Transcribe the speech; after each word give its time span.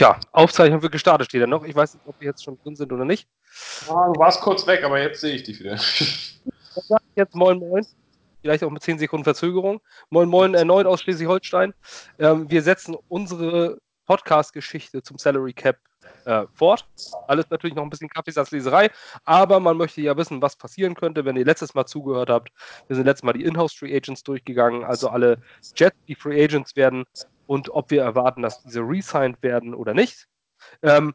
Tja, 0.00 0.18
Aufzeichnung 0.32 0.80
wird 0.80 0.92
gestartet, 0.92 1.28
steht 1.28 1.42
da 1.42 1.46
noch. 1.46 1.62
Ich 1.62 1.76
weiß 1.76 1.92
nicht, 1.92 2.06
ob 2.06 2.18
wir 2.20 2.28
jetzt 2.28 2.42
schon 2.42 2.56
drin 2.62 2.74
sind 2.74 2.90
oder 2.90 3.04
nicht. 3.04 3.28
Ah, 3.86 4.10
du 4.10 4.18
warst 4.18 4.40
kurz 4.40 4.66
weg, 4.66 4.82
aber 4.82 4.98
jetzt 4.98 5.20
sehe 5.20 5.34
ich 5.34 5.42
dich 5.42 5.60
wieder. 5.60 5.78
Jetzt 7.16 7.34
moin 7.34 7.58
moin. 7.58 7.84
Vielleicht 8.40 8.64
auch 8.64 8.70
mit 8.70 8.82
10 8.82 8.98
Sekunden 8.98 9.24
Verzögerung. 9.24 9.82
Moin 10.08 10.30
moin 10.30 10.54
erneut 10.54 10.86
aus 10.86 11.02
Schleswig-Holstein. 11.02 11.74
Ähm, 12.18 12.50
wir 12.50 12.62
setzen 12.62 12.96
unsere 13.08 13.76
Podcast-Geschichte 14.06 15.02
zum 15.02 15.18
Salary 15.18 15.52
Cap 15.52 15.76
äh, 16.24 16.46
fort. 16.54 16.88
Alles 17.28 17.50
natürlich 17.50 17.76
noch 17.76 17.82
ein 17.82 17.90
bisschen 17.90 18.08
Kaffeesatzleserei, 18.08 18.88
aber 19.26 19.60
man 19.60 19.76
möchte 19.76 20.00
ja 20.00 20.16
wissen, 20.16 20.40
was 20.40 20.56
passieren 20.56 20.94
könnte, 20.94 21.26
wenn 21.26 21.36
ihr 21.36 21.44
letztes 21.44 21.74
Mal 21.74 21.84
zugehört 21.84 22.30
habt. 22.30 22.48
Wir 22.86 22.96
sind 22.96 23.04
letztes 23.04 23.24
Mal 23.24 23.34
die 23.34 23.44
Inhouse 23.44 23.74
Free 23.74 23.94
Agents 23.94 24.22
durchgegangen, 24.22 24.82
also 24.82 25.10
alle 25.10 25.42
Jets, 25.76 25.96
die 26.08 26.14
Free 26.14 26.42
Agents 26.42 26.74
werden 26.74 27.04
und 27.50 27.68
ob 27.70 27.90
wir 27.90 28.02
erwarten, 28.02 28.42
dass 28.42 28.62
diese 28.62 28.78
resigned 28.78 29.42
werden 29.42 29.74
oder 29.74 29.92
nicht. 29.92 30.28
Ähm, 30.82 31.14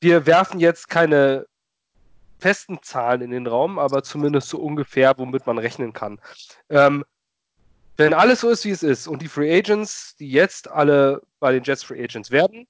wir 0.00 0.24
werfen 0.24 0.58
jetzt 0.58 0.88
keine 0.88 1.44
festen 2.38 2.78
Zahlen 2.80 3.20
in 3.20 3.30
den 3.30 3.46
Raum, 3.46 3.78
aber 3.78 4.02
zumindest 4.02 4.48
so 4.48 4.58
ungefähr, 4.60 5.12
womit 5.18 5.46
man 5.46 5.58
rechnen 5.58 5.92
kann. 5.92 6.18
Ähm, 6.70 7.04
wenn 7.98 8.14
alles 8.14 8.40
so 8.40 8.48
ist, 8.48 8.64
wie 8.64 8.70
es 8.70 8.82
ist 8.82 9.06
und 9.06 9.20
die 9.20 9.28
Free 9.28 9.54
Agents, 9.54 10.16
die 10.16 10.30
jetzt 10.30 10.70
alle 10.70 11.20
bei 11.38 11.52
den 11.52 11.62
Jets 11.62 11.84
Free 11.84 12.02
Agents 12.02 12.30
werden, 12.30 12.66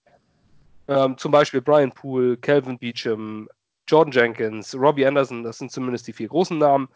ähm, 0.88 1.16
zum 1.16 1.30
Beispiel 1.30 1.62
Brian 1.62 1.92
Poole, 1.92 2.36
Calvin 2.38 2.80
Beecham, 2.80 3.48
Jordan 3.86 4.10
Jenkins, 4.10 4.74
Robbie 4.74 5.06
Anderson, 5.06 5.44
das 5.44 5.58
sind 5.58 5.70
zumindest 5.70 6.08
die 6.08 6.12
vier 6.12 6.26
großen 6.26 6.58
Namen. 6.58 6.88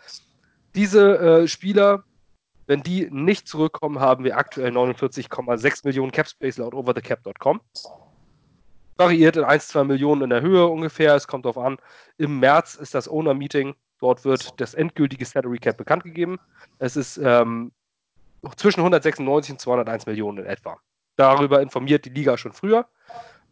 Diese 0.75 1.17
äh, 1.19 1.47
Spieler 1.47 2.03
wenn 2.69 2.83
die 2.83 3.09
nicht 3.11 3.49
zurückkommen, 3.49 3.99
haben 3.99 4.25
wir 4.25 4.37
aktuell 4.37 4.71
49,6 4.71 5.81
Millionen 5.85 6.13
Capspace 6.13 6.59
laut 6.59 6.75
overthecap.com. 6.75 7.63
Variiert 8.99 9.39
in 9.39 9.45
1, 9.45 9.69
2 9.69 9.85
Millionen 9.85 10.23
in 10.23 10.31
der 10.31 10.43
Höhe 10.43 10.67
ungefähr. 10.67 11.15
Es 11.15 11.27
kommt 11.27 11.47
darauf 11.47 11.57
an. 11.57 11.79
Im 12.19 12.41
März 12.41 12.75
ist 12.75 12.95
das 12.95 13.09
Owner-Meeting. 13.09 13.75
Dort 14.01 14.27
wird 14.27 14.61
das 14.61 14.75
endgültige 14.75 15.25
Salary 15.25 15.59
Cap 15.59 15.79
bekannt 15.79 16.05
gegeben. 16.05 16.39
Es 16.79 16.95
ist 16.97 17.17
ähm, 17.17 17.73
zwischen 18.57 18.81
196 18.81 19.53
und 19.53 19.61
201 19.63 20.05
Millionen 20.05 20.45
in 20.45 20.47
etwa. 20.47 20.79
Darüber 21.17 21.63
informiert 21.63 22.05
die 22.05 22.11
Liga 22.11 22.37
schon 22.37 22.53
früher. 22.53 22.87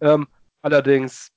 Ähm, 0.02 0.28
allerdings 0.60 1.32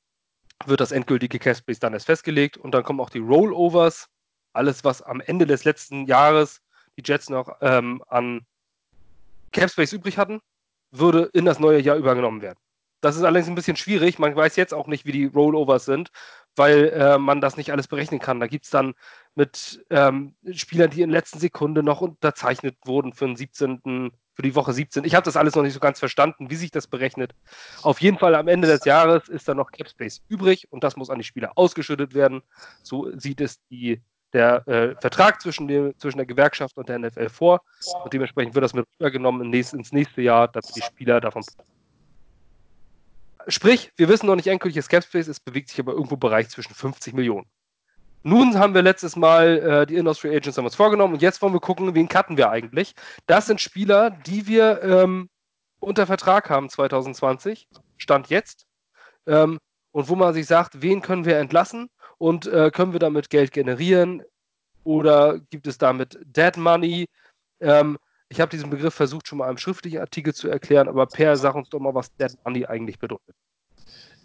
wird 0.66 0.82
das 0.82 0.92
endgültige 0.92 1.40
Capspace 1.40 1.80
dann 1.80 1.94
erst 1.94 2.08
festgelegt 2.08 2.58
und 2.58 2.72
dann 2.72 2.84
kommen 2.84 3.00
auch 3.00 3.10
die 3.10 3.20
Rollovers. 3.20 4.10
Alles, 4.52 4.84
was 4.84 5.02
am 5.02 5.22
Ende 5.22 5.46
des 5.46 5.64
letzten 5.64 6.08
Jahres 6.08 6.62
die 7.02 7.12
Jets 7.12 7.30
noch 7.30 7.58
ähm, 7.62 8.04
an 8.08 8.46
Capspace 9.52 9.94
übrig 9.94 10.18
hatten, 10.18 10.42
würde 10.92 11.30
in 11.34 11.46
das 11.46 11.60
neue 11.60 11.80
Jahr 11.80 11.98
übergenommen 11.98 12.42
werden. 12.42 12.60
Das 13.02 13.16
ist 13.16 13.24
allerdings 13.24 13.48
ein 13.48 13.56
bisschen 13.56 13.78
schwierig. 13.78 14.20
Man 14.20 14.36
weiß 14.36 14.58
jetzt 14.58 14.74
auch 14.74 14.88
nicht, 14.88 15.06
wie 15.06 15.14
die 15.14 15.26
Rollovers 15.26 15.86
sind, 15.86 16.12
weil 16.56 16.90
äh, 16.90 17.18
man 17.18 17.40
das 17.40 17.56
nicht 17.56 17.72
alles 17.72 17.88
berechnen 17.88 18.20
kann. 18.20 18.42
Da 18.42 18.48
gibt 18.48 18.66
es 18.66 18.72
dann 18.72 18.94
mit 19.36 19.86
ähm, 19.90 20.36
Spielern, 20.52 20.90
die 20.90 21.02
in 21.02 21.10
letzter 21.10 21.40
Sekunde 21.40 21.82
noch 21.82 22.02
unterzeichnet 22.02 22.76
wurden 22.84 23.14
für 23.14 23.26
den 23.26 23.38
17., 23.38 24.12
für 24.34 24.42
die 24.42 24.56
Woche 24.56 24.74
17. 24.74 25.06
Ich 25.06 25.16
habe 25.16 25.24
das 25.24 25.38
alles 25.38 25.56
noch 25.56 25.64
nicht 25.64 25.74
so 25.74 25.80
ganz 25.80 26.00
verstanden, 26.00 26.50
wie 26.50 26.56
sich 26.56 26.72
das 26.72 26.88
berechnet. 26.88 27.34
Auf 27.84 28.02
jeden 28.02 28.18
Fall 28.18 28.36
am 28.36 28.50
Ende 28.50 28.68
des 28.68 28.84
Jahres 28.84 29.30
ist 29.30 29.48
da 29.48 29.54
noch 29.54 29.72
Capspace 29.72 30.22
übrig 30.28 30.68
und 30.70 30.84
das 30.84 30.98
muss 30.98 31.10
an 31.10 31.20
die 31.20 31.26
Spieler 31.26 31.54
ausgeschüttet 31.56 32.14
werden. 32.14 32.42
So 32.84 33.10
sieht 33.18 33.40
es 33.40 33.62
die 33.70 34.02
der 34.34 34.68
äh, 34.68 34.96
Vertrag 35.00 35.42
zwischen, 35.42 35.68
dem, 35.68 35.98
zwischen 35.98 36.18
der 36.18 36.26
Gewerkschaft 36.26 36.78
und 36.78 36.90
der 36.90 37.00
NFL 37.00 37.30
vor. 37.30 37.62
Und 38.04 38.14
dementsprechend 38.14 38.56
wird 38.56 38.64
das 38.64 38.74
mit 38.74 38.86
rübergenommen 39.00 39.54
ins 39.54 39.92
nächste 39.92 40.22
Jahr, 40.22 40.48
dass 40.48 40.68
die 40.68 40.82
Spieler 40.82 41.20
davon. 41.20 41.44
Sprich, 43.48 43.92
wir 43.96 44.10
wissen 44.10 44.28
noch 44.28 44.36
nicht 44.36 44.48
endgültiges 44.48 44.90
Capspace, 44.90 45.28
es 45.28 45.40
bewegt 45.40 45.70
sich 45.70 45.80
aber 45.80 45.94
irgendwo 45.94 46.16
im 46.16 46.20
Bereich 46.20 46.50
zwischen 46.50 46.74
50 46.74 47.14
Millionen. 47.14 47.48
Nun 48.22 48.60
haben 48.60 48.74
wir 48.74 48.82
letztes 48.82 49.16
Mal 49.16 49.58
äh, 49.60 49.86
die 49.88 49.96
Industry 49.96 50.36
Agents 50.36 50.58
haben 50.58 50.66
uns 50.66 50.76
vorgenommen 50.76 51.14
und 51.14 51.22
jetzt 51.22 51.42
wollen 51.42 51.54
wir 51.54 51.62
gucken, 51.62 51.96
wen 51.96 52.10
cutten 52.10 52.36
wir 52.36 52.50
eigentlich. 52.50 52.94
Das 53.28 53.46
sind 53.46 53.62
Spieler, 53.62 54.12
die 54.12 54.46
wir 54.46 54.84
ähm, 54.84 55.30
unter 55.80 56.06
Vertrag 56.06 56.50
haben 56.50 56.70
2020, 56.70 57.70
Stand 57.98 58.28
jetzt. 58.28 58.66
Ähm, 59.26 59.58
und 59.92 60.10
wo 60.10 60.16
man 60.16 60.34
sich 60.34 60.46
sagt, 60.48 60.82
wen 60.82 61.02
können 61.02 61.26
wir 61.26 61.38
entlassen 61.38 61.90
und 62.20 62.46
äh, 62.46 62.70
können 62.70 62.94
wir 62.94 63.00
damit 63.00 63.32
Geld 63.32 63.52
generieren 63.52 64.22
oder 64.84 65.40
gibt 65.50 65.66
es 65.66 65.80
damit 65.80 66.20
Dead 66.24 66.56
Money? 66.58 67.08
Ähm, 67.60 67.98
ich 68.30 68.40
habe 68.40 68.52
diesen 68.52 68.70
Begriff 68.70 68.94
versucht, 68.94 69.28
schon 69.28 69.40
mal 69.40 69.50
im 69.50 69.58
schriftlichen 69.58 70.00
Artikel 70.00 70.36
zu 70.36 70.50
erklären, 70.50 70.88
aber 70.88 71.08
Per, 71.08 71.36
sag 71.36 71.56
uns 71.56 71.70
doch 71.70 71.80
mal, 71.80 71.96
was 71.96 72.16
Dead 72.18 72.32
Money 72.46 72.66
eigentlich 72.68 73.00
bedeutet. 73.00 73.36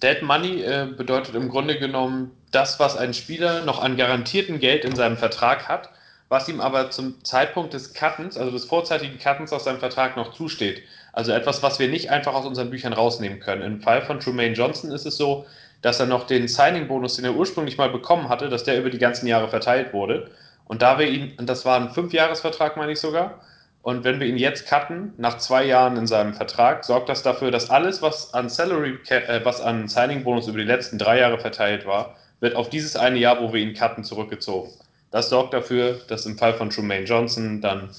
Dead 0.03 0.21
Money 0.23 0.63
äh, 0.63 0.89
bedeutet 0.95 1.35
im 1.35 1.49
Grunde 1.49 1.79
genommen 1.79 2.33
das, 2.51 2.79
was 2.79 2.97
ein 2.97 3.15
Spieler 3.15 3.65
noch 3.65 3.81
an 3.83 3.97
garantiertem 3.97 4.59
Geld 4.59 4.85
in 4.85 4.95
seinem 4.95 5.17
Vertrag 5.17 5.69
hat, 5.69 5.91
was 6.29 6.49
ihm 6.49 6.61
aber 6.61 6.91
zum 6.91 7.25
Zeitpunkt 7.25 7.73
des 7.73 7.95
Cuttens, 7.95 8.37
also 8.37 8.51
des 8.51 8.65
vorzeitigen 8.65 9.19
Cuttens 9.19 9.53
aus 9.53 9.65
seinem 9.65 9.79
Vertrag 9.79 10.17
noch 10.17 10.35
zusteht. 10.35 10.83
Also 11.13 11.33
etwas, 11.33 11.63
was 11.63 11.79
wir 11.79 11.89
nicht 11.89 12.11
einfach 12.11 12.35
aus 12.35 12.45
unseren 12.45 12.71
Büchern 12.71 12.93
rausnehmen 12.93 13.39
können. 13.39 13.63
Im 13.63 13.81
Fall 13.81 14.03
von 14.03 14.19
Trumaine 14.21 14.55
Johnson 14.55 14.91
ist 14.91 15.07
es 15.07 15.17
so, 15.17 15.47
dass 15.85 16.01
er 16.01 16.07
noch 16.07 16.27
den 16.27 16.49
Signing-Bonus, 16.49 17.17
den 17.17 17.27
er 17.27 17.35
ursprünglich 17.35 17.77
mal 17.77 17.91
bekommen 17.91 18.31
hatte, 18.31 18.49
dass 18.49 18.65
der 18.65 18.79
über 18.79 18.89
die 18.89 18.97
ganzen 18.97 19.27
Jahre 19.27 19.49
verteilt 19.49 19.93
wurde. 19.93 20.31
Und 20.65 20.81
da 20.81 20.99
wir 20.99 21.07
ihn, 21.07 21.35
das 21.37 21.67
war 21.67 21.79
ein 21.79 21.91
Fünfjahresvertrag, 21.91 22.79
meine 22.79 22.93
ich 22.93 23.01
sogar, 23.01 23.41
und 23.83 24.03
wenn 24.03 24.19
wir 24.19 24.27
ihn 24.27 24.39
jetzt 24.39 24.67
cutten, 24.67 25.13
nach 25.19 25.37
zwei 25.37 25.63
Jahren 25.63 25.99
in 25.99 26.07
seinem 26.07 26.33
Vertrag, 26.33 26.87
sorgt 26.87 27.11
das 27.11 27.23
dafür, 27.23 27.51
dass 27.51 27.69
alles, 27.69 28.01
was 28.01 28.33
an 28.33 28.49
Salary, 28.49 28.99
äh, 29.11 29.45
was 29.45 29.61
an 29.61 29.87
Signing-Bonus 29.87 30.49
über 30.49 30.57
die 30.57 30.65
letzten 30.65 30.97
drei 30.97 31.19
Jahre 31.19 31.39
verteilt 31.39 31.85
war, 31.85 32.17
wird 32.41 32.57
auf 32.57 32.71
dieses 32.71 32.97
eine 32.97 33.19
Jahr, 33.19 33.43
wo 33.43 33.53
wir 33.53 33.61
ihn 33.61 33.75
cutten, 33.75 34.05
zurückgezogen. 34.05 34.71
Das 35.11 35.29
sorgt 35.29 35.53
dafür, 35.53 36.01
dass 36.09 36.25
im 36.25 36.39
Fall 36.39 36.55
von 36.55 36.71
Trumaine 36.71 37.05
Johnson 37.05 37.61
dann 37.61 37.91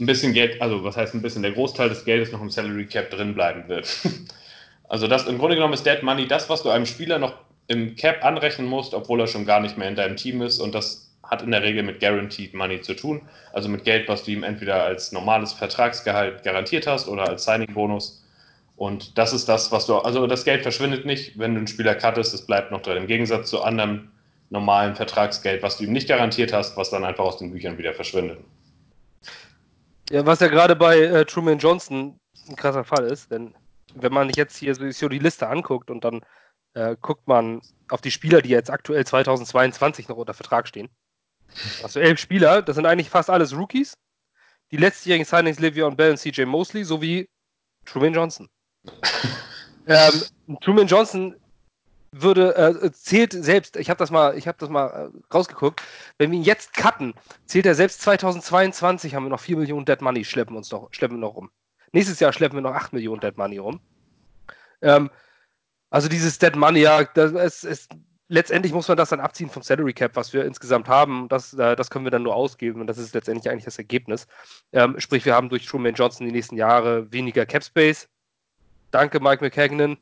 ein 0.00 0.06
bisschen 0.06 0.32
Geld, 0.32 0.60
also 0.60 0.82
was 0.82 0.96
heißt 0.96 1.14
ein 1.14 1.22
bisschen, 1.22 1.42
der 1.42 1.52
Großteil 1.52 1.88
des 1.88 2.04
Geldes 2.04 2.32
noch 2.32 2.40
im 2.40 2.50
Salary 2.50 2.86
Cap 2.86 3.10
drin 3.10 3.32
bleiben 3.34 3.68
wird. 3.68 3.86
Also 4.88 5.06
das 5.06 5.26
im 5.26 5.38
Grunde 5.38 5.56
genommen 5.56 5.74
ist 5.74 5.86
Dead 5.86 6.02
Money 6.02 6.26
das, 6.26 6.48
was 6.48 6.62
du 6.62 6.70
einem 6.70 6.86
Spieler 6.86 7.18
noch 7.18 7.34
im 7.66 7.96
Cap 7.96 8.24
anrechnen 8.24 8.66
musst, 8.66 8.94
obwohl 8.94 9.20
er 9.20 9.26
schon 9.26 9.44
gar 9.44 9.60
nicht 9.60 9.76
mehr 9.76 9.88
in 9.88 9.96
deinem 9.96 10.16
Team 10.16 10.40
ist 10.42 10.58
und 10.58 10.74
das 10.74 11.08
hat 11.22 11.42
in 11.42 11.50
der 11.50 11.62
Regel 11.62 11.82
mit 11.82 12.00
Guaranteed 12.00 12.54
Money 12.54 12.80
zu 12.80 12.94
tun, 12.94 13.20
also 13.52 13.68
mit 13.68 13.84
Geld, 13.84 14.08
was 14.08 14.24
du 14.24 14.30
ihm 14.30 14.42
entweder 14.42 14.82
als 14.82 15.12
normales 15.12 15.52
Vertragsgehalt 15.52 16.42
garantiert 16.42 16.86
hast 16.86 17.06
oder 17.06 17.28
als 17.28 17.44
Signing-Bonus. 17.44 18.24
Und 18.76 19.18
das 19.18 19.34
ist 19.34 19.48
das, 19.48 19.70
was 19.70 19.86
du, 19.86 19.96
also 19.96 20.26
das 20.26 20.44
Geld 20.44 20.62
verschwindet 20.62 21.04
nicht, 21.04 21.38
wenn 21.38 21.52
du 21.52 21.58
einen 21.58 21.66
Spieler 21.66 21.94
cuttest, 21.94 22.32
es 22.32 22.46
bleibt 22.46 22.70
noch 22.70 22.80
drin. 22.80 22.96
Im 22.96 23.06
Gegensatz 23.06 23.50
zu 23.50 23.62
anderem 23.62 24.08
normalen 24.50 24.94
Vertragsgeld, 24.94 25.62
was 25.62 25.76
du 25.76 25.84
ihm 25.84 25.92
nicht 25.92 26.08
garantiert 26.08 26.52
hast, 26.52 26.76
was 26.76 26.88
dann 26.88 27.04
einfach 27.04 27.24
aus 27.24 27.36
den 27.36 27.52
Büchern 27.52 27.76
wieder 27.76 27.92
verschwindet. 27.92 28.38
Ja, 30.10 30.24
was 30.24 30.40
ja 30.40 30.48
gerade 30.48 30.74
bei 30.74 30.98
äh, 30.98 31.24
Truman 31.26 31.58
Johnson 31.58 32.18
ein 32.48 32.56
krasser 32.56 32.84
Fall 32.84 33.04
ist, 33.04 33.30
denn 33.30 33.54
wenn 34.02 34.12
man 34.12 34.30
jetzt 34.30 34.56
hier 34.56 34.74
so, 34.74 35.08
die 35.08 35.18
Liste 35.18 35.48
anguckt 35.48 35.90
und 35.90 36.04
dann 36.04 36.20
äh, 36.74 36.96
guckt 37.00 37.26
man 37.26 37.60
auf 37.88 38.00
die 38.00 38.10
Spieler, 38.10 38.42
die 38.42 38.50
jetzt 38.50 38.70
aktuell 38.70 39.04
2022 39.04 40.08
noch 40.08 40.16
unter 40.16 40.34
Vertrag 40.34 40.68
stehen. 40.68 40.88
Also 41.82 42.00
elf 42.00 42.18
Spieler, 42.18 42.62
das 42.62 42.76
sind 42.76 42.86
eigentlich 42.86 43.10
fast 43.10 43.30
alles 43.30 43.56
Rookies. 43.56 43.94
Die 44.70 44.76
letztjährigen 44.76 45.24
Signings 45.24 45.58
Le'Veon 45.58 45.96
Bell 45.96 46.10
und 46.10 46.18
CJ 46.18 46.44
Mosley 46.44 46.84
sowie 46.84 47.28
Truman 47.86 48.12
Johnson. 48.12 48.48
ähm, 49.86 50.58
Truman 50.60 50.86
Johnson 50.86 51.34
würde 52.12 52.54
äh, 52.56 52.92
zählt 52.92 53.32
selbst, 53.32 53.76
ich 53.76 53.90
habe 53.90 53.98
das 53.98 54.10
mal, 54.10 54.36
ich 54.36 54.46
habe 54.48 54.58
das 54.58 54.68
mal 54.68 55.10
äh, 55.12 55.34
rausgeguckt, 55.34 55.82
wenn 56.18 56.30
wir 56.30 56.38
ihn 56.38 56.44
jetzt 56.44 56.74
cutten, 56.74 57.14
zählt 57.46 57.66
er 57.66 57.74
selbst 57.74 58.00
2022 58.02 59.14
haben 59.14 59.24
wir 59.24 59.30
noch 59.30 59.40
4 59.40 59.58
Millionen 59.58 59.84
Dead 59.84 60.00
Money 60.00 60.24
schleppen 60.24 60.56
uns 60.56 60.70
noch 60.70 60.88
schleppen 60.92 61.20
noch 61.20 61.34
rum. 61.34 61.50
Nächstes 61.92 62.20
Jahr 62.20 62.32
schleppen 62.32 62.58
wir 62.58 62.62
noch 62.62 62.74
8 62.74 62.92
Millionen 62.92 63.20
Dead 63.20 63.36
Money 63.36 63.58
rum. 63.58 63.80
Ähm, 64.82 65.10
also 65.90 66.08
dieses 66.08 66.38
Dead 66.38 66.54
Money, 66.54 66.80
ja, 66.80 67.04
das 67.04 67.32
ist, 67.32 67.64
ist, 67.64 67.90
letztendlich 68.28 68.72
muss 68.72 68.88
man 68.88 68.96
das 68.96 69.08
dann 69.08 69.20
abziehen 69.20 69.50
vom 69.50 69.62
Salary 69.62 69.94
Cap, 69.94 70.14
was 70.14 70.32
wir 70.32 70.44
insgesamt 70.44 70.88
haben. 70.88 71.28
Das, 71.28 71.54
äh, 71.54 71.76
das 71.76 71.90
können 71.90 72.04
wir 72.04 72.10
dann 72.10 72.22
nur 72.22 72.34
ausgeben 72.34 72.80
und 72.80 72.86
das 72.86 72.98
ist 72.98 73.14
letztendlich 73.14 73.50
eigentlich 73.50 73.64
das 73.64 73.78
Ergebnis. 73.78 74.26
Ähm, 74.72 74.98
sprich, 75.00 75.24
wir 75.24 75.34
haben 75.34 75.48
durch 75.48 75.66
Truman 75.66 75.94
Johnson 75.94 76.26
die 76.26 76.32
nächsten 76.32 76.56
Jahre 76.56 77.10
weniger 77.10 77.46
Cap 77.46 77.64
Space. 77.64 78.08
Danke, 78.90 79.20
Mike 79.20 79.44
McKagan. 79.44 79.98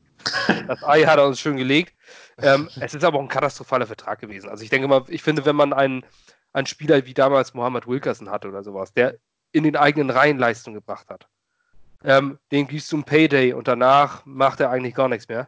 Das 0.67 0.83
Ei 0.83 1.03
hat 1.03 1.19
er 1.19 1.27
uns 1.27 1.39
schön 1.39 1.57
gelegt. 1.57 1.93
Ähm, 2.41 2.69
es 2.79 2.93
ist 2.93 3.03
aber 3.03 3.17
auch 3.17 3.21
ein 3.21 3.27
katastrophaler 3.27 3.87
Vertrag 3.87 4.19
gewesen. 4.19 4.49
Also 4.49 4.63
ich 4.63 4.69
denke 4.69 4.87
mal, 4.87 5.03
ich 5.07 5.23
finde, 5.23 5.45
wenn 5.45 5.55
man 5.55 5.73
einen, 5.73 6.05
einen 6.53 6.67
Spieler 6.67 7.05
wie 7.05 7.13
damals 7.13 7.53
Mohammed 7.53 7.87
Wilkerson 7.87 8.29
hatte 8.29 8.47
oder 8.47 8.63
sowas, 8.63 8.93
der 8.93 9.17
in 9.51 9.63
den 9.63 9.75
eigenen 9.75 10.09
Reihen 10.09 10.37
Leistung 10.37 10.73
gebracht 10.73 11.09
hat, 11.09 11.27
ähm, 12.03 12.39
den 12.51 12.67
gibst 12.67 12.91
du 12.91 12.97
ein 12.97 13.03
Payday 13.03 13.53
und 13.53 13.67
danach 13.67 14.25
macht 14.25 14.59
er 14.59 14.69
eigentlich 14.69 14.95
gar 14.95 15.09
nichts 15.09 15.27
mehr. 15.27 15.47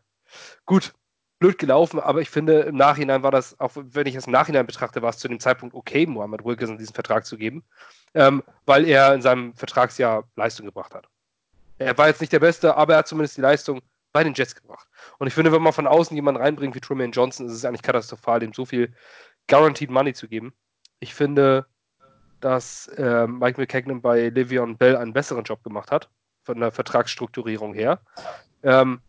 Gut, 0.66 0.94
blöd 1.40 1.57
gelaufen, 1.57 2.00
aber 2.00 2.22
ich 2.22 2.30
finde, 2.30 2.62
im 2.62 2.75
Nachhinein 2.75 3.24
war 3.24 3.31
das, 3.31 3.60
auch 3.60 3.72
wenn 3.75 4.07
ich 4.07 4.16
es 4.16 4.28
im 4.28 4.34
Nachhinein 4.34 4.66
betrachte, 4.66 5.01
war 5.01 5.10
es 5.10 5.18
zu 5.18 5.28
dem 5.28 5.40
Zeitpunkt 5.40 5.74
okay, 5.74 6.06
Mohammed 6.06 6.44
Wilkerson 6.44 6.78
diesen 6.78 6.94
Vertrag 6.94 7.25
zu 7.25 7.38
geben, 7.38 7.63
ähm, 8.13 8.44
weil 8.66 8.88
er 8.88 9.13
in 9.13 9.22
seinem 9.22 9.56
Vertragsjahr 9.56 10.25
Leistung 10.36 10.66
gebracht 10.66 10.94
hat. 10.94 11.07
Er 11.78 11.98
war 11.98 12.07
jetzt 12.07 12.19
nicht 12.19 12.34
der 12.34 12.42
Beste, 12.42 12.75
aber 12.75 12.94
er 12.94 13.00
hat 13.00 13.07
zumindest 13.07 13.38
die 13.38 13.42
Leistung 13.42 13.81
bei 14.12 14.24
den 14.24 14.34
Jets 14.34 14.56
gebracht. 14.56 14.88
Und 15.18 15.28
ich 15.28 15.34
finde, 15.34 15.51
wenn 15.51 15.62
man 15.62 15.72
von 15.72 15.88
außen 15.88 16.16
jemanden 16.16 16.42
reinbringt 16.42 16.75
wie 16.75 16.81
Truman 16.81 17.12
Johnson, 17.12 17.48
ist 17.48 17.54
es 17.54 17.63
eigentlich 17.63 17.84
katastrophal, 17.84 18.40
dem 18.40 18.54
so 18.54 18.66
viel 18.66 18.94
Guaranteed 19.48 19.90
Money 19.90 20.13
zu 20.13 20.28
geben. 20.28 20.54
Ich 21.00 21.13
finde, 21.13 21.68
dass 22.42 22.88
äh, 22.90 23.28
Mike 23.28 23.60
McKagan 23.60 24.01
bei 24.01 24.30
Livion 24.30 24.78
Bell 24.78 24.98
einen 24.98 25.13
besseren 25.13 25.44
Job 25.44 25.63
gemacht 25.63 25.92
hat, 25.92 26.10
von 26.50 26.60
der 26.60 26.72
Vertragsstrukturierung 26.72 27.75
her. 27.75 28.00
Ähm, 28.63 29.01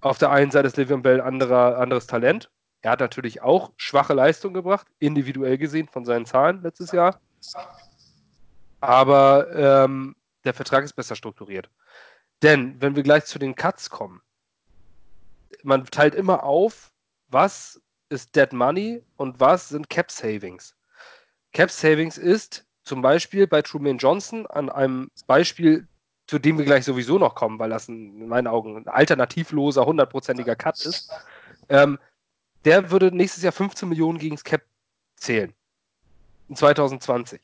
auf 0.00 0.18
der 0.18 0.32
einen 0.32 0.50
Seite 0.50 0.66
ist 0.66 0.76
Livion 0.76 1.02
Bell 1.02 1.20
anderer, 1.20 1.78
anderes 1.78 2.08
Talent. 2.08 2.50
Er 2.80 2.90
hat 2.90 2.98
natürlich 2.98 3.42
auch 3.42 3.70
schwache 3.76 4.12
Leistung 4.12 4.52
gebracht, 4.54 4.88
individuell 4.98 5.56
gesehen 5.56 5.86
von 5.86 6.04
seinen 6.04 6.26
Zahlen 6.26 6.62
letztes 6.62 6.90
Jahr. 6.90 7.20
Aber 8.80 9.46
ähm, 9.54 10.16
der 10.42 10.52
Vertrag 10.52 10.82
ist 10.82 10.94
besser 10.94 11.14
strukturiert. 11.14 11.70
Denn 12.42 12.80
wenn 12.82 12.96
wir 12.96 13.04
gleich 13.04 13.26
zu 13.26 13.38
den 13.38 13.54
Cuts 13.54 13.88
kommen, 13.88 14.20
man 15.62 15.84
teilt 15.84 16.16
immer 16.16 16.42
auf, 16.42 16.90
was 17.28 17.80
ist 18.08 18.34
Dead 18.34 18.52
Money 18.52 19.04
und 19.16 19.38
was 19.38 19.68
sind 19.68 19.88
Cap 19.88 20.10
Savings. 20.10 20.74
Cap 21.52 21.70
Savings 21.70 22.18
ist 22.18 22.66
zum 22.82 23.00
Beispiel 23.00 23.46
bei 23.46 23.62
Truman 23.62 23.98
Johnson 23.98 24.44
an 24.48 24.70
einem 24.70 25.08
Beispiel, 25.28 25.86
zu 26.30 26.38
dem 26.38 26.58
wir 26.58 26.64
gleich 26.64 26.84
sowieso 26.84 27.18
noch 27.18 27.34
kommen, 27.34 27.58
weil 27.58 27.70
das 27.70 27.88
ein, 27.88 28.20
in 28.20 28.28
meinen 28.28 28.46
Augen 28.46 28.76
ein 28.76 28.86
alternativloser, 28.86 29.84
hundertprozentiger 29.84 30.54
Cut 30.54 30.80
ist. 30.86 31.10
Ähm, 31.68 31.98
der 32.64 32.92
würde 32.92 33.10
nächstes 33.10 33.42
Jahr 33.42 33.52
15 33.52 33.88
Millionen 33.88 34.16
gegen 34.16 34.36
das 34.36 34.44
Cap 34.44 34.62
zählen. 35.16 35.52
In 36.48 36.54
2020. 36.54 37.40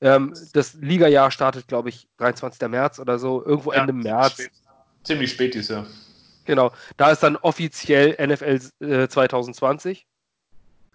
Ähm, 0.00 0.32
das 0.54 0.72
Liga-Jahr 0.72 1.30
startet, 1.30 1.68
glaube 1.68 1.90
ich, 1.90 2.08
23. 2.16 2.66
März 2.70 2.98
oder 3.00 3.18
so, 3.18 3.44
irgendwo 3.44 3.74
ja, 3.74 3.80
Ende 3.80 3.92
März. 3.92 4.32
Spät. 4.32 4.50
Ziemlich 5.02 5.32
spät 5.32 5.52
dieses 5.52 5.68
Jahr. 5.68 5.86
Genau, 6.46 6.72
da 6.96 7.10
ist 7.10 7.22
dann 7.22 7.36
offiziell 7.36 8.16
NFL 8.18 8.60
äh, 8.80 9.08
2020. 9.08 10.06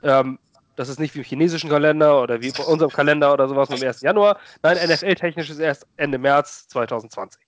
Ähm, 0.01 0.39
das 0.81 0.89
ist 0.89 0.99
nicht 0.99 1.13
wie 1.13 1.19
im 1.19 1.25
chinesischen 1.25 1.69
Kalender 1.69 2.23
oder 2.23 2.41
wie 2.41 2.51
bei 2.51 2.63
unserem 2.63 2.91
Kalender 2.91 3.31
oder 3.31 3.47
sowas 3.47 3.69
am 3.69 3.81
1. 3.81 4.01
Januar. 4.01 4.39
Nein, 4.63 4.77
NFL-technisch 4.77 5.51
ist 5.51 5.59
erst 5.59 5.85
Ende 5.97 6.17
März 6.17 6.67
2020. 6.69 7.39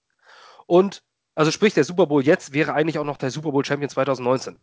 Und, 0.67 1.01
also 1.33 1.49
sprich, 1.49 1.73
der 1.73 1.83
Super 1.83 2.05
Bowl 2.05 2.23
jetzt 2.23 2.53
wäre 2.53 2.73
eigentlich 2.73 2.99
auch 2.99 3.05
noch 3.05 3.17
der 3.17 3.31
Super 3.31 3.51
Bowl 3.51 3.65
Champion 3.65 3.89
2019. 3.89 4.55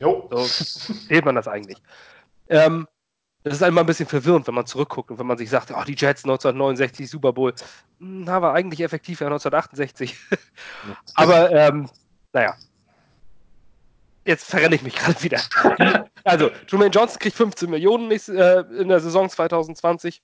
Jo. 0.00 0.26
So 0.30 0.42
zählt 1.06 1.26
man 1.26 1.34
das 1.34 1.46
eigentlich. 1.48 1.82
Ähm, 2.48 2.88
das 3.42 3.56
ist 3.56 3.62
einmal 3.62 3.84
ein 3.84 3.86
bisschen 3.86 4.08
verwirrend, 4.08 4.46
wenn 4.46 4.54
man 4.54 4.64
zurückguckt 4.64 5.10
und 5.10 5.18
wenn 5.18 5.26
man 5.26 5.36
sich 5.36 5.50
sagt, 5.50 5.70
oh, 5.70 5.84
die 5.84 5.94
Jets 5.94 6.24
1969 6.24 7.10
Super 7.10 7.34
Bowl, 7.34 7.52
na, 7.98 8.36
hm, 8.36 8.42
war 8.42 8.54
eigentlich 8.54 8.80
effektiv 8.80 9.20
ja 9.20 9.26
1968. 9.26 10.16
Aber, 11.14 11.50
ähm, 11.52 11.90
naja. 12.32 12.56
Jetzt 14.24 14.48
verrenne 14.48 14.74
ich 14.74 14.82
mich 14.82 14.94
gerade 14.94 15.22
wieder. 15.22 15.40
also, 16.24 16.50
Truman 16.66 16.90
Johnson 16.90 17.18
kriegt 17.18 17.36
15 17.36 17.68
Millionen 17.68 18.10
äh, 18.10 18.60
in 18.80 18.88
der 18.88 19.00
Saison 19.00 19.28
2020. 19.28 20.22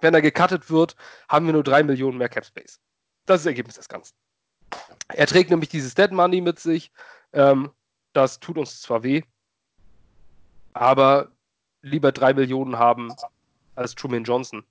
Wenn 0.00 0.14
er 0.14 0.22
gecuttet 0.22 0.70
wird, 0.70 0.96
haben 1.28 1.46
wir 1.46 1.52
nur 1.52 1.62
3 1.62 1.84
Millionen 1.84 2.18
mehr 2.18 2.28
Cap 2.28 2.44
Space. 2.44 2.80
Das 3.26 3.40
ist 3.40 3.44
das 3.44 3.50
Ergebnis 3.50 3.76
des 3.76 3.88
Ganzen. 3.88 4.14
Er 5.08 5.26
trägt 5.26 5.50
nämlich 5.50 5.68
dieses 5.68 5.94
Dead 5.94 6.10
Money 6.10 6.40
mit 6.40 6.58
sich. 6.58 6.90
Ähm, 7.32 7.70
das 8.12 8.40
tut 8.40 8.58
uns 8.58 8.80
zwar 8.80 9.02
weh, 9.02 9.22
aber 10.72 11.30
lieber 11.82 12.12
drei 12.12 12.34
Millionen 12.34 12.78
haben 12.78 13.14
als 13.74 13.94
Truman 13.94 14.24
Johnson. 14.24 14.64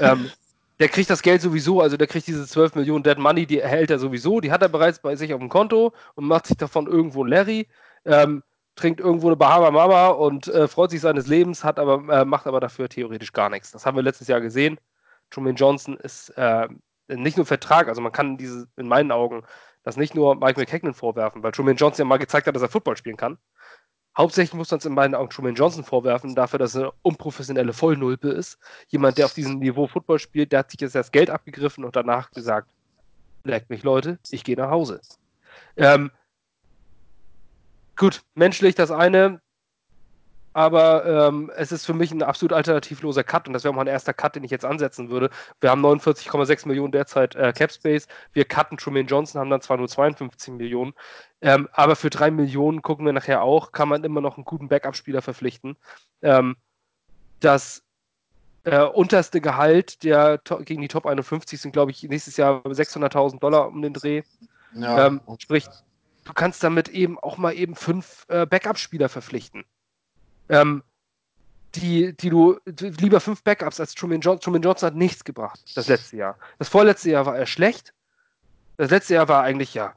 ähm, 0.00 0.30
der 0.80 0.88
kriegt 0.88 1.10
das 1.10 1.22
Geld 1.22 1.42
sowieso, 1.42 1.82
also 1.82 1.98
der 1.98 2.06
kriegt 2.06 2.26
diese 2.26 2.46
12 2.46 2.74
Millionen 2.74 3.04
Dead 3.04 3.18
Money, 3.18 3.46
die 3.46 3.60
erhält 3.60 3.90
er 3.90 3.98
sowieso, 3.98 4.40
die 4.40 4.50
hat 4.50 4.62
er 4.62 4.70
bereits 4.70 4.98
bei 4.98 5.14
sich 5.14 5.34
auf 5.34 5.38
dem 5.38 5.50
Konto 5.50 5.92
und 6.14 6.24
macht 6.24 6.46
sich 6.46 6.56
davon 6.56 6.86
irgendwo 6.86 7.22
ein 7.22 7.28
Larry, 7.28 7.68
ähm, 8.06 8.42
trinkt 8.76 8.98
irgendwo 8.98 9.26
eine 9.26 9.36
Bahama 9.36 9.70
Mama 9.70 10.08
und 10.08 10.48
äh, 10.48 10.66
freut 10.66 10.90
sich 10.90 11.02
seines 11.02 11.26
Lebens, 11.26 11.64
hat 11.64 11.78
aber, 11.78 12.20
äh, 12.20 12.24
macht 12.24 12.46
aber 12.46 12.60
dafür 12.60 12.88
theoretisch 12.88 13.32
gar 13.32 13.50
nichts. 13.50 13.72
Das 13.72 13.84
haben 13.84 13.96
wir 13.96 14.02
letztes 14.02 14.26
Jahr 14.28 14.40
gesehen. 14.40 14.80
Truman 15.28 15.54
Johnson 15.54 15.98
ist 15.98 16.30
äh, 16.30 16.66
nicht 17.08 17.36
nur 17.36 17.44
Vertrag, 17.44 17.88
also 17.88 18.00
man 18.00 18.12
kann 18.12 18.38
diese, 18.38 18.66
in 18.78 18.88
meinen 18.88 19.12
Augen, 19.12 19.42
das 19.82 19.98
nicht 19.98 20.14
nur 20.14 20.34
Mike 20.34 20.58
McKagan 20.58 20.94
vorwerfen, 20.94 21.42
weil 21.42 21.52
Truman 21.52 21.76
Johnson 21.76 22.04
ja 22.04 22.08
mal 22.08 22.18
gezeigt 22.18 22.46
hat, 22.46 22.54
dass 22.54 22.62
er 22.62 22.68
Football 22.70 22.96
spielen 22.96 23.18
kann. 23.18 23.36
Hauptsächlich 24.16 24.54
muss 24.54 24.70
man 24.70 24.78
es 24.78 24.84
in 24.84 24.94
meinen 24.94 25.14
Augen 25.14 25.30
Truman 25.30 25.54
Johnson 25.54 25.84
vorwerfen, 25.84 26.34
dafür, 26.34 26.58
dass 26.58 26.74
er 26.74 26.82
eine 26.82 26.92
unprofessionelle 27.02 27.72
Vollnulpe 27.72 28.28
ist. 28.30 28.58
Jemand, 28.88 29.18
der 29.18 29.26
auf 29.26 29.34
diesem 29.34 29.58
Niveau 29.58 29.86
Football 29.86 30.18
spielt, 30.18 30.52
der 30.52 30.60
hat 30.60 30.70
sich 30.70 30.80
jetzt 30.80 30.94
das 30.94 31.12
Geld 31.12 31.30
abgegriffen 31.30 31.84
und 31.84 31.94
danach 31.94 32.30
gesagt, 32.32 32.70
leckt 33.44 33.70
mich 33.70 33.82
Leute, 33.82 34.18
ich 34.30 34.42
gehe 34.44 34.56
nach 34.56 34.70
Hause. 34.70 35.00
Ähm, 35.76 36.10
gut, 37.96 38.22
menschlich 38.34 38.74
das 38.74 38.90
eine, 38.90 39.40
aber 40.52 41.06
ähm, 41.06 41.50
es 41.56 41.70
ist 41.70 41.86
für 41.86 41.94
mich 41.94 42.10
ein 42.10 42.22
absolut 42.22 42.52
alternativloser 42.52 43.22
Cut 43.22 43.46
und 43.46 43.54
das 43.54 43.62
wäre 43.62 43.72
auch 43.72 43.76
mein 43.76 43.86
erster 43.86 44.12
Cut, 44.12 44.34
den 44.34 44.44
ich 44.44 44.50
jetzt 44.50 44.64
ansetzen 44.64 45.10
würde. 45.10 45.30
Wir 45.60 45.70
haben 45.70 45.84
49,6 45.84 46.66
Millionen 46.66 46.92
derzeit 46.92 47.36
äh, 47.36 47.52
Cap 47.52 47.70
Space. 47.70 48.08
Wir 48.32 48.44
cutten 48.44 48.76
Truman 48.76 49.06
Johnson, 49.06 49.40
haben 49.40 49.50
dann 49.50 49.60
zwar 49.60 49.76
nur 49.76 49.88
52 49.88 50.54
Millionen, 50.54 50.92
ähm, 51.40 51.68
aber 51.72 51.94
für 51.94 52.10
3 52.10 52.32
Millionen 52.32 52.82
gucken 52.82 53.06
wir 53.06 53.12
nachher 53.12 53.42
auch, 53.42 53.72
kann 53.72 53.88
man 53.88 54.02
immer 54.02 54.20
noch 54.20 54.36
einen 54.36 54.44
guten 54.44 54.68
Backup-Spieler 54.68 55.22
verpflichten. 55.22 55.76
Ähm, 56.22 56.56
das 57.38 57.82
äh, 58.64 58.82
unterste 58.82 59.40
Gehalt 59.40 60.02
der 60.02 60.40
gegen 60.64 60.82
die 60.82 60.88
Top 60.88 61.06
51 61.06 61.60
sind, 61.60 61.72
glaube 61.72 61.92
ich, 61.92 62.02
nächstes 62.02 62.36
Jahr 62.36 62.62
600.000 62.64 63.38
Dollar 63.38 63.68
um 63.68 63.82
den 63.82 63.94
Dreh. 63.94 64.22
Ja. 64.74 65.06
Ähm, 65.06 65.20
sprich, 65.38 65.66
du 66.24 66.32
kannst 66.32 66.62
damit 66.62 66.88
eben 66.88 67.18
auch 67.18 67.38
mal 67.38 67.52
eben 67.52 67.76
fünf 67.76 68.26
äh, 68.28 68.46
Backup-Spieler 68.46 69.08
verpflichten 69.08 69.64
ähm, 70.50 70.82
die, 71.76 72.16
die 72.16 72.30
du 72.30 72.58
lieber 72.66 73.20
fünf 73.20 73.42
Backups 73.42 73.80
als 73.80 73.94
Truman 73.94 74.20
Johnson. 74.20 74.40
Truman 74.40 74.62
Johnson 74.62 74.88
hat 74.88 74.96
nichts 74.96 75.24
gebracht, 75.24 75.60
das 75.74 75.88
letzte 75.88 76.16
Jahr. 76.16 76.36
Das 76.58 76.68
vorletzte 76.68 77.10
Jahr 77.10 77.26
war 77.26 77.36
er 77.36 77.46
schlecht. 77.46 77.94
Das 78.76 78.90
letzte 78.90 79.14
Jahr 79.14 79.28
war 79.28 79.42
eigentlich 79.44 79.74
ja 79.74 79.94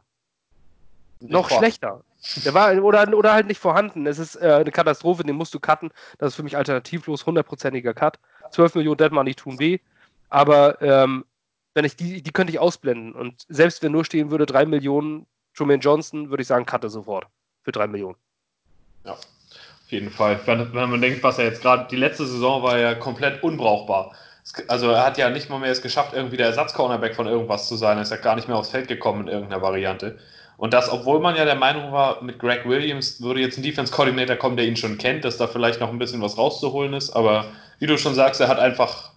noch 1.19 1.49
Boah. 1.49 1.57
schlechter. 1.57 2.03
Der 2.45 2.53
war 2.53 2.73
oder, 2.81 3.11
oder 3.17 3.33
halt 3.33 3.47
nicht 3.47 3.59
vorhanden. 3.59 4.05
Es 4.07 4.19
ist 4.19 4.35
äh, 4.35 4.59
eine 4.61 4.71
Katastrophe, 4.71 5.23
den 5.23 5.35
musst 5.35 5.53
du 5.53 5.59
cutten. 5.59 5.89
Das 6.19 6.29
ist 6.29 6.35
für 6.35 6.43
mich 6.43 6.55
alternativlos, 6.55 7.25
hundertprozentiger 7.25 7.93
Cut. 7.93 8.19
12 8.51 8.75
Millionen 8.75 8.97
Dead 8.97 9.11
Money 9.11 9.35
tun 9.35 9.59
weh. 9.59 9.79
Aber 10.29 10.81
ähm, 10.81 11.25
wenn 11.73 11.85
ich 11.85 11.95
die, 11.95 12.21
die 12.21 12.31
könnte 12.31 12.51
ich 12.53 12.59
ausblenden. 12.59 13.13
Und 13.13 13.45
selbst 13.49 13.81
wenn 13.81 13.91
nur 13.91 14.05
stehen 14.05 14.31
würde, 14.31 14.45
3 14.45 14.65
Millionen 14.65 15.25
Truman 15.55 15.79
Johnson, 15.79 16.29
würde 16.29 16.41
ich 16.41 16.47
sagen, 16.47 16.65
cutte 16.65 16.89
sofort. 16.89 17.27
Für 17.63 17.71
3 17.71 17.87
Millionen. 17.87 18.17
Ja 19.05 19.17
jeden 19.91 20.09
Fall. 20.09 20.39
Wenn, 20.45 20.73
wenn 20.73 20.89
man 20.89 21.01
denkt, 21.01 21.23
was 21.23 21.37
er 21.37 21.45
jetzt 21.45 21.61
gerade, 21.61 21.87
die 21.89 21.95
letzte 21.95 22.25
Saison 22.25 22.63
war 22.63 22.77
ja 22.77 22.95
komplett 22.95 23.43
unbrauchbar. 23.43 24.13
Also 24.67 24.89
er 24.89 25.05
hat 25.05 25.17
ja 25.17 25.29
nicht 25.29 25.49
mal 25.49 25.59
mehr 25.59 25.71
es 25.71 25.81
geschafft, 25.81 26.13
irgendwie 26.13 26.37
der 26.37 26.47
Ersatz-Cornerback 26.47 27.15
von 27.15 27.27
irgendwas 27.27 27.67
zu 27.67 27.75
sein. 27.75 27.97
Er 27.97 28.03
ist 28.03 28.11
ja 28.11 28.17
gar 28.17 28.35
nicht 28.35 28.47
mehr 28.47 28.57
aufs 28.57 28.69
Feld 28.69 28.87
gekommen 28.87 29.21
in 29.21 29.33
irgendeiner 29.33 29.61
Variante. 29.61 30.17
Und 30.57 30.73
das, 30.73 30.91
obwohl 30.91 31.19
man 31.19 31.35
ja 31.35 31.45
der 31.45 31.55
Meinung 31.55 31.91
war, 31.91 32.21
mit 32.23 32.39
Greg 32.39 32.67
Williams 32.67 33.21
würde 33.21 33.41
jetzt 33.41 33.57
ein 33.57 33.63
Defense-Coordinator 33.63 34.35
kommen, 34.35 34.57
der 34.57 34.65
ihn 34.65 34.75
schon 34.75 34.97
kennt, 34.97 35.25
dass 35.25 35.37
da 35.37 35.47
vielleicht 35.47 35.79
noch 35.79 35.89
ein 35.89 35.97
bisschen 35.97 36.21
was 36.21 36.37
rauszuholen 36.37 36.93
ist. 36.93 37.11
Aber 37.11 37.45
wie 37.79 37.87
du 37.87 37.97
schon 37.97 38.15
sagst, 38.15 38.41
er 38.41 38.47
hat 38.47 38.59
einfach 38.59 39.11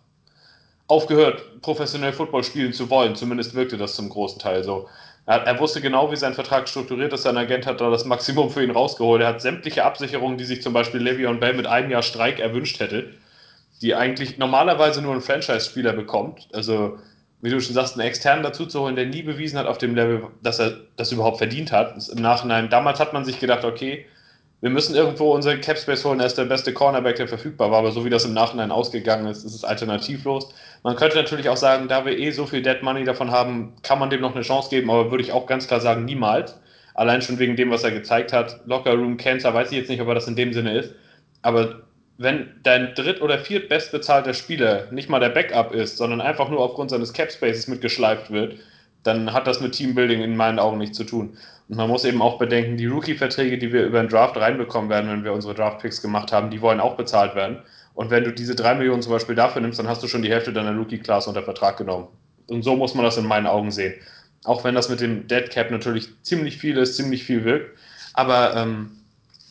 aufgehört, 0.88 1.60
professionell 1.62 2.12
Football 2.12 2.44
spielen 2.44 2.72
zu 2.72 2.88
wollen. 2.90 3.16
Zumindest 3.16 3.54
wirkte 3.54 3.76
das 3.76 3.94
zum 3.94 4.08
großen 4.08 4.38
Teil 4.38 4.64
so. 4.64 4.88
Er, 5.26 5.58
wusste 5.58 5.80
genau, 5.80 6.12
wie 6.12 6.16
sein 6.16 6.34
Vertrag 6.34 6.68
strukturiert 6.68 7.12
ist. 7.12 7.24
Sein 7.24 7.36
Agent 7.36 7.66
hat 7.66 7.80
da 7.80 7.90
das 7.90 8.04
Maximum 8.04 8.48
für 8.48 8.62
ihn 8.62 8.70
rausgeholt. 8.70 9.20
Er 9.20 9.28
hat 9.28 9.40
sämtliche 9.40 9.84
Absicherungen, 9.84 10.38
die 10.38 10.44
sich 10.44 10.62
zum 10.62 10.72
Beispiel 10.72 11.02
Le'Veon 11.02 11.40
Bell 11.40 11.54
mit 11.54 11.66
einem 11.66 11.90
Jahr 11.90 12.02
Streik 12.02 12.38
erwünscht 12.38 12.78
hätte, 12.78 13.12
die 13.82 13.96
eigentlich 13.96 14.38
normalerweise 14.38 15.02
nur 15.02 15.12
ein 15.12 15.20
Franchise-Spieler 15.20 15.94
bekommt. 15.94 16.46
Also, 16.52 16.98
wie 17.42 17.50
du 17.50 17.60
schon 17.60 17.74
sagst, 17.74 17.94
einen 17.94 18.06
externen 18.06 18.44
dazu 18.44 18.66
zu 18.66 18.80
holen, 18.80 18.94
der 18.94 19.06
nie 19.06 19.22
bewiesen 19.22 19.58
hat 19.58 19.66
auf 19.66 19.78
dem 19.78 19.96
Level, 19.96 20.28
dass 20.44 20.60
er 20.60 20.76
das 20.96 21.10
überhaupt 21.10 21.38
verdient 21.38 21.72
hat. 21.72 21.96
Im 22.08 22.22
Nachhinein, 22.22 22.70
damals 22.70 23.00
hat 23.00 23.12
man 23.12 23.24
sich 23.24 23.40
gedacht, 23.40 23.64
okay, 23.64 24.06
wir 24.60 24.70
müssen 24.70 24.94
irgendwo 24.94 25.34
unseren 25.34 25.60
Capspace 25.60 26.04
holen, 26.04 26.20
er 26.20 26.26
ist 26.26 26.38
der 26.38 26.44
beste 26.44 26.72
Cornerback, 26.72 27.16
der 27.16 27.28
verfügbar 27.28 27.72
war, 27.72 27.80
aber 27.80 27.90
so 27.90 28.04
wie 28.04 28.10
das 28.10 28.24
im 28.24 28.32
Nachhinein 28.32 28.70
ausgegangen 28.70 29.26
ist, 29.26 29.44
ist 29.44 29.54
es 29.54 29.64
alternativlos. 29.64 30.48
Man 30.86 30.94
könnte 30.94 31.16
natürlich 31.16 31.48
auch 31.48 31.56
sagen, 31.56 31.88
da 31.88 32.04
wir 32.04 32.16
eh 32.16 32.30
so 32.30 32.46
viel 32.46 32.62
Dead 32.62 32.80
Money 32.80 33.02
davon 33.02 33.32
haben, 33.32 33.74
kann 33.82 33.98
man 33.98 34.08
dem 34.08 34.20
noch 34.20 34.36
eine 34.36 34.44
Chance 34.44 34.70
geben, 34.70 34.88
aber 34.88 35.10
würde 35.10 35.24
ich 35.24 35.32
auch 35.32 35.48
ganz 35.48 35.66
klar 35.66 35.80
sagen, 35.80 36.04
niemals. 36.04 36.60
Allein 36.94 37.22
schon 37.22 37.40
wegen 37.40 37.56
dem, 37.56 37.72
was 37.72 37.82
er 37.82 37.90
gezeigt 37.90 38.32
hat. 38.32 38.60
Locker 38.66 38.94
Room 38.94 39.16
Cancer, 39.16 39.52
weiß 39.52 39.72
ich 39.72 39.78
jetzt 39.78 39.88
nicht, 39.88 40.00
ob 40.00 40.06
er 40.06 40.14
das 40.14 40.28
in 40.28 40.36
dem 40.36 40.52
Sinne 40.52 40.78
ist. 40.78 40.94
Aber 41.42 41.80
wenn 42.18 42.60
dein 42.62 42.94
dritt- 42.94 43.20
oder 43.20 43.36
viertbestbezahlter 43.36 44.32
Spieler 44.32 44.86
nicht 44.92 45.08
mal 45.08 45.18
der 45.18 45.30
Backup 45.30 45.72
ist, 45.74 45.96
sondern 45.96 46.20
einfach 46.20 46.50
nur 46.50 46.60
aufgrund 46.60 46.90
seines 46.90 47.12
Capspaces 47.12 47.66
mitgeschleift 47.66 48.30
wird, 48.30 48.54
dann 49.02 49.32
hat 49.32 49.48
das 49.48 49.60
mit 49.60 49.72
Teambuilding 49.72 50.22
in 50.22 50.36
meinen 50.36 50.60
Augen 50.60 50.78
nichts 50.78 50.96
zu 50.96 51.02
tun. 51.02 51.36
Und 51.68 51.78
man 51.78 51.88
muss 51.88 52.04
eben 52.04 52.22
auch 52.22 52.38
bedenken, 52.38 52.76
die 52.76 52.86
Rookie-Verträge, 52.86 53.58
die 53.58 53.72
wir 53.72 53.86
über 53.86 53.98
den 53.98 54.08
Draft 54.08 54.36
reinbekommen 54.36 54.88
werden, 54.88 55.10
wenn 55.10 55.24
wir 55.24 55.32
unsere 55.32 55.54
Draft-Picks 55.54 56.00
gemacht 56.00 56.30
haben, 56.30 56.50
die 56.50 56.60
wollen 56.60 56.78
auch 56.78 56.94
bezahlt 56.94 57.34
werden. 57.34 57.58
Und 57.96 58.10
wenn 58.10 58.24
du 58.24 58.32
diese 58.32 58.54
drei 58.54 58.74
Millionen 58.74 59.02
zum 59.02 59.12
Beispiel 59.12 59.34
dafür 59.34 59.62
nimmst, 59.62 59.78
dann 59.78 59.88
hast 59.88 60.02
du 60.02 60.06
schon 60.06 60.22
die 60.22 60.28
Hälfte 60.30 60.52
deiner 60.52 60.76
Rookie-Class 60.76 61.26
unter 61.26 61.42
Vertrag 61.42 61.78
genommen. 61.78 62.06
Und 62.46 62.62
so 62.62 62.76
muss 62.76 62.94
man 62.94 63.04
das 63.04 63.16
in 63.16 63.26
meinen 63.26 63.46
Augen 63.46 63.72
sehen. 63.72 63.94
Auch 64.44 64.62
wenn 64.62 64.74
das 64.74 64.88
mit 64.88 65.00
dem 65.00 65.26
Dead 65.26 65.50
Cap 65.50 65.70
natürlich 65.70 66.08
ziemlich 66.22 66.58
viel 66.58 66.76
ist, 66.76 66.96
ziemlich 66.96 67.24
viel 67.24 67.44
wirkt. 67.44 67.76
aber 68.12 68.54
ähm, 68.54 68.92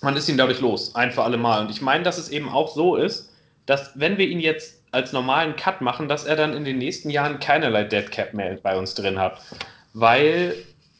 man 0.02 0.16
ist 0.16 0.30
ihn 0.30 0.38
dadurch 0.38 0.62
los, 0.62 0.94
ein 0.94 1.12
für 1.12 1.24
alle 1.24 1.38
Mal. 1.38 1.62
Und 1.62 1.72
ich 1.72 1.82
meine, 1.82 2.04
dass 2.04 2.20
es 2.20 2.30
eben 2.30 2.48
auch 2.48 2.74
so 2.74 2.96
ist, 2.96 3.32
dass 3.66 3.92
wenn 3.96 4.20
wir 4.20 4.28
ihn 4.28 4.40
jetzt 4.40 4.80
als 4.92 5.12
normalen 5.12 5.56
Cut 5.56 5.82
machen, 5.82 6.08
dass 6.08 6.26
er 6.26 6.36
dann 6.36 6.54
in 6.56 6.64
den 6.64 6.78
nächsten 6.78 7.10
Jahren 7.10 7.40
keinerlei 7.40 7.84
Dead 7.84 8.10
Cap 8.12 8.34
mehr 8.36 8.58
bei 8.62 8.78
uns 8.78 8.94
drin 8.94 9.18
hat. 9.18 9.42
Weil 9.94 10.54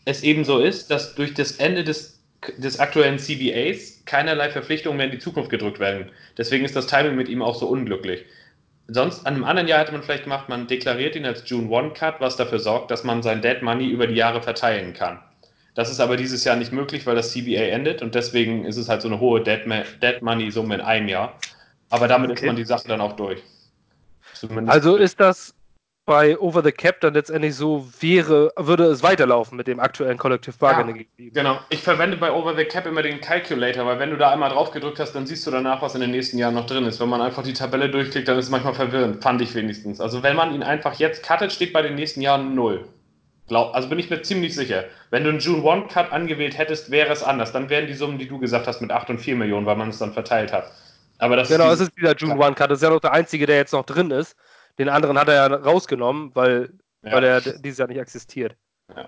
es 0.06 0.24
eben 0.24 0.44
so 0.44 0.60
ist, 0.60 0.90
dass 0.90 1.14
durch 1.14 1.36
das 1.36 1.54
Ende 1.54 1.84
des, 1.84 2.15
des 2.58 2.80
aktuellen 2.80 3.20
CBAs 3.20 4.04
keinerlei 4.06 4.50
Verpflichtungen 4.50 4.98
mehr 4.98 5.08
in 5.08 5.12
die 5.12 5.20
Zukunft 5.20 5.50
gedrückt 5.50 5.80
werden. 5.80 6.12
Deswegen 6.38 6.66
ist 6.66 6.76
das 6.76 6.88
Timing 6.88 7.16
mit 7.16 7.30
ihm 7.30 7.42
auch 7.42 7.56
so 7.56 7.68
unglücklich. 7.68 8.26
Sonst, 8.88 9.26
an 9.26 9.34
einem 9.34 9.44
anderen 9.46 9.68
Jahr 9.68 9.80
hätte 9.80 9.94
man 9.94 10.04
vielleicht 10.04 10.24
gemacht, 10.24 10.48
man 10.48 10.68
deklariert 10.68 11.16
ihn 11.16 11.26
als 11.26 11.44
June 11.50 11.76
1 11.76 11.98
Cut, 11.98 12.22
was 12.22 12.36
dafür 12.36 12.60
sorgt, 12.60 12.92
dass 12.92 13.04
man 13.04 13.24
sein 13.24 13.42
Dead 13.42 13.62
Money 13.62 13.88
über 13.88 14.06
die 14.06 14.16
Jahre 14.16 14.44
verteilen 14.44 14.94
kann. 14.94 15.20
Das 15.74 15.90
ist 15.90 16.00
aber 16.00 16.18
dieses 16.18 16.44
Jahr 16.44 16.56
nicht 16.56 16.72
möglich, 16.72 17.06
weil 17.06 17.16
das 17.16 17.32
CBA 17.32 17.64
endet 17.64 18.02
und 18.02 18.16
deswegen 18.16 18.64
ist 18.64 18.78
es 18.78 18.88
halt 18.88 19.02
so 19.02 19.08
eine 19.08 19.20
hohe 19.20 19.42
Dead, 19.42 19.62
Dead 20.02 20.22
Money 20.22 20.52
Summe 20.52 20.76
in 20.76 20.82
einem 20.82 21.08
Jahr. 21.08 21.38
Aber 21.90 22.08
damit 22.08 22.30
okay. 22.30 22.42
ist 22.42 22.46
man 22.46 22.56
die 22.56 22.64
Sache 22.66 22.88
dann 22.88 23.02
auch 23.02 23.14
durch. 23.14 23.42
Zumindest 24.34 24.72
also 24.72 24.98
ist 24.98 25.20
das 25.20 25.55
bei 26.06 26.38
Over 26.38 26.64
the 26.64 26.72
Cap 26.72 27.02
dann 27.02 27.16
letztendlich 27.16 27.56
so 27.56 27.88
wäre, 28.00 28.54
würde 28.58 28.86
es 28.86 29.02
weiterlaufen 29.02 29.58
mit 29.58 29.68
dem 29.68 29.80
aktuellen 29.80 30.18
Collective 30.18 30.56
Bargaining. 30.60 31.08
Ja, 31.18 31.30
genau. 31.34 31.60
Ich 31.70 31.82
verwende 31.82 32.18
bei 32.18 32.32
Over 32.32 32.56
the 32.56 32.66
Cap 32.66 32.86
immer 32.86 33.02
den 33.02 33.22
Calculator, 33.22 33.86
weil 33.86 33.98
wenn 34.00 34.12
du 34.12 34.18
da 34.18 34.32
einmal 34.32 34.52
drauf 34.52 34.72
gedrückt 34.72 35.00
hast, 35.00 35.14
dann 35.14 35.26
siehst 35.26 35.48
du 35.48 35.52
danach, 35.52 35.82
was 35.82 35.96
in 35.96 36.02
den 36.02 36.12
nächsten 36.12 36.38
Jahren 36.38 36.54
noch 36.54 36.68
drin 36.68 36.86
ist. 36.86 37.00
Wenn 37.00 37.10
man 37.10 37.22
einfach 37.22 37.44
die 37.44 37.54
Tabelle 37.54 37.90
durchklickt, 37.90 38.28
dann 38.28 38.38
ist 38.38 38.46
es 38.46 38.52
manchmal 38.52 38.76
verwirrend, 38.76 39.24
fand 39.24 39.42
ich 39.42 39.56
wenigstens. 39.56 40.00
Also 40.00 40.22
wenn 40.22 40.36
man 40.36 40.54
ihn 40.54 40.62
einfach 40.62 40.94
jetzt 41.00 41.28
cuttet, 41.28 41.52
steht 41.52 41.74
bei 41.74 41.82
den 41.82 41.96
nächsten 41.96 42.22
Jahren 42.22 42.54
null. 42.54 42.88
Glaub, 43.48 43.76
also 43.76 43.90
bin 43.90 44.00
ich 44.00 44.10
mir 44.10 44.22
ziemlich 44.22 44.56
sicher. 44.56 44.86
Wenn 45.12 45.24
du 45.24 45.30
einen 45.30 45.40
June 45.40 45.68
1 45.68 45.92
Cut 45.94 46.12
angewählt 46.12 46.58
hättest, 46.58 46.90
wäre 46.90 47.14
es 47.14 47.24
anders. 47.24 47.52
Dann 47.52 47.70
wären 47.70 47.86
die 47.88 47.94
Summen, 47.94 48.18
die 48.18 48.28
du 48.28 48.40
gesagt 48.40 48.66
hast, 48.68 48.82
mit 48.82 48.92
8 48.92 49.12
und 49.12 49.20
4 49.20 49.36
Millionen, 49.36 49.66
weil 49.66 49.76
man 49.76 49.90
es 49.90 50.00
dann 50.00 50.14
verteilt 50.14 50.52
hat. 50.52 50.72
Aber 51.20 51.36
das 51.36 51.48
genau, 51.48 51.68
ist 51.68 51.80
es 51.80 51.88
ist 51.90 51.98
dieser 51.98 52.16
June 52.16 52.44
1 52.44 52.56
Cut. 52.56 52.72
Das 52.72 52.80
ist 52.80 52.84
ja 52.84 52.90
noch 52.90 53.00
der 53.00 53.14
einzige, 53.14 53.46
der 53.46 53.58
jetzt 53.58 53.74
noch 53.74 53.86
drin 53.86 54.12
ist. 54.12 54.36
Den 54.78 54.90
anderen 54.90 55.18
hat 55.18 55.28
er 55.28 55.36
ja 55.36 55.48
rausgenommen, 55.48 56.32
weil, 56.34 56.74
ja. 57.04 57.12
weil 57.12 57.24
er 57.24 57.42
dieses 57.42 57.78
Jahr 57.78 57.88
nicht 57.88 58.00
existiert. 58.00 58.56
Ja. 58.96 59.08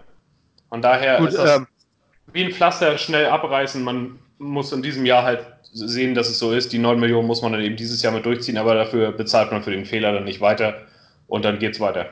Von 0.70 0.82
daher 0.82 1.20
Gut, 1.20 1.30
ist 1.30 1.38
das 1.38 1.58
ähm, 1.58 1.68
wie 2.34 2.44
ein 2.44 2.52
Pflaster 2.52 2.98
schnell 2.98 3.28
abreißen. 3.28 3.84
Man 3.84 4.20
muss 4.38 4.72
in 4.72 4.82
diesem 4.82 5.06
Jahr 5.06 5.24
halt 5.24 5.46
sehen, 5.74 6.16
dass 6.16 6.30
es 6.30 6.40
so 6.40 6.52
ist. 6.52 6.74
Die 6.74 6.78
9 6.78 7.00
Millionen 7.00 7.28
muss 7.28 7.42
man 7.42 7.54
dann 7.54 7.62
eben 7.62 7.76
dieses 7.76 8.02
Jahr 8.02 8.14
mit 8.14 8.26
durchziehen, 8.26 8.58
aber 8.58 8.74
dafür 8.74 9.12
bezahlt 9.12 9.52
man 9.52 9.64
für 9.64 9.72
den 9.72 9.86
Fehler 9.86 10.14
dann 10.14 10.24
nicht 10.24 10.42
weiter 10.42 10.88
und 11.28 11.46
dann 11.46 11.60
geht 11.60 11.74
es 11.74 11.80
weiter. 11.80 12.10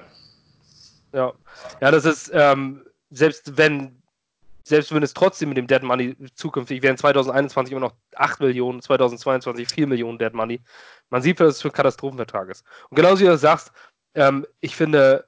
Ja, 1.14 1.34
ja, 1.82 1.92
das 1.92 2.06
ist, 2.06 2.32
ähm, 2.34 2.86
selbst 3.10 3.58
wenn 3.58 4.02
selbst 4.68 4.94
wenn 4.94 5.04
es 5.04 5.14
trotzdem 5.14 5.50
mit 5.50 5.60
dem 5.60 5.68
Dead 5.68 5.84
Money 5.84 6.16
zukünftig 6.34 6.82
wären 6.82 6.98
2021 6.98 7.72
immer 7.72 7.82
noch 7.82 7.94
8 8.16 8.40
Millionen, 8.40 8.82
2022 8.82 9.68
4 9.68 9.86
Millionen 9.86 10.18
Dead 10.18 10.34
Money. 10.34 10.60
Man 11.10 11.22
sieht, 11.22 11.40
was 11.40 11.56
das 11.56 11.62
für 11.62 11.70
ein 11.70 11.74
Katastrophenvertrag 11.74 12.50
ist. 12.50 12.66
Und 12.90 12.96
genauso 12.96 13.22
wie 13.22 13.28
du 13.28 13.38
sagst, 13.38 13.72
ähm, 14.16 14.46
ich 14.60 14.76
finde, 14.76 15.26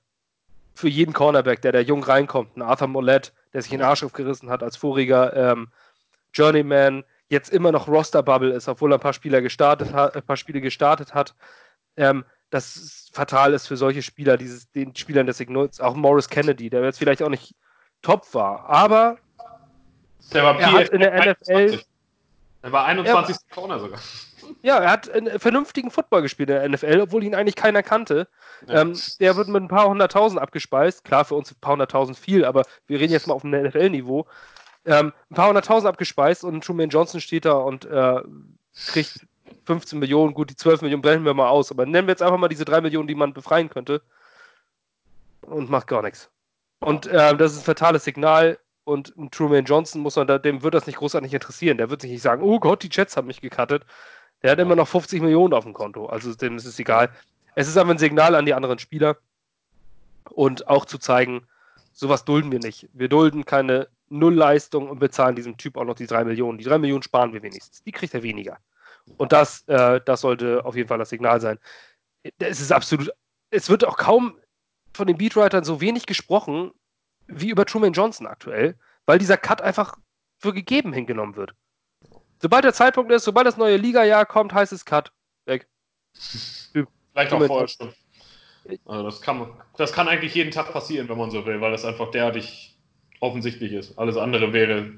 für 0.73 0.89
jeden 0.89 1.13
Cornerback, 1.13 1.61
der 1.61 1.71
da 1.71 1.79
jung 1.79 2.03
reinkommt, 2.03 2.55
ein 2.55 2.61
Arthur 2.61 2.87
Mollett, 2.87 3.33
der 3.53 3.61
sich 3.61 3.71
in 3.71 3.79
den 3.79 3.87
Arsch 3.87 4.03
aufgerissen 4.03 4.49
hat 4.49 4.63
als 4.63 4.77
voriger 4.77 5.35
ähm, 5.35 5.69
Journeyman, 6.33 7.03
jetzt 7.29 7.49
immer 7.49 7.71
noch 7.71 7.87
Roster-Bubble 7.87 8.53
ist, 8.53 8.67
obwohl 8.67 8.93
er 8.93 8.97
ein 8.97 9.01
paar 9.01 9.13
Spieler 9.13 9.41
gestartet 9.41 9.93
hat, 9.93 10.15
ein 10.15 10.23
paar 10.23 10.37
Spiele 10.37 10.61
gestartet 10.61 11.13
hat, 11.13 11.35
ähm, 11.97 12.23
das 12.49 13.09
fatal 13.11 13.53
ist 13.53 13.67
für 13.67 13.75
solche 13.75 14.01
Spieler, 14.01 14.37
dieses, 14.37 14.71
den 14.71 14.95
Spielern 14.95 15.27
des 15.27 15.37
Signals, 15.37 15.81
auch 15.81 15.95
Morris 15.95 16.29
Kennedy, 16.29 16.69
der 16.69 16.83
jetzt 16.83 16.99
vielleicht 16.99 17.21
auch 17.21 17.29
nicht 17.29 17.55
top 18.01 18.33
war, 18.33 18.69
aber 18.69 19.17
der 20.31 20.43
war 20.43 20.59
er 20.59 20.71
hat 20.71 20.89
in 20.89 20.99
der 20.99 21.11
21. 21.13 21.79
NFL. 21.79 21.83
Er 22.61 22.71
war 22.71 22.85
21. 22.85 23.35
Er, 23.35 23.55
Corner 23.55 23.79
sogar. 23.79 23.99
Ja, 24.67 24.79
er 24.79 24.91
hat 24.91 25.09
einen 25.09 25.39
vernünftigen 25.39 25.89
Football 25.89 26.23
gespielt 26.23 26.49
in 26.49 26.55
der 26.55 26.67
NFL, 26.67 26.99
obwohl 26.99 27.23
ihn 27.23 27.33
eigentlich 27.33 27.55
keiner 27.55 27.83
kannte. 27.83 28.27
Ja. 28.67 28.81
Ähm, 28.81 28.99
der 29.21 29.37
wird 29.37 29.47
mit 29.47 29.63
ein 29.63 29.69
paar 29.69 29.87
hunderttausend 29.87 30.41
abgespeist. 30.41 31.05
Klar, 31.05 31.23
für 31.23 31.35
uns 31.35 31.51
ein 31.53 31.59
paar 31.61 31.71
hunderttausend 31.71 32.17
viel, 32.17 32.43
aber 32.43 32.63
wir 32.85 32.99
reden 32.99 33.13
jetzt 33.13 33.27
mal 33.27 33.33
auf 33.33 33.43
dem 33.43 33.51
NFL-Niveau. 33.51 34.27
Ähm, 34.83 35.13
ein 35.31 35.35
paar 35.35 35.47
hunderttausend 35.47 35.87
abgespeist 35.87 36.43
und 36.43 36.65
Truman 36.65 36.89
Johnson 36.89 37.21
steht 37.21 37.45
da 37.45 37.53
und 37.53 37.85
äh, 37.85 38.21
kriegt 38.87 39.25
15 39.67 39.99
Millionen. 39.99 40.33
Gut, 40.33 40.49
die 40.49 40.57
12 40.57 40.81
Millionen 40.81 41.01
brechen 41.01 41.23
wir 41.23 41.33
mal 41.33 41.47
aus, 41.47 41.71
aber 41.71 41.85
nennen 41.85 42.05
wir 42.05 42.11
jetzt 42.11 42.21
einfach 42.21 42.37
mal 42.37 42.49
diese 42.49 42.65
3 42.65 42.81
Millionen, 42.81 43.07
die 43.07 43.15
man 43.15 43.33
befreien 43.33 43.69
könnte. 43.69 44.01
Und 45.43 45.69
macht 45.69 45.87
gar 45.87 46.01
nichts. 46.01 46.29
Und 46.79 47.07
äh, 47.07 47.37
das 47.37 47.53
ist 47.53 47.59
ein 47.59 47.63
fatales 47.63 48.03
Signal 48.03 48.59
und 48.83 49.13
Truman 49.31 49.65
Johnson 49.65 50.01
muss 50.01 50.15
man 50.15 50.27
da, 50.27 50.37
dem 50.37 50.63
wird 50.63 50.73
das 50.73 50.87
nicht 50.87 50.99
großartig 50.99 51.33
interessieren. 51.33 51.77
Der 51.77 51.89
wird 51.89 52.01
sich 52.01 52.11
nicht 52.11 52.21
sagen, 52.21 52.41
oh 52.41 52.59
Gott, 52.59 52.83
die 52.83 52.89
Jets 52.91 53.15
haben 53.15 53.27
mich 53.27 53.41
gecuttet. 53.41 53.85
Der 54.47 54.53
hat 54.53 54.59
immer 54.59 54.77
noch 54.77 54.87
50 54.87 55.21
Millionen 55.21 55.53
auf 55.53 55.65
dem 55.65 55.73
Konto. 55.73 56.05
Also 56.05 56.33
dem 56.33 56.55
ist 56.55 56.63
es 56.63 56.79
egal. 56.79 57.09
Es 57.55 57.67
ist 57.67 57.75
aber 57.75 57.91
ein 57.91 57.97
Signal 57.97 58.33
an 58.33 58.45
die 58.45 58.53
anderen 58.53 58.79
Spieler 58.79 59.17
und 60.29 60.69
auch 60.69 60.85
zu 60.85 60.97
zeigen, 60.99 61.45
sowas 61.91 62.23
dulden 62.23 62.49
wir 62.49 62.59
nicht. 62.59 62.87
Wir 62.93 63.09
dulden 63.09 63.43
keine 63.43 63.89
Nullleistung 64.07 64.89
und 64.89 64.99
bezahlen 64.99 65.35
diesem 65.35 65.57
Typ 65.57 65.75
auch 65.75 65.83
noch 65.83 65.95
die 65.95 66.07
drei 66.07 66.23
Millionen. 66.23 66.59
Die 66.59 66.63
drei 66.63 66.77
Millionen 66.77 67.03
sparen 67.03 67.33
wir 67.33 67.43
wenigstens. 67.43 67.83
Die 67.83 67.91
kriegt 67.91 68.13
er 68.13 68.23
weniger. 68.23 68.57
Und 69.17 69.33
das, 69.33 69.67
äh, 69.67 69.99
das 70.05 70.21
sollte 70.21 70.63
auf 70.63 70.77
jeden 70.77 70.87
Fall 70.87 70.99
das 70.99 71.09
Signal 71.09 71.41
sein. 71.41 71.59
Es 72.39 72.61
ist 72.61 72.71
absolut, 72.71 73.11
es 73.49 73.69
wird 73.69 73.83
auch 73.83 73.97
kaum 73.97 74.37
von 74.93 75.07
den 75.07 75.17
Beatwritern 75.17 75.65
so 75.65 75.81
wenig 75.81 76.05
gesprochen 76.05 76.71
wie 77.27 77.49
über 77.49 77.65
Truman 77.65 77.91
Johnson 77.91 78.27
aktuell, 78.27 78.77
weil 79.05 79.19
dieser 79.19 79.35
Cut 79.35 79.61
einfach 79.61 79.97
für 80.37 80.53
gegeben 80.53 80.93
hingenommen 80.93 81.35
wird. 81.35 81.53
Sobald 82.39 82.63
der 82.63 82.73
Zeitpunkt 82.73 83.11
ist, 83.11 83.23
sobald 83.23 83.47
das 83.47 83.57
neue 83.57 83.77
Liga-Jahr 83.77 84.25
kommt, 84.25 84.53
heißt 84.53 84.73
es 84.73 84.85
Cut. 84.85 85.11
Weg. 85.45 85.67
Vielleicht 87.13 87.33
auch 87.33 87.45
vorher 87.45 87.67
schon. 87.67 87.93
Also 88.85 89.03
das, 89.03 89.21
kann, 89.21 89.47
das 89.77 89.93
kann 89.93 90.07
eigentlich 90.07 90.35
jeden 90.35 90.51
Tag 90.51 90.73
passieren, 90.73 91.07
wenn 91.07 91.17
man 91.17 91.31
so 91.31 91.45
will, 91.45 91.61
weil 91.61 91.71
das 91.71 91.85
einfach 91.85 92.11
derartig 92.11 92.77
offensichtlich 93.21 93.71
ist. 93.71 93.97
Alles 93.97 94.17
andere 94.17 94.51
wäre 94.51 94.91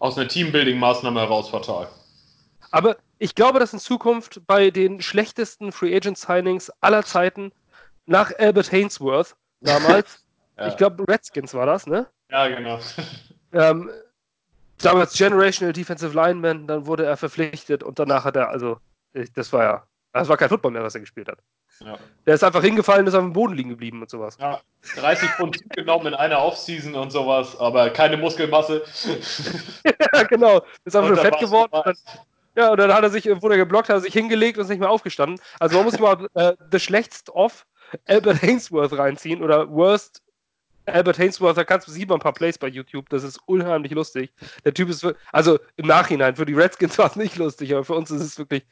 aus 0.00 0.18
einer 0.18 0.28
Teambuilding-Maßnahme 0.28 1.20
heraus 1.20 1.48
fatal. 1.48 1.88
Aber 2.72 2.96
ich 3.18 3.34
glaube, 3.34 3.60
dass 3.60 3.72
in 3.72 3.78
Zukunft 3.78 4.42
bei 4.46 4.70
den 4.70 5.00
schlechtesten 5.00 5.70
Free 5.70 5.94
Agent 5.94 6.18
Signings 6.18 6.70
aller 6.80 7.04
Zeiten 7.04 7.52
nach 8.06 8.32
Albert 8.38 8.72
Hainsworth 8.72 9.36
damals 9.60 10.22
ja. 10.58 10.68
Ich 10.68 10.76
glaube, 10.76 11.04
Redskins 11.08 11.54
war 11.54 11.66
das, 11.66 11.86
ne? 11.86 12.06
Ja, 12.30 12.48
genau. 12.48 12.78
Ähm, 13.54 13.90
damals 14.84 15.16
Generational 15.16 15.72
Defensive 15.72 16.14
Lineman, 16.14 16.66
dann 16.66 16.86
wurde 16.86 17.04
er 17.04 17.16
verpflichtet 17.16 17.82
und 17.82 17.98
danach 17.98 18.24
hat 18.24 18.36
er, 18.36 18.48
also, 18.48 18.78
das 19.34 19.52
war 19.52 19.62
ja, 19.62 19.86
das 20.12 20.28
war 20.28 20.36
kein 20.36 20.48
Football 20.48 20.72
mehr, 20.72 20.82
was 20.82 20.94
er 20.94 21.00
gespielt 21.00 21.28
hat. 21.28 21.38
Ja. 21.80 21.98
Der 22.26 22.34
ist 22.34 22.44
einfach 22.44 22.62
hingefallen, 22.62 23.06
ist 23.06 23.14
auf 23.14 23.22
dem 23.22 23.32
Boden 23.32 23.54
liegen 23.54 23.70
geblieben 23.70 24.02
und 24.02 24.10
sowas. 24.10 24.36
Ja, 24.38 24.60
30 24.96 25.28
Pfund 25.30 25.70
genommen 25.70 26.08
in 26.08 26.14
einer 26.14 26.38
Offseason 26.42 26.94
und 26.94 27.10
sowas, 27.10 27.58
aber 27.58 27.90
keine 27.90 28.16
Muskelmasse. 28.16 28.82
ja, 29.84 30.22
genau. 30.24 30.62
Ist 30.84 30.94
einfach 30.94 31.08
nur 31.08 31.18
fett 31.18 31.38
geworden. 31.38 31.70
Dann, 31.72 31.96
ja, 32.56 32.70
und 32.70 32.78
dann 32.78 32.92
hat 32.92 33.02
er 33.02 33.10
sich, 33.10 33.24
wurde 33.26 33.54
er 33.54 33.58
geblockt, 33.58 33.88
hat 33.88 33.96
er 33.96 34.00
sich 34.00 34.12
hingelegt 34.12 34.58
und 34.58 34.64
ist 34.64 34.68
nicht 34.68 34.80
mehr 34.80 34.90
aufgestanden. 34.90 35.40
Also 35.58 35.76
man 35.76 35.86
muss 35.86 35.98
mal 35.98 36.28
äh, 36.34 36.54
The 36.70 36.78
Schlechtst 36.78 37.30
Off 37.30 37.66
Albert 38.06 38.42
Hainsworth 38.42 38.92
reinziehen 38.92 39.42
oder 39.42 39.70
Worst 39.70 40.22
Albert 40.86 41.18
Hainsworth, 41.18 41.56
da 41.56 41.64
kannst 41.64 41.86
du 41.86 41.92
sieht 41.92 42.08
man 42.08 42.18
ein 42.18 42.22
paar 42.22 42.32
Plays 42.32 42.58
bei 42.58 42.68
YouTube, 42.68 43.08
das 43.08 43.22
ist 43.22 43.38
unheimlich 43.46 43.92
lustig. 43.92 44.32
Der 44.64 44.74
Typ 44.74 44.88
ist, 44.88 45.06
also 45.30 45.58
im 45.76 45.86
Nachhinein, 45.86 46.36
für 46.36 46.46
die 46.46 46.54
Redskins 46.54 46.98
war 46.98 47.06
es 47.06 47.16
nicht 47.16 47.36
lustig, 47.36 47.72
aber 47.72 47.84
für 47.84 47.94
uns 47.94 48.10
ist 48.10 48.22
es 48.22 48.38
wirklich 48.38 48.64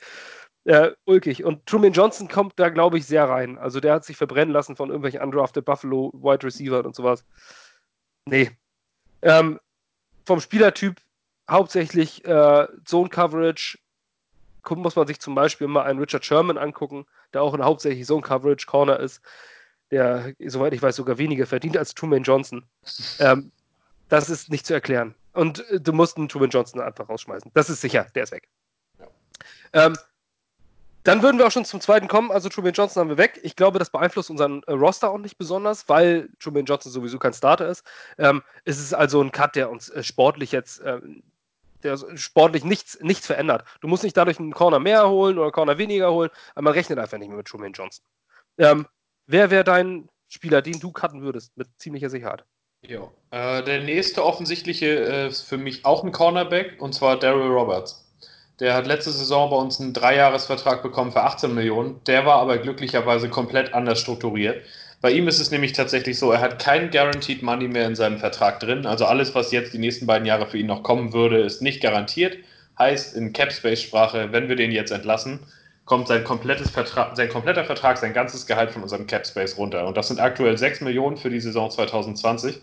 äh, 0.64 0.90
ulkig. 1.04 1.44
Und 1.44 1.66
Truman 1.66 1.92
Johnson 1.92 2.28
kommt 2.28 2.54
da, 2.56 2.68
glaube 2.68 2.98
ich, 2.98 3.06
sehr 3.06 3.28
rein. 3.28 3.58
Also 3.58 3.80
der 3.80 3.94
hat 3.94 4.04
sich 4.04 4.16
verbrennen 4.16 4.52
lassen 4.52 4.76
von 4.76 4.88
irgendwelchen 4.88 5.22
undrafted 5.22 5.64
Buffalo 5.64 6.12
Wide 6.14 6.44
Receiver 6.44 6.84
und 6.84 6.94
sowas. 6.94 7.24
Nee. 8.26 8.50
Ähm, 9.22 9.60
vom 10.24 10.40
Spielertyp 10.40 11.00
hauptsächlich 11.48 12.24
äh, 12.24 12.66
Zone 12.84 13.08
Coverage. 13.08 13.78
Muss 14.68 14.94
man 14.94 15.06
sich 15.06 15.20
zum 15.20 15.34
Beispiel 15.34 15.68
mal 15.68 15.84
einen 15.84 15.98
Richard 15.98 16.24
Sherman 16.24 16.58
angucken, 16.58 17.06
der 17.32 17.42
auch 17.42 17.54
ein 17.54 17.64
hauptsächlich 17.64 18.06
Zone 18.06 18.22
Coverage 18.22 18.66
Corner 18.66 19.00
ist 19.00 19.22
der, 19.90 20.34
soweit 20.46 20.72
ich 20.72 20.82
weiß, 20.82 20.96
sogar 20.96 21.18
weniger 21.18 21.46
verdient 21.46 21.76
als 21.76 21.94
Truman 21.94 22.22
Johnson. 22.22 22.64
Ähm, 23.18 23.50
das 24.08 24.28
ist 24.28 24.50
nicht 24.50 24.66
zu 24.66 24.74
erklären. 24.74 25.14
Und 25.32 25.68
äh, 25.70 25.80
du 25.80 25.92
musst 25.92 26.16
einen 26.16 26.28
Truman 26.28 26.50
Johnson 26.50 26.80
einfach 26.80 27.08
rausschmeißen. 27.08 27.50
Das 27.54 27.70
ist 27.70 27.80
sicher, 27.80 28.06
der 28.14 28.24
ist 28.24 28.32
weg. 28.32 28.48
Ja. 28.98 29.06
Ähm, 29.72 29.96
dann 31.04 31.22
würden 31.22 31.38
wir 31.38 31.46
auch 31.46 31.50
schon 31.50 31.64
zum 31.64 31.80
zweiten 31.80 32.08
kommen. 32.08 32.30
Also 32.30 32.48
Truman 32.48 32.74
Johnson 32.74 33.00
haben 33.00 33.08
wir 33.08 33.16
weg. 33.16 33.40
Ich 33.42 33.56
glaube, 33.56 33.78
das 33.78 33.90
beeinflusst 33.90 34.30
unseren 34.30 34.62
äh, 34.64 34.72
Roster 34.72 35.10
auch 35.10 35.18
nicht 35.18 35.38
besonders, 35.38 35.88
weil 35.88 36.28
Truman 36.40 36.66
Johnson 36.66 36.92
sowieso 36.92 37.18
kein 37.18 37.32
Starter 37.32 37.68
ist. 37.68 37.84
Ähm, 38.18 38.42
es 38.64 38.78
ist 38.78 38.92
also 38.92 39.22
ein 39.22 39.32
Cut, 39.32 39.56
der 39.56 39.70
uns 39.70 39.88
äh, 39.88 40.02
sportlich 40.02 40.52
jetzt, 40.52 40.80
äh, 40.80 41.00
der 41.82 41.96
sportlich 42.16 42.64
nichts, 42.64 42.98
nichts 43.00 43.26
verändert. 43.26 43.64
Du 43.80 43.88
musst 43.88 44.02
nicht 44.02 44.16
dadurch 44.16 44.38
einen 44.38 44.52
Corner 44.52 44.78
mehr 44.78 45.08
holen 45.08 45.38
oder 45.38 45.46
einen 45.46 45.52
Corner 45.52 45.78
weniger 45.78 46.12
holen, 46.12 46.30
aber 46.54 46.64
man 46.64 46.74
rechnet 46.74 46.98
einfach 46.98 47.16
nicht 47.16 47.28
mehr 47.28 47.38
mit 47.38 47.46
Truman 47.46 47.72
Johnson. 47.72 48.04
Ähm, 48.58 48.86
Wer 49.32 49.52
wäre 49.52 49.62
dein 49.62 50.08
Spieler, 50.26 50.60
den 50.60 50.80
du 50.80 50.90
cutten 50.90 51.22
würdest, 51.22 51.56
mit 51.56 51.68
ziemlicher 51.76 52.10
Sicherheit? 52.10 52.42
Ja. 52.82 53.12
Äh, 53.30 53.62
der 53.62 53.80
nächste 53.84 54.24
offensichtliche 54.24 54.86
äh, 54.86 55.28
ist 55.28 55.42
für 55.42 55.56
mich 55.56 55.84
auch 55.84 56.02
ein 56.02 56.10
Cornerback 56.10 56.82
und 56.82 56.96
zwar 56.96 57.16
Daryl 57.16 57.46
Roberts. 57.46 58.04
Der 58.58 58.74
hat 58.74 58.88
letzte 58.88 59.12
Saison 59.12 59.48
bei 59.48 59.56
uns 59.56 59.80
einen 59.80 59.94
Dreijahresvertrag 59.94 60.82
bekommen 60.82 61.12
für 61.12 61.22
18 61.22 61.54
Millionen. 61.54 62.02
Der 62.08 62.26
war 62.26 62.40
aber 62.40 62.58
glücklicherweise 62.58 63.28
komplett 63.28 63.72
anders 63.72 64.00
strukturiert. 64.00 64.64
Bei 65.00 65.12
ihm 65.12 65.28
ist 65.28 65.38
es 65.38 65.52
nämlich 65.52 65.74
tatsächlich 65.74 66.18
so, 66.18 66.32
er 66.32 66.40
hat 66.40 66.60
kein 66.60 66.90
Guaranteed 66.90 67.44
Money 67.44 67.68
mehr 67.68 67.86
in 67.86 67.94
seinem 67.94 68.18
Vertrag 68.18 68.58
drin. 68.58 68.84
Also 68.84 69.04
alles, 69.04 69.32
was 69.36 69.52
jetzt 69.52 69.72
die 69.72 69.78
nächsten 69.78 70.06
beiden 70.06 70.26
Jahre 70.26 70.48
für 70.48 70.58
ihn 70.58 70.66
noch 70.66 70.82
kommen 70.82 71.12
würde, 71.12 71.38
ist 71.38 71.62
nicht 71.62 71.80
garantiert. 71.80 72.36
Heißt 72.80 73.14
in 73.14 73.32
Capspace-Sprache, 73.32 74.32
wenn 74.32 74.48
wir 74.48 74.56
den 74.56 74.72
jetzt 74.72 74.90
entlassen, 74.90 75.38
kommt 75.84 76.08
sein, 76.08 76.24
komplettes 76.24 76.70
Vertrag, 76.70 77.16
sein 77.16 77.28
kompletter 77.28 77.64
Vertrag, 77.64 77.98
sein 77.98 78.12
ganzes 78.12 78.46
Gehalt 78.46 78.70
von 78.70 78.82
unserem 78.82 79.06
Capspace 79.06 79.58
runter. 79.58 79.86
Und 79.86 79.96
das 79.96 80.08
sind 80.08 80.20
aktuell 80.20 80.56
6 80.56 80.82
Millionen 80.82 81.16
für 81.16 81.30
die 81.30 81.40
Saison 81.40 81.70
2020. 81.70 82.60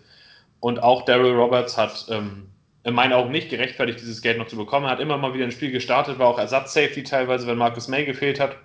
Und 0.60 0.82
auch 0.82 1.04
Daryl 1.04 1.36
Roberts 1.36 1.78
hat 1.78 2.08
ähm, 2.10 2.48
in 2.84 2.94
meinen 2.94 3.14
Augen 3.14 3.32
nicht 3.32 3.50
gerechtfertigt, 3.50 4.00
dieses 4.00 4.22
Geld 4.22 4.38
noch 4.38 4.48
zu 4.48 4.56
bekommen. 4.56 4.86
Er 4.86 4.92
hat 4.92 5.00
immer 5.00 5.18
mal 5.18 5.34
wieder 5.34 5.44
ein 5.44 5.52
Spiel 5.52 5.72
gestartet, 5.72 6.20
war 6.20 6.28
auch 6.28 6.40
Ersatz-Safety 6.40 7.04
teilweise, 7.04 7.46
wenn 7.48 7.58
Marcus 7.58 7.88
May 7.88 8.06
gefehlt 8.06 8.40
hat. 8.40 8.56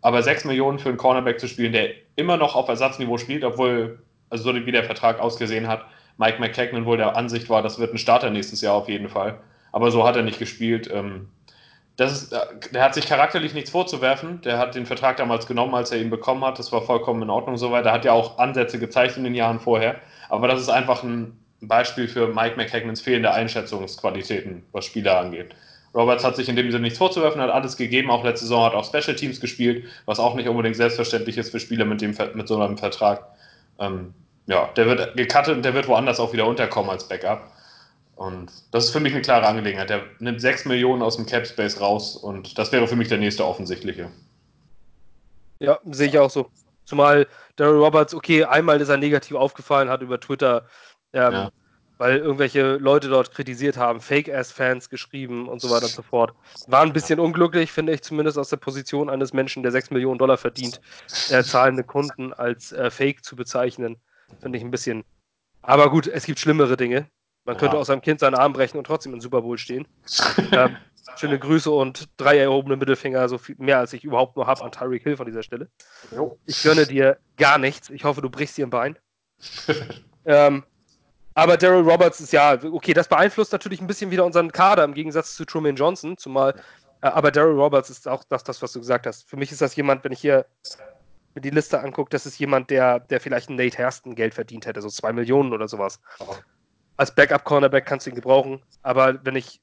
Aber 0.00 0.22
6 0.22 0.44
Millionen 0.44 0.78
für 0.78 0.88
einen 0.88 0.98
Cornerback 0.98 1.38
zu 1.38 1.48
spielen, 1.48 1.72
der 1.72 1.90
immer 2.16 2.36
noch 2.36 2.54
auf 2.54 2.68
Ersatzniveau 2.68 3.18
spielt, 3.18 3.44
obwohl, 3.44 3.98
also 4.30 4.44
so 4.44 4.54
wie 4.54 4.72
der 4.72 4.84
Vertrag 4.84 5.20
ausgesehen 5.20 5.68
hat, 5.68 5.84
Mike 6.16 6.40
McKagan 6.40 6.84
wohl 6.84 6.96
der 6.96 7.16
Ansicht 7.16 7.48
war, 7.48 7.62
das 7.62 7.78
wird 7.78 7.94
ein 7.94 7.98
Starter 7.98 8.30
nächstes 8.30 8.60
Jahr 8.60 8.74
auf 8.74 8.88
jeden 8.88 9.08
Fall. 9.08 9.38
Aber 9.70 9.90
so 9.90 10.04
hat 10.06 10.16
er 10.16 10.22
nicht 10.22 10.38
gespielt. 10.38 10.90
Ähm, 10.92 11.28
das 11.98 12.30
äh, 12.30 12.38
der 12.72 12.82
hat 12.84 12.94
sich 12.94 13.06
charakterlich 13.06 13.54
nichts 13.54 13.70
vorzuwerfen. 13.70 14.40
Der 14.42 14.56
hat 14.56 14.74
den 14.76 14.86
Vertrag 14.86 15.16
damals 15.16 15.46
genommen, 15.46 15.74
als 15.74 15.90
er 15.90 16.00
ihn 16.00 16.10
bekommen 16.10 16.44
hat. 16.44 16.58
Das 16.58 16.72
war 16.72 16.80
vollkommen 16.80 17.22
in 17.22 17.28
Ordnung 17.28 17.58
soweit. 17.58 17.84
Er 17.84 17.92
hat 17.92 18.04
ja 18.04 18.12
auch 18.12 18.38
Ansätze 18.38 18.78
gezeigt 18.78 19.16
in 19.16 19.24
den 19.24 19.34
Jahren 19.34 19.58
vorher. 19.58 19.96
Aber 20.28 20.46
das 20.46 20.60
ist 20.60 20.68
einfach 20.68 21.02
ein 21.02 21.36
Beispiel 21.60 22.06
für 22.06 22.28
Mike 22.28 22.56
McKagnans 22.56 23.00
fehlende 23.00 23.32
Einschätzungsqualitäten, 23.32 24.62
was 24.70 24.84
Spieler 24.84 25.18
angeht. 25.18 25.56
Roberts 25.92 26.22
hat 26.22 26.36
sich 26.36 26.48
in 26.48 26.54
dem 26.54 26.70
Sinne 26.70 26.84
nichts 26.84 26.98
vorzuwerfen, 26.98 27.40
hat 27.40 27.50
alles 27.50 27.76
gegeben. 27.76 28.12
Auch 28.12 28.22
letzte 28.22 28.46
Saison 28.46 28.64
hat 28.64 28.74
auch 28.74 28.84
Special 28.84 29.16
Teams 29.16 29.40
gespielt, 29.40 29.84
was 30.06 30.20
auch 30.20 30.36
nicht 30.36 30.48
unbedingt 30.48 30.76
selbstverständlich 30.76 31.36
ist 31.36 31.50
für 31.50 31.58
Spieler 31.58 31.84
mit, 31.84 32.00
dem, 32.00 32.14
mit 32.34 32.46
so 32.46 32.60
einem 32.60 32.78
Vertrag. 32.78 33.26
Ähm, 33.80 34.14
ja, 34.46 34.68
der 34.76 34.86
wird 34.86 35.16
gecuttet 35.16 35.56
und 35.56 35.64
der 35.64 35.74
wird 35.74 35.88
woanders 35.88 36.20
auch 36.20 36.32
wieder 36.32 36.46
unterkommen 36.46 36.90
als 36.90 37.08
Backup. 37.08 37.50
Und 38.18 38.50
das 38.72 38.86
ist 38.86 38.90
für 38.90 39.00
mich 39.00 39.12
eine 39.12 39.22
klare 39.22 39.46
Angelegenheit. 39.46 39.90
Der 39.90 40.02
nimmt 40.18 40.40
6 40.40 40.64
Millionen 40.64 41.02
aus 41.02 41.16
dem 41.16 41.26
Cap 41.26 41.46
Space 41.46 41.80
raus 41.80 42.16
und 42.16 42.58
das 42.58 42.72
wäre 42.72 42.88
für 42.88 42.96
mich 42.96 43.08
der 43.08 43.18
nächste 43.18 43.46
offensichtliche. 43.46 44.10
Ja, 45.60 45.78
sehe 45.84 46.08
ich 46.08 46.18
auch 46.18 46.30
so. 46.30 46.50
Zumal 46.84 47.28
Daryl 47.56 47.78
Roberts, 47.78 48.14
okay, 48.14 48.44
einmal 48.44 48.80
ist 48.80 48.88
er 48.88 48.96
negativ 48.96 49.36
aufgefallen, 49.36 49.88
hat 49.88 50.02
über 50.02 50.18
Twitter 50.18 50.66
ähm, 51.12 51.32
ja 51.32 51.52
weil 51.98 52.18
irgendwelche 52.18 52.76
Leute 52.76 53.08
dort 53.08 53.32
kritisiert 53.32 53.76
haben, 53.76 54.00
Fake-Ass-Fans 54.00 54.88
geschrieben 54.88 55.48
und 55.48 55.60
so 55.60 55.68
weiter 55.68 55.86
und 55.86 55.92
so 55.92 56.02
fort. 56.02 56.32
War 56.68 56.82
ein 56.82 56.92
bisschen 56.92 57.20
unglücklich, 57.20 57.72
finde 57.72 57.92
ich, 57.92 58.02
zumindest 58.02 58.38
aus 58.38 58.48
der 58.48 58.56
Position 58.56 59.10
eines 59.10 59.32
Menschen, 59.32 59.62
der 59.64 59.72
6 59.72 59.90
Millionen 59.90 60.18
Dollar 60.18 60.38
verdient, 60.38 60.80
äh, 61.30 61.42
zahlende 61.42 61.82
Kunden 61.82 62.32
als 62.32 62.72
äh, 62.72 62.90
Fake 62.90 63.24
zu 63.24 63.36
bezeichnen. 63.36 63.96
Finde 64.40 64.58
ich 64.58 64.64
ein 64.64 64.70
bisschen. 64.70 65.04
Aber 65.62 65.90
gut, 65.90 66.06
es 66.06 66.24
gibt 66.24 66.38
schlimmere 66.38 66.76
Dinge. 66.76 67.10
Man 67.48 67.56
ja. 67.56 67.60
könnte 67.60 67.78
auch 67.78 67.84
seinem 67.86 68.02
Kind 68.02 68.20
seinen 68.20 68.34
Arm 68.34 68.52
brechen 68.52 68.76
und 68.76 68.84
trotzdem 68.84 69.14
im 69.14 69.22
Super 69.22 69.40
Bowl 69.40 69.56
stehen. 69.56 69.88
ähm, 70.52 70.76
schöne 71.16 71.38
Grüße 71.38 71.70
und 71.70 72.10
drei 72.18 72.36
erhobene 72.36 72.76
Mittelfinger, 72.76 73.26
so 73.26 73.38
viel 73.38 73.56
mehr 73.58 73.78
als 73.78 73.94
ich 73.94 74.04
überhaupt 74.04 74.36
nur 74.36 74.46
habe 74.46 74.62
an 74.62 74.70
Tyreek 74.70 75.02
Hill 75.02 75.16
von 75.16 75.24
dieser 75.24 75.42
Stelle. 75.42 75.70
Jo. 76.14 76.38
Ich 76.44 76.62
gönne 76.62 76.84
dir 76.84 77.16
gar 77.38 77.56
nichts. 77.56 77.88
Ich 77.88 78.04
hoffe, 78.04 78.20
du 78.20 78.28
brichst 78.28 78.58
dir 78.58 78.66
ein 78.66 78.70
Bein. 78.70 78.98
ähm, 80.26 80.62
aber 81.32 81.56
Daryl 81.56 81.88
Roberts 81.88 82.20
ist 82.20 82.34
ja, 82.34 82.58
okay, 82.70 82.92
das 82.92 83.08
beeinflusst 83.08 83.52
natürlich 83.52 83.80
ein 83.80 83.86
bisschen 83.86 84.10
wieder 84.10 84.26
unseren 84.26 84.52
Kader 84.52 84.84
im 84.84 84.92
Gegensatz 84.92 85.34
zu 85.34 85.46
Truman 85.46 85.76
Johnson, 85.76 86.18
zumal, 86.18 86.54
äh, 87.00 87.06
aber 87.06 87.30
Daryl 87.30 87.58
Roberts 87.58 87.88
ist 87.88 88.06
auch 88.06 88.24
das, 88.24 88.44
das, 88.44 88.60
was 88.60 88.72
du 88.72 88.80
gesagt 88.80 89.06
hast. 89.06 89.26
Für 89.26 89.38
mich 89.38 89.52
ist 89.52 89.62
das 89.62 89.74
jemand, 89.74 90.04
wenn 90.04 90.12
ich 90.12 90.20
hier 90.20 90.44
mir 91.34 91.40
die 91.40 91.48
Liste 91.48 91.80
angucke, 91.80 92.10
das 92.10 92.26
ist 92.26 92.38
jemand, 92.38 92.68
der, 92.68 93.00
der 93.00 93.20
vielleicht 93.20 93.48
einen 93.48 93.56
Nate 93.56 93.78
Hairston 93.78 94.14
Geld 94.14 94.34
verdient 94.34 94.66
hätte, 94.66 94.82
so 94.82 94.90
zwei 94.90 95.14
Millionen 95.14 95.54
oder 95.54 95.66
sowas. 95.66 95.98
Als 96.98 97.14
Backup-Cornerback 97.14 97.86
kannst 97.86 98.06
du 98.06 98.10
ihn 98.10 98.16
gebrauchen, 98.16 98.60
aber 98.82 99.24
wenn 99.24 99.36
ich 99.36 99.60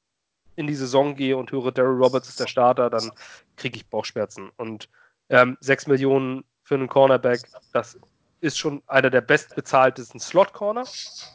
in 0.56 0.68
die 0.68 0.76
Saison 0.76 1.16
gehe 1.16 1.36
und 1.36 1.52
höre, 1.52 1.72
Daryl 1.72 2.02
Roberts 2.02 2.30
ist 2.30 2.40
der 2.40 2.48
Starter, 2.48 2.90
dann 2.90 3.12
kriege 3.58 3.76
ich 3.76 3.90
Bauchschmerzen. 3.90 4.52
Und 4.56 4.90
ähm, 5.30 5.58
6 5.60 5.88
Millionen 5.88 6.46
für 6.64 6.76
einen 6.76 6.88
Cornerback, 6.88 7.42
das 7.74 8.00
ist 8.40 8.58
schon 8.58 8.82
einer 8.88 9.10
der 9.10 9.20
bestbezahltesten 9.20 10.20
Slot-Corner 10.20 10.86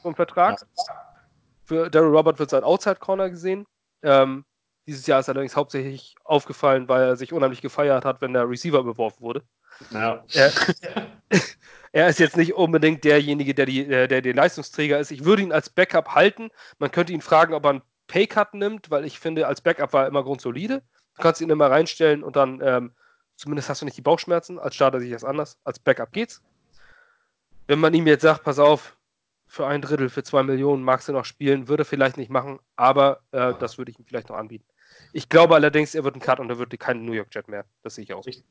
vom 0.01 0.15
Vertrag. 0.15 0.67
Für 1.67 1.91
Daryl 1.91 2.17
Robert 2.17 2.39
wird 2.39 2.49
es 2.49 2.55
als 2.55 2.65
Outside-Corner 2.65 3.29
gesehen. 3.29 3.67
Ähm, 4.03 4.47
dieses 4.87 5.07
Jahr 5.07 5.21
ist 5.21 5.29
allerdings 5.29 5.55
hauptsächlich 5.55 6.15
aufgefallen, 6.25 6.89
weil 6.89 7.03
er 7.03 7.17
sich 7.17 7.33
unheimlich 7.35 7.61
gefeiert 7.61 8.07
hat, 8.07 8.23
wenn 8.23 8.33
der 8.33 8.49
Receiver 8.49 8.83
beworfen 8.83 9.21
wurde. 9.21 9.43
Ja. 9.91 10.25
Er, 10.33 10.51
er, 11.93 12.09
ist 12.09 12.21
jetzt 12.21 12.37
nicht 12.37 12.55
unbedingt 12.55 13.05
derjenige, 13.05 13.55
der, 13.55 13.67
die, 13.67 13.87
der, 13.87 14.09
der 14.09 14.35
Leistungsträger 14.35 14.99
ist. 14.99 15.11
Ich 15.11 15.25
würde 15.25 15.43
ihn 15.43 15.53
als 15.53 15.71
Backup 15.71 16.15
halten. 16.15 16.51
Man 16.79 16.91
könnte 16.91 17.13
ihn 17.13 17.21
fragen, 17.21 17.55
ob 17.55 17.65
er 17.65 17.71
einen 17.71 17.83
Paycut 18.07 18.55
nimmt, 18.55 18.91
weil 18.91 19.05
ich 19.05 19.19
finde, 19.19 19.47
als 19.47 19.61
Backup 19.61 19.93
war 19.93 20.03
er 20.03 20.09
immer 20.09 20.23
grundsolide. 20.23 20.83
Du 21.17 21.23
kannst 21.23 21.41
ihn 21.41 21.51
immer 21.51 21.71
reinstellen 21.71 22.23
und 22.23 22.37
dann 22.37 22.61
ähm, 22.63 22.93
zumindest 23.37 23.69
hast 23.69 23.83
du 23.83 23.85
nicht 23.85 23.97
die 23.97 24.03
Bauchschmerzen. 24.03 24.59
Als 24.59 24.75
Starter 24.75 25.01
sich 25.01 25.11
das 25.11 25.25
anders. 25.25 25.59
Als 25.65 25.79
Backup 25.79 26.13
geht's 26.13 26.43
wenn 27.71 27.79
man 27.79 27.95
ihm 27.95 28.09
jetzt 28.09 28.23
sagt, 28.23 28.43
pass 28.43 28.59
auf, 28.59 28.97
für 29.47 29.65
ein 29.65 29.81
Drittel, 29.81 30.09
für 30.09 30.25
zwei 30.25 30.43
Millionen 30.43 30.83
magst 30.83 31.07
du 31.07 31.13
noch 31.13 31.25
spielen, 31.25 31.69
würde 31.69 31.83
er 31.83 31.87
vielleicht 31.87 32.17
nicht 32.17 32.29
machen, 32.29 32.59
aber 32.75 33.21
äh, 33.31 33.55
das 33.61 33.79
würde 33.79 33.93
ich 33.93 33.99
ihm 34.01 34.05
vielleicht 34.05 34.29
noch 34.29 34.35
anbieten. 34.35 34.65
Ich 35.13 35.29
glaube 35.29 35.55
allerdings, 35.55 35.95
er 35.95 36.03
wird 36.03 36.17
einen 36.17 36.21
Cut 36.21 36.41
und 36.41 36.51
er 36.51 36.59
wird 36.59 36.77
keinen 36.81 37.05
New 37.05 37.13
York 37.13 37.33
Jet 37.33 37.47
mehr. 37.47 37.65
Das 37.85 37.95
sehe 37.95 38.03
ich 38.03 38.13
auch. 38.13 38.27
Ich, 38.27 38.43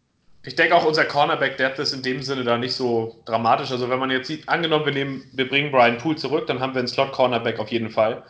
ich 0.43 0.55
denke 0.55 0.75
auch, 0.75 0.85
unser 0.85 1.05
Cornerback-Depth 1.05 1.79
ist 1.79 1.93
in 1.93 2.01
dem 2.01 2.21
Sinne 2.21 2.43
da 2.43 2.57
nicht 2.57 2.73
so 2.73 3.15
dramatisch. 3.25 3.71
Also 3.71 3.89
wenn 3.89 3.99
man 3.99 4.09
jetzt 4.09 4.27
sieht, 4.27 4.47
angenommen, 4.47 4.85
wir, 4.85 4.93
nehmen, 4.93 5.23
wir 5.33 5.47
bringen 5.49 5.71
Brian 5.71 5.97
Poole 5.97 6.15
zurück, 6.15 6.47
dann 6.47 6.59
haben 6.59 6.73
wir 6.73 6.79
einen 6.79 6.87
Slot-Cornerback 6.87 7.59
auf 7.59 7.69
jeden 7.69 7.89
Fall. 7.89 8.23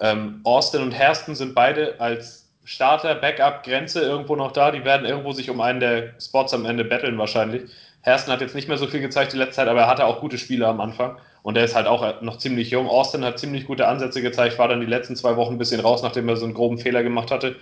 Ähm, 0.00 0.40
Austin 0.44 0.82
und 0.82 0.98
Hairston 0.98 1.34
sind 1.34 1.54
beide 1.54 2.00
als 2.00 2.50
Starter, 2.64 3.14
Backup, 3.14 3.62
Grenze 3.64 4.00
irgendwo 4.00 4.34
noch 4.36 4.52
da. 4.52 4.70
Die 4.70 4.84
werden 4.84 5.06
irgendwo 5.06 5.32
sich 5.32 5.50
um 5.50 5.60
einen 5.60 5.80
der 5.80 6.14
Spots 6.20 6.52
am 6.52 6.64
Ende 6.64 6.84
betteln 6.84 7.18
wahrscheinlich. 7.18 7.70
Hersten 8.02 8.32
hat 8.32 8.40
jetzt 8.40 8.54
nicht 8.54 8.68
mehr 8.68 8.78
so 8.78 8.88
viel 8.88 9.00
gezeigt 9.00 9.32
die 9.32 9.36
letzte 9.36 9.56
Zeit, 9.56 9.68
aber 9.68 9.82
er 9.82 9.86
hatte 9.86 10.04
auch 10.04 10.20
gute 10.20 10.38
Spiele 10.38 10.66
am 10.66 10.80
Anfang. 10.80 11.18
Und 11.44 11.56
er 11.56 11.64
ist 11.64 11.74
halt 11.74 11.86
auch 11.86 12.22
noch 12.22 12.38
ziemlich 12.38 12.70
jung. 12.70 12.88
Austin 12.88 13.24
hat 13.24 13.38
ziemlich 13.38 13.66
gute 13.66 13.86
Ansätze 13.86 14.22
gezeigt, 14.22 14.58
war 14.58 14.68
dann 14.68 14.80
die 14.80 14.86
letzten 14.86 15.16
zwei 15.16 15.36
Wochen 15.36 15.54
ein 15.54 15.58
bisschen 15.58 15.80
raus, 15.80 16.02
nachdem 16.02 16.28
er 16.28 16.36
so 16.36 16.44
einen 16.44 16.54
groben 16.54 16.78
Fehler 16.78 17.02
gemacht 17.02 17.30
hatte. 17.30 17.56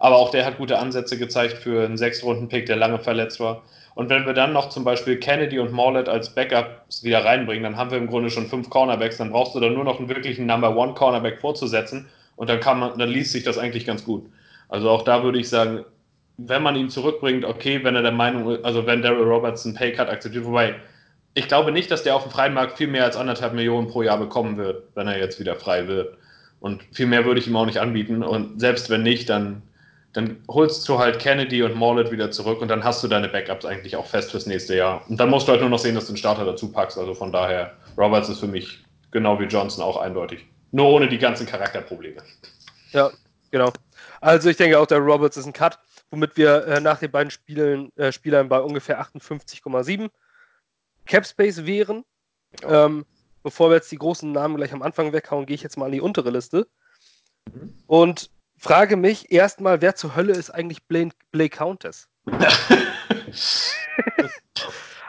Aber 0.00 0.16
auch 0.16 0.30
der 0.30 0.44
hat 0.44 0.58
gute 0.58 0.78
Ansätze 0.78 1.18
gezeigt 1.18 1.58
für 1.58 1.84
einen 1.84 1.96
Sechs-Runden-Pick, 1.96 2.66
der 2.66 2.76
lange 2.76 2.98
verletzt 2.98 3.38
war. 3.38 3.62
Und 3.94 4.08
wenn 4.08 4.26
wir 4.26 4.32
dann 4.32 4.52
noch 4.52 4.70
zum 4.70 4.82
Beispiel 4.82 5.18
Kennedy 5.18 5.58
und 5.58 5.72
Morlett 5.72 6.08
als 6.08 6.34
Backups 6.34 7.04
wieder 7.04 7.24
reinbringen, 7.24 7.62
dann 7.62 7.76
haben 7.76 7.90
wir 7.90 7.98
im 7.98 8.06
Grunde 8.06 8.30
schon 8.30 8.46
fünf 8.46 8.70
Cornerbacks. 8.70 9.18
Dann 9.18 9.30
brauchst 9.30 9.54
du 9.54 9.60
dann 9.60 9.74
nur 9.74 9.84
noch 9.84 9.98
einen 9.98 10.08
wirklichen 10.08 10.46
Number 10.46 10.74
One 10.76 10.94
Cornerback 10.94 11.40
vorzusetzen. 11.40 12.08
Und 12.36 12.48
dann 12.48 12.60
kann 12.60 12.80
man, 12.80 12.98
dann 12.98 13.10
liest 13.10 13.32
sich 13.32 13.44
das 13.44 13.58
eigentlich 13.58 13.84
ganz 13.86 14.04
gut. 14.04 14.24
Also 14.68 14.88
auch 14.88 15.02
da 15.02 15.22
würde 15.22 15.38
ich 15.38 15.48
sagen, 15.48 15.84
wenn 16.38 16.62
man 16.62 16.76
ihn 16.76 16.88
zurückbringt, 16.88 17.44
okay, 17.44 17.84
wenn 17.84 17.94
er 17.94 18.02
der 18.02 18.12
Meinung 18.12 18.64
also 18.64 18.86
wenn 18.86 19.02
Daryl 19.02 19.24
Roberts 19.24 19.66
einen 19.66 19.74
Paycut 19.74 20.08
akzeptiert, 20.08 20.46
wobei 20.46 20.76
ich 21.34 21.48
glaube 21.48 21.70
nicht, 21.70 21.90
dass 21.90 22.02
der 22.02 22.16
auf 22.16 22.22
dem 22.22 22.32
freien 22.32 22.54
Markt 22.54 22.78
viel 22.78 22.88
mehr 22.88 23.04
als 23.04 23.16
anderthalb 23.16 23.52
Millionen 23.52 23.88
pro 23.88 24.02
Jahr 24.02 24.18
bekommen 24.18 24.56
wird, 24.56 24.84
wenn 24.94 25.06
er 25.06 25.18
jetzt 25.18 25.38
wieder 25.38 25.56
frei 25.56 25.86
wird. 25.86 26.16
Und 26.60 26.82
viel 26.92 27.06
mehr 27.06 27.24
würde 27.24 27.40
ich 27.40 27.46
ihm 27.46 27.56
auch 27.56 27.66
nicht 27.66 27.78
anbieten. 27.78 28.22
Und 28.22 28.60
selbst 28.60 28.90
wenn 28.90 29.02
nicht, 29.02 29.28
dann, 29.28 29.62
dann 30.12 30.42
holst 30.48 30.88
du 30.88 30.98
halt 30.98 31.18
Kennedy 31.18 31.62
und 31.62 31.74
Morlett 31.74 32.10
wieder 32.10 32.30
zurück 32.30 32.60
und 32.60 32.68
dann 32.68 32.82
hast 32.82 33.02
du 33.02 33.08
deine 33.08 33.28
Backups 33.28 33.64
eigentlich 33.64 33.96
auch 33.96 34.06
fest 34.06 34.30
fürs 34.30 34.46
nächste 34.46 34.76
Jahr. 34.76 35.04
Und 35.08 35.18
dann 35.18 35.30
musst 35.30 35.46
du 35.46 35.52
halt 35.52 35.60
nur 35.60 35.70
noch 35.70 35.78
sehen, 35.78 35.94
dass 35.94 36.06
du 36.06 36.10
einen 36.10 36.16
Starter 36.16 36.44
dazu 36.44 36.70
packst. 36.70 36.98
Also 36.98 37.14
von 37.14 37.32
daher, 37.32 37.74
Roberts 37.96 38.28
ist 38.28 38.40
für 38.40 38.48
mich 38.48 38.84
genau 39.12 39.38
wie 39.38 39.44
Johnson 39.44 39.84
auch 39.84 39.96
eindeutig. 39.96 40.44
Nur 40.72 40.88
ohne 40.88 41.08
die 41.08 41.18
ganzen 41.18 41.46
Charakterprobleme. 41.46 42.22
Ja, 42.92 43.10
genau. 43.50 43.72
Also 44.20 44.50
ich 44.50 44.56
denke 44.56 44.78
auch, 44.78 44.86
der 44.86 44.98
Roberts 44.98 45.36
ist 45.36 45.46
ein 45.46 45.52
Cut 45.52 45.78
womit 46.10 46.36
wir 46.36 46.66
äh, 46.66 46.80
nach 46.80 46.98
den 46.98 47.10
beiden 47.10 47.30
Spielen, 47.30 47.96
äh, 47.96 48.12
Spielern 48.12 48.48
bei 48.48 48.60
ungefähr 48.60 49.00
58,7 49.00 50.10
Capspace 51.06 51.64
wären. 51.66 52.04
Ja. 52.62 52.86
Ähm, 52.86 53.06
bevor 53.42 53.70
wir 53.70 53.76
jetzt 53.76 53.92
die 53.92 53.98
großen 53.98 54.30
Namen 54.30 54.56
gleich 54.56 54.72
am 54.72 54.82
Anfang 54.82 55.12
weghauen, 55.12 55.46
gehe 55.46 55.54
ich 55.54 55.62
jetzt 55.62 55.76
mal 55.76 55.86
an 55.86 55.92
die 55.92 56.00
untere 56.00 56.30
Liste 56.30 56.66
mhm. 57.52 57.74
und 57.86 58.30
frage 58.60 58.96
mich 58.96 59.32
erstmal, 59.32 59.80
wer 59.82 59.96
zur 59.96 60.14
Hölle 60.14 60.32
ist 60.32 60.50
eigentlich 60.50 60.84
Blake, 60.84 61.16
Blake 61.32 61.56
Countess? 61.56 62.08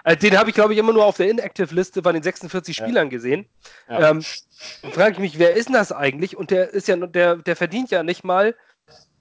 Äh, 0.04 0.18
den 0.18 0.36
habe 0.36 0.50
ich, 0.50 0.56
glaube 0.56 0.74
ich, 0.74 0.80
immer 0.80 0.94
nur 0.94 1.06
auf 1.06 1.18
der 1.18 1.30
Inactive-Liste 1.30 2.02
bei 2.02 2.12
den 2.12 2.24
46 2.24 2.76
ja. 2.76 2.84
Spielern 2.84 3.12
gesehen. 3.12 3.48
Ja. 3.88 4.10
Ähm, 4.10 4.24
frage 4.94 5.12
ich 5.12 5.20
mich, 5.20 5.38
wer 5.38 5.54
ist 5.54 5.68
denn 5.68 5.76
das 5.76 5.92
eigentlich? 5.92 6.36
Und 6.36 6.50
der 6.50 6.72
ist 6.72 6.88
ja, 6.88 6.96
der, 6.96 7.36
der 7.36 7.56
verdient 7.56 7.92
ja 7.92 8.02
nicht 8.02 8.24
mal 8.24 8.56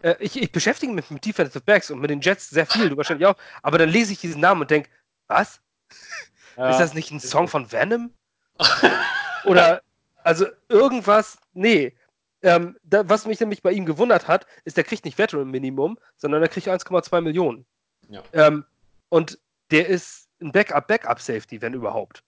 äh, 0.02 0.16
ich, 0.18 0.40
ich, 0.40 0.52
beschäftige 0.52 0.92
mich 0.92 1.10
mit 1.10 1.24
Defensive 1.24 1.60
Backs 1.60 1.90
und 1.90 2.00
mit 2.00 2.10
den 2.10 2.20
Jets 2.20 2.50
sehr 2.50 2.66
viel, 2.66 2.88
du 2.88 2.96
wahrscheinlich 2.96 3.26
auch, 3.26 3.36
aber 3.62 3.78
dann 3.78 3.88
lese 3.88 4.12
ich 4.12 4.20
diesen 4.20 4.40
Namen 4.40 4.62
und 4.62 4.70
denke, 4.70 4.88
was? 5.26 5.60
Ja. 6.56 6.70
Ist 6.70 6.78
das 6.78 6.94
nicht 6.94 7.10
ein 7.10 7.20
Song 7.20 7.48
von 7.48 7.70
Venom? 7.70 8.12
Oder 9.44 9.82
Also 10.22 10.46
irgendwas, 10.68 11.38
nee. 11.52 11.94
Ähm, 12.42 12.76
da, 12.82 13.08
was 13.08 13.26
mich 13.26 13.40
nämlich 13.40 13.62
bei 13.62 13.72
ihm 13.72 13.84
gewundert 13.84 14.28
hat, 14.28 14.46
ist, 14.64 14.76
der 14.76 14.84
kriegt 14.84 15.04
nicht 15.04 15.18
Veteran-Minimum, 15.18 15.98
sondern 16.16 16.42
er 16.42 16.48
kriegt 16.48 16.68
1,2 16.68 17.20
Millionen. 17.20 17.66
Ja. 18.08 18.22
Ähm, 18.32 18.64
und 19.08 19.38
der 19.70 19.88
ist 19.88 20.28
ein 20.40 20.52
Backup-Backup-Safety, 20.52 21.60
wenn 21.60 21.74
überhaupt. 21.74 22.22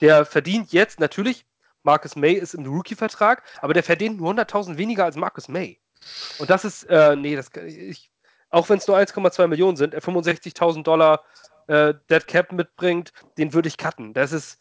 Der 0.00 0.24
verdient 0.24 0.72
jetzt 0.72 1.00
natürlich, 1.00 1.46
Marcus 1.82 2.16
May 2.16 2.34
ist 2.34 2.54
im 2.54 2.66
Rookie-Vertrag, 2.66 3.42
aber 3.60 3.74
der 3.74 3.82
verdient 3.82 4.20
nur 4.20 4.32
100.000 4.32 4.76
weniger 4.76 5.04
als 5.04 5.16
Marcus 5.16 5.48
May. 5.48 5.80
Und 6.38 6.50
das 6.50 6.64
ist, 6.64 6.84
äh, 6.84 7.16
nee, 7.16 7.36
das 7.36 7.50
ich, 7.66 8.10
auch 8.50 8.68
wenn 8.68 8.78
es 8.78 8.86
nur 8.86 8.96
1,2 8.96 9.46
Millionen 9.46 9.76
sind, 9.76 9.94
er 9.94 10.02
65.000 10.02 10.82
Dollar 10.82 11.24
äh, 11.66 11.94
Dead 12.10 12.26
Cap 12.26 12.52
mitbringt, 12.52 13.12
den 13.36 13.52
würde 13.52 13.68
ich 13.68 13.76
cutten. 13.76 14.14
Das 14.14 14.32
ist, 14.32 14.60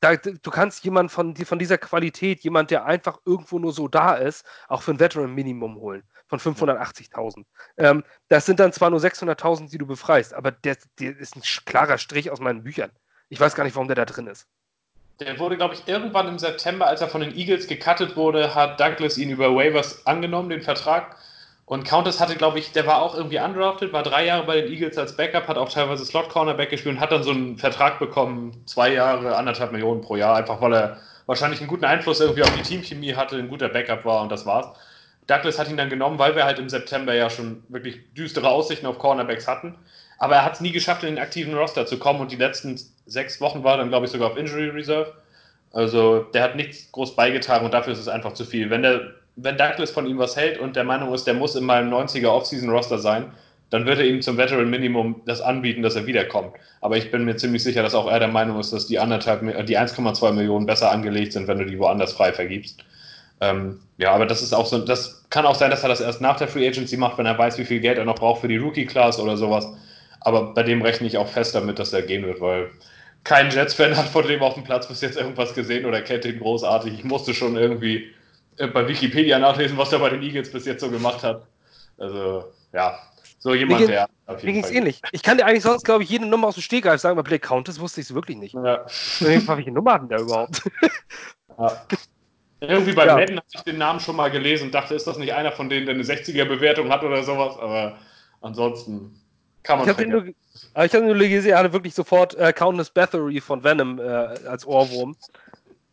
da, 0.00 0.16
du 0.16 0.50
kannst 0.50 0.84
jemanden 0.84 1.08
von, 1.08 1.34
von 1.36 1.58
dieser 1.58 1.78
Qualität, 1.78 2.44
jemand, 2.44 2.70
der 2.70 2.84
einfach 2.84 3.18
irgendwo 3.24 3.58
nur 3.58 3.72
so 3.72 3.88
da 3.88 4.14
ist, 4.14 4.44
auch 4.68 4.82
für 4.82 4.92
ein 4.92 5.00
Veteran-Minimum 5.00 5.76
holen 5.76 6.02
von 6.28 6.38
580.000. 6.38 7.44
Ähm, 7.78 8.04
das 8.28 8.46
sind 8.46 8.60
dann 8.60 8.72
zwar 8.72 8.90
nur 8.90 9.00
600.000, 9.00 9.70
die 9.70 9.78
du 9.78 9.86
befreist, 9.86 10.34
aber 10.34 10.50
der, 10.50 10.76
der 10.98 11.16
ist 11.16 11.36
ein 11.36 11.42
klarer 11.64 11.98
Strich 11.98 12.30
aus 12.30 12.40
meinen 12.40 12.64
Büchern. 12.64 12.90
Ich 13.28 13.40
weiß 13.40 13.54
gar 13.54 13.64
nicht, 13.64 13.74
warum 13.74 13.88
der 13.88 13.96
da 13.96 14.04
drin 14.04 14.26
ist. 14.26 14.46
Der 15.20 15.38
wurde, 15.38 15.56
glaube 15.56 15.74
ich, 15.74 15.88
irgendwann 15.88 16.28
im 16.28 16.38
September, 16.38 16.86
als 16.86 17.00
er 17.00 17.08
von 17.08 17.22
den 17.22 17.34
Eagles 17.34 17.66
gecuttet 17.66 18.16
wurde, 18.16 18.54
hat 18.54 18.78
Douglas 18.78 19.16
ihn 19.16 19.30
über 19.30 19.54
Waivers 19.54 20.06
angenommen, 20.06 20.50
den 20.50 20.60
Vertrag. 20.60 21.16
Und 21.66 21.84
Countess 21.84 22.20
hatte, 22.20 22.36
glaube 22.36 22.60
ich, 22.60 22.70
der 22.70 22.86
war 22.86 23.02
auch 23.02 23.16
irgendwie 23.16 23.40
undrafted, 23.40 23.92
war 23.92 24.04
drei 24.04 24.24
Jahre 24.24 24.46
bei 24.46 24.60
den 24.60 24.72
Eagles 24.72 24.96
als 24.98 25.16
Backup, 25.16 25.48
hat 25.48 25.58
auch 25.58 25.68
teilweise 25.68 26.04
Slot-Cornerback 26.04 26.70
gespielt 26.70 26.94
und 26.94 27.00
hat 27.00 27.10
dann 27.10 27.24
so 27.24 27.32
einen 27.32 27.58
Vertrag 27.58 27.98
bekommen, 27.98 28.62
zwei 28.66 28.92
Jahre, 28.92 29.36
anderthalb 29.36 29.72
Millionen 29.72 30.00
pro 30.00 30.14
Jahr, 30.14 30.36
einfach 30.36 30.60
weil 30.60 30.72
er 30.72 30.98
wahrscheinlich 31.26 31.58
einen 31.58 31.68
guten 31.68 31.84
Einfluss 31.84 32.20
irgendwie 32.20 32.44
auf 32.44 32.54
die 32.54 32.62
Teamchemie 32.62 33.16
hatte, 33.16 33.36
ein 33.36 33.48
guter 33.48 33.68
Backup 33.68 34.04
war 34.04 34.22
und 34.22 34.30
das 34.30 34.46
war's. 34.46 34.68
Douglas 35.26 35.58
hat 35.58 35.68
ihn 35.68 35.76
dann 35.76 35.90
genommen, 35.90 36.20
weil 36.20 36.36
wir 36.36 36.44
halt 36.44 36.60
im 36.60 36.68
September 36.68 37.12
ja 37.12 37.28
schon 37.30 37.64
wirklich 37.68 37.98
düstere 38.14 38.48
Aussichten 38.48 38.86
auf 38.86 38.98
Cornerbacks 38.98 39.48
hatten. 39.48 39.74
Aber 40.18 40.36
er 40.36 40.44
hat 40.44 40.54
es 40.54 40.60
nie 40.60 40.70
geschafft, 40.70 41.02
in 41.02 41.16
den 41.16 41.18
aktiven 41.18 41.54
Roster 41.54 41.84
zu 41.84 41.98
kommen 41.98 42.20
und 42.20 42.30
die 42.30 42.36
letzten 42.36 42.80
sechs 43.06 43.40
Wochen 43.40 43.64
war 43.64 43.76
dann, 43.76 43.88
glaube 43.88 44.06
ich, 44.06 44.12
sogar 44.12 44.30
auf 44.30 44.36
Injury 44.36 44.68
Reserve. 44.68 45.12
Also 45.72 46.20
der 46.20 46.44
hat 46.44 46.54
nichts 46.54 46.92
groß 46.92 47.16
beigetragen 47.16 47.64
und 47.64 47.74
dafür 47.74 47.92
ist 47.92 47.98
es 47.98 48.08
einfach 48.08 48.34
zu 48.34 48.44
viel. 48.44 48.70
Wenn 48.70 48.82
der 48.82 49.15
wenn 49.36 49.56
Douglas 49.56 49.90
von 49.90 50.06
ihm 50.06 50.18
was 50.18 50.36
hält 50.36 50.58
und 50.58 50.76
der 50.76 50.84
Meinung 50.84 51.12
ist, 51.14 51.26
der 51.26 51.34
muss 51.34 51.54
in 51.54 51.64
meinem 51.64 51.92
90er 51.92 52.28
Offseason-Roster 52.28 52.98
sein, 52.98 53.32
dann 53.70 53.84
wird 53.84 53.98
er 53.98 54.06
ihm 54.06 54.22
zum 54.22 54.38
Veteran 54.38 54.70
Minimum 54.70 55.22
das 55.26 55.40
anbieten, 55.40 55.82
dass 55.82 55.96
er 55.96 56.06
wiederkommt. 56.06 56.54
Aber 56.80 56.96
ich 56.96 57.10
bin 57.10 57.24
mir 57.24 57.36
ziemlich 57.36 57.62
sicher, 57.62 57.82
dass 57.82 57.94
auch 57.94 58.10
er 58.10 58.18
der 58.20 58.28
Meinung 58.28 58.58
ist, 58.60 58.72
dass 58.72 58.86
die 58.86 58.94
die 58.94 58.98
1,2 58.98 60.32
Millionen 60.32 60.66
besser 60.66 60.90
angelegt 60.90 61.32
sind, 61.32 61.48
wenn 61.48 61.58
du 61.58 61.66
die 61.66 61.78
woanders 61.78 62.12
frei 62.12 62.32
vergibst. 62.32 62.84
Ähm, 63.40 63.80
ja, 63.98 64.12
aber 64.12 64.24
das 64.24 64.40
ist 64.40 64.54
auch 64.54 64.66
so, 64.66 64.78
das 64.78 65.24
kann 65.28 65.44
auch 65.44 65.54
sein, 65.54 65.70
dass 65.70 65.82
er 65.82 65.88
das 65.88 66.00
erst 66.00 66.20
nach 66.20 66.36
der 66.36 66.48
Free 66.48 66.66
Agency 66.66 66.96
macht, 66.96 67.18
wenn 67.18 67.26
er 67.26 67.36
weiß, 67.36 67.58
wie 67.58 67.64
viel 67.64 67.80
Geld 67.80 67.98
er 67.98 68.04
noch 68.04 68.14
braucht 68.14 68.40
für 68.40 68.48
die 68.48 68.56
Rookie 68.56 68.86
Class 68.86 69.18
oder 69.18 69.36
sowas. 69.36 69.66
Aber 70.20 70.54
bei 70.54 70.62
dem 70.62 70.80
rechne 70.80 71.06
ich 71.06 71.18
auch 71.18 71.28
fest 71.28 71.54
damit, 71.54 71.78
dass 71.78 71.92
er 71.92 72.02
gehen 72.02 72.24
wird, 72.24 72.40
weil 72.40 72.70
kein 73.24 73.50
Jets-Fan 73.50 73.96
hat 73.96 74.06
von 74.06 74.26
dem 74.26 74.40
auf 74.42 74.54
dem 74.54 74.64
Platz 74.64 74.86
bis 74.86 75.00
jetzt 75.00 75.18
irgendwas 75.18 75.52
gesehen 75.52 75.84
oder 75.84 76.00
kennt 76.00 76.24
ihn 76.24 76.38
großartig. 76.38 76.94
Ich 76.94 77.04
musste 77.04 77.34
schon 77.34 77.56
irgendwie 77.56 78.06
bei 78.56 78.88
Wikipedia 78.88 79.38
nachlesen, 79.38 79.76
was 79.76 79.92
er 79.92 79.98
bei 79.98 80.10
den 80.10 80.22
Eagles 80.22 80.50
bis 80.50 80.64
jetzt 80.64 80.80
so 80.80 80.90
gemacht 80.90 81.22
hat. 81.22 81.46
Also, 81.98 82.52
ja, 82.72 82.98
so 83.38 83.54
jemand, 83.54 83.80
mir 83.82 83.86
der. 83.86 84.08
Mir 84.28 84.52
ging 84.52 84.64
es 84.64 84.70
ähnlich. 84.70 85.00
Ich 85.12 85.22
kann 85.22 85.38
dir 85.38 85.46
eigentlich 85.46 85.62
sonst, 85.62 85.84
glaube 85.84 86.02
ich, 86.02 86.10
jede 86.10 86.26
Nummer 86.26 86.48
aus 86.48 86.54
dem 86.54 86.62
Stegreif 86.62 87.00
sagen, 87.00 87.18
aber 87.18 87.22
Blake 87.22 87.46
Countess 87.46 87.78
wusste 87.78 88.00
ich 88.00 88.08
es 88.08 88.14
wirklich 88.14 88.36
nicht. 88.36 88.54
Ja. 88.54 88.84
Welche 89.20 89.70
Nummer 89.70 89.94
hatten 89.94 90.08
der 90.08 90.20
überhaupt? 90.20 90.62
Ja. 91.58 91.86
Irgendwie 92.60 92.92
bei 92.92 93.06
ja. 93.06 93.14
Madden 93.14 93.36
habe 93.36 93.46
ich 93.54 93.62
den 93.62 93.78
Namen 93.78 94.00
schon 94.00 94.16
mal 94.16 94.30
gelesen 94.30 94.64
und 94.66 94.74
dachte, 94.74 94.94
ist 94.94 95.06
das 95.06 95.16
nicht 95.16 95.32
einer 95.32 95.52
von 95.52 95.70
denen, 95.70 95.86
der 95.86 95.94
eine 95.94 96.04
60er-Bewertung 96.04 96.90
hat 96.90 97.02
oder 97.02 97.22
sowas? 97.22 97.56
Aber 97.58 97.98
ansonsten 98.40 99.20
kann 99.62 99.78
man. 99.78 99.88
Ich 99.88 99.94
habe 99.94 100.06
nur, 100.06 100.26
hab 100.74 100.92
nur 100.92 101.14
gelesen, 101.14 101.50
er 101.50 101.58
hatte 101.58 101.72
wirklich 101.72 101.94
sofort 101.94 102.34
äh, 102.34 102.52
Countess 102.52 102.90
Bathory 102.90 103.40
von 103.40 103.62
Venom 103.62 103.98
äh, 103.98 104.02
als 104.02 104.66
Ohrwurm. 104.66 105.16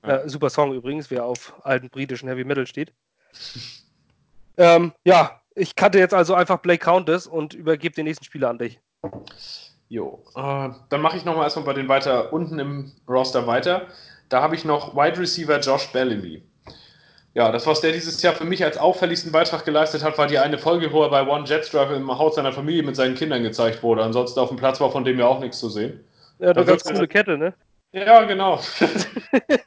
Ja. 0.03 0.17
Äh, 0.17 0.29
super 0.29 0.49
Song 0.49 0.73
übrigens, 0.73 1.09
wer 1.11 1.25
auf 1.25 1.53
alten 1.63 1.89
britischen 1.89 2.27
Heavy 2.27 2.43
Metal 2.43 2.67
steht. 2.67 2.93
ähm, 4.57 4.93
ja, 5.03 5.41
ich 5.55 5.75
kannte 5.75 5.99
jetzt 5.99 6.13
also 6.13 6.33
einfach 6.33 6.59
Blake 6.59 6.83
Countess 6.83 7.27
und 7.27 7.53
übergebe 7.53 7.95
den 7.95 8.05
nächsten 8.05 8.25
Spieler 8.25 8.49
an 8.49 8.57
dich. 8.57 8.79
Jo, 9.89 10.23
äh, 10.35 10.69
dann 10.89 11.01
mache 11.01 11.17
ich 11.17 11.25
nochmal 11.25 11.43
erstmal 11.43 11.65
bei 11.65 11.73
den 11.73 11.87
weiter 11.87 12.33
unten 12.33 12.59
im 12.59 12.91
Roster 13.07 13.45
weiter. 13.45 13.87
Da 14.29 14.41
habe 14.41 14.55
ich 14.55 14.65
noch 14.65 14.95
Wide 14.95 15.19
Receiver 15.19 15.59
Josh 15.59 15.91
Bellamy. 15.91 16.43
Ja, 17.35 17.51
das, 17.51 17.65
was 17.65 17.81
der 17.81 17.91
dieses 17.91 18.21
Jahr 18.21 18.35
für 18.35 18.45
mich 18.45 18.63
als 18.63 18.77
auffälligsten 18.77 19.31
Beitrag 19.31 19.65
geleistet 19.65 20.03
hat, 20.03 20.17
war 20.19 20.27
die 20.27 20.37
eine 20.37 20.59
Folge, 20.59 20.91
wo 20.91 21.01
er 21.03 21.09
bei 21.09 21.27
One 21.27 21.45
Jetstrap 21.45 21.91
im 21.91 22.07
Haus 22.17 22.35
seiner 22.35 22.53
Familie 22.53 22.83
mit 22.83 22.95
seinen 22.95 23.15
Kindern 23.15 23.41
gezeigt 23.41 23.81
wurde. 23.81 24.03
Ansonsten 24.03 24.39
auf 24.39 24.49
dem 24.49 24.57
Platz 24.57 24.79
war 24.79 24.91
von 24.91 25.03
dem 25.03 25.17
ja 25.17 25.25
auch 25.25 25.39
nichts 25.39 25.59
zu 25.59 25.69
sehen. 25.69 26.03
Ja, 26.39 26.51
eine 26.51 26.65
ganz 26.65 26.83
coole 26.83 27.07
Kette, 27.07 27.37
ne? 27.37 27.53
Ja, 27.91 28.23
genau. 28.25 28.59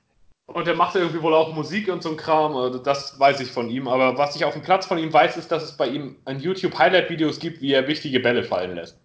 Und 0.57 0.66
er 0.66 0.75
macht 0.75 0.97
irgendwie 0.97 1.21
wohl 1.21 1.35
auch 1.35 1.53
Musik 1.53 1.92
und 1.92 2.03
so 2.03 2.09
ein 2.09 2.16
Kram, 2.16 2.57
also 2.57 2.79
das 2.79 3.21
weiß 3.21 3.40
ich 3.40 3.51
von 3.53 3.69
ihm. 3.69 3.87
Aber 3.88 4.16
was 4.16 4.35
ich 4.37 4.47
auf 4.47 4.55
dem 4.55 4.62
Platz 4.62 4.87
von 4.87 4.97
ihm 4.97 5.12
weiß, 5.12 5.37
ist, 5.37 5.53
dass 5.53 5.62
es 5.62 5.73
bei 5.73 5.87
ihm 5.87 6.16
an 6.25 6.40
YouTube 6.40 6.79
Highlight-Videos 6.79 7.40
gibt, 7.40 7.61
wie 7.61 7.75
er 7.75 7.87
wichtige 7.88 8.21
Bälle 8.21 8.42
fallen 8.42 8.75
lässt. 8.75 8.99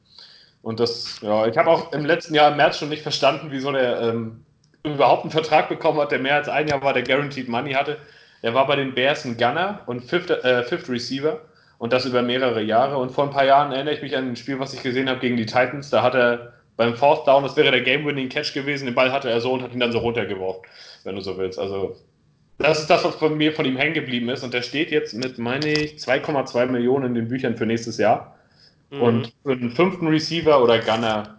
Und 0.61 0.79
das, 0.79 1.19
ja, 1.19 1.45
ich 1.47 1.57
habe 1.57 1.69
auch 1.69 1.91
im 1.91 2.05
letzten 2.05 2.35
Jahr 2.35 2.51
im 2.51 2.55
März 2.55 2.77
schon 2.77 2.87
nicht 2.87 3.03
verstanden, 3.03 3.47
wieso 3.49 3.69
der 3.73 3.99
ähm, 3.99 4.45
überhaupt 4.85 5.23
einen 5.23 5.31
Vertrag 5.31 5.67
bekommen 5.67 5.99
hat, 5.99 6.13
der 6.13 6.19
mehr 6.19 6.35
als 6.35 6.47
ein 6.47 6.69
Jahr 6.69 6.81
war, 6.83 6.93
der 6.93 7.03
Guaranteed 7.03 7.49
Money 7.49 7.73
hatte. 7.73 7.97
Er 8.41 8.53
war 8.53 8.65
bei 8.65 8.77
den 8.77 8.95
Bears 8.95 9.25
ein 9.25 9.35
Gunner 9.35 9.81
und 9.87 10.05
Fifth, 10.05 10.29
äh, 10.29 10.63
Fifth 10.63 10.87
Receiver 10.87 11.41
und 11.79 11.91
das 11.91 12.05
über 12.05 12.21
mehrere 12.21 12.61
Jahre. 12.61 12.95
Und 12.97 13.11
vor 13.11 13.25
ein 13.25 13.31
paar 13.31 13.43
Jahren 13.43 13.73
erinnere 13.73 13.95
ich 13.95 14.01
mich 14.01 14.15
an 14.15 14.29
ein 14.29 14.35
Spiel, 14.37 14.57
was 14.61 14.73
ich 14.73 14.83
gesehen 14.83 15.09
habe 15.09 15.19
gegen 15.19 15.35
die 15.35 15.47
Titans. 15.47 15.89
Da 15.89 16.01
hat 16.01 16.15
er 16.15 16.53
beim 16.77 16.95
Fourth 16.95 17.27
Down, 17.27 17.43
das 17.43 17.57
wäre 17.57 17.71
der 17.71 17.81
Game-Winning-Catch 17.81 18.53
gewesen, 18.53 18.85
den 18.85 18.95
Ball 18.95 19.11
hatte 19.11 19.29
er 19.29 19.41
so 19.41 19.51
und 19.51 19.61
hat 19.61 19.73
ihn 19.73 19.81
dann 19.81 19.91
so 19.91 19.99
runtergeworfen 19.99 20.63
wenn 21.05 21.15
du 21.15 21.21
so 21.21 21.37
willst. 21.37 21.59
Also, 21.59 21.95
das 22.57 22.79
ist 22.79 22.89
das, 22.89 23.03
was 23.03 23.15
von 23.15 23.37
mir 23.37 23.53
von 23.53 23.65
ihm 23.65 23.77
hängen 23.77 23.93
geblieben 23.93 24.29
ist. 24.29 24.43
Und 24.43 24.53
der 24.53 24.61
steht 24.61 24.91
jetzt 24.91 25.13
mit, 25.13 25.37
meine 25.37 25.67
ich, 25.67 25.95
2,2 25.95 26.67
Millionen 26.67 27.07
in 27.07 27.15
den 27.15 27.27
Büchern 27.27 27.57
für 27.57 27.65
nächstes 27.65 27.97
Jahr. 27.97 28.35
Mhm. 28.91 29.01
Und 29.01 29.33
für 29.43 29.55
den 29.55 29.71
fünften 29.71 30.07
Receiver 30.07 30.61
oder 30.63 30.79
Gunner 30.79 31.37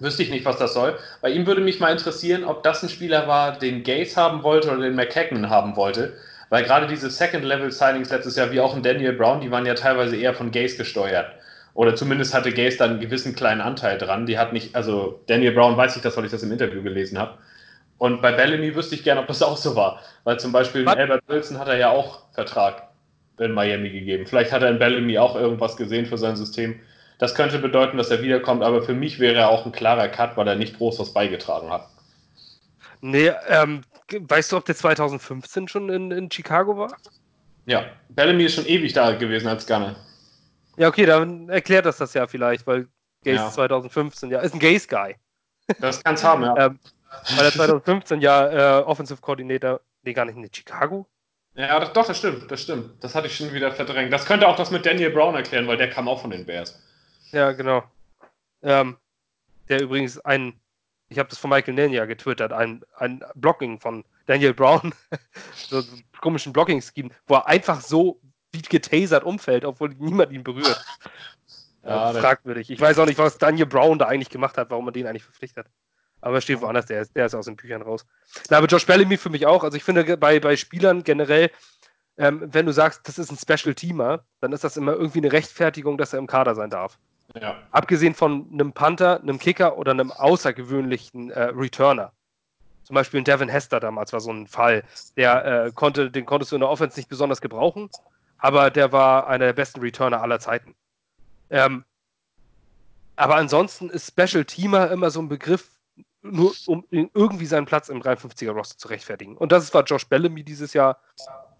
wüsste 0.00 0.22
ich 0.22 0.30
nicht, 0.30 0.44
was 0.44 0.58
das 0.58 0.74
soll. 0.74 0.96
Bei 1.20 1.30
ihm 1.30 1.46
würde 1.46 1.60
mich 1.60 1.80
mal 1.80 1.90
interessieren, 1.90 2.44
ob 2.44 2.62
das 2.62 2.82
ein 2.82 2.88
Spieler 2.88 3.26
war, 3.26 3.58
den 3.58 3.82
Gates 3.82 4.16
haben 4.16 4.42
wollte 4.42 4.70
oder 4.70 4.82
den 4.82 4.94
McKagan 4.94 5.50
haben 5.50 5.76
wollte. 5.76 6.14
Weil 6.50 6.64
gerade 6.64 6.86
diese 6.86 7.10
Second-Level-Signings 7.10 8.10
letztes 8.10 8.36
Jahr, 8.36 8.52
wie 8.52 8.60
auch 8.60 8.74
in 8.74 8.82
Daniel 8.82 9.12
Brown, 9.12 9.40
die 9.40 9.50
waren 9.50 9.66
ja 9.66 9.74
teilweise 9.74 10.16
eher 10.16 10.34
von 10.34 10.50
Gaze 10.50 10.76
gesteuert. 10.76 11.26
Oder 11.74 11.94
zumindest 11.94 12.32
hatte 12.34 12.52
Gaze 12.52 12.78
dann 12.78 12.92
einen 12.92 13.00
gewissen 13.00 13.34
kleinen 13.34 13.60
Anteil 13.60 13.98
dran. 13.98 14.26
Die 14.26 14.38
hat 14.38 14.52
nicht, 14.52 14.74
also 14.74 15.20
Daniel 15.26 15.52
Brown 15.52 15.76
weiß 15.76 15.96
ich 15.96 16.02
das, 16.02 16.16
weil 16.16 16.24
ich 16.24 16.30
das 16.30 16.42
im 16.42 16.52
Interview 16.52 16.82
gelesen 16.82 17.18
habe. 17.18 17.38
Und 17.98 18.22
bei 18.22 18.32
Bellamy 18.32 18.74
wüsste 18.74 18.94
ich 18.94 19.02
gerne, 19.02 19.20
ob 19.20 19.26
das 19.26 19.42
auch 19.42 19.56
so 19.56 19.76
war. 19.76 20.00
Weil 20.24 20.38
zum 20.40 20.52
Beispiel 20.52 20.82
in 20.82 20.88
Albert 20.88 21.24
Wilson 21.26 21.58
hat 21.58 21.68
er 21.68 21.76
ja 21.76 21.90
auch 21.90 22.22
Vertrag 22.32 22.88
in 23.38 23.52
Miami 23.52 23.90
gegeben. 23.90 24.26
Vielleicht 24.26 24.52
hat 24.52 24.62
er 24.62 24.70
in 24.70 24.78
Bellamy 24.78 25.18
auch 25.18 25.36
irgendwas 25.36 25.76
gesehen 25.76 26.06
für 26.06 26.18
sein 26.18 26.36
System. 26.36 26.78
Das 27.18 27.34
könnte 27.34 27.58
bedeuten, 27.58 27.96
dass 27.96 28.10
er 28.10 28.22
wiederkommt, 28.22 28.62
aber 28.62 28.82
für 28.82 28.94
mich 28.94 29.18
wäre 29.18 29.36
er 29.36 29.48
auch 29.48 29.66
ein 29.66 29.72
klarer 29.72 30.08
Cut, 30.08 30.36
weil 30.36 30.46
er 30.46 30.54
nicht 30.54 30.76
groß 30.76 30.98
was 31.00 31.12
beigetragen 31.12 31.70
hat. 31.70 31.88
Nee, 33.00 33.32
ähm, 33.48 33.82
weißt 34.10 34.52
du, 34.52 34.56
ob 34.56 34.64
der 34.64 34.76
2015 34.76 35.68
schon 35.68 35.88
in, 35.88 36.10
in 36.10 36.30
Chicago 36.30 36.76
war? 36.76 36.96
Ja, 37.66 37.84
Bellamy 38.08 38.44
ist 38.44 38.54
schon 38.54 38.66
ewig 38.66 38.92
da 38.92 39.12
gewesen 39.12 39.48
als 39.48 39.66
Gunner. 39.66 39.96
Ja, 40.76 40.88
okay, 40.88 41.06
dann 41.06 41.48
erklärt 41.48 41.86
das 41.86 41.98
das 41.98 42.14
ja 42.14 42.26
vielleicht, 42.26 42.66
weil 42.66 42.88
Gaze 43.24 43.36
ja. 43.36 43.50
2015, 43.50 44.30
ja, 44.30 44.40
ist 44.40 44.54
ein 44.54 44.60
Gaze-Guy. 44.60 45.16
Das 45.80 46.02
kann's 46.02 46.22
haben, 46.24 46.44
ja. 46.44 46.56
ähm, 46.66 46.78
weil 47.36 47.44
er 47.44 47.52
2015 47.52 48.20
ja 48.20 48.80
äh, 48.80 48.82
Offensive 48.82 49.20
Coordinator, 49.20 49.80
nee, 50.02 50.12
gar 50.12 50.24
nicht 50.24 50.36
in 50.36 50.48
Chicago. 50.52 51.06
Ja, 51.54 51.80
das, 51.80 51.92
doch, 51.92 52.06
das 52.06 52.18
stimmt, 52.18 52.50
das 52.50 52.62
stimmt. 52.62 53.02
Das 53.02 53.14
hatte 53.14 53.26
ich 53.26 53.36
schon 53.36 53.52
wieder 53.52 53.72
verdrängt. 53.72 54.12
Das 54.12 54.26
könnte 54.26 54.46
auch 54.46 54.56
das 54.56 54.70
mit 54.70 54.86
Daniel 54.86 55.10
Brown 55.10 55.34
erklären, 55.34 55.66
weil 55.66 55.76
der 55.76 55.90
kam 55.90 56.06
auch 56.06 56.20
von 56.20 56.30
den 56.30 56.46
Bears. 56.46 56.80
Ja, 57.32 57.52
genau. 57.52 57.82
Ähm, 58.62 58.96
der 59.68 59.82
übrigens 59.82 60.18
ein, 60.20 60.54
ich 61.08 61.18
habe 61.18 61.28
das 61.28 61.38
von 61.38 61.50
Michael 61.50 61.74
Nania 61.74 62.04
getwittert, 62.04 62.52
ein, 62.52 62.84
ein 62.96 63.24
Blocking 63.34 63.80
von 63.80 64.04
Daniel 64.26 64.54
Brown, 64.54 64.94
so 65.56 65.78
einen 65.78 66.04
komischen 66.20 66.52
Blocking-Scheme, 66.52 67.10
wo 67.26 67.34
er 67.34 67.46
einfach 67.46 67.80
so 67.80 68.20
wie 68.52 68.62
getasert 68.62 69.24
umfällt, 69.24 69.64
obwohl 69.64 69.90
niemand 69.98 70.32
ihn 70.32 70.44
berührt. 70.44 70.84
Ja, 71.84 72.12
äh, 72.12 72.20
fragwürdig. 72.20 72.70
Ich 72.70 72.80
weiß 72.80 72.98
auch 72.98 73.06
nicht, 73.06 73.18
was 73.18 73.38
Daniel 73.38 73.66
Brown 73.66 73.98
da 73.98 74.06
eigentlich 74.06 74.30
gemacht 74.30 74.58
hat, 74.58 74.70
warum 74.70 74.84
man 74.84 74.94
den 74.94 75.06
eigentlich 75.06 75.24
verpflichtet 75.24 75.64
hat. 75.64 75.72
Aber 76.20 76.36
er 76.36 76.40
steht 76.40 76.60
woanders, 76.60 76.86
der 76.86 77.02
ist, 77.02 77.14
der 77.14 77.26
ist 77.26 77.34
aus 77.34 77.46
den 77.46 77.56
Büchern 77.56 77.82
raus. 77.82 78.06
Na, 78.50 78.58
aber 78.58 78.66
Josh 78.66 78.86
Bellamy 78.86 79.16
für 79.16 79.30
mich 79.30 79.46
auch. 79.46 79.62
Also 79.62 79.76
ich 79.76 79.84
finde 79.84 80.16
bei, 80.16 80.40
bei 80.40 80.56
Spielern 80.56 81.04
generell, 81.04 81.50
ähm, 82.16 82.48
wenn 82.52 82.66
du 82.66 82.72
sagst, 82.72 83.06
das 83.06 83.18
ist 83.18 83.30
ein 83.30 83.38
Special 83.38 83.74
Teamer, 83.74 84.24
dann 84.40 84.52
ist 84.52 84.64
das 84.64 84.76
immer 84.76 84.92
irgendwie 84.92 85.18
eine 85.18 85.32
Rechtfertigung, 85.32 85.96
dass 85.96 86.12
er 86.12 86.18
im 86.18 86.26
Kader 86.26 86.54
sein 86.54 86.70
darf. 86.70 86.98
Ja. 87.40 87.56
Abgesehen 87.70 88.14
von 88.14 88.48
einem 88.52 88.72
Panther, 88.72 89.20
einem 89.20 89.38
Kicker 89.38 89.78
oder 89.78 89.92
einem 89.92 90.10
außergewöhnlichen 90.10 91.30
äh, 91.30 91.42
Returner. 91.54 92.12
Zum 92.82 92.94
Beispiel 92.94 93.20
ein 93.20 93.24
Devin 93.24 93.50
Hester 93.50 93.80
damals 93.80 94.12
war 94.12 94.20
so 94.20 94.32
ein 94.32 94.46
Fall. 94.46 94.82
Der 95.16 95.44
äh, 95.66 95.72
konnte, 95.72 96.10
den 96.10 96.24
konntest 96.24 96.52
du 96.52 96.56
in 96.56 96.60
der 96.60 96.70
Offense 96.70 96.98
nicht 96.98 97.10
besonders 97.10 97.40
gebrauchen, 97.40 97.90
aber 98.38 98.70
der 98.70 98.92
war 98.92 99.26
einer 99.26 99.44
der 99.44 99.52
besten 99.52 99.80
Returner 99.80 100.22
aller 100.22 100.40
Zeiten. 100.40 100.74
Ähm, 101.50 101.84
aber 103.16 103.36
ansonsten 103.36 103.90
ist 103.90 104.08
Special 104.08 104.44
Teamer 104.44 104.90
immer 104.90 105.10
so 105.10 105.20
ein 105.20 105.28
Begriff, 105.28 105.68
nur 106.30 106.52
um 106.66 106.84
irgendwie 106.90 107.46
seinen 107.46 107.66
Platz 107.66 107.88
im 107.88 108.02
53er 108.02 108.52
Roster 108.52 108.78
zu 108.78 108.88
rechtfertigen. 108.88 109.36
Und 109.36 109.52
das 109.52 109.72
war 109.74 109.84
Josh 109.84 110.06
Bellamy 110.06 110.42
dieses 110.42 110.72
Jahr. 110.72 110.98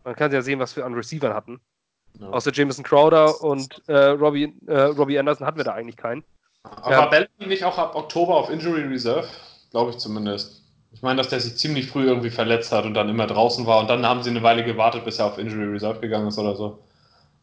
Man 0.05 0.15
kann 0.15 0.33
ja 0.33 0.43
sehen, 0.43 0.59
was 0.59 0.77
wir 0.77 0.87
an 0.87 0.95
Receivern 0.95 1.35
hatten. 1.35 1.61
Ja. 2.21 2.29
Außer 2.31 2.53
Jameson 2.53 2.85
Crowder 2.85 3.43
und 3.43 3.83
äh, 3.89 4.07
Robbie, 4.09 4.55
äh, 4.67 4.81
Robbie 4.81 5.19
Anderson 5.19 5.47
hatten 5.47 5.59
wir 5.59 5.65
da 5.65 5.75
eigentlich 5.75 5.97
keinen. 5.97 6.25
Aber 6.63 6.91
ja. 6.91 6.99
war 6.99 7.11
Bellamy 7.11 7.47
nicht 7.47 7.65
auch 7.65 7.79
ab 7.79 7.95
Oktober 7.95 8.35
auf 8.35 8.51
Injury 8.51 8.83
Reserve? 8.83 9.29
Glaube 9.71 9.91
ich 9.91 9.99
zumindest. 9.99 10.63
Ich 10.91 11.03
meine, 11.03 11.19
dass 11.19 11.29
der 11.29 11.41
sich 11.41 11.57
ziemlich 11.57 11.91
früh 11.91 12.07
irgendwie 12.07 12.31
verletzt 12.31 12.73
hat 12.73 12.85
und 12.85 12.95
dann 12.95 13.09
immer 13.09 13.27
draußen 13.27 13.67
war 13.67 13.81
und 13.81 13.89
dann 13.89 14.07
haben 14.07 14.23
sie 14.23 14.31
eine 14.31 14.43
Weile 14.43 14.65
gewartet, 14.65 15.05
bis 15.05 15.19
er 15.19 15.27
auf 15.27 15.39
Injury 15.39 15.67
Reserve 15.67 16.01
gegangen 16.01 16.29
ist 16.29 16.39
oder 16.39 16.57
so. 16.57 16.83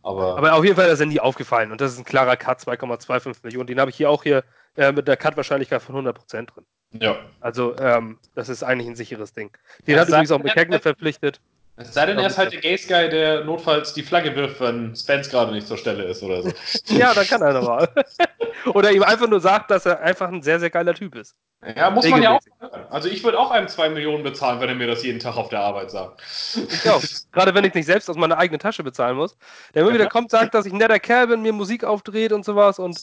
Aber, 0.02 0.38
Aber 0.38 0.54
auf 0.54 0.64
jeden 0.64 0.76
Fall 0.76 0.90
ist 0.90 1.00
er 1.00 1.06
nie 1.06 1.20
aufgefallen 1.20 1.72
und 1.72 1.82
das 1.82 1.94
ist 1.94 2.00
ein 2.00 2.06
klarer 2.06 2.38
Cut, 2.38 2.60
2,25 2.60 3.38
Millionen. 3.44 3.68
Den 3.68 3.80
habe 3.80 3.90
ich 3.90 3.98
hier 3.98 4.10
auch 4.10 4.24
hier 4.24 4.44
äh, 4.76 4.92
mit 4.92 5.08
der 5.08 5.18
Cut-Wahrscheinlichkeit 5.18 5.82
von 5.82 5.96
100% 5.96 6.46
drin. 6.46 6.66
Ja. 7.00 7.18
Also, 7.42 7.76
ähm, 7.78 8.18
das 8.36 8.50
ist 8.50 8.64
eigentlich 8.64 8.88
ein 8.88 8.96
sicheres 8.96 9.34
Ding. 9.34 9.52
Den 9.88 9.96
ja, 9.96 10.02
hat 10.02 10.08
übrigens 10.08 10.32
auch 10.32 10.44
McKagan 10.44 10.80
verpflichtet. 10.80 11.40
Es 11.78 11.94
sei 11.94 12.06
denn, 12.06 12.18
er 12.18 12.28
ist 12.28 12.38
halt 12.38 12.54
der 12.54 12.62
Gaze 12.62 12.88
Guy, 12.88 13.10
der 13.10 13.44
notfalls 13.44 13.94
die 13.94 14.02
Flagge 14.02 14.34
wirft, 14.36 14.62
wenn 14.62 14.96
Spence 14.96 15.30
gerade 15.30 15.52
nicht 15.52 15.68
zur 15.68 15.78
Stelle 15.78 16.04
ist 16.06 16.24
oder 16.24 16.42
so. 16.42 16.52
ja, 16.96 17.14
dann 17.14 17.28
kann 17.28 17.42
er 17.42 17.52
nochmal. 17.52 17.90
oder 18.74 18.92
ihm 18.92 19.04
einfach 19.04 19.28
nur 19.28 19.42
sagt, 19.42 19.72
dass 19.72 19.86
er 19.86 20.00
einfach 20.00 20.30
ein 20.30 20.42
sehr, 20.42 20.60
sehr 20.62 20.70
geiler 20.70 20.94
Typ 20.94 21.16
ist. 21.16 21.36
Ja, 21.76 21.90
muss 21.90 22.08
man 22.08 22.22
ja 22.22 22.32
auch. 22.32 22.40
Also 22.90 23.10
ich 23.10 23.24
würde 23.26 23.38
auch 23.38 23.52
einem 23.52 23.68
2 23.68 23.90
Millionen 23.90 24.24
bezahlen, 24.24 24.62
wenn 24.62 24.70
er 24.70 24.76
mir 24.76 24.88
das 24.88 25.04
jeden 25.04 25.20
Tag 25.20 25.36
auf 25.36 25.50
der 25.50 25.60
Arbeit 25.60 25.92
sagt. 25.92 26.22
Ich 26.56 26.90
auch. 26.90 27.02
Gerade 27.34 27.54
wenn 27.54 27.66
ich 27.66 27.74
nicht 27.74 27.88
selbst 27.88 28.10
aus 28.10 28.16
meiner 28.16 28.38
eigenen 28.38 28.60
Tasche 28.60 28.84
bezahlen 28.84 29.18
muss. 29.18 29.36
Der 29.74 29.82
immer 29.82 29.92
ja, 29.92 29.96
wieder 29.96 30.08
kommt, 30.08 30.32
sagt, 30.32 30.54
dass 30.54 30.66
ich 30.66 30.72
ein 30.72 30.78
netter 30.78 31.00
Kerl 31.00 31.28
bin, 31.28 31.42
mir 31.42 31.52
Musik 31.52 31.84
aufdreht 31.84 32.32
und 32.32 32.46
sowas 32.46 32.80
und 32.80 33.02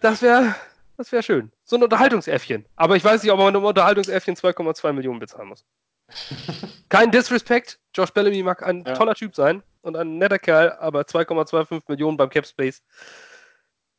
das 0.00 0.22
wäre 0.22 0.54
das 1.00 1.12
wäre 1.12 1.22
schön. 1.22 1.50
So 1.64 1.76
ein 1.76 1.82
Unterhaltungsäffchen. 1.82 2.66
Aber 2.76 2.94
ich 2.94 3.02
weiß 3.02 3.22
nicht, 3.22 3.32
ob 3.32 3.38
man 3.38 3.48
einem 3.48 3.64
Unterhaltungsäffchen 3.64 4.36
2,2 4.36 4.92
Millionen 4.92 5.18
bezahlen 5.18 5.48
muss. 5.48 5.64
Kein 6.90 7.10
Disrespect. 7.10 7.78
Josh 7.94 8.10
Bellamy 8.10 8.42
mag 8.42 8.62
ein 8.62 8.84
ja. 8.86 8.92
toller 8.92 9.14
Typ 9.14 9.34
sein 9.34 9.62
und 9.80 9.96
ein 9.96 10.18
netter 10.18 10.38
Kerl, 10.38 10.72
aber 10.78 11.02
2,25 11.02 11.84
Millionen 11.88 12.18
beim 12.18 12.28
Capspace. 12.28 12.82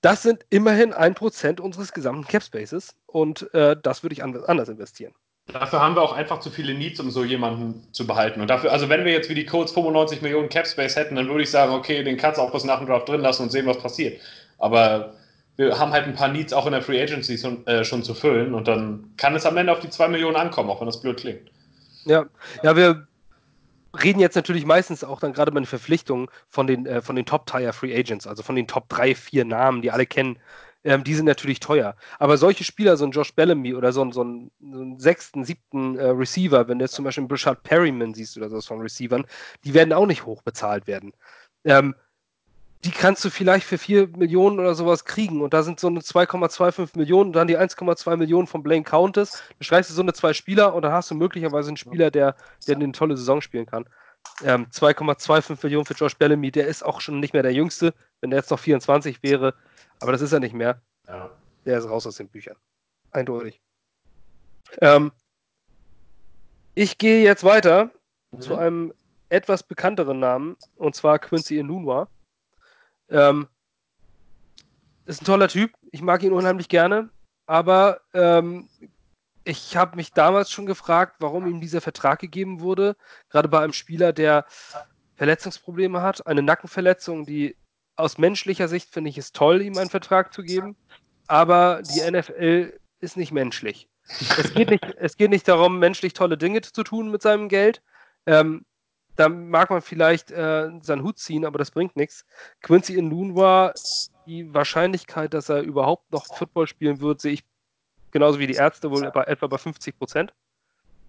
Das 0.02 0.22
sind 0.22 0.46
immerhin 0.52 0.94
ein 0.94 1.16
Prozent 1.16 1.60
unseres 1.60 1.92
gesamten 1.92 2.28
Capspaces 2.28 2.96
und 3.08 3.52
äh, 3.56 3.76
das 3.82 4.04
würde 4.04 4.14
ich 4.14 4.24
anders 4.24 4.70
investieren. 4.70 5.14
Dafür 5.52 5.82
haben 5.82 5.96
wir 5.96 6.04
auch 6.04 6.14
einfach 6.14 6.40
zu 6.40 6.52
viele 6.52 6.76
Needs, 6.76 7.00
um 7.00 7.10
so 7.10 7.24
jemanden 7.24 7.92
zu 7.94 8.06
behalten. 8.06 8.42
Und 8.42 8.48
dafür, 8.48 8.72
also 8.72 8.90
wenn 8.90 9.06
wir 9.06 9.12
jetzt 9.12 9.28
wie 9.30 9.36
die 9.36 9.46
Codes 9.48 9.72
95 9.72 10.22
Millionen 10.22 10.50
Capspace 10.50 10.96
hätten, 10.96 11.16
dann 11.16 11.28
würde 11.28 11.42
ich 11.42 11.50
sagen, 11.50 11.74
okay, 11.74 12.04
den 12.04 12.18
kannst 12.18 12.38
du 12.38 12.44
auch 12.44 12.52
bis 12.52 12.64
nach 12.64 12.78
dem 12.78 12.86
Draft 12.86 13.10
drin 13.10 13.22
lassen 13.22 13.44
und 13.44 13.50
sehen, 13.50 13.66
was 13.66 13.80
passiert. 13.80 14.22
Aber 14.60 15.16
wir 15.58 15.78
haben 15.78 15.92
halt 15.92 16.06
ein 16.06 16.16
paar 16.16 16.30
Needs 16.30 16.54
auch 16.54 16.66
in 16.66 16.72
der 16.72 16.82
Free 16.82 17.02
Agency 17.02 17.38
schon, 17.38 17.66
äh, 17.68 17.84
schon 17.84 18.04
zu 18.04 18.14
füllen 18.14 18.54
und 18.54 18.68
dann 18.68 19.14
kann 19.18 19.36
es 19.36 19.46
am 19.46 19.58
Ende 19.58 19.72
auf 19.72 19.80
die 19.80 19.90
2 19.90 20.08
Millionen 20.08 20.36
ankommen, 20.36 20.70
auch 20.70 20.80
wenn 20.80 20.88
das 20.88 21.02
blöd 21.02 21.18
klingt. 21.18 21.52
Ja, 22.06 22.26
ja, 22.64 22.76
wir 22.76 23.08
reden 24.02 24.20
jetzt 24.20 24.36
natürlich 24.36 24.66
meistens 24.66 25.04
auch 25.04 25.20
dann 25.20 25.34
gerade 25.34 25.52
bei 25.52 25.60
den 25.60 25.66
Verpflichtungen 25.66 26.28
von 26.50 26.68
den, 26.68 26.86
äh, 26.86 27.02
von 27.02 27.16
den 27.16 27.26
Top-Tier-Free 27.26 27.96
Agents, 27.96 28.28
also 28.28 28.44
von 28.44 28.56
den 28.56 28.68
Top 28.68 28.90
3, 28.90 29.16
4 29.16 29.46
Namen, 29.46 29.82
die 29.82 29.92
alle 29.92 30.06
kennen. 30.06 30.40
Ähm, 30.84 31.04
die 31.04 31.14
sind 31.14 31.26
natürlich 31.26 31.60
teuer. 31.60 31.96
Aber 32.18 32.38
solche 32.38 32.64
Spieler, 32.64 32.98
so 32.98 33.06
ein 33.06 33.12
Josh 33.12 33.36
Bellamy 33.36 33.76
oder 33.76 33.92
so, 33.92 34.10
so, 34.12 34.22
einen, 34.22 34.52
so 34.60 34.82
einen 34.82 35.00
sechsten, 35.00 35.44
siebten 35.44 35.98
äh, 35.98 36.08
Receiver, 36.08 36.68
wenn 36.68 36.80
du 36.80 36.86
jetzt 36.86 36.96
zum 36.96 37.06
Beispiel 37.06 37.22
einen 37.22 37.28
Brishard 37.28 37.62
Perryman 37.62 38.16
siehst 38.16 38.36
oder 38.36 38.50
so 38.50 38.62
von 38.62 38.82
Receivern, 38.82 39.26
die 39.64 39.76
werden 39.76 39.94
auch 39.94 40.08
nicht 40.08 40.26
hoch 40.26 40.42
bezahlt 40.42 40.88
werden. 40.88 41.14
Ähm, 41.66 41.94
die 42.84 42.92
kannst 42.92 43.24
du 43.24 43.30
vielleicht 43.30 43.66
für 43.66 43.78
4 43.78 44.08
Millionen 44.18 44.60
oder 44.60 44.74
sowas 44.74 45.06
kriegen. 45.06 45.42
Und 45.42 45.54
da 45.54 45.62
sind 45.62 45.80
so 45.80 45.88
eine 45.88 46.00
2,25 46.00 46.98
Millionen 46.98 47.28
und 47.28 47.36
dann 47.36 47.48
die 47.48 47.58
1,2 47.58 48.18
Millionen 48.18 48.48
von 48.48 48.64
Blaine 48.64 48.84
Countess. 48.84 49.44
Dann 49.50 49.64
streichst 49.64 49.92
du 49.92 49.94
so 49.94 50.02
eine 50.02 50.14
zwei 50.14 50.34
Spieler 50.34 50.74
und 50.74 50.82
dann 50.82 50.92
hast 50.92 51.12
du 51.12 51.16
möglicherweise 51.16 51.70
einen 51.70 51.78
Spieler, 51.78 52.10
der, 52.10 52.36
der 52.68 52.76
eine 52.76 52.92
tolle 52.92 53.18
Saison 53.18 53.42
spielen 53.42 53.68
kann. 53.68 53.86
Ähm, 54.44 54.68
2,25 54.72 55.60
Millionen 55.64 55.86
für 55.86 55.94
Josh 55.94 56.16
Bellamy, 56.16 56.52
der 56.52 56.68
ist 56.68 56.84
auch 56.84 57.02
schon 57.02 57.20
nicht 57.20 57.34
mehr 57.34 57.44
der 57.44 57.54
Jüngste, 57.54 57.94
wenn 58.20 58.32
der 58.32 58.40
jetzt 58.40 58.50
noch 58.50 58.60
24 58.60 59.22
wäre. 59.22 59.54
Aber 60.00 60.12
das 60.12 60.22
ist 60.22 60.32
er 60.32 60.40
nicht 60.40 60.54
mehr. 60.54 60.82
Ja. 61.08 61.30
Der 61.66 61.78
ist 61.78 61.88
raus 61.88 62.08
aus 62.08 62.16
den 62.16 62.30
Büchern. 62.30 62.56
Eindeutig. 63.12 63.62
Ähm, 64.80 65.12
ich 66.74 66.98
gehe 66.98 67.24
jetzt 67.24 67.44
weiter 67.44 67.92
mhm. 68.32 68.42
zu 68.42 68.56
einem 68.56 68.94
etwas 69.30 69.64
bekannteren 69.64 70.20
Namen, 70.20 70.58
und 70.76 70.96
zwar 70.96 71.20
Quincy 71.20 71.60
Enunwa. 71.60 72.08
Ähm, 73.12 73.48
ist 75.06 75.22
ein 75.22 75.26
toller 75.26 75.48
Typ. 75.48 75.72
Ich 75.92 76.02
mag 76.02 76.24
ihn 76.24 76.34
unheimlich 76.34 76.70
gerne. 76.70 77.10
Aber 77.46 78.02
ähm, 78.14 78.70
ich 79.44 79.76
habe 79.76 79.96
mich 79.96 80.14
damals 80.14 80.52
schon 80.52 80.66
gefragt, 80.66 81.18
warum 81.20 81.48
ihm 81.48 81.62
dieser 81.62 81.82
Vertrag 81.82 82.20
gegeben 82.20 82.62
wurde. 82.62 82.96
Gerade 83.30 83.50
bei 83.50 83.60
einem 83.60 83.74
Spieler, 83.74 84.14
der 84.14 84.46
Verletzungsprobleme 85.16 86.02
hat, 86.02 86.26
eine 86.28 86.42
Nackenverletzung, 86.42 87.26
die 87.26 87.56
aus 87.96 88.18
menschlicher 88.18 88.68
Sicht 88.68 88.90
finde 88.90 89.10
ich 89.10 89.18
es 89.18 89.34
toll, 89.34 89.62
ihm 89.62 89.78
einen 89.78 89.90
Vertrag 89.90 90.34
zu 90.34 90.44
geben. 90.44 90.76
Aber 91.28 91.82
die 91.84 92.02
NFL 92.02 92.80
ist 93.00 93.18
nicht 93.18 93.32
menschlich. 93.32 93.88
Es 94.38 94.54
geht 94.54 94.70
nicht, 94.70 94.84
es 94.98 95.18
geht 95.18 95.30
nicht 95.30 95.48
darum, 95.48 95.80
menschlich 95.80 96.14
tolle 96.14 96.38
Dinge 96.38 96.62
zu 96.62 96.84
tun 96.84 97.12
mit 97.12 97.22
seinem 97.22 97.50
Geld. 97.50 97.82
Ähm, 98.26 98.66
da 99.22 99.30
mag 99.30 99.70
man 99.70 99.84
vielleicht 99.84 100.32
äh, 100.32 100.72
seinen 100.82 101.04
Hut 101.04 101.20
ziehen, 101.20 101.46
aber 101.46 101.60
das 101.60 101.70
bringt 101.70 101.96
nichts. 101.96 102.26
Quincy 102.62 102.96
Inunwa, 102.96 103.72
die 104.26 104.52
Wahrscheinlichkeit, 104.52 105.36
dass 105.36 105.48
er 105.48 105.62
überhaupt 105.62 106.12
noch 106.12 106.26
Football 106.26 106.66
spielen 106.66 107.02
wird, 107.02 107.22
sehe 107.22 107.34
ich 107.34 107.44
genauso 108.10 108.40
wie 108.40 108.48
die 108.48 108.56
Ärzte 108.56 108.90
wohl 108.90 109.12
bei, 109.12 109.24
etwa 109.26 109.46
bei 109.46 109.60
50 109.60 109.96
Prozent. 110.00 110.34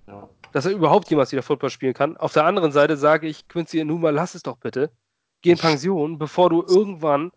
Ja. 0.07 0.29
Dass 0.53 0.67
er 0.67 0.73
überhaupt 0.73 1.09
jemals 1.09 1.33
wieder 1.33 1.43
Football 1.43 1.71
spielen 1.71 1.95
kann. 1.95 2.19
Auf 2.19 2.35
der 2.35 2.45
anderen 2.45 2.71
Seite 2.71 2.99
sage 2.99 3.29
ich, 3.29 3.49
Quincy 3.49 3.81
Inunwa, 3.81 4.11
lass 4.11 4.35
es 4.35 4.43
doch 4.43 4.59
bitte. 4.59 4.91
Geh 5.41 5.53
in 5.53 5.59
Pension, 5.59 6.19
bevor 6.19 6.51
du 6.51 6.63
irgendwann 6.63 7.33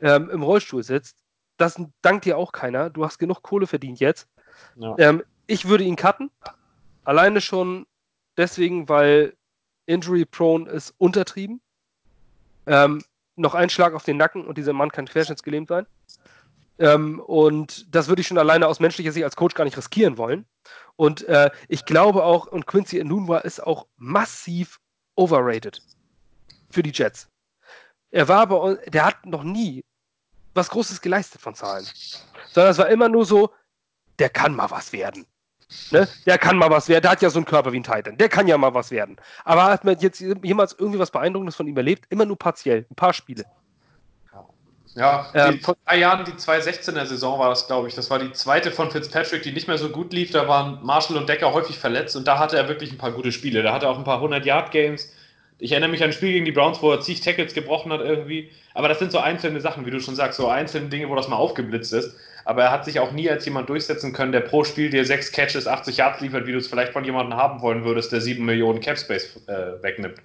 ähm, 0.00 0.30
im 0.30 0.42
Rollstuhl 0.42 0.82
sitzt. 0.82 1.16
Das 1.58 1.80
dankt 2.02 2.24
dir 2.24 2.36
auch 2.36 2.50
keiner. 2.50 2.90
Du 2.90 3.04
hast 3.04 3.18
genug 3.18 3.42
Kohle 3.42 3.68
verdient 3.68 4.00
jetzt. 4.00 4.26
Ja. 4.74 4.96
Ähm, 4.98 5.22
ich 5.46 5.68
würde 5.68 5.84
ihn 5.84 5.94
cutten. 5.94 6.32
Alleine 7.04 7.40
schon 7.40 7.86
deswegen, 8.36 8.88
weil 8.88 9.37
Injury 9.88 10.24
prone 10.24 10.68
ist 10.70 10.94
untertrieben. 10.98 11.60
Ähm, 12.66 13.02
noch 13.36 13.54
ein 13.54 13.70
Schlag 13.70 13.94
auf 13.94 14.04
den 14.04 14.16
Nacken 14.16 14.46
und 14.46 14.58
dieser 14.58 14.72
Mann 14.72 14.92
kann 14.92 15.06
querschnittsgelähmt 15.06 15.68
sein. 15.68 15.86
Ähm, 16.78 17.20
und 17.20 17.92
das 17.94 18.08
würde 18.08 18.20
ich 18.20 18.26
schon 18.26 18.38
alleine 18.38 18.68
aus 18.68 18.80
menschlicher 18.80 19.12
Sicht 19.12 19.24
als 19.24 19.36
Coach 19.36 19.54
gar 19.54 19.64
nicht 19.64 19.76
riskieren 19.76 20.18
wollen. 20.18 20.44
Und 20.96 21.24
äh, 21.24 21.50
ich 21.68 21.84
glaube 21.84 22.24
auch, 22.24 22.46
und 22.46 22.66
Quincy 22.66 22.98
Enunwa 22.98 23.38
ist 23.38 23.60
auch 23.60 23.86
massiv 23.96 24.78
overrated 25.16 25.80
für 26.70 26.82
die 26.82 26.92
Jets. 26.92 27.28
Er 28.10 28.28
war 28.28 28.40
aber, 28.40 28.76
der 28.86 29.06
hat 29.06 29.24
noch 29.26 29.42
nie 29.42 29.84
was 30.54 30.70
Großes 30.70 31.00
geleistet 31.00 31.40
von 31.40 31.54
Zahlen. 31.54 31.86
Sondern 32.52 32.72
es 32.72 32.78
war 32.78 32.88
immer 32.88 33.08
nur 33.08 33.24
so, 33.24 33.52
der 34.18 34.28
kann 34.28 34.54
mal 34.54 34.70
was 34.70 34.92
werden. 34.92 35.26
Ne? 35.90 36.08
Der 36.26 36.38
kann 36.38 36.56
mal 36.56 36.70
was 36.70 36.88
werden. 36.88 37.02
Der 37.02 37.10
hat 37.10 37.22
ja 37.22 37.30
so 37.30 37.38
einen 37.38 37.46
Körper 37.46 37.72
wie 37.72 37.80
ein 37.80 37.82
Titan. 37.82 38.16
Der 38.16 38.28
kann 38.28 38.48
ja 38.48 38.56
mal 38.56 38.72
was 38.72 38.90
werden. 38.90 39.16
Aber 39.44 39.64
hat 39.64 39.84
man 39.84 39.98
jetzt 39.98 40.20
jemals 40.20 40.74
irgendwie 40.78 40.98
was 40.98 41.10
Beeindruckendes 41.10 41.56
von 41.56 41.66
ihm 41.66 41.76
erlebt? 41.76 42.06
Immer 42.08 42.24
nur 42.24 42.38
partiell. 42.38 42.86
Ein 42.90 42.94
paar 42.94 43.12
Spiele. 43.12 43.44
Ja, 44.94 45.30
ähm, 45.34 45.60
vor 45.60 45.76
drei 45.86 45.98
Jahren, 45.98 46.24
die 46.24 46.32
2016er 46.32 47.04
Saison 47.04 47.38
war 47.38 47.50
das, 47.50 47.66
glaube 47.66 47.86
ich. 47.86 47.94
Das 47.94 48.10
war 48.10 48.18
die 48.18 48.32
zweite 48.32 48.72
von 48.72 48.90
Fitzpatrick, 48.90 49.42
die 49.42 49.52
nicht 49.52 49.68
mehr 49.68 49.78
so 49.78 49.90
gut 49.90 50.12
lief. 50.12 50.32
Da 50.32 50.48
waren 50.48 50.80
Marshall 50.82 51.18
und 51.18 51.28
Decker 51.28 51.52
häufig 51.52 51.78
verletzt 51.78 52.16
und 52.16 52.26
da 52.26 52.38
hatte 52.38 52.56
er 52.56 52.68
wirklich 52.68 52.90
ein 52.90 52.98
paar 52.98 53.12
gute 53.12 53.30
Spiele. 53.30 53.62
Da 53.62 53.72
hatte 53.72 53.86
er 53.86 53.90
auch 53.90 53.98
ein 53.98 54.04
paar 54.04 54.22
100-Yard-Games. 54.22 55.12
Ich 55.58 55.72
erinnere 55.72 55.90
mich 55.90 56.02
an 56.02 56.10
ein 56.10 56.12
Spiel 56.14 56.32
gegen 56.32 56.46
die 56.46 56.52
Browns, 56.52 56.82
wo 56.82 56.90
er 56.90 57.00
zig 57.00 57.20
Tackles 57.20 57.52
gebrochen 57.52 57.92
hat 57.92 58.00
irgendwie. 58.00 58.50
Aber 58.74 58.88
das 58.88 58.98
sind 58.98 59.12
so 59.12 59.18
einzelne 59.18 59.60
Sachen, 59.60 59.86
wie 59.86 59.90
du 59.90 60.00
schon 60.00 60.16
sagst, 60.16 60.38
so 60.38 60.48
einzelne 60.48 60.88
Dinge, 60.88 61.08
wo 61.08 61.14
das 61.14 61.28
mal 61.28 61.36
aufgeblitzt 61.36 61.92
ist 61.92 62.16
aber 62.48 62.62
er 62.62 62.70
hat 62.70 62.86
sich 62.86 62.98
auch 62.98 63.12
nie 63.12 63.28
als 63.28 63.44
jemand 63.44 63.68
durchsetzen 63.68 64.14
können, 64.14 64.32
der 64.32 64.40
pro 64.40 64.64
Spiel 64.64 64.88
dir 64.88 65.04
sechs 65.04 65.30
Catches, 65.32 65.66
80 65.66 65.98
Yards 65.98 66.22
liefert, 66.22 66.46
wie 66.46 66.52
du 66.52 66.56
es 66.56 66.66
vielleicht 66.66 66.94
von 66.94 67.04
jemandem 67.04 67.38
haben 67.38 67.60
wollen 67.60 67.84
würdest, 67.84 68.10
der 68.10 68.22
sieben 68.22 68.46
Millionen 68.46 68.80
Capspace 68.80 69.36
äh, 69.48 69.82
wegnimmt. 69.82 70.16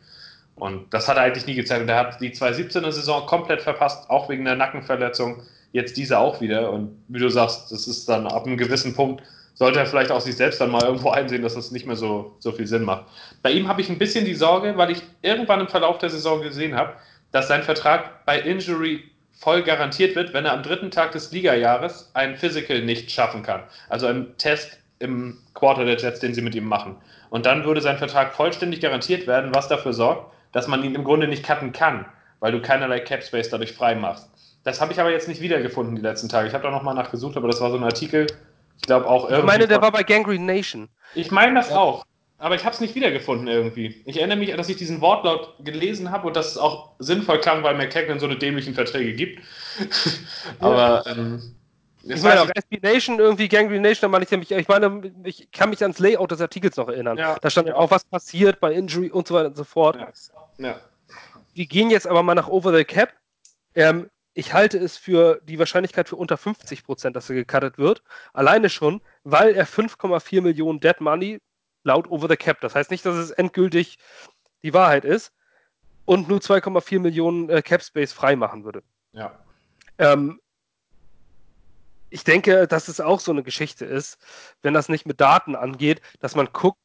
Und 0.55 0.93
das 0.93 1.09
hat 1.09 1.17
er 1.17 1.23
eigentlich 1.23 1.47
nie 1.47 1.55
gezeigt. 1.55 1.81
Und 1.81 1.89
er 1.89 1.97
hat 1.97 2.21
die 2.21 2.29
2017er 2.29 2.93
Saison 2.93 3.25
komplett 3.25 3.62
verpasst, 3.62 4.09
auch 4.09 4.29
wegen 4.29 4.45
der 4.45 4.55
Nackenverletzung. 4.55 5.43
Jetzt 5.73 5.97
diese 5.97 6.17
auch 6.17 6.39
wieder. 6.39 6.71
Und 6.71 6.97
wie 7.09 7.19
du 7.19 7.27
sagst, 7.27 7.69
das 7.73 7.88
ist 7.88 8.07
dann 8.07 8.25
ab 8.25 8.45
einem 8.45 8.55
gewissen 8.55 8.95
Punkt, 8.95 9.21
sollte 9.55 9.79
er 9.79 9.86
vielleicht 9.86 10.09
auch 10.09 10.21
sich 10.21 10.38
selbst 10.38 10.62
dann 10.62 10.71
mal 10.71 10.83
irgendwo 10.83 11.09
einsehen, 11.09 11.41
dass 11.41 11.55
das 11.55 11.71
nicht 11.71 11.86
mehr 11.86 11.97
so, 11.97 12.38
so 12.39 12.53
viel 12.53 12.67
Sinn 12.67 12.83
macht. 12.83 13.03
Bei 13.41 13.51
ihm 13.51 13.67
habe 13.67 13.81
ich 13.81 13.89
ein 13.89 13.97
bisschen 13.97 14.23
die 14.23 14.33
Sorge, 14.33 14.77
weil 14.77 14.91
ich 14.91 15.01
irgendwann 15.23 15.59
im 15.59 15.67
Verlauf 15.67 15.97
der 15.97 16.09
Saison 16.09 16.41
gesehen 16.41 16.73
habe, 16.73 16.93
dass 17.33 17.49
sein 17.49 17.63
Vertrag 17.63 18.23
bei 18.25 18.39
Injury 18.39 19.03
voll 19.43 19.62
garantiert 19.63 20.15
wird, 20.15 20.34
wenn 20.34 20.45
er 20.45 20.53
am 20.53 20.63
dritten 20.63 20.89
Tag 20.89 21.12
des 21.12 21.32
Ligajahres 21.32 22.10
ein 22.13 22.38
Physical 22.38 22.82
nicht 22.82 23.12
schaffen 23.12 23.43
kann. 23.43 23.63
Also 23.89 24.08
ein 24.08 24.38
Test 24.38 24.79
im 24.99 25.38
Quarter 25.53 25.84
der 25.84 25.97
Jets, 25.97 26.21
den 26.21 26.34
sie 26.34 26.41
mit 26.41 26.56
ihm 26.56 26.65
machen. 26.65 26.95
Und 27.29 27.45
dann 27.45 27.65
würde 27.65 27.82
sein 27.82 27.97
Vertrag 27.97 28.34
vollständig 28.34 28.79
garantiert 28.79 29.27
werden, 29.27 29.53
was 29.53 29.67
dafür 29.67 29.91
sorgt, 29.91 30.34
dass 30.53 30.67
man 30.67 30.82
ihn 30.84 30.95
im 30.95 31.03
Grunde 31.03 31.27
nicht 31.27 31.45
cutten 31.45 31.73
kann, 31.73 32.06
weil 32.39 32.53
du 32.53 32.62
keinerlei 32.62 33.01
Cap 33.01 33.21
Space 33.21 33.49
dadurch 33.49 33.73
frei 33.73 33.95
machst. 33.95 34.29
Das 34.63 34.79
habe 34.79 34.93
ich 34.93 34.99
aber 34.99 35.12
jetzt 35.12 35.27
nicht 35.27 35.41
wiedergefunden 35.41 35.95
die 35.95 36.01
letzten 36.01 36.29
Tage. 36.29 36.47
Ich 36.47 36.53
habe 36.53 36.63
da 36.63 36.71
nochmal 36.71 36.95
nachgesucht, 36.95 37.36
aber 37.36 37.47
das 37.47 37.60
war 37.60 37.69
so 37.69 37.75
ein 37.75 37.84
Artikel, 37.84 38.27
ich 38.77 38.84
glaube 38.84 39.08
auch 39.08 39.25
irgendwie. 39.25 39.39
Ich 39.39 39.45
meine, 39.45 39.67
der 39.67 39.82
war 39.82 39.91
bei 39.91 40.03
Gangrene 40.03 40.45
Nation. 40.45 40.88
Ich 41.15 41.32
meine 41.32 41.56
das 41.56 41.69
ja. 41.69 41.77
auch. 41.77 42.06
Aber 42.43 42.56
ich 42.56 42.65
habe 42.65 42.75
es 42.75 42.82
nicht 42.82 42.93
wiedergefunden 42.93 43.47
irgendwie. 43.47 44.03
Ich 44.03 44.17
erinnere 44.17 44.38
mich, 44.38 44.53
dass 44.53 44.67
ich 44.67 44.75
diesen 44.75 44.99
Wortlaut 44.99 45.56
gelesen 45.63 46.12
habe 46.12 46.27
und 46.27 46.36
dass 46.36 46.51
es 46.51 46.58
auch 46.58 46.91
sinnvoll 46.99 47.39
klang, 47.39 47.63
weil 47.63 47.73
McKagan 47.73 48.19
so 48.19 48.25
eine 48.25 48.36
dämlichen 48.36 48.73
Verträge 48.73 49.13
gibt. 49.13 49.41
aber 50.60 51.06
ähm, 51.08 51.56
ich 52.03 52.21
meine 52.21 52.41
auch 52.41 52.49
SB 52.53 52.79
Nation, 52.82 53.19
irgendwie 53.19 53.47
Gangrene 53.47 53.79
Nation, 53.79 54.01
da 54.01 54.08
meine 54.10 54.25
ich 54.25 54.32
nämlich, 54.32 54.51
ich 54.51 54.67
meine, 54.67 55.13
ich 55.23 55.51
kann 55.53 55.69
mich 55.69 55.82
ans 55.84 55.99
Layout 55.99 56.32
des 56.32 56.41
Artikels 56.41 56.75
noch 56.75 56.89
erinnern. 56.89 57.17
Ja. 57.17 57.38
Da 57.39 57.49
stand 57.49 57.69
ja 57.69 57.75
auch, 57.75 57.91
was 57.91 58.03
passiert 58.03 58.60
bei 58.60 58.73
Injury 58.73 59.10
und 59.10 59.25
so 59.25 59.36
weiter 59.36 59.47
und 59.47 59.56
so 59.56 59.63
fort. 59.63 59.95
Ja. 59.95 60.67
ja. 60.67 60.82
Wir 61.53 61.65
gehen 61.65 61.89
jetzt 61.91 62.08
aber 62.08 62.23
mal 62.23 62.36
nach 62.36 62.49
Over 62.49 62.75
the 62.75 62.84
Cap. 62.84 63.13
Ähm, 63.73 64.10
ich 64.34 64.51
halte 64.51 64.77
es 64.79 64.97
für 64.97 65.39
die 65.45 65.60
Wahrscheinlichkeit 65.60 66.10
für 66.10 66.17
unter 66.17 66.36
50 66.36 66.84
Prozent, 66.84 67.15
dass 67.15 67.29
er 67.29 67.38
gecuttet 67.38 67.77
wird. 67.77 68.03
Alleine 68.34 68.69
schon, 68.69 68.99
weil 69.23 69.56
er 69.56 69.65
5,4 69.65 70.41
Millionen 70.41 70.82
Dead 70.82 70.99
Money 70.99 71.39
laut 71.84 72.10
Over 72.10 72.28
the 72.30 72.38
Cap. 72.38 72.62
Das 72.62 72.76
heißt 72.76 72.91
nicht, 72.91 73.06
dass 73.06 73.15
es 73.15 73.32
endgültig 73.32 73.98
die 74.63 74.74
Wahrheit 74.74 75.06
ist 75.06 75.34
und 76.06 76.28
nur 76.28 76.39
2,4 76.39 77.00
Millionen 77.00 77.50
äh, 77.50 77.62
Cap 77.62 77.84
Space 77.84 78.13
frei 78.13 78.36
machen 78.36 78.63
würde. 78.63 78.84
Ja. 79.13 79.38
Ähm, 79.98 80.39
ich 82.10 82.24
denke, 82.24 82.67
dass 82.67 82.88
es 82.88 83.00
auch 83.00 83.19
so 83.19 83.32
eine 83.32 83.43
Geschichte 83.43 83.86
ist, 83.86 84.17
wenn 84.62 84.74
das 84.74 84.89
nicht 84.89 85.06
mit 85.06 85.19
Daten 85.19 85.56
angeht, 85.56 86.02
dass 86.19 86.36
man 86.36 86.48
guckt, 86.54 86.78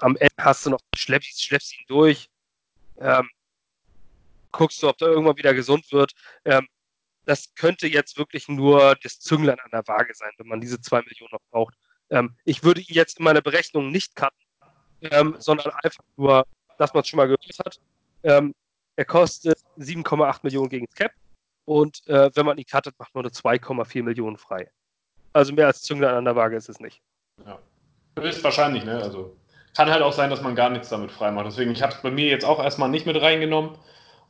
am 0.00 0.16
Ende 0.16 0.34
hast 0.38 0.66
du 0.66 0.70
noch, 0.70 0.80
schleppst, 0.94 1.42
schleppst 1.42 1.78
ihn 1.78 1.84
durch, 1.88 2.28
ähm, 2.98 3.28
guckst 4.52 4.82
du, 4.82 4.88
ob 4.88 4.98
der 4.98 5.08
irgendwann 5.08 5.36
wieder 5.36 5.54
gesund 5.54 5.90
wird. 5.92 6.12
Ähm, 6.44 6.68
das 7.28 7.54
könnte 7.54 7.86
jetzt 7.86 8.16
wirklich 8.16 8.48
nur 8.48 8.96
das 9.02 9.20
Zünglein 9.20 9.60
an 9.60 9.70
der 9.70 9.86
Waage 9.86 10.14
sein, 10.14 10.30
wenn 10.38 10.48
man 10.48 10.62
diese 10.62 10.80
zwei 10.80 11.02
Millionen 11.02 11.30
noch 11.32 11.42
braucht. 11.50 11.74
Ähm, 12.08 12.34
ich 12.46 12.64
würde 12.64 12.80
ihn 12.80 12.94
jetzt 12.94 13.18
in 13.18 13.24
meiner 13.24 13.42
Berechnung 13.42 13.90
nicht 13.90 14.16
cutten, 14.16 14.38
ähm, 15.02 15.36
sondern 15.38 15.70
einfach 15.82 16.02
nur, 16.16 16.46
dass 16.78 16.94
man 16.94 17.02
es 17.02 17.08
schon 17.08 17.18
mal 17.18 17.26
gehört 17.26 17.58
hat. 17.58 17.78
Ähm, 18.22 18.54
er 18.96 19.04
kostet 19.04 19.58
7,8 19.76 20.40
Millionen 20.42 20.70
gegen 20.70 20.86
das 20.86 20.94
Cap 20.94 21.12
und 21.66 22.00
äh, 22.08 22.30
wenn 22.34 22.46
man 22.46 22.56
ihn 22.56 22.64
cuttet, 22.64 22.98
macht 22.98 23.14
man 23.14 23.24
nur 23.24 23.32
2,4 23.32 24.02
Millionen 24.02 24.38
frei. 24.38 24.70
Also 25.34 25.52
mehr 25.52 25.66
als 25.66 25.82
Zünglein 25.82 26.14
an 26.14 26.24
der 26.24 26.34
Waage 26.34 26.56
ist 26.56 26.70
es 26.70 26.80
nicht. 26.80 27.02
Ja. 27.44 27.58
Ist 28.22 28.42
wahrscheinlich, 28.42 28.84
ne? 28.84 29.02
Also 29.02 29.36
kann 29.76 29.90
halt 29.90 30.02
auch 30.02 30.14
sein, 30.14 30.30
dass 30.30 30.40
man 30.40 30.54
gar 30.56 30.70
nichts 30.70 30.88
damit 30.88 31.12
frei 31.12 31.30
macht. 31.30 31.46
Deswegen, 31.46 31.72
ich 31.72 31.82
habe 31.82 31.92
es 31.92 32.00
bei 32.00 32.10
mir 32.10 32.26
jetzt 32.26 32.46
auch 32.46 32.58
erstmal 32.58 32.88
nicht 32.88 33.04
mit 33.04 33.20
reingenommen 33.20 33.76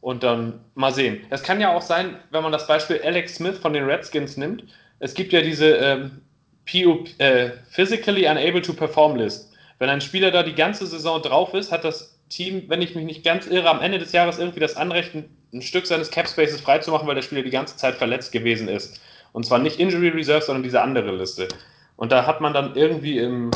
und 0.00 0.22
dann 0.22 0.60
mal 0.74 0.92
sehen. 0.92 1.20
Es 1.30 1.42
kann 1.42 1.60
ja 1.60 1.74
auch 1.74 1.82
sein, 1.82 2.16
wenn 2.30 2.42
man 2.42 2.52
das 2.52 2.66
Beispiel 2.66 3.00
Alex 3.04 3.36
Smith 3.36 3.58
von 3.58 3.72
den 3.72 3.84
Redskins 3.84 4.36
nimmt, 4.36 4.64
es 5.00 5.14
gibt 5.14 5.32
ja 5.32 5.42
diese 5.42 5.76
ähm, 5.76 6.22
PU, 6.70 7.04
äh, 7.18 7.50
Physically 7.70 8.26
Unable 8.26 8.62
to 8.62 8.72
Perform 8.72 9.16
List. 9.16 9.52
Wenn 9.78 9.88
ein 9.88 10.00
Spieler 10.00 10.30
da 10.30 10.42
die 10.42 10.54
ganze 10.54 10.86
Saison 10.86 11.22
drauf 11.22 11.54
ist, 11.54 11.70
hat 11.70 11.84
das 11.84 12.18
Team, 12.28 12.64
wenn 12.68 12.82
ich 12.82 12.94
mich 12.94 13.04
nicht 13.04 13.24
ganz 13.24 13.46
irre, 13.46 13.70
am 13.70 13.80
Ende 13.80 13.98
des 13.98 14.12
Jahres 14.12 14.38
irgendwie 14.38 14.60
das 14.60 14.76
Anrecht, 14.76 15.14
ein 15.14 15.62
Stück 15.62 15.86
seines 15.86 16.10
Cap 16.10 16.28
Spaces 16.28 16.60
freizumachen, 16.60 17.06
weil 17.06 17.14
der 17.14 17.22
Spieler 17.22 17.42
die 17.42 17.50
ganze 17.50 17.76
Zeit 17.76 17.94
verletzt 17.94 18.32
gewesen 18.32 18.68
ist. 18.68 19.00
Und 19.32 19.46
zwar 19.46 19.58
nicht 19.58 19.78
Injury 19.78 20.08
Reserve, 20.08 20.44
sondern 20.44 20.62
diese 20.62 20.82
andere 20.82 21.14
Liste. 21.14 21.48
Und 21.96 22.12
da 22.12 22.26
hat 22.26 22.40
man 22.40 22.52
dann 22.52 22.76
irgendwie 22.76 23.18
im 23.18 23.50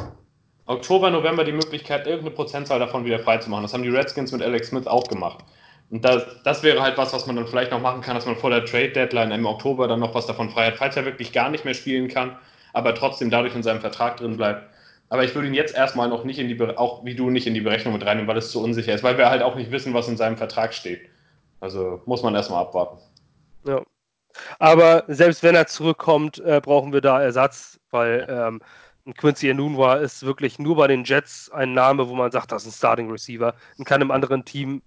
Oktober, 0.67 1.11
November 1.11 1.45
die 1.45 1.53
Möglichkeit, 1.53 2.07
irgendeine 2.07 2.35
Prozentzahl 2.35 2.79
davon 2.79 3.05
wieder 3.05 3.19
freizumachen. 3.19 3.65
Das 3.65 3.75
haben 3.75 3.83
die 3.83 3.89
Redskins 3.91 4.33
mit 4.33 4.43
Alex 4.43 4.69
Smith 4.69 4.87
auch 4.87 5.09
gemacht. 5.09 5.45
Und 5.93 6.07
das, 6.07 6.25
das 6.43 6.63
wäre 6.63 6.81
halt 6.81 6.97
was, 6.97 7.13
was 7.13 7.27
man 7.27 7.37
dann 7.37 7.47
vielleicht 7.47 7.71
noch 7.71 7.81
machen 7.81 8.01
kann, 8.01 8.15
dass 8.15 8.25
man 8.25 8.35
vor 8.35 8.49
der 8.49 8.65
Trade 8.65 8.93
Deadline 8.93 9.31
im 9.31 9.45
Oktober 9.45 9.87
dann 9.87 10.01
noch 10.01 10.15
was 10.15 10.27
davon 10.27 10.49
frei 10.49 10.69
hat, 10.69 10.77
falls 10.77 10.97
er 10.97 11.05
wirklich 11.05 11.35
gar 11.35 11.51
nicht 11.51 11.67
mehr 11.67 11.75
spielen 11.75 12.09
kann, 12.09 12.39
aber 12.73 12.95
trotzdem 12.95 13.29
dadurch 13.29 13.55
in 13.55 13.63
seinem 13.63 13.83
Vertrag 13.83 14.17
drin 14.17 14.39
bleibt. 14.39 14.67
Aber 15.11 15.23
ich 15.23 15.35
würde 15.35 15.49
ihn 15.49 15.55
jetzt 15.55 15.75
erstmal 15.75 16.09
noch 16.09 16.25
nicht 16.25 16.39
in 16.39 16.49
die, 16.49 16.59
auch 16.79 17.05
wie 17.05 17.15
du 17.15 17.29
nicht 17.29 17.47
in 17.47 17.53
die 17.53 17.61
Berechnung 17.61 17.93
mit 17.93 18.07
reinnehmen, 18.07 18.27
weil 18.27 18.39
es 18.39 18.51
zu 18.51 18.63
unsicher 18.63 18.95
ist, 18.95 19.05
weil 19.05 19.19
wir 19.19 19.29
halt 19.29 19.43
auch 19.43 19.55
nicht 19.55 19.71
wissen, 19.71 19.93
was 19.93 20.09
in 20.09 20.17
seinem 20.17 20.39
Vertrag 20.39 20.73
steht. 20.73 21.11
Also 21.61 22.01
muss 22.07 22.23
man 22.23 22.35
erstmal 22.35 22.63
abwarten. 22.63 22.97
Ja. 23.67 23.83
Aber 24.59 25.05
selbst 25.09 25.43
wenn 25.43 25.55
er 25.55 25.67
zurückkommt, 25.67 26.39
äh, 26.39 26.63
brauchen 26.63 26.95
wir 26.95 27.03
da 27.03 27.21
Ersatz, 27.21 27.79
weil 27.91 28.27
ähm, 28.31 28.63
Quincy 29.19 29.51
Enunwa 29.51 29.97
ist 29.97 30.25
wirklich 30.25 30.59
nur 30.59 30.77
bei 30.77 30.87
den 30.87 31.05
Jets 31.05 31.51
ein 31.51 31.75
Name, 31.75 32.09
wo 32.09 32.15
man 32.15 32.31
sagt, 32.31 32.51
das 32.51 32.63
ist 32.63 32.69
ein 32.69 32.79
Starting 32.79 33.11
Receiver. 33.11 33.53
In 33.77 33.85
keinem 33.85 34.11
anderen 34.11 34.47
Team 34.47 34.81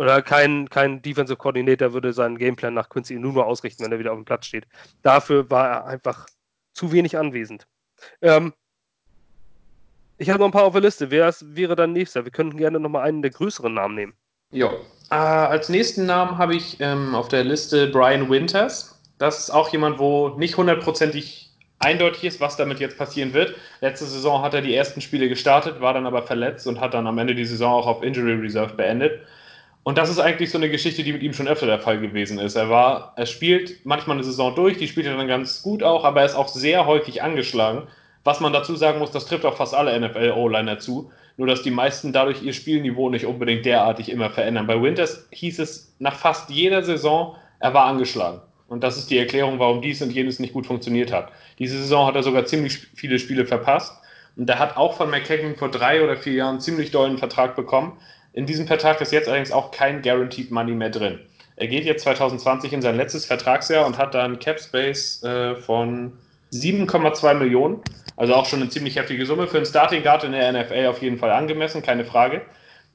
oder 0.00 0.22
kein, 0.22 0.66
kein 0.70 1.02
Defensive 1.02 1.36
Coordinator 1.36 1.92
würde 1.92 2.14
seinen 2.14 2.38
Gameplan 2.38 2.72
nach 2.72 2.88
Quincy 2.88 3.16
Enunwa 3.16 3.42
ausrichten, 3.42 3.84
wenn 3.84 3.92
er 3.92 3.98
wieder 3.98 4.12
auf 4.12 4.18
dem 4.18 4.24
Platz 4.24 4.46
steht. 4.46 4.66
Dafür 5.02 5.50
war 5.50 5.68
er 5.68 5.86
einfach 5.86 6.26
zu 6.72 6.90
wenig 6.90 7.18
anwesend. 7.18 7.66
Ähm, 8.22 8.54
ich 10.16 10.30
habe 10.30 10.38
noch 10.38 10.46
ein 10.46 10.52
paar 10.52 10.64
auf 10.64 10.72
der 10.72 10.80
Liste. 10.80 11.10
Wer 11.10 11.30
wäre 11.42 11.76
dann 11.76 11.92
nächster? 11.92 12.24
Wir 12.24 12.32
könnten 12.32 12.56
gerne 12.56 12.80
noch 12.80 12.88
mal 12.88 13.02
einen 13.02 13.20
der 13.20 13.30
größeren 13.30 13.74
Namen 13.74 13.94
nehmen. 13.94 14.14
Ja. 14.52 14.70
Äh, 15.10 15.16
als 15.16 15.68
nächsten 15.68 16.06
Namen 16.06 16.38
habe 16.38 16.56
ich 16.56 16.80
ähm, 16.80 17.14
auf 17.14 17.28
der 17.28 17.44
Liste 17.44 17.88
Brian 17.88 18.30
Winters. 18.30 18.98
Das 19.18 19.38
ist 19.38 19.50
auch 19.50 19.68
jemand, 19.68 19.98
wo 19.98 20.30
nicht 20.30 20.56
hundertprozentig 20.56 21.50
eindeutig 21.78 22.24
ist, 22.24 22.40
was 22.40 22.56
damit 22.56 22.80
jetzt 22.80 22.96
passieren 22.96 23.34
wird. 23.34 23.54
Letzte 23.82 24.06
Saison 24.06 24.40
hat 24.40 24.54
er 24.54 24.62
die 24.62 24.74
ersten 24.74 25.02
Spiele 25.02 25.28
gestartet, 25.28 25.82
war 25.82 25.92
dann 25.92 26.06
aber 26.06 26.22
verletzt 26.22 26.66
und 26.66 26.80
hat 26.80 26.94
dann 26.94 27.06
am 27.06 27.18
Ende 27.18 27.34
die 27.34 27.44
Saison 27.44 27.74
auch 27.74 27.86
auf 27.86 28.02
Injury 28.02 28.32
Reserve 28.32 28.72
beendet. 28.72 29.20
Und 29.82 29.96
das 29.96 30.10
ist 30.10 30.18
eigentlich 30.18 30.50
so 30.50 30.58
eine 30.58 30.68
Geschichte, 30.68 31.02
die 31.02 31.12
mit 31.12 31.22
ihm 31.22 31.32
schon 31.32 31.48
öfter 31.48 31.66
der 31.66 31.78
Fall 31.78 32.00
gewesen 32.00 32.38
ist. 32.38 32.54
Er 32.54 32.68
war, 32.68 33.14
er 33.16 33.26
spielt 33.26 33.84
manchmal 33.86 34.16
eine 34.16 34.24
Saison 34.24 34.54
durch, 34.54 34.76
die 34.76 34.88
spielt 34.88 35.06
er 35.06 35.16
dann 35.16 35.26
ganz 35.26 35.62
gut 35.62 35.82
auch, 35.82 36.04
aber 36.04 36.20
er 36.20 36.26
ist 36.26 36.34
auch 36.34 36.48
sehr 36.48 36.86
häufig 36.86 37.22
angeschlagen. 37.22 37.88
Was 38.22 38.40
man 38.40 38.52
dazu 38.52 38.76
sagen 38.76 38.98
muss, 38.98 39.10
das 39.10 39.24
trifft 39.24 39.46
auch 39.46 39.56
fast 39.56 39.74
alle 39.74 39.98
NFL-O-Liner 39.98 40.78
zu. 40.78 41.10
Nur, 41.38 41.46
dass 41.46 41.62
die 41.62 41.70
meisten 41.70 42.12
dadurch 42.12 42.42
ihr 42.42 42.52
Spielniveau 42.52 43.08
nicht 43.08 43.24
unbedingt 43.24 43.64
derartig 43.64 44.10
immer 44.10 44.28
verändern. 44.28 44.66
Bei 44.66 44.80
Winters 44.82 45.26
hieß 45.30 45.58
es 45.58 45.94
nach 45.98 46.14
fast 46.14 46.50
jeder 46.50 46.82
Saison, 46.82 47.36
er 47.60 47.72
war 47.72 47.86
angeschlagen. 47.86 48.42
Und 48.68 48.84
das 48.84 48.98
ist 48.98 49.10
die 49.10 49.18
Erklärung, 49.18 49.58
warum 49.58 49.80
dies 49.80 50.02
und 50.02 50.12
jenes 50.12 50.38
nicht 50.38 50.52
gut 50.52 50.66
funktioniert 50.66 51.12
hat. 51.12 51.32
Diese 51.58 51.78
Saison 51.78 52.06
hat 52.06 52.14
er 52.14 52.22
sogar 52.22 52.44
ziemlich 52.44 52.78
viele 52.94 53.18
Spiele 53.18 53.46
verpasst. 53.46 53.94
Und 54.36 54.48
er 54.48 54.58
hat 54.58 54.76
auch 54.76 54.96
von 54.96 55.10
McKagan 55.10 55.56
vor 55.56 55.70
drei 55.70 56.04
oder 56.04 56.16
vier 56.16 56.34
Jahren 56.34 56.60
ziemlich 56.60 56.90
dollen 56.90 57.18
Vertrag 57.18 57.56
bekommen. 57.56 57.98
In 58.32 58.46
diesem 58.46 58.66
Vertrag 58.66 59.00
ist 59.00 59.12
jetzt 59.12 59.28
allerdings 59.28 59.52
auch 59.52 59.70
kein 59.70 60.02
Guaranteed 60.02 60.50
Money 60.50 60.72
mehr 60.72 60.90
drin. 60.90 61.18
Er 61.56 61.66
geht 61.66 61.84
jetzt 61.84 62.04
2020 62.04 62.72
in 62.72 62.82
sein 62.82 62.96
letztes 62.96 63.26
Vertragsjahr 63.26 63.86
und 63.86 63.98
hat 63.98 64.14
dann 64.14 64.38
Cap 64.38 64.60
Space 64.60 65.22
äh, 65.22 65.56
von 65.56 66.12
7,2 66.52 67.34
Millionen. 67.34 67.80
Also 68.16 68.34
auch 68.34 68.46
schon 68.46 68.60
eine 68.60 68.70
ziemlich 68.70 68.96
heftige 68.96 69.26
Summe. 69.26 69.46
Für 69.46 69.58
einen 69.58 69.66
Starting 69.66 70.02
Guard 70.02 70.24
in 70.24 70.32
der 70.32 70.52
NFL 70.52 70.86
auf 70.86 71.02
jeden 71.02 71.18
Fall 71.18 71.30
angemessen, 71.30 71.82
keine 71.82 72.04
Frage. 72.04 72.42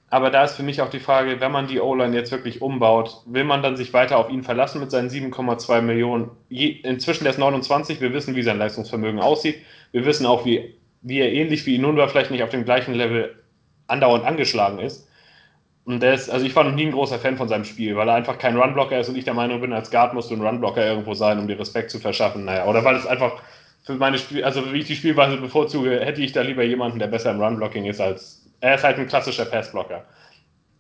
Aber 0.10 0.30
da 0.30 0.43
ist 0.43 0.56
für 0.56 0.63
mich 0.63 0.82
auch 0.82 0.89
die 0.89 1.00
Frage, 1.00 1.41
wenn 1.41 1.52
man 1.52 1.67
die 1.67 1.80
O-Line 1.80 2.15
jetzt 2.15 2.32
wirklich 2.32 2.62
umbaut, 2.62 3.21
will 3.26 3.43
man 3.43 3.63
dann 3.63 3.76
sich 3.76 3.91
weiter 3.91 4.17
auf 4.17 4.30
ihn 4.30 4.43
verlassen 4.43 4.80
mit 4.80 4.91
seinen 4.91 5.10
7,2 5.10 5.82
Millionen? 5.82 6.32
inzwischen 6.50 7.24
der 7.24 7.34
ist 7.34 7.39
29, 7.39 8.02
wir 8.02 8.13
wissen, 8.13 8.36
wie 8.36 8.43
sein 8.43 8.60
Leistungsvermögen 8.60 9.19
aussieht. 9.19 9.58
Wir 9.91 10.06
wissen 10.06 10.26
auch, 10.26 10.45
wie, 10.45 10.76
wie 11.02 11.19
er 11.19 11.34
ähnlich 11.34 11.65
wie 11.65 11.76
Inunwa 11.76 12.08
vielleicht 12.08 12.32
nicht 12.32 12.43
auf 12.43 12.50
dem 12.50 12.65
gleichen 12.65 12.93
Level 12.93 13.36
andauernd 13.88 14.26
angeschlagen 14.26 14.80
ist. 14.80 15.08
Und 15.86 16.02
der 16.02 16.15
ist, 16.15 16.30
also 16.30 16.45
ich 16.45 16.56
war 16.56 16.63
noch 16.63 16.74
nie 16.74 16.88
ein 16.88 16.91
großer 16.91 17.19
Fan 17.19 17.38
von 17.38 17.48
seinem 17.48 17.63
Spiel, 17.63 17.95
weil 17.95 18.10
er 18.10 18.15
einfach 18.15 18.39
kein 18.39 18.58
Runblocker 18.58 19.00
ist 19.00 19.08
und 19.08 19.17
ich 19.17 19.23
der 19.23 19.36
Meinung 19.36 19.62
bin, 19.62 19.71
als 19.71 19.92
Guard 19.92 20.15
musst 20.15 20.31
du 20.31 20.36
ein 20.36 20.42
Runblocker 20.42 20.83
irgendwo 20.83 21.13
sein, 21.13 21.38
um 21.38 21.48
dir 21.48 21.60
Respekt 21.60 21.92
zu 21.92 22.00
verschaffen. 22.00 22.46
Naja, 22.46 22.65
oder 22.65 22.83
weil 22.83 22.96
es 22.96 23.06
einfach 23.06 23.42
für 23.83 23.94
meine 23.94 24.17
Spiel, 24.17 24.44
also 24.44 24.73
wie 24.73 24.79
ich 24.79 24.88
die 24.88 24.96
Spielweise 24.96 25.38
bevorzuge, 25.38 26.00
hätte 26.00 26.23
ich 26.23 26.31
da 26.31 26.42
lieber 26.42 26.63
jemanden, 26.63 26.98
der 26.98 27.08
besser 27.08 27.31
im 27.31 27.40
Runblocking 27.40 27.86
ist 27.86 28.02
als. 28.02 28.42
Er 28.62 28.75
ist 28.75 28.83
halt 28.83 28.98
ein 28.98 29.08
klassischer 29.08 29.46
Passblocker. 29.46 30.04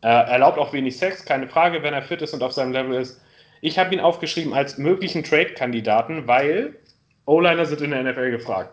Er 0.01 0.21
erlaubt 0.21 0.57
auch 0.57 0.73
wenig 0.73 0.97
Sex, 0.97 1.23
keine 1.23 1.47
Frage, 1.47 1.83
wenn 1.83 1.93
er 1.93 2.01
fit 2.01 2.23
ist 2.23 2.33
und 2.33 2.41
auf 2.41 2.53
seinem 2.53 2.71
Level 2.71 2.99
ist. 2.99 3.21
Ich 3.61 3.77
habe 3.77 3.93
ihn 3.93 3.99
aufgeschrieben 3.99 4.53
als 4.53 4.79
möglichen 4.79 5.23
Trade-Kandidaten, 5.23 6.27
weil 6.27 6.75
O-Liner 7.25 7.65
sind 7.65 7.81
in 7.81 7.91
der 7.91 8.03
NFL 8.03 8.31
gefragt. 8.31 8.71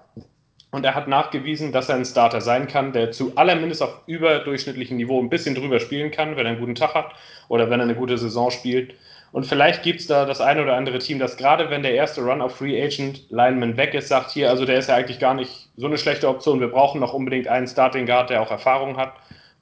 Und 0.72 0.86
er 0.86 0.94
hat 0.94 1.06
nachgewiesen, 1.06 1.70
dass 1.70 1.90
er 1.90 1.96
ein 1.96 2.06
Starter 2.06 2.40
sein 2.40 2.66
kann, 2.66 2.94
der 2.94 3.12
zu 3.12 3.36
allermindest 3.36 3.82
auf 3.82 4.00
überdurchschnittlichem 4.06 4.96
Niveau 4.96 5.20
ein 5.20 5.28
bisschen 5.28 5.54
drüber 5.54 5.78
spielen 5.78 6.10
kann, 6.10 6.34
wenn 6.34 6.46
er 6.46 6.52
einen 6.52 6.60
guten 6.60 6.74
Tag 6.74 6.94
hat 6.94 7.12
oder 7.48 7.68
wenn 7.68 7.78
er 7.78 7.84
eine 7.84 7.94
gute 7.94 8.16
Saison 8.16 8.50
spielt. 8.50 8.94
Und 9.32 9.44
vielleicht 9.44 9.82
gibt 9.82 10.00
es 10.00 10.06
da 10.06 10.24
das 10.24 10.40
eine 10.40 10.62
oder 10.62 10.74
andere 10.74 10.98
Team, 10.98 11.18
das 11.18 11.36
gerade 11.36 11.68
wenn 11.68 11.82
der 11.82 11.94
erste 11.94 12.22
Run 12.22 12.40
auf 12.40 12.56
Free 12.56 12.82
Agent 12.82 13.30
Lineman 13.30 13.76
weg 13.76 13.92
ist, 13.92 14.08
sagt 14.08 14.30
hier, 14.30 14.48
also 14.48 14.64
der 14.64 14.78
ist 14.78 14.88
ja 14.88 14.96
eigentlich 14.96 15.18
gar 15.18 15.34
nicht 15.34 15.68
so 15.76 15.86
eine 15.86 15.98
schlechte 15.98 16.26
Option. 16.26 16.60
Wir 16.60 16.68
brauchen 16.68 17.00
noch 17.02 17.12
unbedingt 17.12 17.48
einen 17.48 17.66
Starting 17.66 18.06
Guard, 18.06 18.30
der 18.30 18.40
auch 18.40 18.50
Erfahrung 18.50 18.96
hat. 18.96 19.12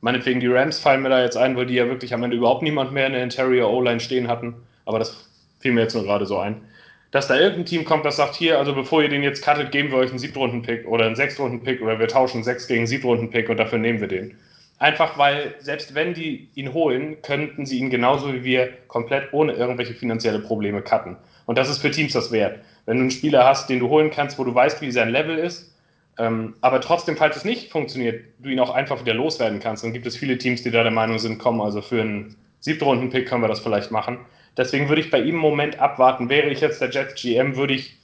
Meinetwegen 0.01 0.39
die 0.39 0.47
Rams 0.47 0.79
fallen 0.79 1.03
mir 1.03 1.09
da 1.09 1.21
jetzt 1.21 1.37
ein, 1.37 1.57
weil 1.57 1.67
die 1.67 1.75
ja 1.75 1.89
wirklich 1.89 2.15
am 2.15 2.23
Ende 2.23 2.37
überhaupt 2.37 2.63
niemand 2.63 2.93
mehr 2.93 3.09
in 3.09 3.15
der 3.15 3.25
Interior 3.25 3.73
O-Line 3.73 4.01
stehen 4.01 4.29
hatten. 4.29 4.55
Aber 4.87 5.01
das 5.01 5.29
fiel 5.59 5.73
mir 5.73 5.83
jetzt 5.83 5.95
nur 5.95 6.05
gerade 6.05 6.25
so 6.25 6.39
ein. 6.39 6.63
Dass 7.11 7.27
da 7.27 7.37
irgendein 7.37 7.67
Team 7.67 7.85
kommt, 7.85 8.05
das 8.05 8.17
sagt, 8.17 8.37
hier, 8.37 8.59
also 8.59 8.75
bevor 8.75 9.03
ihr 9.03 9.09
den 9.09 9.23
jetzt 9.23 9.45
cuttet, 9.45 9.73
geben 9.73 9.91
wir 9.91 9.99
euch 9.99 10.11
einen 10.11 10.19
Siebtrunden-Pick 10.19 10.87
oder 10.87 11.07
einen 11.07 11.17
Sechstrunden-Pick 11.17 11.83
oder 11.83 11.99
wir 11.99 12.09
tauschen 12.09 12.45
sechs 12.45 12.69
gegen 12.69 12.87
Siebtrunden-Pick 12.87 13.49
und 13.49 13.57
dafür 13.57 13.79
nehmen 13.79 14.01
wir 14.01 14.09
den. 14.09 14.37
Einfach 14.79 15.19
weil, 15.19 15.55
selbst 15.59 15.95
wenn 15.95 16.15
die 16.15 16.49
ihn 16.55 16.73
holen, 16.73 17.21
könnten 17.23 17.67
sie 17.67 17.79
ihn 17.79 17.91
genauso 17.91 18.33
wie 18.33 18.45
wir 18.45 18.71
komplett 18.89 19.33
ohne 19.33 19.53
irgendwelche 19.53 19.95
finanzielle 19.95 20.39
Probleme 20.39 20.81
cutten. 20.83 21.17
Und 21.47 21.59
das 21.59 21.69
ist 21.69 21.79
für 21.79 21.91
Teams 21.91 22.13
das 22.13 22.33
wert. 22.33 22.61
Wenn 22.87 22.97
du 22.97 23.03
einen 23.03 23.11
Spieler 23.11 23.45
hast, 23.45 23.69
den 23.69 23.81
du 23.81 23.89
holen 23.89 24.11
kannst, 24.11 24.39
wo 24.39 24.45
du 24.45 24.55
weißt, 24.55 24.81
wie 24.81 24.91
sein 24.91 25.11
Level 25.11 25.37
ist, 25.37 25.75
ähm, 26.19 26.55
aber 26.61 26.81
trotzdem, 26.81 27.17
falls 27.17 27.37
es 27.37 27.45
nicht 27.45 27.71
funktioniert, 27.71 28.25
du 28.39 28.49
ihn 28.49 28.61
auch 28.61 28.71
einfach 28.71 29.01
wieder 29.01 29.15
loswerden 29.15 29.59
kannst, 29.59 29.85
dann 29.85 29.93
gibt 29.93 30.07
es 30.07 30.17
viele 30.17 30.39
Teams, 30.39 30.63
die 30.63 30.71
da 30.71 30.83
der 30.83 30.93
Meinung 30.93 31.19
sind, 31.19 31.39
komm, 31.39 31.61
also 31.61 31.83
für 31.83 32.01
einen 32.01 32.37
Siebtrunden-Pick 32.61 33.29
können 33.29 33.43
wir 33.43 33.49
das 33.49 33.61
vielleicht 33.61 33.91
machen. 33.91 34.19
Deswegen 34.57 34.89
würde 34.89 35.01
ich 35.01 35.11
bei 35.11 35.21
ihm 35.21 35.37
im 35.37 35.41
Moment 35.41 35.79
abwarten. 35.79 36.29
Wäre 36.29 36.51
ich 36.51 36.61
jetzt 36.61 36.81
der 36.81 36.91
Jets 36.91 37.21
GM, 37.21 37.57
würde 37.57 37.75
ich 37.75 37.97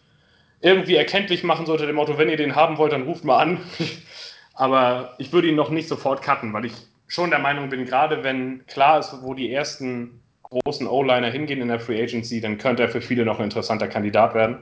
irgendwie 0.61 0.95
erkenntlich 0.95 1.45
machen, 1.45 1.67
so 1.67 1.73
unter 1.73 1.87
dem 1.87 1.97
Motto, 1.97 2.19
wenn 2.19 2.29
ihr 2.29 2.37
den 2.37 2.57
haben 2.57 2.79
wollt, 2.79 2.93
dann 2.93 3.03
ruft 3.03 3.25
mal 3.25 3.39
an. 3.39 3.61
Aber 4.55 5.15
ich 5.19 5.33
würde 5.33 5.49
ihn 5.49 5.55
noch 5.55 5.71
nicht 5.71 5.89
sofort 5.89 6.23
cutten, 6.23 6.53
weil 6.53 6.65
ich 6.65 6.73
schon 7.09 7.31
der 7.31 7.39
Meinung 7.39 7.69
bin, 7.69 7.85
gerade 7.85 8.25
wenn 8.25 8.67
klar 8.67 8.99
ist, 8.99 9.15
wo 9.23 9.35
die 9.35 9.53
ersten 9.53 10.23
großen 10.43 10.87
O-Liner 10.87 11.31
hingehen 11.31 11.61
in 11.61 11.69
der 11.69 11.81
Free 11.81 12.03
Agency, 12.03 12.41
dann 12.41 12.59
könnte 12.59 12.83
er 12.83 12.89
für 12.89 13.01
viele 13.01 13.25
noch 13.25 13.39
ein 13.39 13.45
interessanter 13.45 13.89
Kandidat 13.89 14.35
werden. 14.35 14.59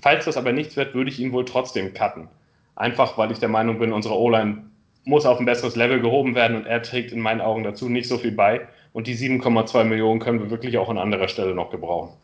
Falls 0.00 0.24
das 0.24 0.36
aber 0.36 0.52
nichts 0.52 0.76
wird, 0.76 0.94
würde 0.94 1.10
ich 1.10 1.18
ihn 1.18 1.32
wohl 1.32 1.44
trotzdem 1.44 1.92
cutten. 1.94 2.28
Einfach 2.76 3.18
weil 3.18 3.32
ich 3.32 3.38
der 3.38 3.48
Meinung 3.48 3.78
bin, 3.78 3.92
unsere 3.92 4.18
O-Line 4.18 4.64
muss 5.04 5.26
auf 5.26 5.38
ein 5.38 5.46
besseres 5.46 5.76
Level 5.76 6.00
gehoben 6.00 6.34
werden 6.34 6.56
und 6.56 6.66
er 6.66 6.82
trägt 6.82 7.12
in 7.12 7.20
meinen 7.20 7.40
Augen 7.40 7.64
dazu 7.64 7.88
nicht 7.88 8.08
so 8.08 8.18
viel 8.18 8.32
bei. 8.32 8.66
Und 8.92 9.06
die 9.06 9.16
7,2 9.16 9.84
Millionen 9.84 10.20
können 10.20 10.40
wir 10.40 10.50
wirklich 10.50 10.76
auch 10.78 10.88
an 10.88 10.98
anderer 10.98 11.28
Stelle 11.28 11.54
noch 11.54 11.70
gebrauchen. 11.70 12.14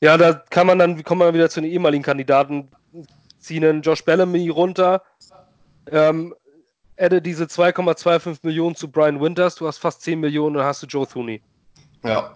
Ja, 0.00 0.16
da 0.16 0.32
kann 0.32 0.66
man 0.66 0.78
dann, 0.78 1.02
kommen 1.04 1.20
wir 1.20 1.34
wieder 1.34 1.50
zu 1.50 1.60
den 1.60 1.70
ehemaligen 1.70 2.02
Kandidaten, 2.02 2.68
ziehen 3.38 3.64
einen 3.64 3.82
Josh 3.82 4.04
Bellamy 4.04 4.48
runter, 4.48 5.02
ähm, 5.90 6.34
adde 6.98 7.20
diese 7.20 7.44
2,25 7.44 8.38
Millionen 8.42 8.74
zu 8.74 8.90
Brian 8.90 9.20
Winters, 9.20 9.54
du 9.56 9.66
hast 9.66 9.78
fast 9.78 10.02
10 10.02 10.20
Millionen, 10.20 10.56
dann 10.56 10.64
hast 10.64 10.82
du 10.82 10.86
Joe 10.86 11.06
Thuney. 11.06 11.42
Ja. 12.02 12.34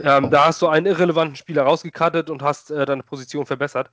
Ähm, 0.00 0.30
da 0.30 0.46
hast 0.46 0.60
du 0.60 0.66
einen 0.66 0.86
irrelevanten 0.86 1.36
Spieler 1.36 1.62
rausgekattet 1.62 2.28
und 2.30 2.42
hast 2.42 2.70
äh, 2.70 2.84
deine 2.84 3.04
Position 3.04 3.46
verbessert. 3.46 3.90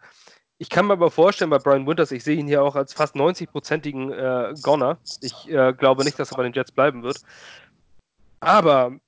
Ich 0.58 0.70
kann 0.70 0.88
mir 0.88 0.94
aber 0.94 1.10
vorstellen, 1.12 1.50
bei 1.50 1.58
Brian 1.58 1.88
Winters, 1.88 2.12
ich 2.12 2.24
sehe 2.24 2.38
ihn 2.38 2.48
hier 2.48 2.64
auch 2.64 2.76
als 2.76 2.94
fast 2.94 3.16
90-prozentigen 3.16 4.12
äh, 4.12 4.54
Goner. 4.62 4.98
Ich 5.22 5.50
äh, 5.50 5.74
glaube 5.74 6.04
nicht, 6.04 6.20
dass 6.20 6.32
er 6.32 6.38
bei 6.38 6.44
den 6.44 6.54
Jets 6.54 6.72
bleiben 6.72 7.02
wird. 7.04 7.18
Aber 8.42 9.00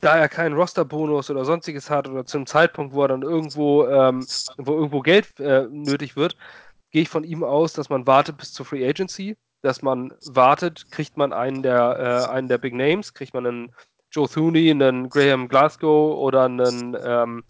da 0.00 0.16
er 0.16 0.28
keinen 0.28 0.54
Rosterbonus 0.54 1.30
oder 1.30 1.44
sonstiges 1.44 1.88
hat 1.88 2.08
oder 2.08 2.26
zum 2.26 2.46
Zeitpunkt, 2.46 2.92
wo 2.94 3.02
er 3.02 3.08
dann 3.08 3.22
irgendwo, 3.22 3.86
ähm, 3.86 4.26
wo 4.56 4.74
irgendwo 4.74 5.00
Geld 5.00 5.38
äh, 5.40 5.66
nötig 5.70 6.16
wird, 6.16 6.36
gehe 6.90 7.02
ich 7.02 7.08
von 7.08 7.24
ihm 7.24 7.42
aus, 7.42 7.72
dass 7.72 7.88
man 7.88 8.06
wartet 8.06 8.36
bis 8.36 8.52
zur 8.52 8.66
Free 8.66 8.86
Agency, 8.86 9.36
dass 9.62 9.82
man 9.82 10.12
wartet, 10.26 10.90
kriegt 10.90 11.16
man 11.16 11.32
einen 11.32 11.62
der, 11.62 12.26
äh, 12.28 12.32
einen 12.32 12.48
der 12.48 12.58
Big 12.58 12.74
Names, 12.74 13.14
kriegt 13.14 13.34
man 13.34 13.46
einen 13.46 13.74
Joe 14.10 14.28
Thuney, 14.28 14.70
einen 14.70 15.08
Graham 15.08 15.48
Glasgow 15.48 16.16
oder 16.16 16.44
einen, 16.44 16.96
ähm, 17.00 17.44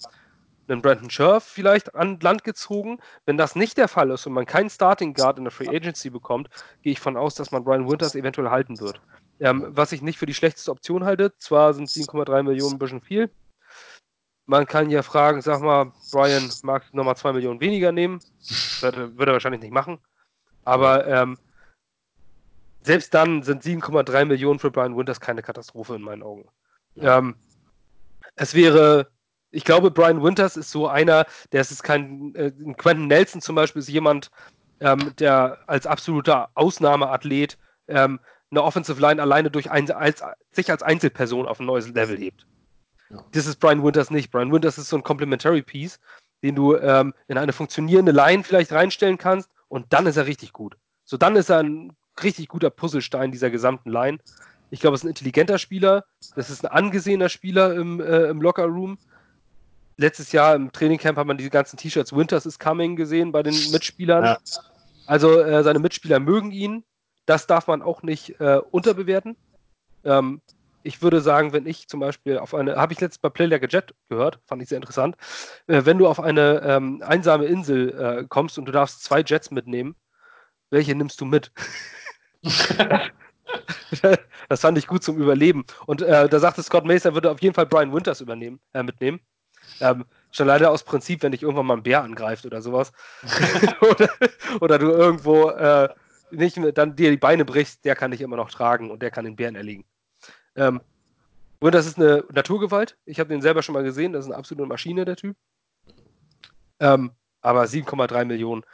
einen 0.68 0.82
Brandon 0.82 1.10
Scherf 1.10 1.44
vielleicht 1.44 1.94
an 1.94 2.18
Land 2.20 2.44
gezogen. 2.44 2.98
Wenn 3.26 3.38
das 3.38 3.56
nicht 3.56 3.78
der 3.78 3.88
Fall 3.88 4.10
ist 4.10 4.26
und 4.26 4.32
man 4.34 4.44
keinen 4.44 4.68
Starting 4.68 5.14
Guard 5.14 5.38
in 5.38 5.44
der 5.44 5.50
Free 5.50 5.68
Agency 5.68 6.10
bekommt, 6.10 6.48
gehe 6.82 6.92
ich 6.92 7.00
von 7.00 7.16
aus, 7.16 7.34
dass 7.34 7.52
man 7.52 7.64
Brian 7.64 7.88
Winters 7.88 8.14
eventuell 8.14 8.50
halten 8.50 8.80
wird. 8.80 9.00
Ähm, 9.40 9.66
was 9.68 9.92
ich 9.92 10.02
nicht 10.02 10.18
für 10.18 10.26
die 10.26 10.34
schlechteste 10.34 10.70
Option 10.70 11.04
halte. 11.04 11.36
Zwar 11.38 11.74
sind 11.74 11.88
7,3 11.88 12.42
Millionen 12.42 12.74
ein 12.74 12.78
bisschen 12.78 13.00
viel. 13.00 13.30
Man 14.46 14.66
kann 14.66 14.90
ja 14.90 15.02
fragen, 15.02 15.42
sag 15.42 15.60
mal, 15.60 15.92
Brian, 16.10 16.50
magst 16.62 16.92
du 16.92 16.96
nochmal 16.96 17.16
2 17.16 17.34
Millionen 17.34 17.60
weniger 17.60 17.92
nehmen? 17.92 18.20
Würde, 18.80 19.16
würde 19.18 19.32
er 19.32 19.34
wahrscheinlich 19.34 19.60
nicht 19.60 19.72
machen. 19.72 19.98
Aber 20.64 21.06
ähm, 21.06 21.38
selbst 22.82 23.12
dann 23.12 23.42
sind 23.42 23.62
7,3 23.62 24.24
Millionen 24.24 24.58
für 24.58 24.70
Brian 24.70 24.96
Winters 24.96 25.20
keine 25.20 25.42
Katastrophe 25.42 25.96
in 25.96 26.02
meinen 26.02 26.22
Augen. 26.22 26.48
Ähm, 26.96 27.36
es 28.36 28.54
wäre, 28.54 29.08
ich 29.50 29.64
glaube, 29.64 29.90
Brian 29.90 30.22
Winters 30.22 30.56
ist 30.56 30.70
so 30.70 30.88
einer, 30.88 31.26
der 31.52 31.60
ist 31.60 31.82
kein, 31.82 32.34
äh, 32.34 32.52
Quentin 32.76 33.08
Nelson 33.08 33.40
zum 33.40 33.56
Beispiel 33.56 33.80
ist 33.80 33.88
jemand, 33.88 34.30
ähm, 34.80 35.12
der 35.18 35.58
als 35.66 35.86
absoluter 35.86 36.50
Ausnahmeathlet 36.54 37.58
ähm, 37.88 38.20
eine 38.50 38.62
Offensive 38.62 39.00
Line 39.00 39.20
alleine 39.20 39.50
durch 39.50 39.70
ein, 39.70 39.90
als, 39.90 40.22
sich 40.52 40.70
als 40.70 40.82
Einzelperson 40.82 41.46
auf 41.46 41.60
ein 41.60 41.66
neues 41.66 41.88
Level 41.88 42.16
hebt. 42.16 42.46
Ja. 43.10 43.24
Das 43.32 43.46
ist 43.46 43.56
Brian 43.60 43.82
Winters 43.82 44.10
nicht. 44.10 44.30
Brian 44.30 44.52
Winters 44.52 44.78
ist 44.78 44.88
so 44.88 44.96
ein 44.96 45.02
Complementary 45.02 45.62
Piece, 45.62 45.98
den 46.42 46.54
du 46.54 46.76
ähm, 46.76 47.14
in 47.26 47.38
eine 47.38 47.52
funktionierende 47.52 48.12
Line 48.12 48.44
vielleicht 48.44 48.72
reinstellen 48.72 49.18
kannst 49.18 49.50
und 49.68 49.86
dann 49.92 50.06
ist 50.06 50.16
er 50.16 50.26
richtig 50.26 50.52
gut. 50.52 50.76
So, 51.04 51.16
dann 51.16 51.36
ist 51.36 51.50
er 51.50 51.62
ein 51.62 51.92
richtig 52.22 52.48
guter 52.48 52.70
Puzzlestein 52.70 53.32
dieser 53.32 53.50
gesamten 53.50 53.90
Line. 53.90 54.18
Ich 54.70 54.80
glaube, 54.80 54.94
es 54.94 55.00
ist 55.00 55.04
ein 55.04 55.10
intelligenter 55.10 55.58
Spieler. 55.58 56.04
Das 56.34 56.50
ist 56.50 56.64
ein 56.64 56.70
angesehener 56.70 57.28
Spieler 57.28 57.74
im, 57.74 58.00
äh, 58.00 58.24
im 58.24 58.42
Locker 58.42 58.66
Room. 58.66 58.98
Letztes 59.96 60.32
Jahr 60.32 60.54
im 60.54 60.70
Trainingcamp 60.70 61.18
hat 61.18 61.26
man 61.26 61.38
diese 61.38 61.50
ganzen 61.50 61.76
T-Shirts 61.76 62.12
Winters 62.12 62.46
is 62.46 62.58
Coming 62.58 62.94
gesehen 62.94 63.32
bei 63.32 63.42
den 63.42 63.54
Mitspielern. 63.72 64.24
Ja. 64.24 64.38
Also 65.06 65.40
äh, 65.40 65.62
seine 65.64 65.78
Mitspieler 65.78 66.20
mögen 66.20 66.50
ihn. 66.50 66.84
Das 67.28 67.46
darf 67.46 67.66
man 67.66 67.82
auch 67.82 68.02
nicht 68.02 68.40
äh, 68.40 68.58
unterbewerten. 68.70 69.36
Ähm, 70.02 70.40
ich 70.82 71.02
würde 71.02 71.20
sagen, 71.20 71.52
wenn 71.52 71.66
ich 71.66 71.86
zum 71.86 72.00
Beispiel 72.00 72.38
auf 72.38 72.54
eine, 72.54 72.76
habe 72.76 72.94
ich 72.94 73.00
letztes 73.00 73.18
bei 73.18 73.28
Play 73.28 73.44
Like 73.44 73.64
a 73.64 73.66
Jet 73.66 73.94
gehört, 74.08 74.40
fand 74.46 74.62
ich 74.62 74.70
sehr 74.70 74.76
interessant, 74.76 75.14
äh, 75.66 75.84
wenn 75.84 75.98
du 75.98 76.08
auf 76.08 76.20
eine 76.20 76.62
ähm, 76.64 77.02
einsame 77.04 77.44
Insel 77.44 77.90
äh, 77.90 78.24
kommst 78.26 78.56
und 78.56 78.64
du 78.64 78.72
darfst 78.72 79.04
zwei 79.04 79.20
Jets 79.20 79.50
mitnehmen, 79.50 79.94
welche 80.70 80.94
nimmst 80.94 81.20
du 81.20 81.26
mit? 81.26 81.52
das 84.48 84.62
fand 84.62 84.78
ich 84.78 84.86
gut 84.86 85.02
zum 85.02 85.18
Überleben. 85.18 85.66
Und 85.84 86.00
äh, 86.00 86.30
da 86.30 86.38
sagte 86.38 86.62
Scott 86.62 86.86
Mason, 86.86 87.12
er 87.12 87.14
würde 87.14 87.30
auf 87.30 87.42
jeden 87.42 87.54
Fall 87.54 87.66
Brian 87.66 87.92
Winters 87.92 88.22
übernehmen, 88.22 88.58
äh, 88.72 88.82
mitnehmen. 88.82 89.20
Ähm, 89.80 90.06
schon 90.30 90.46
leider 90.46 90.70
aus 90.70 90.82
Prinzip, 90.82 91.22
wenn 91.22 91.32
dich 91.32 91.42
irgendwann 91.42 91.66
mal 91.66 91.76
ein 91.76 91.82
Bär 91.82 92.02
angreift 92.02 92.46
oder 92.46 92.62
sowas. 92.62 92.90
oder, 93.82 94.08
oder, 94.60 94.78
du 94.78 94.92
irgendwo 94.92 95.50
äh, 95.50 95.90
nicht 96.30 96.58
dann 96.74 96.96
dir 96.96 97.10
die 97.10 97.16
Beine 97.16 97.44
brichst, 97.44 97.84
der 97.84 97.96
kann 97.96 98.10
dich 98.10 98.20
immer 98.20 98.36
noch 98.36 98.50
tragen 98.50 98.90
und 98.90 99.02
der 99.02 99.10
kann 99.10 99.24
den 99.24 99.36
Bären 99.36 99.56
erlegen. 99.56 99.84
Ähm, 100.56 100.80
und 101.60 101.74
das 101.74 101.86
ist 101.86 101.98
eine 101.98 102.24
Naturgewalt. 102.32 102.96
Ich 103.04 103.18
habe 103.20 103.30
den 103.30 103.42
selber 103.42 103.62
schon 103.62 103.72
mal 103.72 103.82
gesehen. 103.82 104.12
Das 104.12 104.24
ist 104.24 104.30
eine 104.30 104.38
absolute 104.38 104.66
Maschine, 104.66 105.04
der 105.04 105.16
Typ. 105.16 105.36
Ähm, 106.80 107.12
aber 107.40 107.64
7,3 107.64 108.24
Millionen. 108.24 108.64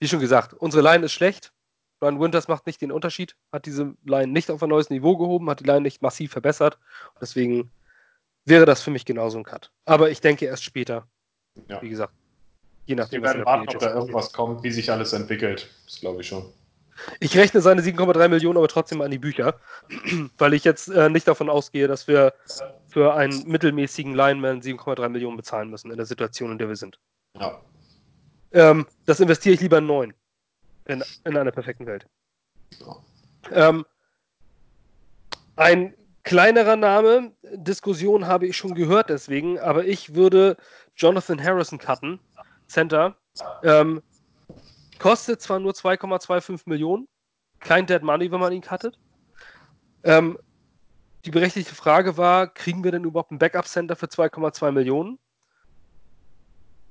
Wie 0.00 0.08
schon 0.08 0.20
gesagt, 0.20 0.54
unsere 0.54 0.82
Line 0.82 1.04
ist 1.04 1.12
schlecht. 1.12 1.52
Brian 2.00 2.18
Winters 2.18 2.48
macht 2.48 2.66
nicht 2.66 2.80
den 2.80 2.90
Unterschied, 2.90 3.36
hat 3.52 3.64
diese 3.64 3.94
Line 4.04 4.32
nicht 4.32 4.50
auf 4.50 4.60
ein 4.60 4.68
neues 4.68 4.90
Niveau 4.90 5.16
gehoben, 5.16 5.48
hat 5.48 5.60
die 5.60 5.64
Line 5.64 5.82
nicht 5.82 6.02
massiv 6.02 6.32
verbessert. 6.32 6.76
Deswegen 7.20 7.70
wäre 8.44 8.66
das 8.66 8.82
für 8.82 8.90
mich 8.90 9.04
genauso 9.04 9.38
ein 9.38 9.44
Cut. 9.44 9.70
Aber 9.84 10.10
ich 10.10 10.20
denke 10.20 10.46
erst 10.46 10.64
später. 10.64 11.06
Ja. 11.68 11.80
Wie 11.80 11.90
gesagt. 11.90 12.12
Je 12.86 12.96
nachdem, 12.96 13.22
Wir 13.22 13.28
werden 13.28 13.44
warten, 13.44 13.68
ob 13.68 13.78
da 13.78 13.94
irgendwas 13.94 14.32
kommt, 14.32 14.64
wie 14.64 14.72
sich 14.72 14.90
alles 14.90 15.12
entwickelt. 15.12 15.70
Das 15.84 16.00
glaube 16.00 16.22
ich 16.22 16.26
schon. 16.26 16.52
Ich 17.20 17.36
rechne 17.36 17.60
seine 17.60 17.82
7,3 17.82 18.28
Millionen 18.28 18.58
aber 18.58 18.68
trotzdem 18.68 19.00
an 19.00 19.10
die 19.10 19.18
Bücher, 19.18 19.58
weil 20.38 20.54
ich 20.54 20.64
jetzt 20.64 20.88
äh, 20.88 21.08
nicht 21.08 21.26
davon 21.26 21.48
ausgehe, 21.48 21.88
dass 21.88 22.06
wir 22.06 22.34
für 22.88 23.14
einen 23.14 23.46
mittelmäßigen 23.48 24.14
Lineman 24.14 24.60
7,3 24.60 25.08
Millionen 25.08 25.36
bezahlen 25.36 25.70
müssen 25.70 25.90
in 25.90 25.96
der 25.96 26.06
Situation, 26.06 26.52
in 26.52 26.58
der 26.58 26.68
wir 26.68 26.76
sind. 26.76 26.98
Ja. 27.38 27.60
Ähm, 28.52 28.86
das 29.06 29.20
investiere 29.20 29.54
ich 29.54 29.60
lieber 29.60 29.78
in 29.78 29.86
neun. 29.86 30.14
In, 30.86 31.02
in 31.24 31.36
einer 31.36 31.52
perfekten 31.52 31.86
Welt. 31.86 32.06
Ja. 32.80 33.68
Ähm, 33.68 33.86
ein 35.56 35.94
kleinerer 36.24 36.76
Name, 36.76 37.32
Diskussion 37.52 38.26
habe 38.26 38.46
ich 38.46 38.56
schon 38.56 38.74
gehört 38.74 39.10
deswegen, 39.10 39.58
aber 39.58 39.84
ich 39.84 40.14
würde 40.14 40.56
Jonathan 40.96 41.42
Harrison 41.42 41.78
cutten, 41.78 42.20
Center. 42.66 43.16
Ähm, 43.62 44.02
Kostet 45.02 45.42
zwar 45.42 45.58
nur 45.58 45.72
2,25 45.72 46.62
Millionen, 46.66 47.08
kein 47.58 47.86
Dead 47.86 48.00
Money, 48.02 48.30
wenn 48.30 48.38
man 48.38 48.52
ihn 48.52 48.62
cuttet. 48.62 49.00
Ähm, 50.04 50.38
die 51.24 51.32
berechtigte 51.32 51.74
Frage 51.74 52.16
war, 52.16 52.46
kriegen 52.46 52.84
wir 52.84 52.92
denn 52.92 53.02
überhaupt 53.02 53.32
ein 53.32 53.38
Backup-Center 53.40 53.96
für 53.96 54.06
2,2 54.06 54.70
Millionen? 54.70 55.18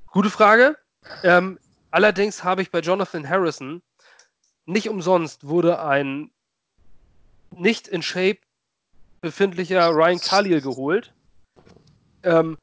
Gute 0.07 0.29
Frage. 0.29 0.77
Ähm, 1.23 1.57
allerdings 1.89 2.43
habe 2.43 2.61
ich 2.61 2.69
bei 2.69 2.81
Jonathan 2.81 3.29
Harrison 3.29 3.81
nicht 4.65 4.89
umsonst 4.89 5.47
wurde 5.47 5.81
ein 5.81 6.31
nicht 7.51 7.87
in 7.87 8.01
Shape 8.01 8.39
befindlicher 9.21 9.87
Ryan 9.89 10.19
Khalil 10.19 10.59
geholt. 10.59 11.13
Ähm, 12.23 12.57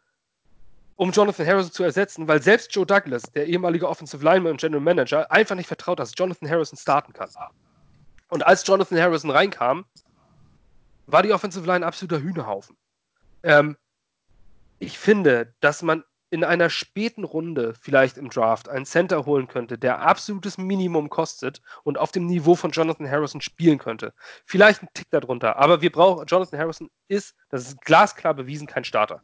um 0.99 1.13
Jonathan 1.13 1.47
Harrison 1.47 1.71
zu 1.71 1.85
ersetzen, 1.85 2.27
weil 2.27 2.43
selbst 2.43 2.75
Joe 2.75 2.85
Douglas, 2.85 3.23
der 3.23 3.47
ehemalige 3.47 3.89
Offensive 3.89 4.23
Lineman 4.25 4.53
und 4.53 4.61
General 4.61 4.83
Manager, 4.83 5.31
einfach 5.31 5.55
nicht 5.55 5.69
vertraut, 5.69 6.01
dass 6.01 6.13
Jonathan 6.17 6.51
Harrison 6.51 6.77
starten 6.77 7.13
kann. 7.13 7.31
Und 8.31 8.45
als 8.45 8.67
Jonathan 8.67 8.99
Harrison 8.99 9.31
reinkam, 9.31 9.87
war 11.07 11.23
die 11.23 11.33
Offensive 11.33 11.65
Line 11.65 11.87
absoluter 11.87 12.21
Hühnerhaufen. 12.21 12.77
Ähm, 13.45 13.77
ich 14.81 14.99
finde, 14.99 15.55
dass 15.61 15.83
man 15.83 16.03
in 16.31 16.43
einer 16.43 16.69
späten 16.69 17.23
Runde 17.23 17.75
vielleicht 17.81 18.19
im 18.19 18.29
Draft 18.29 18.69
einen 18.69 18.85
Center 18.85 19.25
holen 19.25 19.47
könnte, 19.47 19.79
der 19.79 20.01
absolutes 20.01 20.59
Minimum 20.59 21.11
kostet 21.11 21.63
und 21.85 21.97
auf 21.97 22.11
dem 22.11 22.27
Niveau 22.27 22.57
von 22.57 22.73
Jonathan 22.73 23.09
Harrison 23.09 23.41
spielen 23.41 23.79
könnte. 23.79 24.13
Vielleicht 24.45 24.83
ein 24.83 24.89
Tick 24.95 25.07
darunter, 25.11 25.59
aber 25.59 25.81
wir 25.81 25.93
brauchen, 25.93 26.27
Jonathan 26.27 26.59
Harrison 26.59 26.91
ist, 27.07 27.37
das 27.51 27.69
ist 27.69 27.81
glasklar 27.83 28.35
bewiesen, 28.35 28.67
kein 28.67 28.83
Starter. 28.83 29.23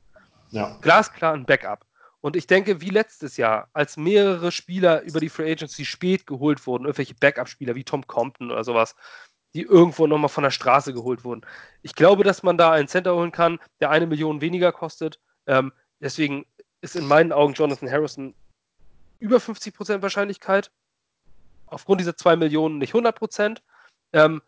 Ja. 0.55 0.79
Glasklar 0.83 1.35
ein 1.35 1.45
Backup. 1.45 1.85
Und 2.21 2.37
ich 2.37 2.47
denke, 2.47 2.81
wie 2.81 2.91
letztes 2.91 3.37
Jahr, 3.37 3.69
als 3.73 3.97
mehrere 3.97 4.53
Spieler 4.53 5.03
über 5.03 5.19
die 5.19 5.29
Free 5.29 5.51
Agency 5.51 5.85
spät 5.85 6.27
geholt 6.27 6.65
wurden, 6.67 6.85
irgendwelche 6.85 7.15
Backup-Spieler 7.15 7.75
wie 7.75 7.83
Tom 7.83 8.07
Compton 8.07 8.53
oder 8.53 8.63
sowas, 8.63 8.95
die 9.53 9.63
irgendwo 9.63 10.07
nochmal 10.07 10.29
von 10.29 10.45
der 10.45 10.53
Straße 10.53 10.95
geholt 10.95 11.25
wurden. 11.25 11.45
Ich 11.83 11.97
glaube, 11.97 12.23
dass 12.23 12.45
man 12.45 12.57
da 12.57 12.71
einen 12.71 12.87
Center 12.87 13.15
holen 13.15 13.33
kann, 13.33 13.59
der 13.81 13.91
eine 13.91 14.07
Million 14.07 14.41
weniger 14.41 14.71
kostet. 14.71 15.19
Ähm, 15.47 15.73
deswegen 16.01 16.47
ist 16.81 16.95
in 16.95 17.07
meinen 17.07 17.33
Augen 17.33 17.55
Jonathan 17.55 17.91
Harrison 17.91 18.35
über 19.19 19.39
50% 19.39 20.03
Wahrscheinlichkeit. 20.03 20.71
Aufgrund 21.67 22.01
dieser 22.01 22.17
2 22.17 22.37
Millionen 22.37 22.79
nicht 22.79 22.95
100%. 22.95 23.59
Ähm, 24.13 24.41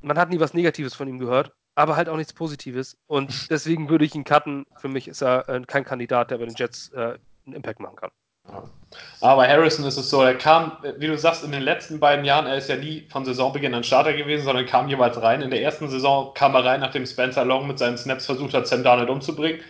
man 0.00 0.16
hat 0.16 0.30
nie 0.30 0.38
was 0.38 0.54
Negatives 0.54 0.94
von 0.94 1.08
ihm 1.08 1.18
gehört, 1.18 1.52
aber 1.76 1.94
halt 1.94 2.08
auch 2.08 2.16
nichts 2.16 2.32
Positives. 2.32 2.96
Und 3.06 3.30
deswegen 3.50 3.88
würde 3.88 4.04
ich 4.04 4.14
ihn 4.14 4.24
cutten. 4.24 4.66
Für 4.76 4.88
mich 4.88 5.06
ist 5.06 5.22
er 5.22 5.48
äh, 5.48 5.60
kein 5.60 5.84
Kandidat, 5.84 6.32
der 6.32 6.38
bei 6.38 6.46
den 6.46 6.54
Jets 6.56 6.90
äh, 6.94 7.18
einen 7.46 7.54
Impact 7.54 7.78
machen 7.78 7.96
kann. 7.96 8.10
Aber 9.20 9.42
bei 9.42 9.48
Harrison 9.48 9.84
ist 9.84 9.96
es 9.96 10.08
so, 10.08 10.22
er 10.22 10.36
kam, 10.36 10.78
wie 10.98 11.08
du 11.08 11.18
sagst, 11.18 11.42
in 11.42 11.50
den 11.50 11.62
letzten 11.62 11.98
beiden 11.98 12.24
Jahren, 12.24 12.46
er 12.46 12.56
ist 12.56 12.68
ja 12.68 12.76
nie 12.76 13.04
von 13.10 13.24
Saisonbeginn 13.24 13.74
ein 13.74 13.82
Starter 13.82 14.12
gewesen, 14.12 14.44
sondern 14.44 14.66
kam 14.66 14.88
jeweils 14.88 15.20
rein. 15.20 15.42
In 15.42 15.50
der 15.50 15.62
ersten 15.62 15.88
Saison 15.88 16.32
kam 16.34 16.54
er 16.54 16.64
rein, 16.64 16.80
nachdem 16.80 17.04
Spencer 17.04 17.44
Long 17.44 17.66
mit 17.66 17.78
seinen 17.78 17.98
Snaps 17.98 18.26
versucht 18.26 18.54
hat, 18.54 18.68
Sam 18.68 18.84
Darnold 18.84 19.10
umzubringen. 19.10 19.60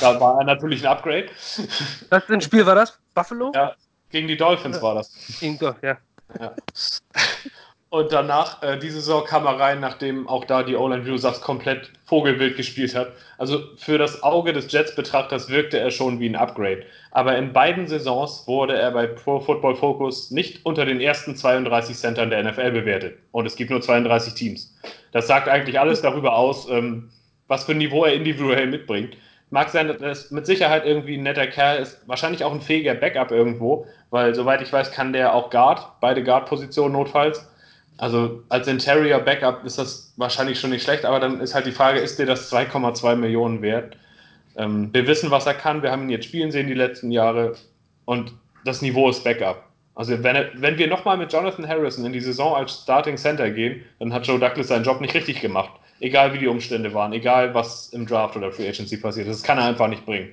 Da 0.00 0.20
war 0.20 0.38
er 0.38 0.44
natürlich 0.44 0.82
ein 0.82 0.92
Upgrade. 0.92 1.26
Was 2.10 2.24
für 2.24 2.34
ein 2.34 2.40
Spiel 2.40 2.66
war 2.66 2.74
das? 2.74 2.98
Buffalo? 3.14 3.52
Ja, 3.54 3.74
gegen 4.10 4.26
die 4.26 4.36
Dolphins 4.36 4.82
war 4.82 4.96
das. 4.96 5.12
Gegen 5.38 5.58
Dolphins, 5.58 5.82
ja. 5.82 6.40
ja. 6.40 6.54
Und 7.94 8.10
danach, 8.10 8.60
äh, 8.64 8.76
diese 8.76 8.96
Saison 8.96 9.24
kam 9.24 9.46
er 9.46 9.60
rein, 9.60 9.78
nachdem 9.78 10.26
auch 10.26 10.44
da 10.46 10.64
die 10.64 10.74
O-Line, 10.74 11.06
wie 11.06 11.10
du 11.10 11.16
sagst, 11.16 11.42
komplett 11.42 11.92
Vogelwild 12.06 12.56
gespielt 12.56 12.92
hat. 12.92 13.12
Also 13.38 13.60
für 13.76 13.98
das 13.98 14.24
Auge 14.24 14.52
des 14.52 14.72
Jets-Betrachters 14.72 15.48
wirkte 15.48 15.78
er 15.78 15.92
schon 15.92 16.18
wie 16.18 16.28
ein 16.28 16.34
Upgrade. 16.34 16.82
Aber 17.12 17.38
in 17.38 17.52
beiden 17.52 17.86
Saisons 17.86 18.48
wurde 18.48 18.76
er 18.76 18.90
bei 18.90 19.06
Pro 19.06 19.38
Football 19.38 19.76
Focus 19.76 20.32
nicht 20.32 20.66
unter 20.66 20.84
den 20.84 21.00
ersten 21.00 21.36
32 21.36 21.96
Centern 21.96 22.30
der 22.30 22.42
NFL 22.42 22.72
bewertet. 22.72 23.16
Und 23.30 23.46
es 23.46 23.54
gibt 23.54 23.70
nur 23.70 23.80
32 23.80 24.34
Teams. 24.34 24.76
Das 25.12 25.28
sagt 25.28 25.48
eigentlich 25.48 25.78
alles 25.78 26.02
darüber 26.02 26.34
aus, 26.34 26.68
ähm, 26.68 27.12
was 27.46 27.62
für 27.62 27.72
ein 27.72 27.78
Niveau 27.78 28.04
er 28.04 28.14
individuell 28.14 28.66
mitbringt. 28.66 29.16
Mag 29.50 29.68
sein, 29.68 29.86
dass 29.86 30.32
er 30.32 30.34
mit 30.34 30.46
Sicherheit 30.46 30.84
irgendwie 30.84 31.16
ein 31.16 31.22
netter 31.22 31.46
Kerl 31.46 31.78
ist, 31.78 32.02
wahrscheinlich 32.08 32.42
auch 32.42 32.52
ein 32.52 32.60
fähiger 32.60 32.94
Backup 32.94 33.30
irgendwo, 33.30 33.86
weil 34.10 34.34
soweit 34.34 34.62
ich 34.62 34.72
weiß, 34.72 34.90
kann 34.90 35.12
der 35.12 35.32
auch 35.32 35.48
Guard, 35.50 36.00
beide 36.00 36.24
Guard-Positionen 36.24 36.92
notfalls. 36.92 37.48
Also 37.96 38.42
als 38.48 38.66
Interior 38.66 39.20
Backup 39.20 39.64
ist 39.64 39.78
das 39.78 40.12
wahrscheinlich 40.16 40.58
schon 40.58 40.70
nicht 40.70 40.82
schlecht, 40.82 41.04
aber 41.04 41.20
dann 41.20 41.40
ist 41.40 41.54
halt 41.54 41.66
die 41.66 41.72
Frage, 41.72 42.00
ist 42.00 42.18
dir 42.18 42.26
das 42.26 42.52
2,2 42.52 43.14
Millionen 43.16 43.62
wert? 43.62 43.96
Ähm, 44.56 44.90
wir 44.92 45.06
wissen, 45.06 45.30
was 45.30 45.46
er 45.46 45.54
kann, 45.54 45.82
wir 45.82 45.92
haben 45.92 46.04
ihn 46.04 46.10
jetzt 46.10 46.26
spielen 46.26 46.50
sehen 46.50 46.66
die 46.66 46.74
letzten 46.74 47.10
Jahre 47.10 47.54
und 48.04 48.32
das 48.64 48.82
Niveau 48.82 49.08
ist 49.08 49.22
Backup. 49.22 49.62
Also 49.94 50.22
wenn, 50.24 50.48
wenn 50.54 50.78
wir 50.78 50.88
nochmal 50.88 51.16
mit 51.16 51.32
Jonathan 51.32 51.68
Harrison 51.68 52.04
in 52.04 52.12
die 52.12 52.20
Saison 52.20 52.56
als 52.56 52.82
Starting 52.82 53.16
Center 53.16 53.50
gehen, 53.50 53.84
dann 54.00 54.12
hat 54.12 54.26
Joe 54.26 54.40
Douglas 54.40 54.68
seinen 54.68 54.84
Job 54.84 55.00
nicht 55.00 55.14
richtig 55.14 55.40
gemacht. 55.40 55.70
Egal 56.00 56.34
wie 56.34 56.38
die 56.38 56.48
Umstände 56.48 56.92
waren, 56.92 57.12
egal 57.12 57.54
was 57.54 57.90
im 57.90 58.06
Draft 58.06 58.36
oder 58.36 58.50
Free 58.50 58.68
Agency 58.68 58.96
passiert 58.96 59.28
ist. 59.28 59.40
Das 59.40 59.46
kann 59.46 59.58
er 59.58 59.66
einfach 59.66 59.86
nicht 59.86 60.04
bringen, 60.04 60.30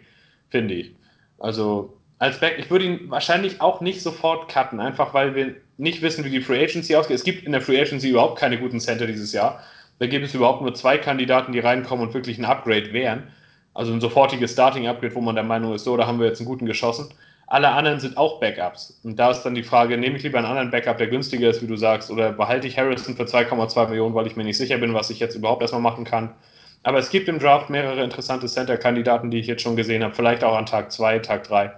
finde 0.49 0.73
ich. 0.73 0.95
Also 1.37 1.95
als 2.17 2.39
Back, 2.39 2.57
ich 2.57 2.71
würde 2.71 2.85
ihn 2.85 3.09
wahrscheinlich 3.11 3.61
auch 3.61 3.81
nicht 3.81 4.01
sofort 4.01 4.49
cutten, 4.49 4.79
einfach 4.79 5.13
weil 5.13 5.35
wir 5.35 5.55
nicht 5.81 6.03
wissen, 6.03 6.23
wie 6.23 6.29
die 6.29 6.41
Free 6.41 6.63
Agency 6.63 6.95
ausgeht. 6.95 7.15
Es 7.15 7.23
gibt 7.23 7.43
in 7.43 7.51
der 7.51 7.61
Free 7.61 7.81
Agency 7.81 8.09
überhaupt 8.09 8.37
keine 8.37 8.59
guten 8.59 8.79
Center 8.79 9.07
dieses 9.07 9.33
Jahr. 9.33 9.63
Da 9.97 10.05
gibt 10.05 10.23
es 10.23 10.35
überhaupt 10.35 10.61
nur 10.61 10.75
zwei 10.75 10.99
Kandidaten, 10.99 11.51
die 11.51 11.59
reinkommen 11.59 12.07
und 12.07 12.13
wirklich 12.13 12.37
ein 12.37 12.45
Upgrade 12.45 12.93
wären. 12.93 13.23
Also 13.73 13.91
ein 13.91 13.99
sofortiges 13.99 14.51
Starting-Upgrade, 14.51 15.15
wo 15.15 15.21
man 15.21 15.33
der 15.33 15.43
Meinung 15.43 15.73
ist, 15.73 15.83
so, 15.83 15.97
da 15.97 16.05
haben 16.05 16.19
wir 16.19 16.27
jetzt 16.27 16.39
einen 16.39 16.47
guten 16.47 16.67
geschossen. 16.67 17.09
Alle 17.47 17.69
anderen 17.69 17.99
sind 17.99 18.15
auch 18.15 18.39
Backups. 18.39 18.99
Und 19.03 19.17
da 19.17 19.31
ist 19.31 19.41
dann 19.41 19.55
die 19.55 19.63
Frage, 19.63 19.97
nehme 19.97 20.17
ich 20.17 20.23
lieber 20.23 20.37
einen 20.37 20.47
anderen 20.47 20.69
Backup, 20.69 20.99
der 20.99 21.07
günstiger 21.07 21.49
ist, 21.49 21.63
wie 21.63 21.67
du 21.67 21.75
sagst, 21.75 22.11
oder 22.11 22.31
behalte 22.31 22.67
ich 22.67 22.77
Harrison 22.77 23.15
für 23.15 23.23
2,2 23.23 23.89
Millionen, 23.89 24.13
weil 24.13 24.27
ich 24.27 24.35
mir 24.35 24.43
nicht 24.43 24.57
sicher 24.57 24.77
bin, 24.77 24.93
was 24.93 25.09
ich 25.09 25.19
jetzt 25.19 25.35
überhaupt 25.35 25.63
erstmal 25.63 25.81
machen 25.81 26.05
kann. 26.05 26.29
Aber 26.83 26.99
es 26.99 27.09
gibt 27.09 27.27
im 27.27 27.39
Draft 27.39 27.71
mehrere 27.71 28.03
interessante 28.03 28.45
Center-Kandidaten, 28.45 29.31
die 29.31 29.39
ich 29.39 29.47
jetzt 29.47 29.63
schon 29.63 29.75
gesehen 29.75 30.03
habe, 30.03 30.13
vielleicht 30.13 30.43
auch 30.43 30.55
an 30.55 30.67
Tag 30.67 30.91
2, 30.91 31.19
Tag 31.19 31.43
3 31.45 31.71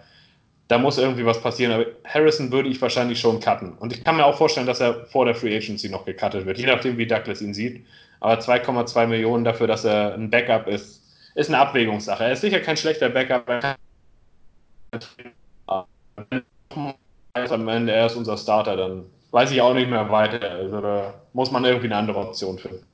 da 0.68 0.78
muss 0.78 0.98
irgendwie 0.98 1.26
was 1.26 1.42
passieren. 1.42 1.74
Aber 1.74 1.86
Harrison 2.06 2.52
würde 2.52 2.70
ich 2.70 2.82
wahrscheinlich 2.82 3.20
schon 3.20 3.40
cutten. 3.40 3.74
Und 3.74 3.94
ich 3.94 4.04
kann 4.04 4.18
mir 4.18 4.26
auch 4.26 4.38
vorstellen, 4.38 4.68
dass 4.68 4.80
er 4.80 5.06
vor 5.06 5.26
der 5.26 5.36
Free 5.36 5.56
Agency 5.56 5.90
noch 5.90 6.06
gecuttet 6.06 6.46
wird, 6.46 6.58
je 6.58 6.66
nachdem, 6.66 6.98
wie 6.98 7.08
Douglas 7.08 7.42
ihn 7.42 7.54
sieht. 7.54 7.86
Aber 8.20 8.40
2,2 8.40 9.08
Millionen 9.08 9.44
dafür, 9.44 9.68
dass 9.68 9.84
er 9.84 10.14
ein 10.14 10.30
Backup 10.30 10.68
ist, 10.68 11.02
ist 11.36 11.50
eine 11.50 11.60
Abwägungssache. 11.60 12.24
Er 12.24 12.32
ist 12.34 12.42
sicher 12.42 12.60
kein 12.60 12.78
schlechter 12.78 13.10
Backup. 13.10 13.50
Am 17.36 17.68
Ende 17.68 17.92
er 17.92 18.06
ist 18.06 18.16
unser 18.16 18.38
Starter, 18.38 18.78
dann 18.78 19.06
weiß 19.32 19.52
ich 19.52 19.62
auch 19.62 19.74
nicht 19.74 19.90
mehr 19.90 20.10
weiter. 20.10 20.50
Also 20.50 20.80
da 20.80 21.14
muss 21.34 21.52
man 21.52 21.66
irgendwie 21.66 21.88
eine 21.88 21.98
andere 21.98 22.20
Option 22.20 22.58
finden. 22.60 22.86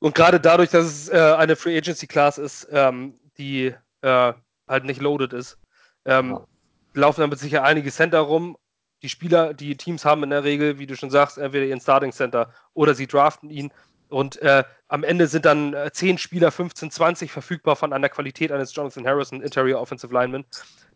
Und 0.00 0.14
gerade 0.14 0.38
dadurch, 0.38 0.70
dass 0.70 0.84
es 0.84 1.08
äh, 1.08 1.16
eine 1.38 1.56
Free 1.56 1.76
Agency 1.78 2.06
Class 2.06 2.38
ist, 2.38 2.68
ähm, 2.70 3.14
die 3.38 3.72
äh, 4.02 4.32
halt 4.68 4.84
nicht 4.84 5.00
loaded 5.00 5.32
ist, 5.32 5.58
ähm, 6.06 6.30
ja. 6.30 6.46
Laufen 6.94 7.20
damit 7.20 7.38
sicher 7.38 7.62
einige 7.62 7.90
Center 7.90 8.20
rum. 8.20 8.56
Die 9.02 9.10
Spieler, 9.10 9.52
die 9.52 9.76
Teams 9.76 10.04
haben 10.04 10.22
in 10.22 10.30
der 10.30 10.44
Regel, 10.44 10.78
wie 10.78 10.86
du 10.86 10.96
schon 10.96 11.10
sagst, 11.10 11.36
entweder 11.36 11.66
ihren 11.66 11.80
Starting 11.80 12.12
Center 12.12 12.52
oder 12.72 12.94
sie 12.94 13.06
draften 13.06 13.50
ihn. 13.50 13.70
Und 14.08 14.40
äh, 14.40 14.62
am 14.88 15.02
Ende 15.02 15.26
sind 15.26 15.44
dann 15.44 15.74
äh, 15.74 15.90
10 15.92 16.18
Spieler, 16.18 16.52
15, 16.52 16.90
20 16.90 17.32
verfügbar 17.32 17.74
von 17.74 17.92
einer 17.92 18.08
Qualität 18.08 18.52
eines 18.52 18.74
Jonathan 18.74 19.06
Harrison, 19.06 19.42
Interior 19.42 19.80
Offensive 19.80 20.14
Lineman. 20.14 20.44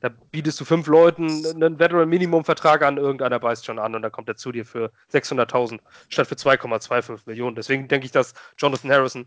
Da 0.00 0.08
bietest 0.08 0.60
du 0.60 0.64
fünf 0.64 0.86
Leuten 0.86 1.44
einen 1.44 1.78
Veteran-Minimum-Vertrag 1.78 2.82
an, 2.82 2.96
irgendeiner 2.96 3.40
beißt 3.40 3.66
schon 3.66 3.78
an 3.78 3.94
und 3.94 4.02
dann 4.02 4.12
kommt 4.12 4.28
er 4.28 4.36
zu 4.36 4.52
dir 4.52 4.64
für 4.64 4.92
600.000 5.12 5.80
statt 6.08 6.28
für 6.28 6.36
2,25 6.36 7.22
Millionen. 7.26 7.56
Deswegen 7.56 7.88
denke 7.88 8.06
ich, 8.06 8.12
dass 8.12 8.32
Jonathan 8.56 8.90
Harrison, 8.90 9.26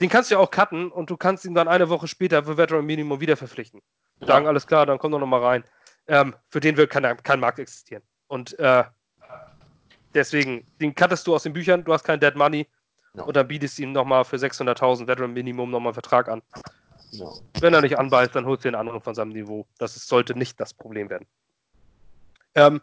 den 0.00 0.10
kannst 0.10 0.30
du 0.30 0.34
ja 0.34 0.40
auch 0.40 0.50
cutten 0.50 0.90
und 0.90 1.08
du 1.08 1.16
kannst 1.16 1.44
ihn 1.44 1.54
dann 1.54 1.68
eine 1.68 1.88
Woche 1.88 2.08
später 2.08 2.44
für 2.44 2.56
Veteran-Minimum 2.56 3.20
wieder 3.20 3.36
verpflichten 3.36 3.80
sagen, 4.20 4.46
alles 4.46 4.66
klar, 4.66 4.86
dann 4.86 4.98
komm 4.98 5.12
doch 5.12 5.18
nochmal 5.18 5.42
rein. 5.42 5.64
Ähm, 6.06 6.34
für 6.50 6.60
den 6.60 6.76
wird 6.76 6.90
kein, 6.90 7.22
kein 7.22 7.40
Markt 7.40 7.58
existieren. 7.58 8.02
Und 8.28 8.58
äh, 8.58 8.84
deswegen, 10.14 10.66
den 10.80 10.94
cuttest 10.94 11.26
du 11.26 11.34
aus 11.34 11.44
den 11.44 11.52
Büchern, 11.52 11.84
du 11.84 11.92
hast 11.92 12.04
kein 12.04 12.20
Dead 12.20 12.34
Money 12.34 12.68
ja. 13.14 13.22
und 13.22 13.36
dann 13.36 13.48
bietest 13.48 13.78
du 13.78 13.82
ihm 13.82 13.92
nochmal 13.92 14.24
für 14.24 14.36
600.000 14.36 15.06
Veteran 15.06 15.32
Minimum 15.32 15.70
nochmal 15.70 15.90
einen 15.90 15.94
Vertrag 15.94 16.28
an. 16.28 16.42
Ja. 17.10 17.30
Wenn 17.60 17.74
er 17.74 17.80
nicht 17.80 17.98
anbeißt, 17.98 18.34
dann 18.34 18.44
holst 18.44 18.64
du 18.64 18.68
den 18.68 18.74
anderen 18.74 19.00
von 19.00 19.14
seinem 19.14 19.30
Niveau. 19.30 19.66
Das 19.78 19.96
ist, 19.96 20.08
sollte 20.08 20.36
nicht 20.36 20.58
das 20.60 20.74
Problem 20.74 21.08
werden. 21.10 21.26
Ähm, 22.54 22.80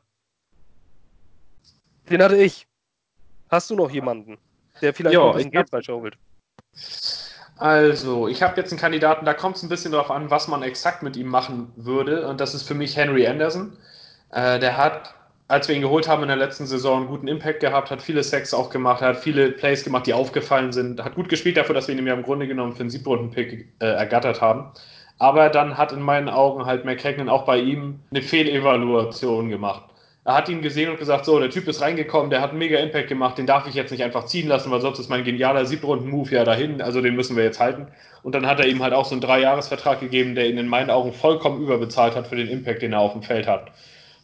den 2.10 2.22
hatte 2.22 2.38
ich. 2.38 2.68
Hast 3.50 3.70
du 3.70 3.76
noch 3.76 3.92
jemanden, 3.92 4.38
der 4.82 4.94
vielleicht 4.94 5.14
ja, 5.14 5.20
noch 5.20 5.36
ein 5.36 5.52
Geld 5.52 5.70
holt? 5.90 6.18
Also, 7.62 8.28
ich 8.28 8.42
habe 8.42 8.60
jetzt 8.60 8.72
einen 8.72 8.80
Kandidaten, 8.80 9.24
da 9.24 9.36
kommt 9.36 9.56
es 9.56 9.62
ein 9.62 9.70
bisschen 9.70 9.92
darauf 9.92 10.10
an, 10.10 10.32
was 10.32 10.48
man 10.48 10.64
exakt 10.64 11.04
mit 11.04 11.16
ihm 11.16 11.28
machen 11.28 11.72
würde. 11.76 12.28
Und 12.28 12.42
das 12.42 12.56
ist 12.56 12.64
für 12.64 12.74
mich 12.74 12.98
Henry 12.98 13.28
Anderson. 13.28 13.78
Äh, 14.32 14.58
der 14.58 14.78
hat, 14.78 15.14
als 15.48 15.68
wir 15.68 15.76
ihn 15.76 15.84
geholt 15.84 16.08
haben 16.08 16.24
in 16.24 16.30
der 16.30 16.38
letzten 16.38 16.66
Saison, 16.66 17.02
einen 17.02 17.08
guten 17.08 17.28
Impact 17.28 17.60
gehabt, 17.60 17.92
hat 17.92 18.02
viele 18.02 18.24
Sex 18.24 18.56
auch 18.56 18.72
gemacht, 18.72 19.04
hat 19.04 19.18
viele 19.18 19.52
Plays 19.52 19.84
gemacht, 19.84 20.08
die 20.08 20.14
aufgefallen 20.16 20.72
sind, 20.72 21.04
hat 21.04 21.14
gut 21.14 21.30
gespielt 21.30 21.56
dafür, 21.56 21.76
dass 21.76 21.88
wir 21.88 21.96
ihn 21.96 22.08
ja 22.08 22.16
im 22.16 22.24
Grunde 22.24 22.48
genommen 22.48 22.74
für 22.74 22.80
einen 22.80 22.90
Siebrunden-Pick 22.90 23.68
äh, 23.78 23.86
ergattert 23.86 24.42
haben. 24.42 24.72
Aber 25.20 25.50
dann 25.50 25.78
hat 25.78 25.92
in 25.92 26.02
meinen 26.02 26.30
Augen 26.30 26.66
halt 26.66 26.84
McKagan 26.84 27.30
auch 27.30 27.46
bei 27.46 27.60
ihm 27.60 28.00
eine 28.10 28.24
Fehlevaluation 28.24 29.50
gemacht. 29.50 29.84
Er 30.24 30.36
hat 30.36 30.50
ihn 30.50 30.62
gesehen 30.62 30.92
und 30.92 31.00
gesagt, 31.00 31.26
so, 31.26 31.40
der 31.40 31.50
Typ 31.50 31.68
ist 31.68 31.82
reingekommen, 31.82 32.30
der 32.30 32.42
hat 32.42 32.52
einen 32.52 32.60
mega 32.60 32.78
Impact 32.78 33.08
gemacht, 33.08 33.40
den 33.40 33.48
darf 33.48 33.68
ich 33.68 33.74
jetzt 33.74 33.90
nicht 33.90 34.04
einfach 34.04 34.26
ziehen 34.26 34.48
lassen, 34.48 34.70
weil 34.70 34.80
sonst 34.80 35.00
ist 35.00 35.10
mein 35.10 35.24
genialer 35.24 35.66
Siebrunden-Move 35.66 36.32
ja 36.32 36.44
dahin, 36.44 36.80
also 36.80 37.02
den 37.02 37.16
müssen 37.16 37.36
wir 37.36 37.44
jetzt 37.44 37.60
halten. 37.60 37.88
Und 38.22 38.36
dann 38.36 38.46
hat 38.46 38.60
er 38.60 38.68
ihm 38.68 38.84
halt 38.84 38.94
auch 38.94 39.06
so 39.06 39.16
einen 39.16 39.22
Dreijahresvertrag 39.22 40.00
gegeben, 40.00 40.36
der 40.36 40.48
ihn 40.48 40.60
in 40.60 40.68
meinen 40.68 40.92
Augen 40.92 41.12
vollkommen 41.12 41.64
überbezahlt 41.64 42.16
hat 42.16 42.28
für 42.28 42.36
den 42.36 42.48
Impact, 42.50 42.84
den 42.84 42.94
er 42.94 43.00
auf 43.00 43.14
dem 43.14 43.24
Feld 43.24 43.48
hat. 43.48 43.72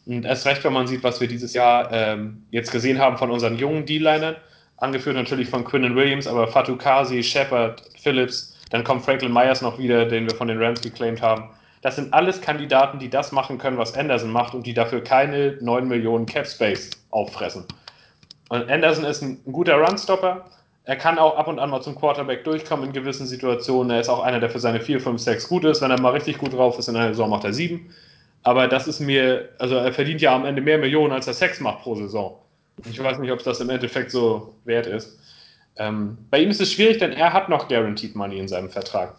Und 0.05 0.23
erst 0.23 0.45
recht, 0.45 0.63
wenn 0.63 0.73
man 0.73 0.85
sieht, 0.85 1.03
was 1.03 1.19
wir 1.19 1.27
dieses 1.27 1.55
Jahr 1.55 1.91
ähm, 1.91 2.43
jetzt 2.51 2.71
gesehen 2.71 2.99
haben 2.99 3.17
von 3.17 3.31
unseren 3.31 3.57
jungen 3.57 3.87
D-Linern, 3.87 4.35
angeführt 4.77 5.15
natürlich 5.15 5.49
von 5.49 5.65
Quinnen 5.65 5.95
Williams, 5.95 6.27
aber 6.27 6.47
Fatou 6.47 6.75
Kasi, 6.75 7.23
Shepard, 7.23 7.81
Phillips, 7.99 8.55
dann 8.69 8.83
kommt 8.83 9.03
Franklin 9.03 9.33
Myers 9.33 9.61
noch 9.61 9.79
wieder, 9.79 10.05
den 10.05 10.29
wir 10.29 10.35
von 10.35 10.47
den 10.47 10.61
Rams 10.61 10.81
geclaimed 10.81 11.23
haben. 11.23 11.49
Das 11.87 11.95
sind 11.95 12.13
alles 12.13 12.41
Kandidaten, 12.41 12.99
die 12.99 13.09
das 13.09 13.31
machen 13.31 13.59
können, 13.59 13.77
was 13.77 13.95
Anderson 13.95 14.29
macht 14.29 14.53
und 14.53 14.65
die 14.65 14.73
dafür 14.73 15.01
keine 15.01 15.57
9 15.61 15.87
Millionen 15.87 16.25
Cap 16.25 16.45
Space 16.45 16.89
auffressen. 17.11 17.63
Und 18.49 18.69
Anderson 18.69 19.05
ist 19.05 19.21
ein, 19.21 19.39
guter 19.49 19.75
Runstopper. 19.75 20.43
er 20.83 20.95
kann 20.97 21.17
auch 21.17 21.37
ab 21.37 21.47
und 21.47 21.59
an 21.59 21.69
mal 21.69 21.81
zum 21.81 21.95
Quarterback 21.95 22.43
durchkommen 22.43 22.87
in 22.87 22.91
gewissen 22.91 23.25
Situationen. 23.25 23.89
Er 23.89 24.01
ist 24.01 24.09
auch 24.09 24.21
einer, 24.21 24.41
der 24.41 24.49
für 24.49 24.59
seine 24.59 24.81
4, 24.81 24.99
5, 24.99 25.21
6 25.21 25.47
gut 25.47 25.63
ist. 25.63 25.81
Wenn 25.81 25.89
er 25.89 26.01
mal 26.01 26.09
richtig 26.09 26.39
gut 26.39 26.51
drauf 26.51 26.77
ist, 26.77 26.89
in 26.89 26.97
einer 26.97 27.07
Saison 27.07 27.29
macht 27.29 27.45
er 27.45 27.53
7. 27.53 27.89
Aber 28.43 28.67
das 28.67 28.89
ist 28.89 28.99
mir, 28.99 29.47
also 29.57 29.75
er 29.75 29.93
verdient 29.93 30.19
ja 30.19 30.35
am 30.35 30.43
Ende 30.43 30.61
mehr 30.61 30.79
Millionen, 30.79 31.13
als 31.13 31.27
er 31.27 31.35
Sex 31.35 31.61
macht 31.61 31.83
pro 31.83 31.95
Saison. 31.95 32.37
Ich 32.83 33.01
weiß 33.01 33.19
nicht, 33.19 33.31
ob 33.31 33.41
das 33.43 33.61
im 33.61 33.69
Endeffekt 33.69 34.11
so 34.11 34.53
wert 34.65 34.87
ist. 34.87 35.17
Ähm, 35.77 36.17
bei 36.31 36.39
ihm 36.39 36.49
ist 36.49 36.59
es 36.59 36.73
schwierig, 36.73 36.97
denn 36.97 37.13
er 37.13 37.31
hat 37.31 37.47
noch 37.47 37.69
Guaranteed 37.69 38.13
Money 38.13 38.39
in 38.39 38.49
seinem 38.49 38.69
Vertrag. 38.69 39.15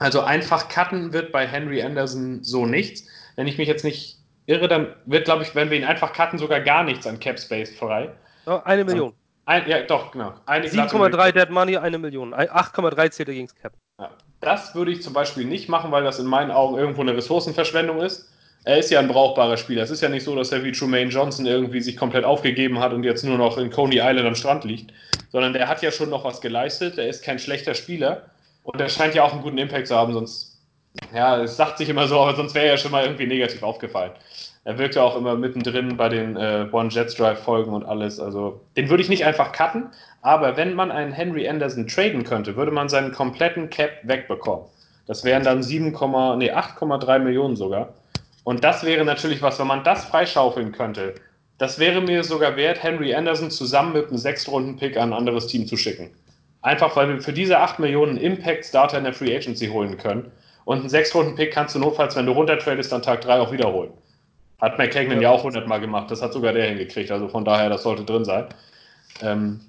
Also 0.00 0.22
einfach 0.22 0.68
cutten 0.68 1.12
wird 1.12 1.30
bei 1.30 1.46
Henry 1.46 1.82
Anderson 1.82 2.42
so 2.42 2.64
nichts. 2.64 3.06
Wenn 3.36 3.46
ich 3.46 3.58
mich 3.58 3.68
jetzt 3.68 3.84
nicht 3.84 4.16
irre, 4.46 4.66
dann 4.66 4.94
wird, 5.04 5.26
glaube 5.26 5.42
ich, 5.42 5.54
wenn 5.54 5.70
wir 5.70 5.76
ihn 5.76 5.84
einfach 5.84 6.14
cutten, 6.14 6.38
sogar 6.38 6.60
gar 6.60 6.82
nichts 6.84 7.06
an 7.06 7.20
Cap 7.20 7.38
Space 7.38 7.70
frei. 7.76 8.10
Oh, 8.46 8.60
eine 8.64 8.84
Million. 8.84 9.12
Ein, 9.44 9.68
ja, 9.68 9.82
doch, 9.82 10.10
genau. 10.12 10.32
7,3 10.46 11.32
Dead 11.32 11.50
Money, 11.50 11.76
eine 11.76 11.98
Million. 11.98 12.34
8,3 12.34 13.10
zählt 13.10 13.28
gegen 13.28 13.48
Cap. 13.48 13.74
Ja. 13.98 14.10
Das 14.40 14.74
würde 14.74 14.90
ich 14.90 15.02
zum 15.02 15.12
Beispiel 15.12 15.44
nicht 15.44 15.68
machen, 15.68 15.92
weil 15.92 16.02
das 16.02 16.18
in 16.18 16.26
meinen 16.26 16.50
Augen 16.50 16.78
irgendwo 16.78 17.02
eine 17.02 17.14
Ressourcenverschwendung 17.14 18.00
ist. 18.00 18.32
Er 18.64 18.78
ist 18.78 18.90
ja 18.90 19.00
ein 19.00 19.08
brauchbarer 19.08 19.58
Spieler. 19.58 19.82
Es 19.82 19.90
ist 19.90 20.00
ja 20.00 20.08
nicht 20.08 20.24
so, 20.24 20.34
dass 20.34 20.50
er 20.50 20.64
wie 20.64 20.72
Trumaine 20.72 21.10
Johnson 21.10 21.44
irgendwie 21.44 21.82
sich 21.82 21.98
komplett 21.98 22.24
aufgegeben 22.24 22.78
hat 22.78 22.94
und 22.94 23.04
jetzt 23.04 23.22
nur 23.22 23.36
noch 23.36 23.58
in 23.58 23.70
Coney 23.70 23.98
Island 23.98 24.26
am 24.26 24.34
Strand 24.34 24.64
liegt, 24.64 24.94
sondern 25.30 25.52
der 25.52 25.68
hat 25.68 25.82
ja 25.82 25.90
schon 25.90 26.08
noch 26.08 26.24
was 26.24 26.40
geleistet. 26.40 26.96
Er 26.96 27.08
ist 27.08 27.22
kein 27.22 27.38
schlechter 27.38 27.74
Spieler 27.74 28.30
und 28.72 28.80
er 28.80 28.88
scheint 28.88 29.14
ja 29.14 29.24
auch 29.24 29.32
einen 29.32 29.42
guten 29.42 29.58
Impact 29.58 29.88
zu 29.88 29.96
haben, 29.96 30.12
sonst, 30.12 30.58
ja, 31.14 31.42
es 31.42 31.56
sagt 31.56 31.78
sich 31.78 31.88
immer 31.88 32.08
so, 32.08 32.20
aber 32.20 32.36
sonst 32.36 32.54
wäre 32.54 32.66
er 32.66 32.72
ja 32.72 32.78
schon 32.78 32.92
mal 32.92 33.04
irgendwie 33.04 33.26
negativ 33.26 33.62
aufgefallen. 33.62 34.12
Er 34.64 34.78
wirkt 34.78 34.94
ja 34.94 35.02
auch 35.02 35.16
immer 35.16 35.36
mittendrin 35.36 35.96
bei 35.96 36.08
den 36.08 36.36
äh, 36.36 36.66
One 36.70 36.90
Jets 36.90 37.14
Drive 37.14 37.40
Folgen 37.40 37.72
und 37.72 37.84
alles. 37.84 38.20
Also 38.20 38.60
den 38.76 38.90
würde 38.90 39.02
ich 39.02 39.08
nicht 39.08 39.24
einfach 39.24 39.52
cutten, 39.52 39.88
aber 40.20 40.56
wenn 40.56 40.74
man 40.74 40.90
einen 40.90 41.12
Henry 41.12 41.48
Anderson 41.48 41.86
traden 41.86 42.24
könnte, 42.24 42.56
würde 42.56 42.70
man 42.70 42.88
seinen 42.88 43.12
kompletten 43.12 43.70
Cap 43.70 43.90
wegbekommen. 44.02 44.66
Das 45.06 45.24
wären 45.24 45.42
dann 45.42 45.62
7, 45.62 45.86
nee, 45.86 46.52
8,3 46.52 47.18
Millionen 47.20 47.56
sogar. 47.56 47.94
Und 48.44 48.62
das 48.62 48.84
wäre 48.84 49.04
natürlich 49.04 49.42
was, 49.42 49.58
wenn 49.58 49.66
man 49.66 49.82
das 49.82 50.04
freischaufeln 50.04 50.72
könnte. 50.72 51.14
Das 51.58 51.78
wäre 51.78 52.00
mir 52.00 52.22
sogar 52.22 52.56
wert, 52.56 52.82
Henry 52.82 53.14
Anderson 53.14 53.50
zusammen 53.50 53.92
mit 53.92 54.08
einem 54.08 54.18
Sechstrunden-Pick 54.18 54.96
an 54.96 55.10
ein 55.10 55.18
anderes 55.18 55.46
Team 55.46 55.66
zu 55.66 55.76
schicken. 55.76 56.10
Einfach 56.62 56.94
weil 56.96 57.08
wir 57.08 57.20
für 57.22 57.32
diese 57.32 57.58
8 57.58 57.78
Millionen 57.78 58.16
Impact-Starter 58.16 58.98
in 58.98 59.04
der 59.04 59.14
Free 59.14 59.34
Agency 59.34 59.68
holen 59.68 59.96
können. 59.96 60.30
Und 60.64 60.80
einen 60.80 60.88
Sechstrunden-Pick 60.88 61.52
kannst 61.52 61.74
du 61.74 61.78
notfalls, 61.78 62.16
wenn 62.16 62.26
du 62.26 62.32
runtertradest, 62.32 62.92
dann 62.92 63.02
Tag 63.02 63.22
3 63.22 63.40
auch 63.40 63.52
wiederholen. 63.52 63.92
Hat 64.60 64.78
McKagan 64.78 65.16
ja. 65.16 65.22
ja 65.22 65.30
auch 65.30 65.38
100 65.38 65.66
Mal 65.66 65.80
gemacht. 65.80 66.10
Das 66.10 66.20
hat 66.20 66.32
sogar 66.32 66.52
der 66.52 66.66
hingekriegt. 66.66 67.10
Also 67.10 67.28
von 67.28 67.44
daher, 67.44 67.70
das 67.70 67.82
sollte 67.82 68.04
drin 68.04 68.24
sein. 68.26 68.46
Ähm, 69.22 69.60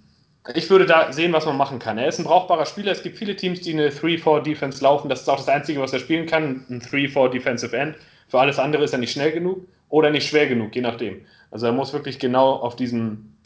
ich 0.53 0.69
würde 0.69 0.85
da 0.85 1.13
sehen, 1.13 1.33
was 1.33 1.45
man 1.45 1.55
machen 1.55 1.79
kann. 1.79 1.97
Er 1.97 2.07
ist 2.07 2.19
ein 2.19 2.25
brauchbarer 2.25 2.65
Spieler. 2.65 2.91
Es 2.91 3.03
gibt 3.03 3.17
viele 3.17 3.35
Teams, 3.35 3.61
die 3.61 3.73
eine 3.73 3.89
3-4-Defense 3.89 4.83
laufen. 4.83 5.07
Das 5.07 5.21
ist 5.21 5.29
auch 5.29 5.37
das 5.37 5.47
Einzige, 5.47 5.79
was 5.79 5.93
er 5.93 5.99
spielen 5.99 6.25
kann. 6.25 6.65
Ein 6.69 6.81
3-4-Defensive 6.81 7.77
End. 7.77 7.95
Für 8.27 8.39
alles 8.39 8.59
andere 8.59 8.83
ist 8.83 8.91
er 8.91 8.99
nicht 8.99 9.11
schnell 9.11 9.31
genug 9.31 9.67
oder 9.89 10.09
nicht 10.09 10.27
schwer 10.27 10.47
genug, 10.47 10.75
je 10.75 10.81
nachdem. 10.81 11.25
Also 11.51 11.67
er 11.67 11.73
muss 11.73 11.93
wirklich 11.93 12.17
genau 12.17 12.53
auf 12.53 12.75
diesen 12.75 13.37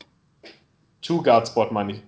Two-Guard-Spot, 1.02 1.68
meine 1.72 1.94
ich. 1.94 2.02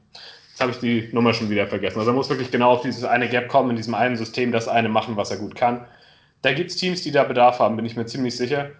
Jetzt 0.57 0.63
habe 0.63 0.71
ich 0.71 0.79
die 0.79 1.13
Nummer 1.13 1.35
schon 1.35 1.51
wieder 1.51 1.67
vergessen. 1.67 1.99
Also 1.99 2.09
er 2.09 2.15
muss 2.15 2.31
wirklich 2.31 2.49
genau 2.49 2.71
auf 2.71 2.81
dieses 2.81 3.03
eine 3.03 3.29
Gap 3.29 3.47
kommen, 3.47 3.69
in 3.69 3.75
diesem 3.75 3.93
einen 3.93 4.15
System, 4.15 4.51
das 4.51 4.67
eine 4.67 4.89
machen, 4.89 5.15
was 5.15 5.29
er 5.29 5.37
gut 5.37 5.53
kann. 5.53 5.85
Da 6.41 6.51
gibt 6.51 6.71
es 6.71 6.77
Teams, 6.77 7.03
die 7.03 7.11
da 7.11 7.25
Bedarf 7.25 7.59
haben, 7.59 7.75
bin 7.75 7.85
ich 7.85 7.95
mir 7.95 8.07
ziemlich 8.07 8.35
sicher. 8.35 8.71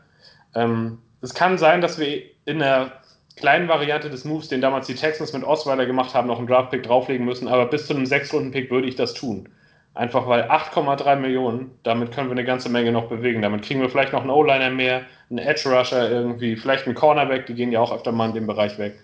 Ähm, 0.55 0.97
es 1.21 1.36
kann 1.36 1.59
sein, 1.59 1.82
dass 1.82 1.99
wir 1.99 2.23
in 2.45 2.57
der 2.57 2.93
kleinen 3.36 3.67
Variante 3.67 4.09
des 4.09 4.25
Moves, 4.25 4.47
den 4.47 4.59
damals 4.59 4.88
die 4.88 4.95
Texans 4.95 5.34
mit 5.34 5.43
Osweiler 5.43 5.86
gemacht 5.86 6.15
haben, 6.15 6.28
noch 6.28 6.39
einen 6.39 6.47
Draft-Pick 6.47 6.82
drauflegen 6.82 7.23
müssen, 7.28 7.47
aber 7.47 7.67
bis 7.67 7.86
zu 7.86 7.93
einem 7.93 8.05
6-Runden-Pick 8.05 8.71
würde 8.71 8.88
ich 8.88 8.95
das 8.95 9.13
tun. 9.13 9.47
Einfach 9.93 10.28
weil 10.28 10.49
8,3 10.49 11.17
Millionen, 11.17 11.69
damit 11.84 12.11
können 12.11 12.30
wir 12.30 12.32
eine 12.32 12.43
ganze 12.43 12.69
Menge 12.69 12.91
noch 12.91 13.07
bewegen. 13.07 13.43
Damit 13.43 13.61
kriegen 13.61 13.82
wir 13.82 13.89
vielleicht 13.91 14.13
noch 14.13 14.21
einen 14.21 14.32
O-Liner 14.32 14.71
mehr, 14.71 15.03
einen 15.30 15.38
Edge-Rusher 15.38 16.09
irgendwie, 16.09 16.55
vielleicht 16.55 16.88
einen 16.88 16.95
Cornerback, 16.95 17.45
die 17.45 17.53
gehen 17.53 17.71
ja 17.71 17.82
auch 17.82 17.93
öfter 17.93 18.11
mal 18.11 18.30
in 18.30 18.34
dem 18.34 18.47
Bereich 18.47 18.80
weg. 18.80 18.95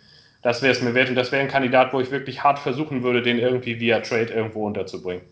Das 0.43 0.61
wäre 0.61 0.73
es 0.73 0.81
mir 0.81 0.93
wert 0.93 1.09
und 1.09 1.15
das 1.15 1.31
wäre 1.31 1.41
ein 1.41 1.47
Kandidat, 1.47 1.93
wo 1.93 2.01
ich 2.01 2.11
wirklich 2.11 2.43
hart 2.43 2.59
versuchen 2.59 3.01
würde, 3.01 3.21
den 3.21 3.39
irgendwie 3.39 3.79
via 3.79 4.01
Trade 4.01 4.33
irgendwo 4.33 4.67
unterzubringen. 4.67 5.23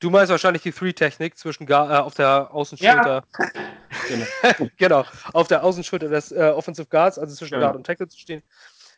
Du 0.00 0.08
meinst 0.08 0.30
wahrscheinlich 0.30 0.62
die 0.62 0.72
Three-Technik 0.72 1.36
zwischen 1.36 1.68
äh, 1.68 1.74
auf 1.74 2.14
der 2.14 2.52
Außenschulter. 2.52 3.22
Ja. 3.38 3.48
genau. 4.08 4.70
genau. 4.78 5.04
Auf 5.34 5.48
der 5.48 5.62
Außenschulter 5.62 6.08
des 6.08 6.32
äh, 6.32 6.52
Offensive 6.56 6.88
Guards, 6.88 7.18
also 7.18 7.34
zwischen 7.34 7.54
genau. 7.54 7.66
Guard 7.66 7.76
und 7.76 7.86
Tackle 7.86 8.08
zu 8.08 8.18
stehen. 8.18 8.42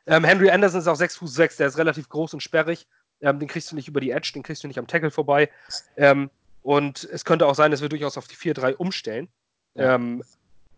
Ähm, 0.06 0.22
Henry 0.22 0.50
Anderson 0.50 0.80
ist 0.80 0.86
auch 0.86 0.96
6 0.96 1.16
Fuß 1.16 1.34
6, 1.34 1.56
der 1.56 1.66
ist 1.66 1.78
relativ 1.78 2.08
groß 2.08 2.34
und 2.34 2.40
sperrig. 2.40 2.86
Ähm, 3.20 3.40
den 3.40 3.48
kriegst 3.48 3.72
du 3.72 3.76
nicht 3.76 3.88
über 3.88 4.00
die 4.00 4.12
Edge, 4.12 4.30
den 4.34 4.44
kriegst 4.44 4.62
du 4.62 4.68
nicht 4.68 4.78
am 4.78 4.86
Tackle 4.86 5.10
vorbei. 5.10 5.50
Ähm, 5.96 6.30
und 6.62 7.02
es 7.04 7.24
könnte 7.24 7.46
auch 7.46 7.56
sein, 7.56 7.72
dass 7.72 7.82
wir 7.82 7.88
durchaus 7.88 8.16
auf 8.16 8.28
die 8.28 8.36
4-3 8.36 8.74
umstellen. 8.74 9.28
Ja. 9.74 9.94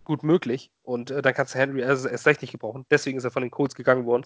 Gut 0.04 0.22
möglich. 0.22 0.70
Und 0.82 1.10
äh, 1.10 1.22
dann 1.22 1.34
kannst 1.34 1.54
du 1.54 1.58
Henry 1.58 1.80
erst, 1.80 2.06
erst 2.06 2.26
recht 2.26 2.42
nicht 2.42 2.52
gebrauchen. 2.52 2.86
Deswegen 2.90 3.18
ist 3.18 3.24
er 3.24 3.30
von 3.30 3.42
den 3.42 3.50
Colts 3.50 3.74
gegangen 3.74 4.04
worden. 4.06 4.24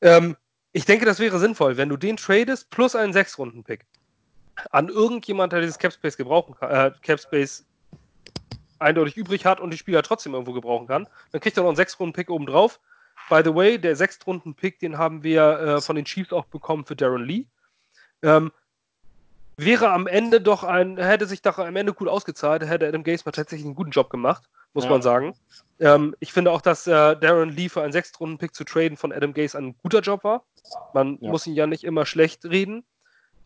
Ähm, 0.00 0.36
ich 0.72 0.84
denke, 0.84 1.04
das 1.04 1.18
wäre 1.18 1.38
sinnvoll, 1.38 1.76
wenn 1.76 1.88
du 1.88 1.96
den 1.96 2.16
tradest 2.16 2.70
plus 2.70 2.94
einen 2.94 3.12
6-Runden-Pick 3.12 3.86
an 4.70 4.88
irgendjemand, 4.88 5.52
der 5.52 5.60
dieses 5.60 5.78
Capspace 5.78 6.16
gebrauchen 6.16 6.54
kann, 6.54 6.70
äh, 6.70 6.92
Capspace 7.02 7.66
eindeutig 8.78 9.16
übrig 9.16 9.44
hat 9.46 9.60
und 9.60 9.70
die 9.70 9.78
Spieler 9.78 10.02
trotzdem 10.02 10.32
irgendwo 10.32 10.52
gebrauchen 10.52 10.86
kann, 10.86 11.08
dann 11.32 11.40
kriegt 11.40 11.56
er 11.56 11.62
noch 11.62 11.70
einen 11.70 11.78
6-Runden-Pick 11.78 12.30
oben 12.30 12.46
drauf. 12.46 12.80
By 13.28 13.42
the 13.44 13.54
way, 13.54 13.78
der 13.78 13.96
6-Runden-Pick, 13.96 14.78
den 14.78 14.98
haben 14.98 15.22
wir 15.22 15.60
äh, 15.60 15.80
von 15.80 15.96
den 15.96 16.04
Chiefs 16.04 16.32
auch 16.32 16.46
bekommen 16.46 16.84
für 16.84 16.96
Darren 16.96 17.24
Lee. 17.24 17.46
Ähm, 18.22 18.50
wäre 19.60 19.90
am 19.90 20.06
Ende 20.06 20.40
doch 20.40 20.64
ein, 20.64 20.96
hätte 20.96 21.26
sich 21.26 21.42
doch 21.42 21.58
am 21.58 21.76
Ende 21.76 21.92
gut 21.92 22.08
ausgezahlt, 22.08 22.62
hätte 22.62 22.88
Adam 22.88 23.04
Gase 23.04 23.22
mal 23.24 23.32
tatsächlich 23.32 23.66
einen 23.66 23.74
guten 23.74 23.90
Job 23.90 24.10
gemacht, 24.10 24.44
muss 24.72 24.84
ja. 24.84 24.90
man 24.90 25.02
sagen. 25.02 25.34
Ähm, 25.78 26.14
ich 26.20 26.32
finde 26.32 26.52
auch, 26.52 26.60
dass 26.60 26.86
äh, 26.86 27.16
Darren 27.16 27.50
Lee 27.50 27.68
für 27.68 27.82
einen 27.82 27.92
Sechstrunden-Pick 27.92 28.54
zu 28.54 28.64
traden 28.64 28.96
von 28.96 29.12
Adam 29.12 29.34
Gase 29.34 29.56
ein 29.56 29.76
guter 29.82 30.00
Job 30.00 30.24
war. 30.24 30.44
Man 30.94 31.18
ja. 31.20 31.30
muss 31.30 31.46
ihn 31.46 31.54
ja 31.54 31.66
nicht 31.66 31.84
immer 31.84 32.06
schlecht 32.06 32.44
reden. 32.44 32.84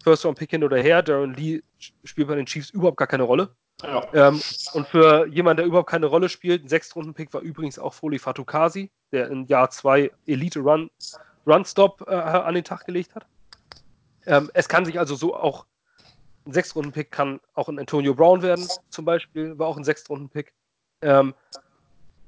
First 0.02 0.24
Round 0.24 0.38
Pick 0.38 0.50
hin 0.50 0.64
oder 0.64 0.76
her. 0.76 1.02
Darren 1.02 1.34
Lee 1.34 1.62
spielt 1.78 2.28
bei 2.28 2.34
den 2.34 2.46
Chiefs 2.46 2.70
überhaupt 2.70 2.98
gar 2.98 3.08
keine 3.08 3.22
Rolle. 3.22 3.54
Ja. 3.82 4.06
Ähm, 4.12 4.40
und 4.74 4.86
für 4.86 5.26
jemanden, 5.26 5.58
der 5.58 5.66
überhaupt 5.66 5.90
keine 5.90 6.06
Rolle 6.06 6.28
spielt, 6.28 6.64
ein 6.64 6.68
Sechstrunden-Pick 6.68 7.32
war 7.32 7.40
übrigens 7.40 7.78
auch 7.78 7.94
Foli 7.94 8.18
Fatukasi, 8.18 8.90
der 9.12 9.28
in 9.30 9.46
Jahr 9.46 9.70
2 9.70 10.10
Elite 10.26 10.60
Run, 10.60 10.90
Run 11.46 11.64
Stop 11.64 12.04
äh, 12.06 12.14
an 12.14 12.54
den 12.54 12.64
Tag 12.64 12.84
gelegt 12.86 13.14
hat. 13.14 13.26
Ähm, 14.26 14.50
es 14.54 14.68
kann 14.68 14.84
sich 14.84 14.98
also 14.98 15.14
so 15.14 15.34
auch 15.34 15.66
ein 16.46 16.52
Sechstrunden-Pick 16.52 17.10
kann 17.10 17.40
auch 17.54 17.68
ein 17.68 17.78
Antonio 17.78 18.14
Brown 18.14 18.42
werden, 18.42 18.66
zum 18.90 19.04
Beispiel, 19.04 19.58
war 19.58 19.68
auch 19.68 19.76
ein 19.76 19.84
Sechstrunden-Pick. 19.84 20.52
Ähm, 21.02 21.34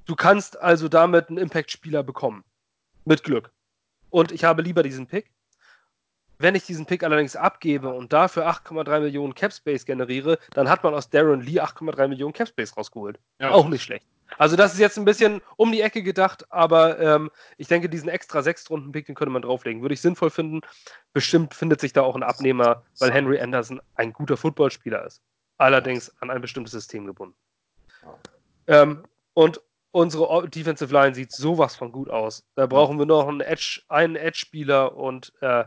du 0.07 0.17
kannst 0.17 0.59
also 0.61 0.89
damit 0.89 1.29
einen 1.29 1.39
Impact-Spieler 1.39 2.03
bekommen. 2.03 2.45
Mit 3.05 3.23
Glück. 3.23 3.51
Und 4.11 4.33
ich 4.33 4.45
habe 4.45 4.62
lieber 4.62 4.83
diesen 4.83 5.07
Pick, 5.07 5.31
wenn 6.39 6.55
ich 6.55 6.64
diesen 6.64 6.87
Pick 6.87 7.03
allerdings 7.03 7.37
abgebe 7.37 7.89
und 7.89 8.12
dafür 8.12 8.49
8,3 8.49 9.01
Millionen 9.01 9.35
Capspace 9.35 9.87
generiere, 9.87 10.39
dann 10.51 10.69
hat 10.69 10.85
man 10.85 10.95
aus 10.95 11.09
Darren 11.09 11.41
Lee 11.41 11.61
8,3 11.61 12.09
Millionen 12.09 12.33
Capspace 12.33 12.77
rausgeholt. 12.77 13.19
Ja. 13.41 13.51
Auch 13.51 13.69
nicht 13.69 13.83
schlecht. 13.83 14.07
Also 14.39 14.57
das 14.57 14.74
ist 14.74 14.81
jetzt 14.81 14.99
ein 14.99 15.05
bisschen 15.05 15.41
um 15.57 15.72
die 15.72 15.81
Ecke 15.81 16.03
gedacht, 16.03 16.51
aber 16.51 16.99
ähm, 16.99 17.31
ich 17.57 17.68
denke, 17.68 17.89
diesen 17.89 18.09
extra 18.09 18.43
Sechs-Runden-Pick, 18.43 19.07
den 19.07 19.14
könnte 19.14 19.33
man 19.33 19.43
drauflegen. 19.43 19.83
Würde 19.83 19.95
ich 19.95 20.01
sinnvoll 20.01 20.31
finden. 20.31 20.61
Bestimmt 21.12 21.55
findet 21.55 21.81
sich 21.81 21.93
da 21.93 22.03
auch 22.03 22.16
ein 22.16 22.22
Abnehmer, 22.22 22.83
weil 22.99 23.12
Henry 23.12 23.41
Anderson 23.41 23.81
ein 23.95 24.12
guter 24.12 24.37
Footballspieler 24.37 25.05
ist. 25.07 25.22
Allerdings 25.59 26.12
an 26.20 26.31
ein 26.31 26.41
bestimmtes 26.41 26.72
System 26.72 27.07
gebunden. 27.07 27.37
Ähm, 28.66 29.05
und 29.35 29.61
unsere 29.93 30.49
Defensive 30.49 30.93
Line 30.93 31.14
sieht 31.14 31.33
sowas 31.33 31.77
von 31.77 31.93
gut 31.93 32.11
aus. 32.11 32.45
Da 32.55 32.66
brauchen 32.66 32.99
wir 32.99 33.07
noch 33.07 33.27
einen 33.27 33.41
Edge, 33.41 33.83
einen 33.89 34.16
Edge-Spieler 34.16 34.95
und 34.95 35.33
äh, 35.41 35.64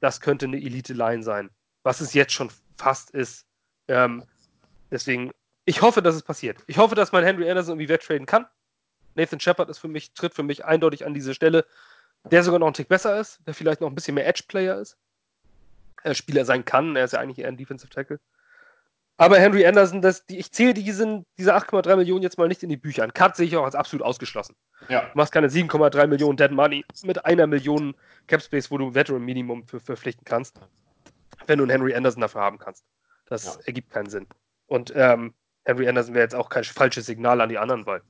das 0.00 0.20
könnte 0.20 0.46
eine 0.46 0.56
Elite-Line 0.56 1.22
sein. 1.22 1.50
Was 1.82 2.00
es 2.00 2.14
jetzt 2.14 2.32
schon 2.32 2.50
fast 2.76 3.10
ist. 3.10 3.46
Ähm, 3.88 4.24
deswegen, 4.90 5.32
ich 5.68 5.82
hoffe, 5.82 6.00
dass 6.00 6.14
es 6.14 6.22
passiert. 6.22 6.56
Ich 6.66 6.78
hoffe, 6.78 6.94
dass 6.94 7.12
man 7.12 7.22
Henry 7.22 7.48
Anderson 7.48 7.74
irgendwie 7.74 7.90
wegtraden 7.90 8.24
kann. 8.24 8.46
Nathan 9.14 9.38
Shepard 9.38 9.68
ist 9.68 9.76
für 9.76 9.88
mich, 9.88 10.14
tritt 10.14 10.32
für 10.34 10.42
mich 10.42 10.64
eindeutig 10.64 11.04
an 11.04 11.12
diese 11.12 11.34
Stelle, 11.34 11.66
der 12.30 12.42
sogar 12.42 12.58
noch 12.58 12.68
ein 12.68 12.72
Tick 12.72 12.88
besser 12.88 13.20
ist, 13.20 13.40
der 13.46 13.52
vielleicht 13.52 13.82
noch 13.82 13.88
ein 13.88 13.94
bisschen 13.94 14.14
mehr 14.14 14.26
Edge-Player 14.26 14.78
ist. 14.78 14.96
Er 16.02 16.14
Spieler 16.14 16.46
sein 16.46 16.64
kann, 16.64 16.96
er 16.96 17.04
ist 17.04 17.12
ja 17.12 17.18
eigentlich 17.18 17.40
eher 17.40 17.48
ein 17.48 17.58
Defensive 17.58 17.90
Tackle. 17.90 18.18
Aber 19.18 19.38
Henry 19.38 19.66
Anderson, 19.66 20.00
das, 20.00 20.24
die, 20.24 20.38
ich 20.38 20.52
zähle 20.52 20.72
diesen, 20.72 21.26
diese 21.36 21.54
8,3 21.54 21.96
Millionen 21.96 22.22
jetzt 22.22 22.38
mal 22.38 22.48
nicht 22.48 22.62
in 22.62 22.70
die 22.70 22.78
Bücher 22.78 23.02
an. 23.02 23.12
Cut 23.12 23.36
sehe 23.36 23.46
ich 23.46 23.56
auch 23.56 23.64
als 23.64 23.74
absolut 23.74 24.06
ausgeschlossen. 24.06 24.56
Ja. 24.88 25.02
Du 25.02 25.18
machst 25.18 25.32
keine 25.32 25.48
7,3 25.48 26.06
Millionen 26.06 26.38
Dead 26.38 26.50
Money 26.50 26.82
mit 27.02 27.26
einer 27.26 27.46
Million 27.46 27.94
Capspace, 28.26 28.70
wo 28.70 28.78
du 28.78 28.94
Veteran 28.94 29.22
Minimum 29.22 29.66
für, 29.66 29.80
verpflichten 29.80 30.24
kannst, 30.24 30.58
wenn 31.46 31.58
du 31.58 31.64
einen 31.64 31.72
Henry 31.72 31.94
Anderson 31.94 32.22
dafür 32.22 32.40
haben 32.40 32.58
kannst. 32.58 32.84
Das 33.26 33.44
ja. 33.44 33.52
ergibt 33.66 33.90
keinen 33.90 34.08
Sinn. 34.08 34.26
Und 34.66 34.92
ähm, 34.94 35.34
Henry 35.68 35.88
Anderson 35.88 36.14
wäre 36.14 36.24
jetzt 36.24 36.34
auch 36.34 36.48
kein 36.48 36.64
falsches 36.64 37.06
Signal 37.06 37.40
an 37.40 37.48
die 37.48 37.58
anderen, 37.58 37.84
weil 37.86 38.00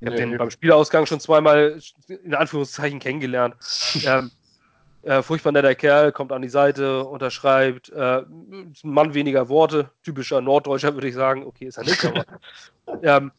ich 0.00 0.06
habe 0.06 0.14
nee, 0.14 0.22
den 0.22 0.30
nee. 0.30 0.36
beim 0.36 0.50
Spielausgang 0.50 1.06
schon 1.06 1.18
zweimal 1.18 1.78
in 2.08 2.34
Anführungszeichen 2.34 3.00
kennengelernt. 3.00 3.56
ähm, 4.06 4.30
Äh, 5.02 5.22
furchtbar 5.22 5.52
netter 5.52 5.76
Kerl, 5.76 6.10
kommt 6.10 6.32
an 6.32 6.42
die 6.42 6.48
Seite, 6.48 7.04
unterschreibt, 7.04 7.88
äh, 7.90 8.22
ein 8.22 8.74
Mann 8.82 9.14
weniger 9.14 9.48
Worte, 9.48 9.90
typischer 10.02 10.40
Norddeutscher 10.40 10.92
würde 10.94 11.08
ich 11.08 11.14
sagen. 11.14 11.46
Okay, 11.46 11.66
ist 11.66 11.78
er 11.78 11.84
nicht, 11.84 12.04
aber 12.04 12.24
ähm, 13.02 13.30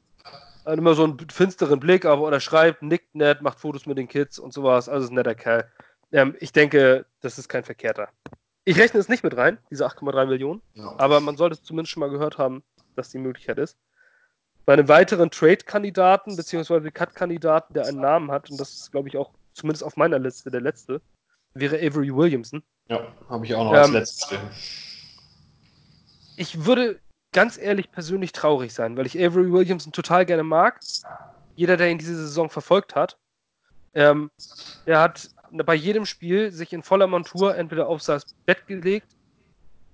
hat 0.65 0.77
immer 0.77 0.93
so 0.93 1.03
einen 1.03 1.17
finsteren 1.29 1.79
Blick, 1.79 2.05
aber 2.05 2.23
unterschreibt, 2.23 2.81
nickt 2.81 3.13
nett, 3.13 3.41
macht 3.41 3.59
Fotos 3.59 3.85
mit 3.85 3.97
den 3.97 4.07
Kids 4.07 4.39
und 4.39 4.53
sowas. 4.53 4.87
Also 4.87 5.05
ist 5.05 5.11
ein 5.11 5.15
netter 5.15 5.35
Kerl. 5.35 5.69
Ähm, 6.13 6.33
ich 6.39 6.53
denke, 6.53 7.05
das 7.19 7.37
ist 7.37 7.49
kein 7.49 7.65
verkehrter. 7.65 8.07
Ich 8.63 8.79
rechne 8.79 8.99
es 8.99 9.09
nicht 9.09 9.23
mit 9.23 9.35
rein, 9.35 9.57
diese 9.69 9.85
8,3 9.85 10.27
Millionen, 10.27 10.61
ja. 10.75 10.93
aber 10.97 11.19
man 11.19 11.35
sollte 11.35 11.55
es 11.55 11.63
zumindest 11.63 11.91
schon 11.91 12.01
mal 12.01 12.09
gehört 12.09 12.37
haben, 12.37 12.63
dass 12.99 13.09
die 13.09 13.17
Möglichkeit 13.17 13.57
ist. 13.57 13.77
Bei 14.65 14.73
einem 14.73 14.87
weiteren 14.87 15.31
Trade-Kandidaten, 15.31 16.35
beziehungsweise 16.35 16.91
Cut-Kandidaten, 16.91 17.73
der 17.73 17.87
einen 17.87 18.01
Namen 18.01 18.31
hat, 18.31 18.51
und 18.51 18.59
das 18.59 18.73
ist, 18.73 18.91
glaube 18.91 19.09
ich, 19.09 19.17
auch 19.17 19.31
zumindest 19.53 19.83
auf 19.83 19.97
meiner 19.97 20.19
Liste 20.19 20.51
der 20.51 20.61
letzte, 20.61 21.01
wäre 21.53 21.77
Avery 21.77 22.15
Williamson. 22.15 22.61
Ja, 22.87 23.07
habe 23.29 23.45
ich 23.45 23.55
auch 23.55 23.63
noch 23.63 23.73
ähm, 23.73 23.79
als 23.79 23.91
letztes 23.91 24.25
stehen. 24.25 24.39
Ich 26.37 26.65
würde 26.65 26.99
ganz 27.31 27.57
ehrlich 27.57 27.91
persönlich 27.91 28.31
traurig 28.31 28.73
sein, 28.73 28.97
weil 28.97 29.05
ich 29.05 29.17
Avery 29.17 29.51
Williamson 29.51 29.91
total 29.91 30.25
gerne 30.25 30.43
mag. 30.43 30.79
Jeder, 31.55 31.77
der 31.77 31.89
ihn 31.89 31.97
diese 31.97 32.15
Saison 32.15 32.49
verfolgt 32.49 32.95
hat, 32.95 33.17
ähm, 33.93 34.31
er 34.85 34.99
hat 35.01 35.29
bei 35.51 35.73
jedem 35.73 36.05
Spiel 36.05 36.51
sich 36.51 36.73
in 36.73 36.83
voller 36.83 37.07
Montur 37.07 37.57
entweder 37.57 37.87
auf 37.87 38.03
das 38.03 38.35
Bett 38.45 38.67
gelegt, 38.67 39.07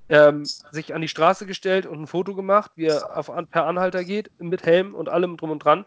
ähm, 0.09 0.45
sich 0.45 0.93
an 0.93 1.01
die 1.01 1.07
Straße 1.07 1.45
gestellt 1.45 1.85
und 1.85 2.01
ein 2.01 2.07
Foto 2.07 2.35
gemacht, 2.35 2.71
wie 2.75 2.85
er 2.85 3.17
auf, 3.17 3.31
per 3.49 3.65
Anhalter 3.65 4.03
geht, 4.03 4.29
mit 4.39 4.65
Helm 4.65 4.93
und 4.93 5.09
allem 5.09 5.37
drum 5.37 5.51
und 5.51 5.59
dran. 5.59 5.85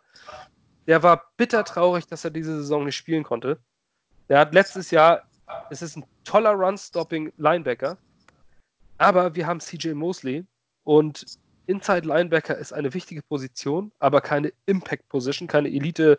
Der 0.86 1.02
war 1.02 1.30
bitter 1.36 1.64
traurig, 1.64 2.06
dass 2.06 2.24
er 2.24 2.30
diese 2.30 2.56
Saison 2.56 2.84
nicht 2.84 2.96
spielen 2.96 3.22
konnte. 3.22 3.58
Der 4.28 4.40
hat 4.40 4.54
letztes 4.54 4.90
Jahr, 4.90 5.22
es 5.70 5.82
ist 5.82 5.96
ein 5.96 6.04
toller 6.24 6.52
Run-Stopping-Linebacker, 6.52 7.96
aber 8.98 9.34
wir 9.34 9.46
haben 9.46 9.60
CJ 9.60 9.92
Mosley 9.92 10.44
und 10.84 11.24
Inside 11.66 12.06
Linebacker 12.06 12.56
ist 12.56 12.72
eine 12.72 12.94
wichtige 12.94 13.22
Position, 13.22 13.92
aber 13.98 14.22
keine 14.22 14.52
Impact 14.64 15.06
Position, 15.08 15.46
keine 15.46 15.68
Elite 15.68 16.18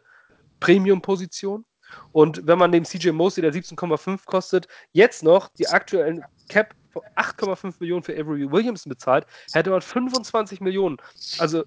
Premium 0.60 1.02
Position. 1.02 1.66
Und 2.12 2.46
wenn 2.46 2.60
man 2.60 2.72
dem 2.72 2.86
CJ 2.86 3.10
Mosley, 3.10 3.42
der 3.42 3.54
17,5 3.54 4.26
kostet, 4.26 4.68
jetzt 4.92 5.24
noch 5.24 5.50
die 5.58 5.68
aktuellen 5.68 6.24
Cap 6.50 6.76
8,5 6.94 7.76
Millionen 7.80 8.04
für 8.04 8.14
Avery 8.14 8.52
Williamson 8.52 8.90
bezahlt, 8.90 9.26
hätte 9.54 9.70
man 9.70 9.82
25 9.82 10.62
Millionen. 10.62 10.98
Also, 11.38 11.64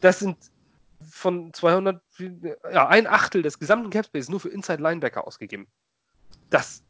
das 0.00 0.18
sind 0.18 0.36
von 1.10 1.52
200, 1.52 2.00
ja, 2.72 2.88
ein 2.88 3.06
Achtel 3.06 3.42
des 3.42 3.58
gesamten 3.58 3.90
Capspace 3.90 4.28
nur 4.28 4.40
für 4.40 4.48
Inside 4.48 4.82
Linebacker 4.82 5.26
ausgegeben. 5.26 5.66
Das 6.50 6.82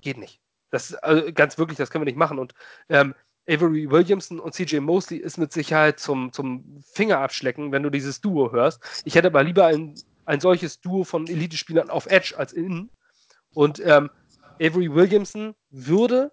geht 0.00 0.18
nicht. 0.18 0.40
Das 0.70 0.94
also 0.94 1.32
ganz 1.32 1.58
wirklich, 1.58 1.78
das 1.78 1.90
können 1.90 2.02
wir 2.02 2.10
nicht 2.10 2.18
machen. 2.18 2.38
Und 2.38 2.54
ähm, 2.88 3.14
Avery 3.48 3.90
Williamson 3.90 4.38
und 4.38 4.54
CJ 4.54 4.78
Mosley 4.78 5.18
ist 5.18 5.38
mit 5.38 5.52
Sicherheit 5.52 5.98
zum, 5.98 6.32
zum 6.32 6.82
Fingerabschlecken, 6.92 7.72
wenn 7.72 7.82
du 7.82 7.90
dieses 7.90 8.20
Duo 8.20 8.52
hörst. 8.52 8.80
Ich 9.04 9.14
hätte 9.14 9.28
aber 9.28 9.42
lieber 9.42 9.66
ein, 9.66 9.94
ein 10.26 10.40
solches 10.40 10.80
Duo 10.80 11.04
von 11.04 11.26
Elite-Spielern 11.26 11.90
auf 11.90 12.06
Edge 12.06 12.34
als 12.36 12.52
innen. 12.52 12.90
Und 13.52 13.80
ähm, 13.84 14.10
Avery 14.60 14.94
Williamson 14.94 15.54
würde 15.70 16.30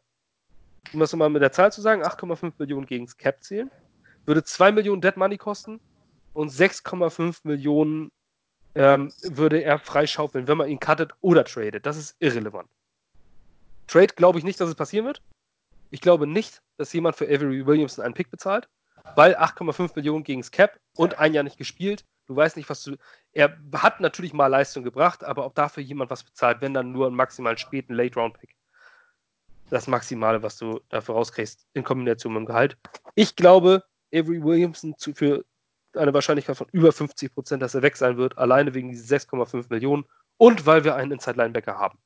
um 0.94 1.00
das 1.00 1.12
nochmal 1.12 1.30
mit 1.30 1.42
der 1.42 1.52
Zahl 1.52 1.72
zu 1.72 1.82
sagen, 1.82 2.04
8,5 2.04 2.54
Millionen 2.58 2.86
gegen 2.86 3.06
das 3.06 3.18
Cap 3.18 3.44
zählen, 3.44 3.72
würde 4.26 4.44
2 4.44 4.72
Millionen 4.72 5.02
Dead 5.02 5.16
Money 5.18 5.38
kosten 5.38 5.80
und 6.34 6.52
6,5 6.52 7.40
Millionen 7.44 8.12
ähm, 8.76 9.12
würde 9.24 9.62
er 9.62 9.80
freischaufeln, 9.80 10.48
wenn 10.48 10.58
man 10.58 10.70
ihn 10.70 10.80
cuttet 10.80 11.14
oder 11.22 11.44
tradet. 11.44 11.86
Das 11.86 11.98
ist 11.98 12.16
irrelevant. 12.20 12.70
Trade 13.88 14.14
glaube 14.16 14.38
ich 14.38 14.46
nicht, 14.46 14.60
dass 14.60 14.70
es 14.70 14.76
passieren 14.76 15.06
wird. 15.06 15.22
Ich 15.90 16.02
glaube 16.02 16.28
nicht, 16.28 16.62
dass 16.78 16.94
jemand 16.94 17.16
für 17.16 17.26
Avery 17.26 17.66
Williamson 17.66 18.04
einen 18.04 18.14
Pick 18.14 18.30
bezahlt, 18.30 18.68
weil 19.16 19.36
8,5 19.36 19.94
Millionen 19.96 20.24
gegen 20.24 20.42
das 20.42 20.52
Cap 20.52 20.78
und 20.96 21.18
ein 21.18 21.34
Jahr 21.34 21.44
nicht 21.44 21.58
gespielt. 21.58 22.06
Du 22.28 22.36
weißt 22.36 22.58
nicht, 22.58 22.70
was 22.70 22.84
du. 22.84 22.98
Er 23.32 23.58
hat 23.74 24.02
natürlich 24.02 24.34
mal 24.34 24.48
Leistung 24.48 24.84
gebracht, 24.84 25.24
aber 25.24 25.46
ob 25.46 25.56
dafür 25.56 25.82
jemand 25.82 26.12
was 26.12 26.24
bezahlt, 26.24 26.60
wenn 26.60 26.74
dann 26.74 26.92
nur 26.92 27.08
einen 27.08 27.16
maximal 27.16 27.58
späten 27.58 27.94
Late-Round-Pick 27.94 28.57
das 29.70 29.88
Maximale, 29.88 30.42
was 30.44 30.58
du 30.58 30.80
dafür 30.90 31.16
rauskriegst, 31.16 31.66
in 31.74 31.84
Kombination 31.84 32.34
mit 32.34 32.42
dem 32.42 32.46
Gehalt. 32.46 32.78
Ich 33.16 33.36
glaube, 33.36 33.84
Avery 34.14 34.44
Williamson 34.44 34.96
zu, 34.98 35.14
für 35.14 35.44
eine 35.96 36.14
Wahrscheinlichkeit 36.14 36.58
von 36.58 36.68
über 36.72 36.92
50 36.92 37.34
Prozent, 37.34 37.62
dass 37.62 37.76
er 37.76 37.82
weg 37.82 37.98
sein 37.98 38.18
wird, 38.18 38.38
alleine 38.38 38.74
wegen 38.74 38.90
diesen 38.90 39.08
6,5 39.08 39.66
Millionen 39.70 40.06
und 40.38 40.66
weil 40.66 40.84
wir 40.84 40.96
einen 40.96 41.12
Inside-Linebacker 41.12 41.78
haben. 41.78 41.98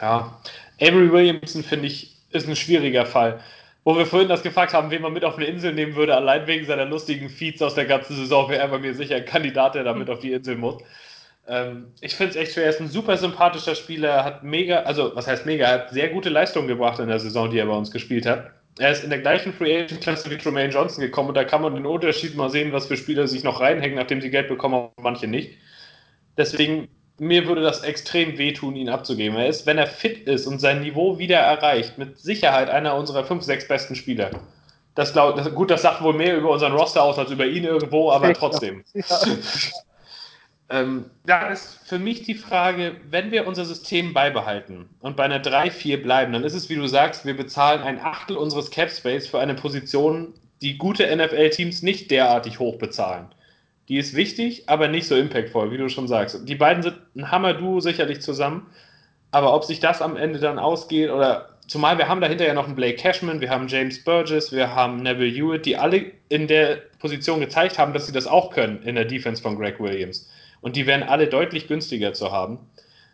Ja, 0.00 0.40
Avery 0.80 1.12
Williamson 1.12 1.62
finde 1.62 1.86
ich 1.86 2.12
ist 2.32 2.48
ein 2.48 2.56
schwieriger 2.56 3.06
Fall. 3.06 3.40
Wo 3.84 3.96
wir 3.96 4.06
vorhin 4.06 4.28
das 4.28 4.42
gefragt 4.42 4.72
haben, 4.72 4.90
wen 4.90 5.02
man 5.02 5.12
mit 5.12 5.24
auf 5.24 5.36
eine 5.36 5.46
Insel 5.46 5.74
nehmen 5.74 5.96
würde, 5.96 6.14
allein 6.14 6.46
wegen 6.46 6.64
seiner 6.66 6.84
lustigen 6.84 7.28
Feeds 7.28 7.60
aus 7.62 7.74
der 7.74 7.84
ganzen 7.84 8.14
Saison, 8.14 8.48
wäre 8.48 8.62
er 8.62 8.68
bei 8.68 8.78
mir 8.78 8.94
sicher 8.94 9.16
ein 9.16 9.24
Kandidat, 9.24 9.74
der 9.74 9.84
damit 9.84 10.08
hm. 10.08 10.14
auf 10.14 10.20
die 10.20 10.32
Insel 10.32 10.56
muss. 10.56 10.82
Ähm, 11.48 11.92
ich 12.00 12.14
finde 12.14 12.30
es 12.30 12.36
echt 12.36 12.52
schwer. 12.52 12.64
Er 12.64 12.70
ist 12.70 12.80
ein 12.80 12.88
super 12.88 13.16
sympathischer 13.16 13.74
Spieler, 13.74 14.24
hat 14.24 14.44
mega, 14.44 14.80
also 14.80 15.14
was 15.14 15.26
heißt 15.26 15.46
mega, 15.46 15.66
hat 15.68 15.90
sehr 15.90 16.08
gute 16.10 16.28
Leistungen 16.28 16.68
gebracht 16.68 16.98
in 16.98 17.08
der 17.08 17.18
Saison, 17.18 17.50
die 17.50 17.58
er 17.58 17.66
bei 17.66 17.74
uns 17.74 17.90
gespielt 17.90 18.26
hat. 18.26 18.50
Er 18.78 18.90
ist 18.90 19.04
in 19.04 19.10
der 19.10 19.18
gleichen 19.18 19.52
Free 19.52 19.82
Agent 19.82 20.00
Klasse 20.00 20.30
wie 20.30 20.38
Tremaine 20.38 20.72
Johnson 20.72 21.02
gekommen 21.02 21.28
und 21.28 21.34
da 21.34 21.44
kann 21.44 21.60
man 21.60 21.74
den 21.74 21.84
Unterschied 21.84 22.36
mal 22.36 22.48
sehen, 22.48 22.72
was 22.72 22.86
für 22.86 22.96
Spieler 22.96 23.28
sich 23.28 23.44
noch 23.44 23.60
reinhängen, 23.60 23.96
nachdem 23.96 24.20
sie 24.22 24.30
Geld 24.30 24.48
bekommen 24.48 24.88
und 24.96 25.02
manche 25.02 25.26
nicht. 25.26 25.58
Deswegen, 26.38 26.88
mir 27.18 27.46
würde 27.46 27.60
das 27.60 27.82
extrem 27.82 28.38
wehtun, 28.38 28.74
ihn 28.74 28.88
abzugeben. 28.88 29.36
Er 29.36 29.48
ist, 29.48 29.66
wenn 29.66 29.76
er 29.76 29.86
fit 29.86 30.26
ist 30.26 30.46
und 30.46 30.58
sein 30.58 30.80
Niveau 30.80 31.18
wieder 31.18 31.38
erreicht, 31.38 31.98
mit 31.98 32.18
Sicherheit 32.18 32.70
einer 32.70 32.94
unserer 32.96 33.24
fünf, 33.24 33.42
sechs 33.42 33.68
besten 33.68 33.94
Spieler. 33.94 34.30
Das, 34.94 35.12
glaub, 35.12 35.36
das, 35.36 35.54
gut, 35.54 35.70
das 35.70 35.82
sagt 35.82 36.02
wohl 36.02 36.14
mehr 36.14 36.36
über 36.36 36.50
unseren 36.50 36.72
Roster 36.72 37.02
aus 37.02 37.18
als 37.18 37.30
über 37.30 37.44
ihn 37.44 37.64
irgendwo, 37.64 38.10
aber 38.10 38.32
trotzdem. 38.32 38.84
Ja. 38.94 39.02
Ähm, 40.72 41.10
da 41.26 41.48
ist 41.48 41.80
für 41.84 41.98
mich 41.98 42.22
die 42.22 42.34
Frage, 42.34 42.96
wenn 43.10 43.30
wir 43.30 43.46
unser 43.46 43.66
System 43.66 44.14
beibehalten 44.14 44.88
und 45.00 45.18
bei 45.18 45.24
einer 45.24 45.42
3-4 45.42 46.02
bleiben, 46.02 46.32
dann 46.32 46.44
ist 46.44 46.54
es, 46.54 46.70
wie 46.70 46.76
du 46.76 46.86
sagst, 46.86 47.26
wir 47.26 47.36
bezahlen 47.36 47.82
ein 47.82 48.00
Achtel 48.00 48.38
unseres 48.38 48.70
Cap 48.70 48.90
Space 48.90 49.26
für 49.26 49.38
eine 49.38 49.52
Position, 49.52 50.32
die 50.62 50.78
gute 50.78 51.14
NFL-Teams 51.14 51.82
nicht 51.82 52.10
derartig 52.10 52.58
hoch 52.58 52.78
bezahlen. 52.78 53.26
Die 53.88 53.98
ist 53.98 54.16
wichtig, 54.16 54.70
aber 54.70 54.88
nicht 54.88 55.06
so 55.06 55.14
impactvoll, 55.14 55.70
wie 55.72 55.76
du 55.76 55.90
schon 55.90 56.08
sagst. 56.08 56.48
Die 56.48 56.54
beiden 56.54 56.82
sind 56.82 56.96
ein 57.16 57.30
Hammer-Duo 57.30 57.80
sicherlich 57.80 58.22
zusammen, 58.22 58.66
aber 59.30 59.54
ob 59.54 59.64
sich 59.64 59.78
das 59.78 60.00
am 60.00 60.16
Ende 60.16 60.38
dann 60.38 60.58
ausgeht 60.58 61.10
oder 61.10 61.50
zumal 61.66 61.98
wir 61.98 62.08
haben 62.08 62.22
dahinter 62.22 62.46
ja 62.46 62.54
noch 62.54 62.66
einen 62.66 62.76
Blake 62.76 62.96
Cashman, 62.96 63.42
wir 63.42 63.50
haben 63.50 63.68
James 63.68 64.02
Burgess, 64.02 64.52
wir 64.52 64.74
haben 64.74 65.02
Neville 65.02 65.34
Hewitt, 65.36 65.66
die 65.66 65.76
alle 65.76 66.12
in 66.30 66.46
der 66.46 66.78
Position 66.98 67.40
gezeigt 67.40 67.78
haben, 67.78 67.92
dass 67.92 68.06
sie 68.06 68.12
das 68.12 68.26
auch 68.26 68.50
können 68.50 68.82
in 68.84 68.94
der 68.94 69.04
Defense 69.04 69.42
von 69.42 69.58
Greg 69.58 69.78
Williams 69.78 70.30
und 70.62 70.76
die 70.76 70.86
wären 70.86 71.02
alle 71.02 71.26
deutlich 71.26 71.68
günstiger 71.68 72.14
zu 72.14 72.32
haben. 72.32 72.58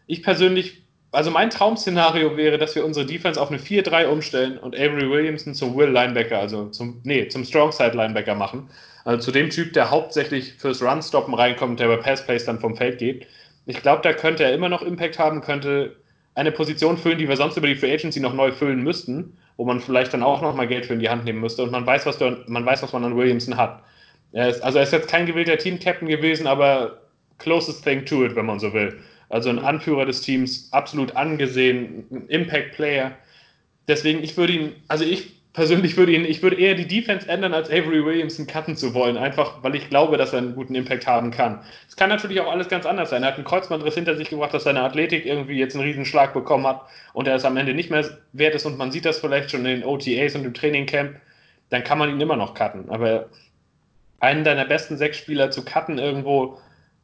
Ich 0.06 0.22
persönlich, 0.22 0.82
also 1.10 1.32
mein 1.32 1.50
Traum-Szenario 1.50 2.36
wäre, 2.36 2.58
dass 2.58 2.76
wir 2.76 2.84
unsere 2.84 3.04
Defense 3.04 3.40
auf 3.40 3.50
eine 3.50 3.58
4-3 3.58 4.06
umstellen 4.06 4.58
und 4.58 4.76
Avery 4.76 5.10
Williamson 5.10 5.54
zum 5.54 5.76
Will 5.76 5.88
Linebacker, 5.88 6.38
also 6.38 6.68
zum, 6.68 7.00
nee, 7.02 7.26
zum 7.26 7.44
Strongside 7.44 7.96
Linebacker 7.96 8.36
machen. 8.36 8.70
Also 9.04 9.24
zu 9.24 9.32
dem 9.32 9.50
Typ, 9.50 9.72
der 9.72 9.90
hauptsächlich 9.90 10.52
fürs 10.54 10.82
Run-Stoppen 10.82 11.34
reinkommt, 11.34 11.80
der 11.80 11.88
bei 11.88 11.96
Pass-Plays 11.96 12.44
dann 12.44 12.60
vom 12.60 12.76
Feld 12.76 12.98
geht. 12.98 13.26
Ich 13.66 13.82
glaube, 13.82 14.02
da 14.02 14.12
könnte 14.12 14.44
er 14.44 14.54
immer 14.54 14.68
noch 14.68 14.82
Impact 14.82 15.18
haben, 15.18 15.40
könnte 15.40 15.96
eine 16.34 16.52
Position 16.52 16.96
füllen, 16.96 17.18
die 17.18 17.28
wir 17.28 17.36
sonst 17.36 17.56
über 17.56 17.66
die 17.66 17.74
Free 17.74 17.92
Agency 17.92 18.20
noch 18.20 18.32
neu 18.32 18.52
füllen 18.52 18.82
müssten, 18.82 19.36
wo 19.56 19.64
man 19.64 19.80
vielleicht 19.80 20.14
dann 20.14 20.22
auch 20.22 20.40
noch 20.40 20.54
mal 20.54 20.68
Geld 20.68 20.86
für 20.86 20.92
in 20.92 21.00
die 21.00 21.08
Hand 21.08 21.24
nehmen 21.24 21.40
müsste 21.40 21.62
und 21.62 21.72
man 21.72 21.84
weiß, 21.84 22.06
was, 22.06 22.18
du, 22.18 22.44
man, 22.46 22.64
weiß, 22.64 22.82
was 22.82 22.92
man 22.92 23.04
an 23.04 23.16
Williamson 23.16 23.56
hat. 23.56 23.82
Er 24.32 24.48
ist, 24.50 24.62
also 24.62 24.78
er 24.78 24.84
ist 24.84 24.92
jetzt 24.92 25.08
kein 25.08 25.26
gewählter 25.26 25.58
Team-Captain 25.58 26.06
gewesen, 26.06 26.46
aber 26.46 26.98
closest 27.38 27.84
thing 27.84 28.04
to 28.04 28.24
it, 28.24 28.36
wenn 28.36 28.46
man 28.46 28.58
so 28.58 28.72
will. 28.72 28.98
Also 29.30 29.50
ein 29.50 29.58
Anführer 29.58 30.06
des 30.06 30.20
Teams, 30.20 30.68
absolut 30.72 31.16
angesehen, 31.16 32.06
ein 32.10 32.26
Impact-Player. 32.28 33.12
Deswegen, 33.86 34.22
ich 34.22 34.36
würde 34.36 34.52
ihn, 34.52 34.72
also 34.88 35.04
ich 35.04 35.38
persönlich 35.52 35.96
würde 35.96 36.12
ihn, 36.12 36.24
ich 36.24 36.42
würde 36.42 36.56
eher 36.56 36.74
die 36.74 36.86
Defense 36.86 37.28
ändern, 37.28 37.52
als 37.52 37.68
Avery 37.68 38.04
Williamson 38.04 38.46
cutten 38.46 38.76
zu 38.76 38.94
wollen, 38.94 39.16
einfach 39.16 39.62
weil 39.62 39.74
ich 39.74 39.88
glaube, 39.88 40.16
dass 40.16 40.32
er 40.32 40.38
einen 40.38 40.54
guten 40.54 40.74
Impact 40.74 41.06
haben 41.06 41.30
kann. 41.30 41.60
Es 41.88 41.96
kann 41.96 42.10
natürlich 42.10 42.40
auch 42.40 42.50
alles 42.50 42.68
ganz 42.68 42.86
anders 42.86 43.10
sein. 43.10 43.22
Er 43.22 43.30
hat 43.30 43.36
einen 43.36 43.44
Kreuzbandriss 43.44 43.94
hinter 43.94 44.16
sich 44.16 44.30
gebracht, 44.30 44.54
dass 44.54 44.64
seine 44.64 44.82
Athletik 44.82 45.26
irgendwie 45.26 45.58
jetzt 45.58 45.74
einen 45.74 45.84
Riesenschlag 45.84 46.32
bekommen 46.32 46.66
hat 46.66 46.82
und 47.12 47.26
er 47.26 47.34
es 47.34 47.44
am 47.44 47.56
Ende 47.56 47.74
nicht 47.74 47.90
mehr 47.90 48.08
wert 48.32 48.54
ist 48.54 48.66
und 48.66 48.78
man 48.78 48.92
sieht 48.92 49.04
das 49.04 49.18
vielleicht 49.18 49.50
schon 49.50 49.66
in 49.66 49.80
den 49.80 49.84
OTAs 49.84 50.36
und 50.36 50.44
im 50.44 50.54
Trainingcamp, 50.54 51.16
dann 51.70 51.82
kann 51.82 51.98
man 51.98 52.10
ihn 52.10 52.20
immer 52.20 52.36
noch 52.36 52.54
cutten. 52.54 52.88
Aber 52.90 53.28
einen 54.20 54.44
deiner 54.44 54.64
besten 54.64 54.96
sechs 54.96 55.18
Spieler 55.18 55.50
zu 55.50 55.64
cutten 55.64 55.98
irgendwo, 55.98 56.58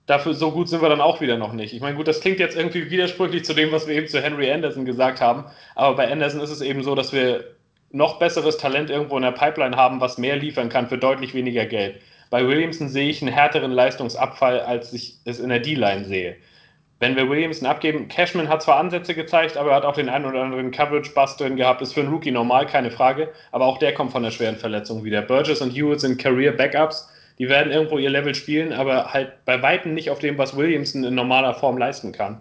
dafür 0.07 0.35
so 0.35 0.51
gut 0.51 0.69
sind 0.69 0.83
wir 0.83 0.89
dann 0.89 1.01
auch 1.01 1.21
wieder 1.21 1.39
noch 1.39 1.53
nicht. 1.53 1.73
Ich 1.73 1.81
meine, 1.81 1.97
gut, 1.97 2.09
das 2.09 2.21
klingt 2.21 2.39
jetzt 2.39 2.57
irgendwie 2.57 2.91
widersprüchlich 2.91 3.45
zu 3.45 3.55
dem, 3.55 3.73
was 3.73 3.87
wir 3.87 3.95
eben 3.95 4.09
zu 4.09 4.21
Henry 4.21 4.51
Anderson 4.51 4.85
gesagt 4.85 5.21
haben, 5.21 5.45
aber 5.75 5.97
bei 5.97 6.11
Anderson 6.11 6.41
ist 6.41 6.51
es 6.51 6.61
eben 6.61 6.83
so, 6.83 6.95
dass 6.95 7.13
wir 7.13 7.45
noch 7.91 8.19
besseres 8.19 8.57
Talent 8.59 8.91
irgendwo 8.91 9.17
in 9.17 9.23
der 9.23 9.31
Pipeline 9.31 9.77
haben, 9.77 10.01
was 10.01 10.19
mehr 10.19 10.37
liefern 10.37 10.69
kann 10.69 10.89
für 10.89 10.99
deutlich 10.99 11.33
weniger 11.33 11.65
Geld. 11.65 12.01
Bei 12.31 12.47
Williamson 12.47 12.89
sehe 12.89 13.09
ich 13.09 13.23
einen 13.23 13.33
härteren 13.33 13.71
Leistungsabfall, 13.71 14.61
als 14.61 14.93
ich 14.93 15.19
es 15.25 15.39
in 15.39 15.51
der 15.51 15.61
D-Line 15.61 16.05
sehe. 16.05 16.37
wenn 16.99 17.17
wir 17.17 17.29
Williamson 17.29 17.69
abgeben, 17.69 18.09
Cashman 18.09 18.49
hat 18.49 18.63
zwar 18.63 18.79
Ansätze 18.79 19.15
gezeigt, 19.15 19.57
aber 19.57 19.71
er 19.71 19.77
hat 19.77 19.85
auch 19.85 19.95
den 19.95 20.09
einen 20.09 20.25
oder 20.25 20.43
anderen 20.43 20.71
Coverage-Bust 20.71 21.39
drin 21.39 21.57
gehabt. 21.57 21.83
Ist 21.83 21.93
für 21.93 22.01
einen 22.01 22.09
Rookie 22.09 22.31
normal, 22.31 22.67
keine 22.67 22.91
Frage. 22.91 23.33
Aber 23.53 23.67
auch 23.67 23.79
der 23.79 23.95
kommt 23.95 24.11
von 24.13 24.25
einer 24.25 24.33
schweren 24.33 24.57
Verletzung 24.57 25.05
wieder. 25.05 25.23
Burgess 25.23 25.61
und 25.61 25.71
Hewitt 25.71 26.01
sind 26.01 26.19
Career-Backups. 26.19 27.09
Die 27.39 27.49
werden 27.49 27.73
irgendwo 27.73 27.99
ihr 27.99 28.11
Level 28.11 28.35
spielen, 28.35 28.73
aber 28.73 29.13
halt 29.13 29.45
bei 29.45 29.61
Weitem 29.63 29.95
nicht 29.95 30.11
auf 30.11 30.21
dem, 30.21 30.39
was 30.39 30.57
Williamson 30.57 31.05
in 31.05 31.15
normaler 31.15 31.55
Form 31.55 31.79
leisten 31.79 32.13
kann. 32.13 32.41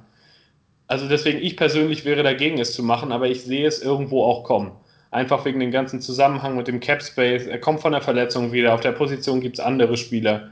Also 0.87 1.07
deswegen, 1.07 1.39
ich 1.39 1.57
persönlich 1.57 2.05
wäre 2.05 2.23
dagegen, 2.23 2.59
es 2.59 2.73
zu 2.73 2.83
machen, 2.83 3.11
aber 3.11 3.27
ich 3.27 3.43
sehe 3.43 3.65
es 3.65 3.81
irgendwo 3.81 4.23
auch 4.23 4.43
kommen. 4.43 4.71
Einfach 5.09 5.45
wegen 5.45 5.59
dem 5.59 5.71
ganzen 5.71 6.01
Zusammenhang 6.01 6.55
mit 6.55 6.67
dem 6.67 6.79
Cap 6.79 7.01
Space. 7.01 7.45
Er 7.45 7.59
kommt 7.59 7.81
von 7.81 7.93
der 7.93 8.01
Verletzung 8.01 8.51
wieder. 8.51 8.73
Auf 8.73 8.81
der 8.81 8.91
Position 8.91 9.41
gibt 9.41 9.57
es 9.57 9.63
andere 9.63 9.97
Spieler. 9.97 10.49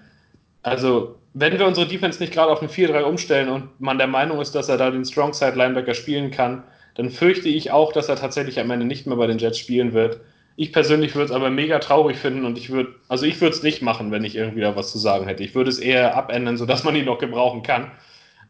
Also, 0.63 1.15
wenn 1.33 1.57
wir 1.57 1.65
unsere 1.65 1.87
Defense 1.87 2.19
nicht 2.19 2.33
gerade 2.33 2.51
auf 2.51 2.61
ein 2.61 2.69
4-3 2.69 3.03
umstellen 3.03 3.49
und 3.49 3.79
man 3.79 3.97
der 3.97 4.07
Meinung 4.07 4.39
ist, 4.39 4.53
dass 4.53 4.69
er 4.69 4.77
da 4.77 4.91
den 4.91 5.05
Strongside 5.05 5.55
Linebacker 5.55 5.93
spielen 5.93 6.31
kann, 6.31 6.63
dann 6.95 7.09
fürchte 7.09 7.49
ich 7.49 7.71
auch, 7.71 7.93
dass 7.93 8.09
er 8.09 8.15
tatsächlich 8.15 8.59
am 8.59 8.69
Ende 8.69 8.85
nicht 8.85 9.07
mehr 9.07 9.15
bei 9.15 9.27
den 9.27 9.37
Jets 9.37 9.57
spielen 9.57 9.93
wird. 9.93 10.19
Ich 10.55 10.73
persönlich 10.73 11.15
würde 11.15 11.25
es 11.25 11.31
aber 11.31 11.49
mega 11.49 11.79
traurig 11.79 12.17
finden 12.17 12.45
und 12.45 12.57
ich 12.57 12.69
würde, 12.69 12.93
also 13.07 13.25
ich 13.25 13.39
würde 13.39 13.55
es 13.55 13.63
nicht 13.63 13.81
machen, 13.81 14.11
wenn 14.11 14.23
ich 14.23 14.35
irgendwie 14.35 14.61
da 14.61 14.75
was 14.75 14.91
zu 14.91 14.99
sagen 14.99 15.25
hätte. 15.25 15.43
Ich 15.43 15.55
würde 15.55 15.69
es 15.69 15.79
eher 15.79 16.15
abändern, 16.15 16.57
sodass 16.57 16.83
man 16.83 16.95
ihn 16.95 17.05
noch 17.05 17.19
gebrauchen 17.19 17.63
kann. 17.63 17.91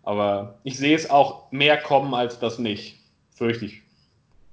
Aber 0.04 0.60
ich 0.64 0.78
sehe 0.78 0.96
es 0.96 1.10
auch 1.10 1.52
mehr 1.52 1.78
kommen 1.78 2.14
als 2.14 2.40
das 2.40 2.58
nicht. 2.58 3.00
Fürchte 3.36 3.66
ich. 3.66 3.82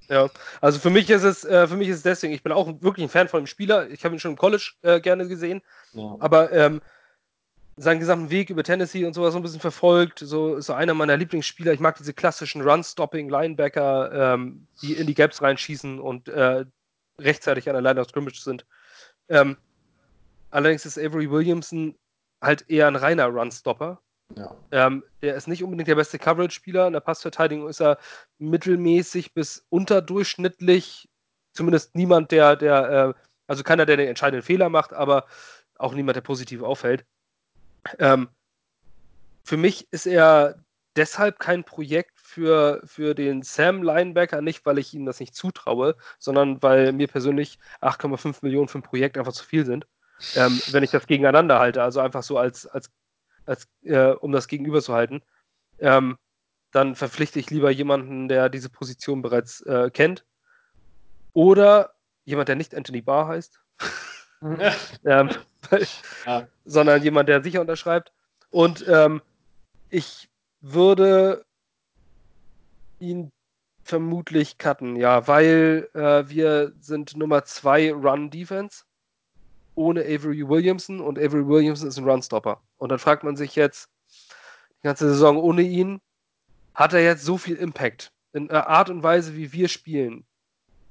Ja, 0.09 0.29
also 0.61 0.79
für 0.79 0.89
mich 0.89 1.09
ist 1.09 1.23
es, 1.23 1.43
äh, 1.45 1.67
für 1.67 1.75
mich 1.75 1.87
ist 1.87 1.97
es 1.97 2.03
deswegen, 2.03 2.33
ich 2.33 2.41
bin 2.41 2.51
auch 2.51 2.67
wirklich 2.81 3.05
ein 3.05 3.09
Fan 3.09 3.27
von 3.27 3.41
dem 3.41 3.47
Spieler. 3.47 3.89
Ich 3.89 4.03
habe 4.03 4.15
ihn 4.15 4.19
schon 4.19 4.31
im 4.31 4.37
College 4.37 4.71
äh, 4.81 4.99
gerne 4.99 5.27
gesehen. 5.27 5.61
Ja. 5.93 6.15
Aber 6.19 6.51
ähm, 6.51 6.81
seinen 7.77 7.99
gesamten 7.99 8.29
Weg 8.29 8.49
über 8.49 8.63
Tennessee 8.63 9.05
und 9.05 9.13
sowas 9.13 9.33
so 9.33 9.39
ein 9.39 9.43
bisschen 9.43 9.59
verfolgt. 9.59 10.19
So 10.19 10.55
ist 10.55 10.65
so 10.65 10.73
einer 10.73 10.93
meiner 10.93 11.15
Lieblingsspieler. 11.15 11.73
Ich 11.73 11.79
mag 11.79 11.97
diese 11.97 12.13
klassischen 12.13 12.61
Run-Stopping-Linebacker, 12.61 14.33
ähm, 14.33 14.67
die 14.81 14.93
in 14.93 15.07
die 15.07 15.13
Gaps 15.13 15.41
reinschießen 15.41 15.99
und 15.99 16.27
äh, 16.27 16.65
rechtzeitig 17.19 17.69
an 17.69 17.73
der 17.73 17.81
Line 17.81 17.99
of 17.99 18.07
Scrimmage 18.07 18.41
sind. 18.41 18.65
Ähm, 19.29 19.57
allerdings 20.51 20.85
ist 20.85 20.97
Avery 20.97 21.29
Williamson 21.29 21.95
halt 22.41 22.69
eher 22.69 22.87
ein 22.87 22.95
reiner 22.95 23.27
Run-Stopper. 23.27 24.01
Ja. 24.35 24.55
Ähm, 24.71 25.03
der 25.21 25.35
ist 25.35 25.47
nicht 25.47 25.63
unbedingt 25.63 25.87
der 25.87 25.95
beste 25.95 26.19
Coverage-Spieler. 26.19 26.87
In 26.87 26.93
der 26.93 26.99
Passverteidigung 26.99 27.67
ist 27.67 27.81
er 27.81 27.97
mittelmäßig 28.37 29.33
bis 29.33 29.65
unterdurchschnittlich. 29.69 31.09
Zumindest 31.53 31.95
niemand, 31.95 32.31
der, 32.31 32.55
der, 32.55 32.89
äh, 32.89 33.13
also 33.47 33.63
keiner, 33.63 33.85
der 33.85 33.97
den 33.97 34.07
entscheidenden 34.07 34.45
Fehler 34.45 34.69
macht, 34.69 34.93
aber 34.93 35.25
auch 35.77 35.93
niemand, 35.93 36.15
der 36.15 36.21
positiv 36.21 36.61
auffällt. 36.61 37.05
Ähm, 37.97 38.29
für 39.43 39.57
mich 39.57 39.87
ist 39.91 40.05
er 40.05 40.63
deshalb 40.95 41.39
kein 41.39 41.63
Projekt 41.63 42.18
für, 42.29 42.81
für 42.85 43.15
den 43.15 43.41
Sam 43.41 43.81
Linebacker, 43.81 44.41
nicht 44.41 44.65
weil 44.65 44.77
ich 44.77 44.93
ihm 44.93 45.05
das 45.05 45.19
nicht 45.19 45.35
zutraue, 45.35 45.95
sondern 46.19 46.61
weil 46.61 46.93
mir 46.93 47.07
persönlich 47.07 47.59
8,5 47.81 48.37
Millionen 48.43 48.67
für 48.67 48.79
ein 48.79 48.83
Projekt 48.83 49.17
einfach 49.17 49.33
zu 49.33 49.43
viel 49.43 49.65
sind. 49.65 49.87
Ähm, 50.35 50.61
wenn 50.71 50.83
ich 50.83 50.91
das 50.91 51.07
gegeneinander 51.07 51.59
halte, 51.59 51.81
also 51.81 51.99
einfach 52.01 52.23
so 52.23 52.37
als, 52.37 52.67
als, 52.67 52.91
als 53.45 53.67
äh, 53.83 54.11
um 54.11 54.31
das 54.31 54.47
gegenüber 54.47 54.81
zu 54.81 54.93
halten, 54.93 55.23
ähm, 55.79 56.17
dann 56.71 56.95
verpflichte 56.95 57.39
ich 57.39 57.49
lieber 57.49 57.71
jemanden, 57.71 58.27
der 58.27 58.49
diese 58.49 58.69
Position 58.69 59.21
bereits 59.21 59.61
äh, 59.61 59.89
kennt. 59.91 60.23
Oder 61.33 61.95
jemand, 62.25 62.49
der 62.49 62.57
nicht 62.57 62.75
Anthony 62.75 63.01
Barr 63.01 63.27
heißt. 63.27 63.59
ähm, 65.05 65.29
ja. 66.25 66.47
sondern 66.65 67.01
jemand, 67.01 67.27
der 67.27 67.41
sicher 67.41 67.61
unterschreibt. 67.61 68.11
Und 68.51 68.87
ähm, 68.87 69.21
ich 69.89 70.29
würde 70.61 71.45
ihn 72.99 73.31
vermutlich 73.83 74.57
cutten, 74.57 74.95
ja, 74.95 75.27
weil 75.27 75.89
äh, 75.93 76.29
wir 76.29 76.73
sind 76.79 77.17
Nummer 77.17 77.43
2 77.43 77.93
Run-Defense 77.93 78.83
ohne 79.75 80.01
Avery 80.01 80.47
Williamson 80.47 80.99
und 80.99 81.17
Avery 81.17 81.47
Williamson 81.47 81.87
ist 81.87 81.97
ein 81.97 82.07
Run-Stopper. 82.07 82.61
Und 82.77 82.89
dann 82.89 82.99
fragt 82.99 83.23
man 83.23 83.35
sich 83.35 83.55
jetzt, 83.55 83.89
die 84.79 84.87
ganze 84.87 85.09
Saison 85.09 85.37
ohne 85.37 85.61
ihn, 85.61 86.01
hat 86.75 86.93
er 86.93 87.03
jetzt 87.03 87.23
so 87.23 87.37
viel 87.37 87.55
Impact 87.55 88.11
in 88.33 88.47
der 88.47 88.67
Art 88.67 88.89
und 88.89 89.03
Weise, 89.03 89.35
wie 89.35 89.51
wir 89.53 89.67
spielen, 89.67 90.25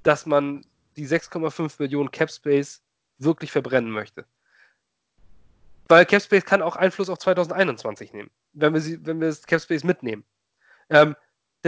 dass 0.02 0.26
man 0.26 0.64
die 0.96 1.06
6,5 1.06 1.76
Millionen 1.78 2.10
Cap 2.10 2.30
Space 2.30 2.82
wirklich 3.18 3.52
verbrennen 3.52 3.90
möchte. 3.90 4.24
Weil 5.88 6.04
Capspace 6.04 6.44
kann 6.44 6.62
auch 6.62 6.76
Einfluss 6.76 7.08
auf 7.08 7.18
2021 7.18 8.12
nehmen, 8.12 8.30
wenn 8.52 8.74
wir, 8.74 8.80
sie, 8.80 9.04
wenn 9.06 9.20
wir 9.20 9.28
das 9.28 9.46
Capspace 9.46 9.84
mitnehmen. 9.84 10.24
Ähm, 10.90 11.16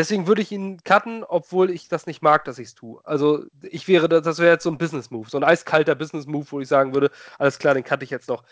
deswegen 0.01 0.27
würde 0.27 0.41
ich 0.41 0.51
ihn 0.51 0.83
cutten, 0.83 1.25
obwohl 1.25 1.71
ich 1.71 1.89
das 1.89 2.07
nicht 2.07 2.23
mag, 2.23 2.45
dass 2.47 2.59
ich 2.59 2.69
es 2.69 2.75
tue. 2.75 3.01
Also 3.05 3.45
ich 3.63 3.87
wäre, 3.87 4.09
das 4.09 4.39
wäre 4.39 4.53
jetzt 4.53 4.65
so 4.65 4.71
ein 4.71 4.79
Business-Move, 4.79 5.29
so 5.29 5.37
ein 5.37 5.45
eiskalter 5.45 5.95
Business-Move, 5.95 6.47
wo 6.51 6.61
ich 6.61 6.69
sagen 6.69 6.95
würde, 6.95 7.11
alles 7.39 7.59
klar, 7.59 7.75
den 7.75 7.85
cutte 7.85 8.05
ich 8.05 8.11
jetzt 8.11 8.29
noch. 8.29 8.43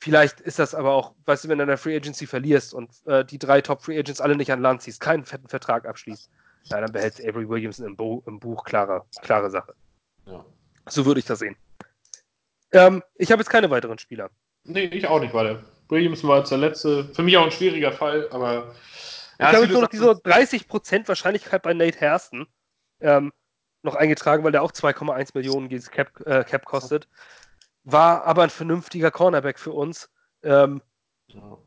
Vielleicht 0.00 0.40
ist 0.40 0.58
das 0.58 0.74
aber 0.74 0.92
auch, 0.92 1.14
weißt 1.26 1.44
du, 1.44 1.48
wenn 1.48 1.58
du 1.58 1.64
in 1.64 1.68
der 1.68 1.76
Free 1.76 1.94
Agency 1.94 2.26
verlierst 2.26 2.72
und 2.72 2.90
äh, 3.06 3.24
die 3.24 3.38
drei 3.38 3.60
Top 3.60 3.82
Free 3.82 3.98
Agents 3.98 4.20
alle 4.20 4.36
nicht 4.36 4.50
an 4.50 4.62
Land 4.62 4.82
ziehst, 4.82 5.00
keinen 5.00 5.24
fetten 5.24 5.48
Vertrag 5.48 5.86
abschließt, 5.86 6.30
ja, 6.64 6.80
dann 6.80 6.92
behältst 6.92 7.20
Avery 7.20 7.48
Williamson 7.48 7.84
im, 7.84 7.96
Bo 7.96 8.22
im 8.26 8.40
Buch, 8.40 8.64
klare, 8.64 9.04
klare 9.22 9.50
Sache. 9.50 9.74
Ja. 10.26 10.44
So 10.88 11.04
würde 11.04 11.20
ich 11.20 11.26
das 11.26 11.40
sehen. 11.40 11.56
Ähm, 12.72 13.02
ich 13.16 13.30
habe 13.30 13.40
jetzt 13.40 13.50
keine 13.50 13.70
weiteren 13.70 13.98
Spieler. 13.98 14.30
Nee, 14.64 14.84
ich 14.84 15.06
auch 15.06 15.20
nicht 15.20 15.34
weiter. 15.34 15.62
Williams 15.88 16.22
war 16.24 16.38
jetzt 16.38 16.50
der 16.50 16.58
letzte. 16.58 17.04
Für 17.14 17.22
mich 17.22 17.36
auch 17.36 17.44
ein 17.44 17.50
schwieriger 17.50 17.92
Fall, 17.92 18.28
aber. 18.30 18.74
Ja, 19.38 19.50
ich 19.50 19.54
habe 19.54 19.64
jetzt 19.64 19.72
nur 19.72 19.82
noch 19.82 19.88
diese 19.88 20.10
30% 20.10 21.06
Wahrscheinlichkeit 21.06 21.62
bei 21.62 21.72
Nate 21.72 22.00
Hairston 22.00 22.46
ähm, 23.00 23.32
noch 23.82 23.94
eingetragen, 23.94 24.42
weil 24.44 24.52
der 24.52 24.62
auch 24.62 24.72
2,1 24.72 25.30
Millionen 25.34 25.68
gegen 25.68 25.84
Cap, 25.84 26.20
äh, 26.26 26.44
Cap 26.44 26.64
kostet. 26.64 27.08
War 27.84 28.24
aber 28.24 28.42
ein 28.42 28.50
vernünftiger 28.50 29.10
Cornerback 29.10 29.58
für 29.58 29.72
uns. 29.72 30.10
Ähm, 30.42 30.82
ja. 31.28 31.58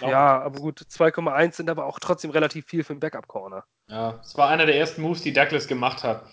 Ja, 0.00 0.42
aber 0.42 0.60
gut, 0.60 0.80
2,1 0.80 1.54
sind 1.54 1.70
aber 1.70 1.86
auch 1.86 2.00
trotzdem 2.00 2.32
relativ 2.32 2.66
viel 2.66 2.82
für 2.82 2.92
einen 2.92 3.00
Backup-Corner. 3.00 3.64
Ja, 3.88 4.20
es 4.20 4.36
war 4.36 4.48
einer 4.48 4.66
der 4.66 4.76
ersten 4.76 5.02
Moves, 5.02 5.22
die 5.22 5.32
Douglas 5.32 5.68
gemacht 5.68 6.02
hat. 6.02 6.24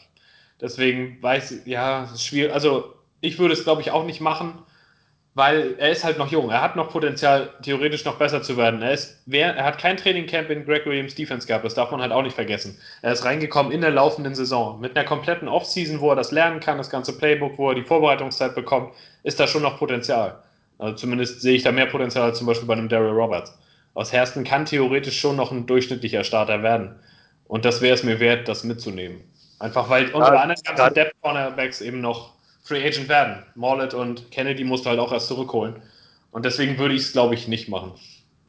Deswegen 0.59 1.21
weiß 1.21 1.51
ich, 1.51 1.65
ja, 1.67 2.05
es 2.05 2.13
ist 2.13 2.23
schwierig. 2.23 2.51
Also, 2.51 2.95
ich 3.21 3.37
würde 3.37 3.53
es, 3.53 3.63
glaube 3.63 3.81
ich, 3.81 3.91
auch 3.91 4.05
nicht 4.05 4.21
machen 4.21 4.63
weil 5.37 5.75
er 5.77 5.91
ist 5.91 6.03
halt 6.03 6.17
noch 6.17 6.31
jung. 6.31 6.49
Er 6.49 6.63
hat 6.63 6.75
noch 6.75 6.89
Potenzial, 6.89 7.51
theoretisch 7.61 8.03
noch 8.05 8.15
besser 8.17 8.41
zu 8.41 8.57
werden. 8.57 8.81
Er, 8.81 8.93
ist, 8.93 9.21
wer, 9.27 9.55
er 9.55 9.65
hat 9.65 9.77
kein 9.77 9.95
Trainingcamp 9.95 10.49
in 10.49 10.65
Greg 10.65 10.87
Williams 10.87 11.13
Defense 11.13 11.45
gehabt, 11.45 11.63
das 11.63 11.75
darf 11.75 11.91
man 11.91 12.01
halt 12.01 12.11
auch 12.11 12.23
nicht 12.23 12.33
vergessen. 12.33 12.75
Er 13.03 13.13
ist 13.13 13.23
reingekommen 13.23 13.71
in 13.71 13.81
der 13.81 13.91
laufenden 13.91 14.33
Saison. 14.33 14.81
Mit 14.81 14.97
einer 14.97 15.07
kompletten 15.07 15.47
Offseason, 15.47 16.01
wo 16.01 16.09
er 16.09 16.15
das 16.15 16.31
lernen 16.31 16.59
kann, 16.59 16.79
das 16.79 16.89
ganze 16.89 17.15
Playbook, 17.15 17.59
wo 17.59 17.69
er 17.69 17.75
die 17.75 17.83
Vorbereitungszeit 17.83 18.55
bekommt, 18.55 18.93
ist 19.21 19.39
da 19.39 19.45
schon 19.45 19.61
noch 19.61 19.77
Potenzial. 19.77 20.41
Also 20.79 20.95
zumindest 20.95 21.41
sehe 21.41 21.53
ich 21.53 21.61
da 21.61 21.71
mehr 21.71 21.85
Potenzial 21.85 22.23
als 22.23 22.39
zum 22.39 22.47
Beispiel 22.47 22.67
bei 22.67 22.73
einem 22.73 22.89
Daryl 22.89 23.11
Roberts. 23.11 23.55
Aus 23.93 24.11
Hersten 24.11 24.43
kann 24.43 24.65
theoretisch 24.65 25.19
schon 25.19 25.35
noch 25.35 25.51
ein 25.51 25.67
durchschnittlicher 25.67 26.23
Starter 26.23 26.63
werden. 26.63 26.95
Und 27.47 27.63
das 27.63 27.81
wäre 27.81 27.93
es 27.93 28.01
mir 28.01 28.19
wert, 28.19 28.47
das 28.47 28.63
mitzunehmen. 28.63 29.21
Einfach 29.59 29.87
weil 29.87 30.05
unsere 30.05 30.33
ja, 30.33 30.41
anderen 30.41 30.63
ganzen 30.63 30.93
Depth 30.95 31.13
Cornerbacks 31.21 31.81
eben 31.81 32.01
noch 32.01 32.36
Free 32.67 32.85
Agent 32.85 33.07
werden. 33.07 33.43
Morlet 33.55 33.93
und 33.93 34.29
Kennedy 34.31 34.63
musst 34.63 34.85
du 34.85 34.89
halt 34.89 34.99
auch 34.99 35.11
erst 35.11 35.27
zurückholen. 35.27 35.81
Und 36.31 36.45
deswegen 36.45 36.77
würde 36.77 36.95
ich 36.95 37.03
es, 37.03 37.11
glaube 37.13 37.33
ich, 37.33 37.47
nicht 37.47 37.69
machen. 37.69 37.93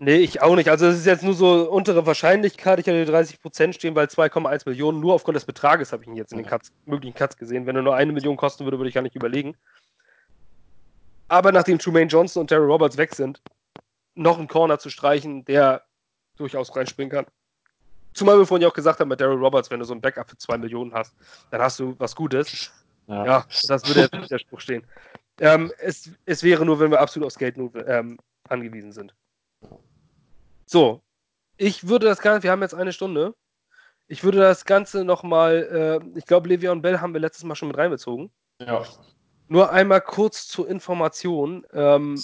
Nee, 0.00 0.16
ich 0.16 0.42
auch 0.42 0.54
nicht. 0.54 0.68
Also 0.68 0.86
es 0.86 0.98
ist 0.98 1.06
jetzt 1.06 1.24
nur 1.24 1.34
so 1.34 1.70
untere 1.70 2.06
Wahrscheinlichkeit. 2.06 2.78
Ich 2.78 2.86
hatte 2.86 3.04
30% 3.04 3.72
stehen, 3.72 3.94
weil 3.94 4.06
2,1 4.06 4.68
Millionen. 4.68 5.00
Nur 5.00 5.14
aufgrund 5.14 5.36
des 5.36 5.44
Betrages 5.44 5.92
habe 5.92 6.02
ich 6.02 6.08
ihn 6.08 6.16
jetzt 6.16 6.32
in 6.32 6.38
den 6.38 6.46
Cuts, 6.46 6.72
möglichen 6.84 7.16
Cuts 7.16 7.36
gesehen. 7.36 7.66
Wenn 7.66 7.76
er 7.76 7.82
nur 7.82 7.96
eine 7.96 8.12
Million 8.12 8.36
kosten 8.36 8.64
würde, 8.64 8.78
würde 8.78 8.88
ich 8.88 8.94
gar 8.94 9.02
nicht 9.02 9.16
überlegen. 9.16 9.56
Aber 11.28 11.52
nachdem 11.52 11.78
Trumaine 11.78 12.08
Johnson 12.08 12.42
und 12.42 12.48
Terry 12.48 12.64
Roberts 12.64 12.96
weg 12.96 13.14
sind, 13.14 13.40
noch 14.14 14.38
einen 14.38 14.48
Corner 14.48 14.78
zu 14.78 14.90
streichen, 14.90 15.44
der 15.44 15.82
durchaus 16.36 16.74
reinspringen 16.74 17.10
kann. 17.10 17.26
Zumal 18.14 18.38
wir 18.38 18.46
vorhin 18.46 18.62
ja 18.62 18.68
auch 18.68 18.74
gesagt 18.74 18.98
haben, 19.00 19.08
mit 19.08 19.20
Daryl 19.20 19.38
Roberts, 19.38 19.70
wenn 19.70 19.78
du 19.78 19.84
so 19.84 19.94
ein 19.94 20.00
Backup 20.00 20.28
für 20.28 20.36
2 20.36 20.58
Millionen 20.58 20.92
hast, 20.92 21.14
dann 21.50 21.60
hast 21.60 21.78
du 21.78 21.94
was 21.98 22.16
Gutes. 22.16 22.72
Ja, 23.08 23.26
ja 23.26 23.46
das 23.66 23.86
würde 23.86 24.02
jetzt 24.02 24.14
nicht 24.14 24.30
der 24.30 24.38
Spruch 24.38 24.60
stehen. 24.60 24.86
Ähm, 25.40 25.72
es, 25.78 26.10
es 26.24 26.42
wäre 26.42 26.64
nur, 26.64 26.80
wenn 26.80 26.90
wir 26.90 27.00
absolut 27.00 27.26
aufs 27.26 27.38
Geld 27.38 27.56
ähm, 27.58 28.18
angewiesen 28.48 28.92
sind. 28.92 29.14
So, 30.66 31.02
ich 31.56 31.88
würde 31.88 32.06
das 32.06 32.20
Ganze, 32.20 32.44
wir 32.44 32.50
haben 32.50 32.62
jetzt 32.62 32.74
eine 32.74 32.92
Stunde. 32.92 33.34
Ich 34.06 34.24
würde 34.24 34.38
das 34.38 34.64
Ganze 34.64 35.04
nochmal, 35.04 36.00
äh, 36.02 36.18
ich 36.18 36.26
glaube, 36.26 36.48
Le'Veon 36.48 36.80
Bell 36.80 37.00
haben 37.00 37.12
wir 37.12 37.20
letztes 37.20 37.44
Mal 37.44 37.54
schon 37.54 37.68
mit 37.68 37.76
reinbezogen. 37.76 38.30
Ja. 38.60 38.84
Nur 39.48 39.70
einmal 39.70 40.00
kurz 40.00 40.46
zur 40.46 40.68
Information. 40.68 41.66
Ähm, 41.72 42.22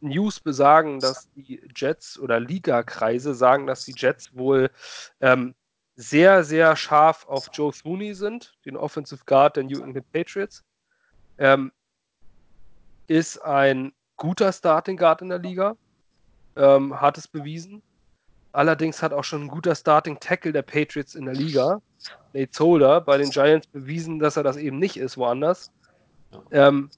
News 0.00 0.40
besagen, 0.40 1.00
dass 1.00 1.30
die 1.32 1.60
Jets 1.74 2.18
oder 2.18 2.38
Liga-Kreise 2.38 3.34
sagen, 3.34 3.66
dass 3.66 3.84
die 3.84 3.94
Jets 3.96 4.36
wohl 4.36 4.70
ähm, 5.20 5.54
sehr, 5.96 6.44
sehr 6.44 6.76
scharf 6.76 7.26
auf 7.26 7.48
Joe 7.52 7.72
Thuney 7.72 8.14
sind, 8.14 8.54
den 8.64 8.76
Offensive 8.76 9.24
Guard 9.24 9.56
der 9.56 9.64
New 9.64 9.82
England 9.82 10.10
Patriots. 10.12 10.62
Ähm, 11.38 11.72
ist 13.08 13.38
ein 13.38 13.92
guter 14.16 14.52
Starting 14.52 14.96
Guard 14.96 15.22
in 15.22 15.30
der 15.30 15.38
Liga, 15.38 15.76
ähm, 16.56 17.00
hat 17.00 17.18
es 17.18 17.26
bewiesen. 17.26 17.82
Allerdings 18.52 19.02
hat 19.02 19.12
auch 19.12 19.24
schon 19.24 19.42
ein 19.42 19.48
guter 19.48 19.74
Starting 19.74 20.18
Tackle 20.18 20.52
der 20.52 20.62
Patriots 20.62 21.14
in 21.14 21.26
der 21.26 21.34
Liga, 21.34 21.80
Nate 22.32 22.52
Solder, 22.52 23.00
bei 23.00 23.18
den 23.18 23.30
Giants 23.30 23.66
bewiesen, 23.66 24.18
dass 24.18 24.36
er 24.36 24.42
das 24.42 24.56
eben 24.56 24.78
nicht 24.78 24.96
ist 24.96 25.16
woanders. 25.18 25.70
Ähm, 26.50 26.90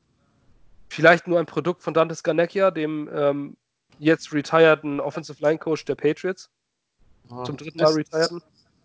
vielleicht 0.88 1.26
nur 1.26 1.38
ein 1.38 1.46
Produkt 1.46 1.82
von 1.82 1.94
Dante 1.94 2.14
Scarnecchia, 2.14 2.70
dem 2.70 3.08
ähm, 3.12 3.56
jetzt 3.98 4.32
retireden 4.32 5.00
Offensive 5.00 5.42
Line 5.42 5.58
Coach 5.58 5.84
der 5.84 5.96
Patriots. 5.96 6.50
Ja, 7.28 7.44
Zum 7.44 7.56
dritten 7.56 7.78
Mal 7.78 7.92
retireden. 7.92 8.40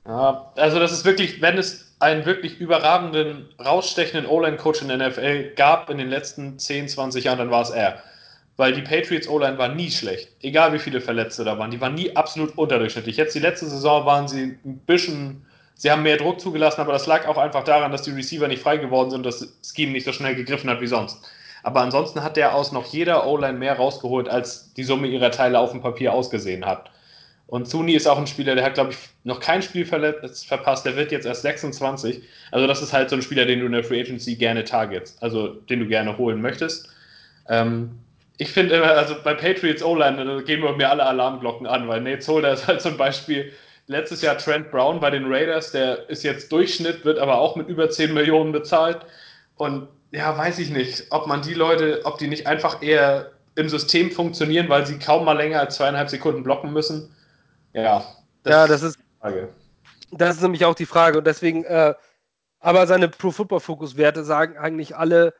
Ja, 0.06 0.52
also 0.56 0.80
das 0.80 0.92
ist 0.92 1.06
wirklich, 1.06 1.42
wenn 1.42 1.58
es 1.58 1.96
einen 2.00 2.26
wirklich 2.26 2.60
überragenden, 2.60 3.48
rausstechenden 3.64 4.30
O-Line-Coach 4.30 4.82
in 4.82 4.90
der 4.90 4.98
NFL 4.98 5.54
gab 5.56 5.90
in 5.90 5.98
den 5.98 6.10
letzten 6.10 6.60
10, 6.60 6.90
20 6.90 7.24
Jahren, 7.24 7.38
dann 7.38 7.52
war 7.52 7.62
es 7.62 7.70
er. 7.70 8.04
Weil 8.58 8.74
die 8.74 8.82
Patriots 8.82 9.28
O-Line 9.28 9.58
war 9.58 9.70
nie 9.70 9.90
schlecht. 9.90 10.30
Egal 10.42 10.74
wie 10.74 10.80
viele 10.80 11.00
Verletzte 11.02 11.44
da 11.46 11.58
waren. 11.58 11.72
Die 11.72 11.80
waren 11.80 11.96
nie 11.96 12.16
absolut 12.16 12.58
unterdurchschnittlich. 12.58 13.18
Jetzt 13.18 13.34
die 13.34 13.40
letzte 13.40 13.68
Saison 13.68 14.06
waren 14.06 14.28
sie 14.28 14.58
ein 14.66 14.80
bisschen, 14.86 15.46
sie 15.76 15.90
haben 15.90 16.04
mehr 16.04 16.18
Druck 16.18 16.42
zugelassen, 16.42 16.82
aber 16.82 16.92
das 16.92 17.08
lag 17.08 17.26
auch 17.28 17.38
einfach 17.38 17.64
daran, 17.64 17.92
dass 17.92 18.04
die 18.04 18.12
Receiver 18.12 18.48
nicht 18.48 18.62
frei 18.62 18.78
geworden 18.78 19.10
sind 19.10 19.20
und 19.20 19.26
das 19.26 19.58
Scheme 19.64 19.94
nicht 19.94 20.06
so 20.06 20.12
schnell 20.12 20.36
gegriffen 20.36 20.70
hat 20.70 20.82
wie 20.82 20.88
sonst. 20.88 21.24
Aber 21.64 21.80
ansonsten 21.82 22.22
hat 22.22 22.36
der 22.36 22.54
aus 22.54 22.74
noch 22.74 22.86
jeder 22.88 23.26
O-Line 23.26 23.58
mehr 23.58 23.78
rausgeholt, 23.78 24.28
als 24.28 24.74
die 24.74 24.84
Summe 24.84 25.08
ihrer 25.08 25.32
Teile 25.32 25.60
auf 25.60 25.72
dem 25.72 25.82
Papier 25.82 26.14
ausgesehen 26.14 26.66
hat. 26.66 26.92
Und 27.48 27.68
Zuni 27.68 27.94
ist 27.94 28.08
auch 28.08 28.18
ein 28.18 28.28
Spieler, 28.28 28.56
der 28.56 28.64
hat, 28.64 28.76
glaube 28.76 28.92
ich, 28.92 28.98
noch 29.24 29.40
kein 29.40 29.62
Spiel 29.62 29.86
verpasst. 29.86 30.86
Der 30.86 30.96
wird 30.96 31.12
jetzt 31.12 31.26
erst 31.26 31.42
26. 31.44 32.24
Also, 32.52 32.68
das 32.68 32.82
ist 32.82 32.94
halt 32.94 33.10
so 33.10 33.16
ein 33.16 33.22
Spieler, 33.22 33.46
den 33.46 33.60
du 33.60 33.66
in 33.66 33.74
der 33.74 33.84
Free 33.84 34.02
Agency 34.02 34.36
gerne 34.36 34.64
targetst. 34.64 35.22
Also, 35.22 35.50
den 35.50 35.82
du 35.82 35.88
gerne 35.88 36.18
holen 36.18 36.42
möchtest. 36.42 36.90
Ähm, 37.50 38.00
ich 38.38 38.50
finde 38.50 38.76
immer, 38.76 38.92
also 38.92 39.16
bei 39.24 39.34
Patriots 39.34 39.84
O-Line, 39.84 40.26
da 40.26 40.42
gehen 40.42 40.64
wir 40.64 40.76
mir 40.76 40.90
alle 40.90 41.06
Alarmglocken 41.06 41.68
an, 41.68 41.88
weil 41.88 42.02
Nate 42.02 42.22
Solder 42.22 42.54
ist 42.54 42.68
halt 42.68 42.82
so 42.82 42.90
ein 42.90 42.98
Beispiel. 42.98 43.52
Letztes 43.88 44.22
Jahr 44.22 44.38
Trent 44.38 44.72
Brown 44.72 45.00
bei 45.00 45.10
den 45.10 45.26
Raiders, 45.32 45.72
der 45.72 46.10
ist 46.10 46.24
jetzt 46.24 46.52
Durchschnitt, 46.52 47.04
wird 47.04 47.20
aber 47.20 47.38
auch 47.38 47.56
mit 47.58 47.68
über 47.68 47.90
10 47.90 48.14
Millionen 48.14 48.54
bezahlt. 48.54 49.02
Und 49.58 49.88
ja, 50.12 50.36
weiß 50.38 50.60
ich 50.60 50.70
nicht, 50.70 51.08
ob 51.10 51.28
man 51.28 51.42
die 51.42 51.54
Leute, 51.54 52.02
ob 52.06 52.18
die 52.18 52.28
nicht 52.28 52.48
einfach 52.48 52.82
eher 52.82 53.32
im 53.56 53.70
System 53.70 54.10
funktionieren, 54.10 54.70
weil 54.70 54.86
sie 54.86 54.98
kaum 54.98 55.26
mal 55.26 55.38
länger 55.38 55.60
als 55.60 55.76
zweieinhalb 55.76 56.10
Sekunden 56.10 56.44
blocken 56.44 56.72
müssen 56.74 57.14
ja. 57.74 58.04
Das 58.44 58.52
ja, 58.52 58.68
das 58.68 58.84
ist. 58.84 59.00
Frage. 59.20 59.50
Das 60.12 60.36
ist 60.36 60.42
nämlich 60.42 60.66
auch 60.66 60.76
die 60.76 60.86
Frage. 60.86 61.18
Und 61.18 61.26
deswegen, 61.26 61.64
äh, 61.64 61.94
aber 62.60 62.88
seine 62.88 63.10
Pro 63.10 63.32
Football 63.32 63.60
Focus 63.60 63.98
Werte 63.98 64.24
sagen 64.24 64.58
eigentlich 64.58 64.96
alle, 64.96 65.34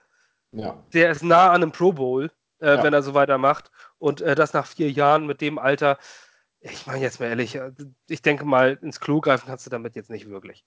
ja. 0.52 0.78
der 0.94 1.12
ist 1.12 1.24
nah 1.24 1.50
an 1.50 1.62
einem 1.62 1.72
Pro 1.72 1.94
Bowl, 1.94 2.32
äh, 2.60 2.68
ja. 2.68 2.84
wenn 2.84 2.94
er 2.94 3.04
so 3.04 3.14
weitermacht. 3.14 3.72
Und 4.00 4.22
äh, 4.22 4.36
das 4.36 4.54
nach 4.54 4.66
vier 4.66 4.92
Jahren 4.92 5.26
mit 5.26 5.42
dem 5.42 5.60
Alter. 5.60 5.98
Ich 6.62 6.88
meine 6.88 7.02
jetzt 7.02 7.20
mal 7.20 7.28
ehrlich, 7.28 7.56
äh, 7.56 7.72
ich 8.08 8.22
denke 8.22 8.46
mal, 8.46 8.80
ins 8.82 9.00
Klo 9.00 9.22
greifen 9.22 9.48
kannst 9.48 9.66
du 9.66 9.70
damit 9.70 9.96
jetzt 9.96 10.10
nicht 10.10 10.30
wirklich. 10.30 10.64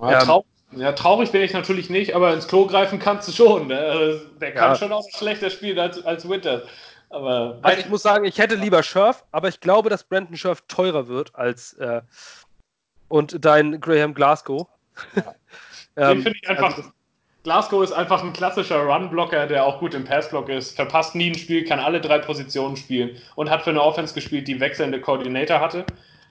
Ja, 0.00 0.20
ähm, 0.20 0.26
trau 0.26 0.44
ja 0.72 0.92
traurig 0.92 1.32
wäre 1.32 1.44
ich 1.44 1.52
natürlich 1.52 1.88
nicht, 1.90 2.14
aber 2.14 2.34
ins 2.34 2.48
Klo 2.48 2.66
greifen 2.66 2.98
kannst 2.98 3.28
du 3.28 3.32
schon. 3.32 3.68
Ne? 3.68 3.78
Also, 3.78 4.26
der 4.40 4.52
kann 4.52 4.76
schon 4.76 4.92
auch 4.92 5.06
schlechter 5.10 5.50
spielen 5.50 5.78
als, 5.78 6.04
als 6.04 6.28
Winter. 6.28 6.64
Aber 7.10 7.58
also 7.62 7.80
ich 7.80 7.88
muss 7.88 8.02
sagen, 8.02 8.24
ich 8.24 8.38
hätte 8.38 8.56
lieber 8.56 8.82
Scherf, 8.82 9.24
aber 9.32 9.48
ich 9.48 9.60
glaube, 9.60 9.90
dass 9.90 10.04
Brandon 10.04 10.36
Scherf 10.36 10.62
teurer 10.68 11.08
wird 11.08 11.34
als 11.34 11.74
äh, 11.74 12.02
und 13.08 13.44
dein 13.44 13.80
Graham 13.80 14.14
Glasgow. 14.14 14.66
Ja. 15.14 15.22
Den 15.96 16.18
ähm, 16.18 16.22
finde 16.22 16.38
ich 16.42 16.48
einfach. 16.48 16.76
Also 16.76 16.90
Glasgow 17.46 17.84
ist 17.84 17.92
einfach 17.92 18.24
ein 18.24 18.32
klassischer 18.32 18.82
Run-Blocker, 18.82 19.46
der 19.46 19.64
auch 19.64 19.78
gut 19.78 19.94
im 19.94 20.04
Pass-Block 20.04 20.48
ist, 20.48 20.74
verpasst 20.74 21.14
nie 21.14 21.30
ein 21.30 21.36
Spiel, 21.36 21.64
kann 21.64 21.78
alle 21.78 22.00
drei 22.00 22.18
Positionen 22.18 22.76
spielen 22.76 23.16
und 23.36 23.48
hat 23.50 23.62
für 23.62 23.70
eine 23.70 23.82
Offense 23.82 24.14
gespielt, 24.14 24.48
die 24.48 24.58
wechselnde 24.58 25.00
Koordinator 25.00 25.60
hatte. 25.60 25.86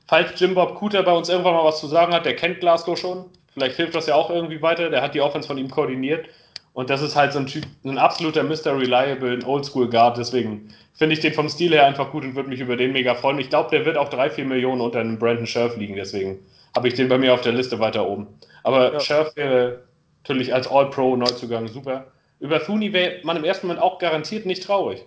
Falls 0.08 0.38
Jim 0.38 0.56
Bob 0.56 0.76
Cooter 0.76 1.04
bei 1.04 1.14
uns 1.14 1.30
irgendwann 1.30 1.54
mal 1.54 1.64
was 1.64 1.80
zu 1.80 1.88
sagen 1.88 2.14
hat, 2.14 2.26
der 2.26 2.36
kennt 2.36 2.60
Glasgow 2.60 2.98
schon. 3.00 3.26
Vielleicht 3.54 3.78
hilft 3.78 3.96
das 3.96 4.08
ja 4.08 4.16
auch 4.16 4.30
irgendwie 4.30 4.62
weiter. 4.62 4.90
Der 4.90 5.02
hat 5.02 5.16
die 5.16 5.22
Offense 5.22 5.48
von 5.48 5.58
ihm 5.58 5.72
koordiniert. 5.72 6.28
Und 6.76 6.90
das 6.90 7.02
ist 7.02 7.16
halt 7.16 7.32
so 7.32 7.40
ein 7.40 7.48
Typ, 7.48 7.64
ein 7.86 7.98
absoluter 7.98 8.44
Mr. 8.44 8.78
Reliable, 8.78 9.32
ein 9.32 9.46
Oldschool 9.46 9.90
Guard. 9.90 10.18
Deswegen 10.18 10.74
finde 10.94 11.14
ich 11.14 11.22
den 11.22 11.34
vom 11.34 11.48
Stil 11.48 11.72
her 11.72 11.86
einfach 11.86 12.12
gut 12.12 12.26
und 12.26 12.36
würde 12.36 12.50
mich 12.50 12.60
über 12.60 12.76
den 12.76 12.92
mega 12.92 13.16
freuen. 13.16 13.40
Ich 13.40 13.50
glaube, 13.50 13.70
der 13.70 13.86
wird 13.86 13.98
auch 13.98 14.10
drei, 14.10 14.30
vier 14.30 14.44
Millionen 14.44 14.82
unter 14.82 15.00
einem 15.00 15.18
Brandon 15.18 15.48
Scherf 15.48 15.78
liegen. 15.78 15.96
Deswegen 15.96 16.46
habe 16.76 16.90
ich 16.90 16.94
den 16.94 17.08
bei 17.08 17.18
mir 17.18 17.34
auf 17.34 17.40
der 17.40 17.54
Liste 17.54 17.80
weiter 17.80 18.06
oben. 18.06 18.28
Aber 18.64 18.92
ja. 18.92 19.00
Scherf 19.00 19.34
wäre 19.38 19.84
natürlich 20.24 20.54
als 20.54 20.68
All-Pro-Neuzugang 20.68 21.70
super. 21.70 22.08
Über 22.42 22.62
Thuni 22.62 22.92
wäre 22.92 23.22
man 23.24 23.38
im 23.38 23.46
ersten 23.46 23.68
Moment 23.68 23.82
auch 23.82 23.98
garantiert 23.98 24.46
nicht 24.46 24.64
traurig. 24.64 25.06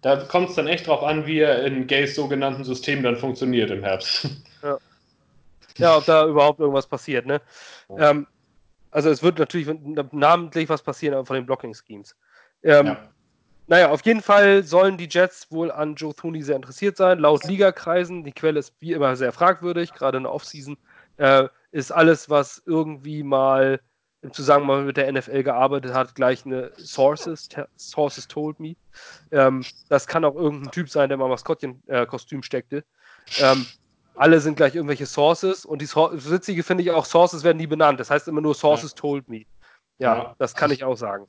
Da 0.00 0.16
kommt 0.16 0.48
es 0.48 0.54
dann 0.54 0.68
echt 0.68 0.86
drauf 0.86 1.02
an, 1.02 1.26
wie 1.26 1.40
er 1.40 1.64
in 1.66 1.86
Gays 1.86 2.14
sogenannten 2.14 2.64
System 2.64 3.02
dann 3.02 3.16
funktioniert 3.16 3.70
im 3.70 3.84
Herbst. 3.84 4.26
Ja. 4.62 4.78
ja, 5.76 5.96
ob 5.96 6.04
da 6.04 6.26
überhaupt 6.26 6.60
irgendwas 6.60 6.86
passiert, 6.86 7.24
ne? 7.24 7.40
Ja. 7.90 8.10
Ähm, 8.10 8.26
also 8.90 9.10
es 9.10 9.22
wird 9.22 9.38
natürlich 9.38 9.68
namentlich 10.12 10.68
was 10.68 10.82
passieren 10.82 11.24
von 11.24 11.36
den 11.36 11.46
Blocking-Schemes. 11.46 12.16
Ähm, 12.62 12.86
ja. 12.86 13.08
Naja, 13.66 13.90
auf 13.90 14.04
jeden 14.04 14.20
Fall 14.20 14.64
sollen 14.64 14.98
die 14.98 15.08
Jets 15.08 15.46
wohl 15.52 15.70
an 15.70 15.94
Joe 15.94 16.12
Thuney 16.12 16.42
sehr 16.42 16.56
interessiert 16.56 16.96
sein. 16.96 17.20
Laut 17.20 17.44
Ligakreisen, 17.44 18.24
die 18.24 18.32
Quelle 18.32 18.58
ist 18.58 18.74
wie 18.80 18.92
immer 18.92 19.14
sehr 19.14 19.30
fragwürdig, 19.30 19.92
gerade 19.92 20.16
in 20.16 20.24
der 20.24 20.32
Offseason, 20.32 20.76
äh, 21.18 21.46
ist 21.70 21.92
alles, 21.92 22.28
was 22.28 22.60
irgendwie 22.66 23.22
mal 23.22 23.80
im 24.22 24.32
Zusammenhang 24.32 24.86
mit 24.86 24.96
der 24.96 25.10
NFL 25.10 25.44
gearbeitet 25.44 25.94
hat, 25.94 26.16
gleich 26.16 26.44
eine 26.44 26.72
Sources, 26.76 27.48
Sources 27.76 28.26
told 28.26 28.58
me. 28.58 28.74
Ähm, 29.30 29.64
das 29.88 30.08
kann 30.08 30.24
auch 30.24 30.34
irgendein 30.34 30.72
Typ 30.72 30.90
sein, 30.90 31.08
der 31.08 31.16
mal 31.16 31.28
Maskottchen-Kostüm 31.28 32.40
äh, 32.40 32.42
steckte. 32.42 32.84
Ähm, 33.38 33.66
alle 34.14 34.40
sind 34.40 34.56
gleich 34.56 34.74
irgendwelche 34.74 35.06
Sources 35.06 35.64
und 35.64 35.80
die 35.80 35.86
so 35.86 36.10
Witzige 36.12 36.62
finde 36.62 36.82
ich 36.82 36.90
auch, 36.90 37.04
Sources 37.04 37.44
werden 37.44 37.58
nie 37.58 37.66
benannt. 37.66 38.00
Das 38.00 38.10
heißt 38.10 38.28
immer 38.28 38.40
nur 38.40 38.54
Sources 38.54 38.92
ja. 38.92 38.96
told 38.96 39.28
me. 39.28 39.44
Ja, 39.98 40.16
ja, 40.16 40.34
das 40.38 40.54
kann 40.54 40.70
ich 40.70 40.84
auch 40.84 40.96
sagen. 40.96 41.26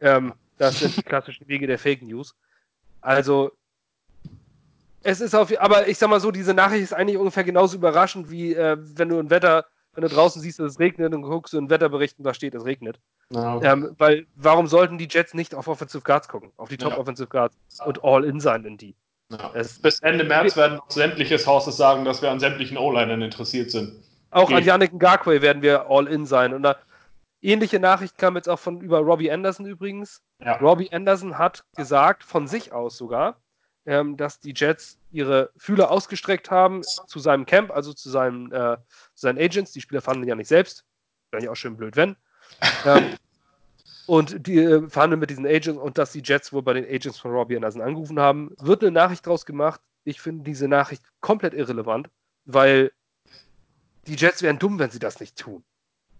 Ähm, 0.00 0.32
das 0.58 0.78
sind 0.78 0.96
die 0.96 1.02
klassischen 1.02 1.48
Wege 1.48 1.66
der 1.66 1.78
Fake 1.78 2.02
News. 2.02 2.34
Also, 3.00 3.52
es 5.02 5.20
ist 5.20 5.34
auf, 5.34 5.52
aber 5.60 5.88
ich 5.88 5.98
sag 5.98 6.08
mal 6.08 6.20
so, 6.20 6.30
diese 6.30 6.54
Nachricht 6.54 6.82
ist 6.82 6.92
eigentlich 6.92 7.16
ungefähr 7.16 7.44
genauso 7.44 7.76
überraschend 7.76 8.30
wie 8.30 8.54
äh, 8.54 8.76
wenn 8.78 9.08
du 9.08 9.18
ein 9.18 9.30
Wetter, 9.30 9.66
wenn 9.94 10.02
du 10.02 10.08
draußen 10.08 10.40
siehst, 10.40 10.60
dass 10.60 10.72
es 10.72 10.78
regnet 10.78 11.12
und 11.12 11.22
guckst 11.22 11.52
du 11.52 11.58
einen 11.58 11.70
Wetterbericht 11.70 12.18
und 12.18 12.24
da 12.24 12.32
steht, 12.32 12.54
es 12.54 12.64
regnet. 12.64 13.00
Ja. 13.30 13.60
Ähm, 13.62 13.94
weil, 13.98 14.26
warum 14.36 14.66
sollten 14.66 14.98
die 14.98 15.08
Jets 15.10 15.34
nicht 15.34 15.54
auf 15.54 15.66
Offensive 15.66 16.04
Guards 16.04 16.28
gucken, 16.28 16.52
auf 16.56 16.68
die 16.68 16.76
Top 16.76 16.96
Offensive 16.96 17.28
Guards 17.28 17.56
und 17.84 18.04
all 18.04 18.24
in 18.24 18.40
sein 18.40 18.64
in 18.64 18.76
die? 18.76 18.94
Ja. 19.32 19.48
Bis 19.82 20.00
Ende 20.00 20.24
März 20.24 20.56
werden 20.56 20.78
auch 20.78 20.90
sämtliche 20.90 21.38
Houses 21.44 21.76
sagen, 21.76 22.04
dass 22.04 22.22
wir 22.22 22.30
an 22.30 22.40
sämtlichen 22.40 22.76
O-Linern 22.76 23.22
interessiert 23.22 23.70
sind. 23.70 24.02
Auch 24.30 24.48
Geht. 24.48 24.58
an 24.58 24.64
Yannick 24.64 24.92
Ngakwe 24.94 25.42
werden 25.42 25.62
wir 25.62 25.90
all 25.90 26.06
in 26.06 26.26
sein. 26.26 26.54
Und 26.54 26.62
da, 26.62 26.76
ähnliche 27.42 27.78
Nachricht 27.78 28.16
kam 28.18 28.36
jetzt 28.36 28.48
auch 28.48 28.58
von 28.58 28.80
über 28.80 28.98
Robbie 28.98 29.30
Anderson 29.30 29.66
übrigens. 29.66 30.22
Ja. 30.40 30.56
Robbie 30.56 30.92
Anderson 30.92 31.38
hat 31.38 31.64
gesagt, 31.76 32.24
von 32.24 32.46
sich 32.46 32.72
aus 32.72 32.96
sogar, 32.96 33.40
ähm, 33.84 34.16
dass 34.16 34.40
die 34.40 34.54
Jets 34.56 34.98
ihre 35.10 35.50
Fühler 35.56 35.90
ausgestreckt 35.90 36.50
haben 36.50 36.82
zu 36.82 37.18
seinem 37.18 37.44
Camp, 37.44 37.70
also 37.70 37.92
zu, 37.92 38.08
seinem, 38.08 38.46
äh, 38.52 38.76
zu 39.14 39.26
seinen 39.26 39.38
Agents. 39.38 39.72
Die 39.72 39.80
Spieler 39.80 40.00
fanden 40.00 40.22
ihn 40.22 40.28
ja 40.28 40.34
nicht 40.34 40.48
selbst. 40.48 40.84
Wäre 41.30 41.44
ja 41.44 41.50
auch 41.50 41.56
schön 41.56 41.76
blöd, 41.76 41.96
wenn. 41.96 42.16
ähm, 42.86 43.16
und 44.06 44.46
die 44.46 44.58
äh, 44.58 44.88
verhandeln 44.88 45.20
mit 45.20 45.30
diesen 45.30 45.46
Agents 45.46 45.80
und 45.80 45.98
dass 45.98 46.12
die 46.12 46.22
Jets 46.24 46.52
wohl 46.52 46.62
bei 46.62 46.72
den 46.72 46.84
Agents 46.84 47.18
von 47.18 47.30
Robbie 47.30 47.56
Anderson 47.56 47.82
angerufen 47.82 48.18
haben, 48.18 48.54
wird 48.58 48.82
eine 48.82 48.90
Nachricht 48.90 49.26
draus 49.26 49.46
gemacht. 49.46 49.80
Ich 50.04 50.20
finde 50.20 50.44
diese 50.44 50.68
Nachricht 50.68 51.02
komplett 51.20 51.54
irrelevant, 51.54 52.08
weil 52.44 52.92
die 54.06 54.16
Jets 54.16 54.42
wären 54.42 54.58
dumm, 54.58 54.78
wenn 54.78 54.90
sie 54.90 54.98
das 54.98 55.20
nicht 55.20 55.36
tun. 55.36 55.64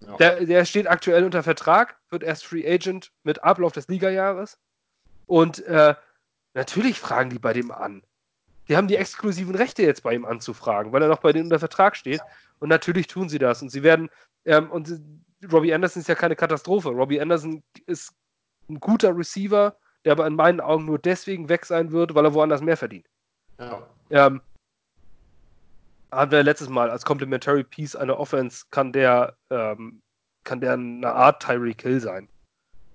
Ja. 0.00 0.16
Der, 0.16 0.44
der, 0.44 0.64
steht 0.64 0.88
aktuell 0.88 1.24
unter 1.24 1.42
Vertrag, 1.42 1.96
wird 2.10 2.22
erst 2.22 2.44
Free 2.44 2.66
Agent 2.68 3.12
mit 3.22 3.42
Ablauf 3.42 3.72
des 3.72 3.88
Ligajahres. 3.88 4.58
Und 5.26 5.64
äh, 5.66 5.94
natürlich 6.54 6.98
fragen 6.98 7.30
die 7.30 7.38
bei 7.38 7.52
dem 7.52 7.70
an. 7.70 8.02
Die 8.68 8.76
haben 8.76 8.88
die 8.88 8.96
exklusiven 8.96 9.54
Rechte 9.54 9.82
jetzt 9.82 10.02
bei 10.02 10.14
ihm 10.14 10.24
anzufragen, 10.24 10.92
weil 10.92 11.02
er 11.02 11.08
noch 11.08 11.20
bei 11.20 11.32
denen 11.32 11.46
unter 11.46 11.58
Vertrag 11.58 11.96
steht. 11.96 12.20
Und 12.58 12.68
natürlich 12.68 13.06
tun 13.06 13.28
sie 13.28 13.38
das. 13.38 13.62
Und 13.62 13.70
sie 13.70 13.82
werden, 13.82 14.08
ähm, 14.44 14.70
und 14.70 15.00
Robbie 15.50 15.74
Anderson 15.74 16.00
ist 16.00 16.08
ja 16.08 16.14
keine 16.14 16.36
Katastrophe. 16.36 16.90
Robbie 16.90 17.20
Anderson 17.20 17.62
ist 17.86 18.12
ein 18.68 18.78
guter 18.78 19.16
Receiver, 19.16 19.76
der 20.04 20.12
aber 20.12 20.26
in 20.26 20.34
meinen 20.34 20.60
Augen 20.60 20.84
nur 20.84 20.98
deswegen 20.98 21.48
weg 21.48 21.66
sein 21.66 21.92
wird, 21.92 22.14
weil 22.14 22.24
er 22.24 22.34
woanders 22.34 22.60
mehr 22.60 22.76
verdient. 22.76 23.06
Ja. 23.58 23.82
Ähm, 24.10 24.40
haben 26.10 26.30
wir 26.30 26.42
letztes 26.42 26.68
Mal 26.68 26.90
als 26.90 27.04
Complementary 27.04 27.64
Piece 27.64 27.96
einer 27.96 28.18
Offense 28.18 28.66
kann 28.70 28.92
der, 28.92 29.36
ähm, 29.50 30.02
kann 30.44 30.60
der 30.60 30.74
eine 30.74 31.12
Art 31.12 31.42
Tyreek 31.42 31.82
Hill 31.82 32.00
sein. 32.00 32.28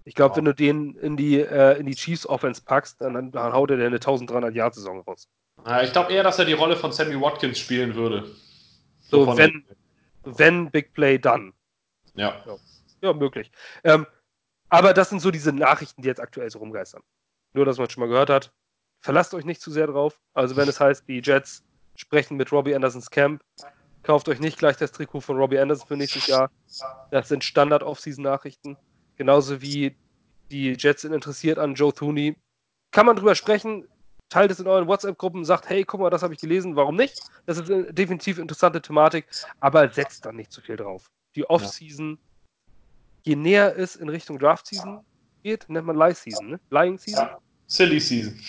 Ich 0.05 0.15
glaube, 0.15 0.31
wow. 0.31 0.37
wenn 0.37 0.45
du 0.45 0.53
den 0.53 0.95
in 0.95 1.17
die, 1.17 1.39
äh, 1.39 1.79
in 1.79 1.85
die 1.85 1.95
Chiefs 1.95 2.25
Offense 2.27 2.61
packst, 2.63 3.01
dann, 3.01 3.31
dann 3.31 3.53
haut 3.53 3.71
er 3.71 3.77
dir 3.77 3.87
eine 3.87 3.95
1300 3.95 4.53
Yard 4.53 4.75
Saison 4.75 5.01
raus. 5.01 5.27
Ja, 5.65 5.81
ich 5.81 5.91
glaube 5.91 6.13
eher, 6.13 6.23
dass 6.23 6.39
er 6.39 6.45
die 6.45 6.53
Rolle 6.53 6.77
von 6.77 6.91
Sammy 6.91 7.19
Watkins 7.19 7.59
spielen 7.59 7.95
würde. 7.95 8.23
So, 8.99 9.25
so 9.25 9.37
wenn, 9.37 9.65
wenn 10.23 10.69
Big 10.71 10.93
Play, 10.93 11.17
dann. 11.17 11.53
Ja. 12.17 12.43
Ja, 12.45 12.57
ja 13.01 13.13
möglich. 13.13 13.51
Ähm, 13.83 14.05
aber 14.69 14.93
das 14.93 15.09
sind 15.09 15.21
so 15.21 15.31
diese 15.31 15.53
Nachrichten, 15.53 16.01
die 16.01 16.07
jetzt 16.07 16.19
aktuell 16.19 16.49
so 16.49 16.59
rumgeistern. 16.59 17.01
Nur, 17.53 17.65
dass 17.65 17.77
man 17.77 17.89
schon 17.89 18.01
mal 18.01 18.09
gehört 18.09 18.29
hat. 18.29 18.51
Verlasst 18.99 19.33
euch 19.33 19.45
nicht 19.45 19.61
zu 19.61 19.71
sehr 19.71 19.87
drauf. 19.87 20.19
Also, 20.33 20.55
wenn 20.55 20.67
es 20.67 20.79
heißt, 20.79 21.07
die 21.07 21.21
Jets 21.23 21.63
sprechen 21.95 22.37
mit 22.37 22.51
Robbie 22.51 22.75
Andersons 22.75 23.09
Camp. 23.09 23.41
Kauft 24.03 24.29
euch 24.29 24.39
nicht 24.39 24.57
gleich 24.57 24.77
das 24.77 24.91
Trikot 24.91 25.21
von 25.21 25.37
Robbie 25.37 25.59
Anderson 25.59 25.87
für 25.87 25.97
nächstes 25.97 26.27
Jahr. 26.27 26.49
Das 27.11 27.27
sind 27.27 27.43
Standard-Off-Season-Nachrichten. 27.43 28.77
Genauso 29.15 29.61
wie 29.61 29.95
die 30.51 30.73
Jets 30.77 31.01
sind 31.01 31.13
interessiert 31.13 31.59
an 31.59 31.75
Joe 31.75 31.93
Thuney. 31.93 32.35
Kann 32.91 33.05
man 33.05 33.15
drüber 33.15 33.35
sprechen, 33.35 33.87
teilt 34.29 34.51
es 34.51 34.59
in 34.59 34.67
euren 34.67 34.87
WhatsApp-Gruppen, 34.87 35.43
sagt, 35.43 35.69
hey, 35.69 35.83
guck 35.83 35.99
mal, 35.99 36.09
das 36.09 36.23
habe 36.23 36.33
ich 36.33 36.39
gelesen, 36.39 36.75
warum 36.75 36.95
nicht? 36.95 37.19
Das 37.45 37.57
ist 37.57 37.69
definitiv 37.89 38.37
interessante 38.39 38.81
Thematik, 38.81 39.27
aber 39.59 39.89
setzt 39.89 40.25
dann 40.25 40.35
nicht 40.35 40.51
zu 40.51 40.61
viel 40.61 40.77
drauf. 40.77 41.11
Die 41.37 41.47
Off-Season, 41.47 42.17
je 43.21 43.35
näher 43.35 43.77
es 43.77 43.95
in 43.95 44.09
Richtung 44.09 44.39
Draft-Season 44.39 45.05
geht, 45.43 45.69
nennt 45.69 45.85
man 45.85 45.95
Lie-Season, 45.95 46.49
ne? 46.49 46.59
Lying-Season? 46.71 47.29
Silly 47.67 47.99
Season. 47.99 48.39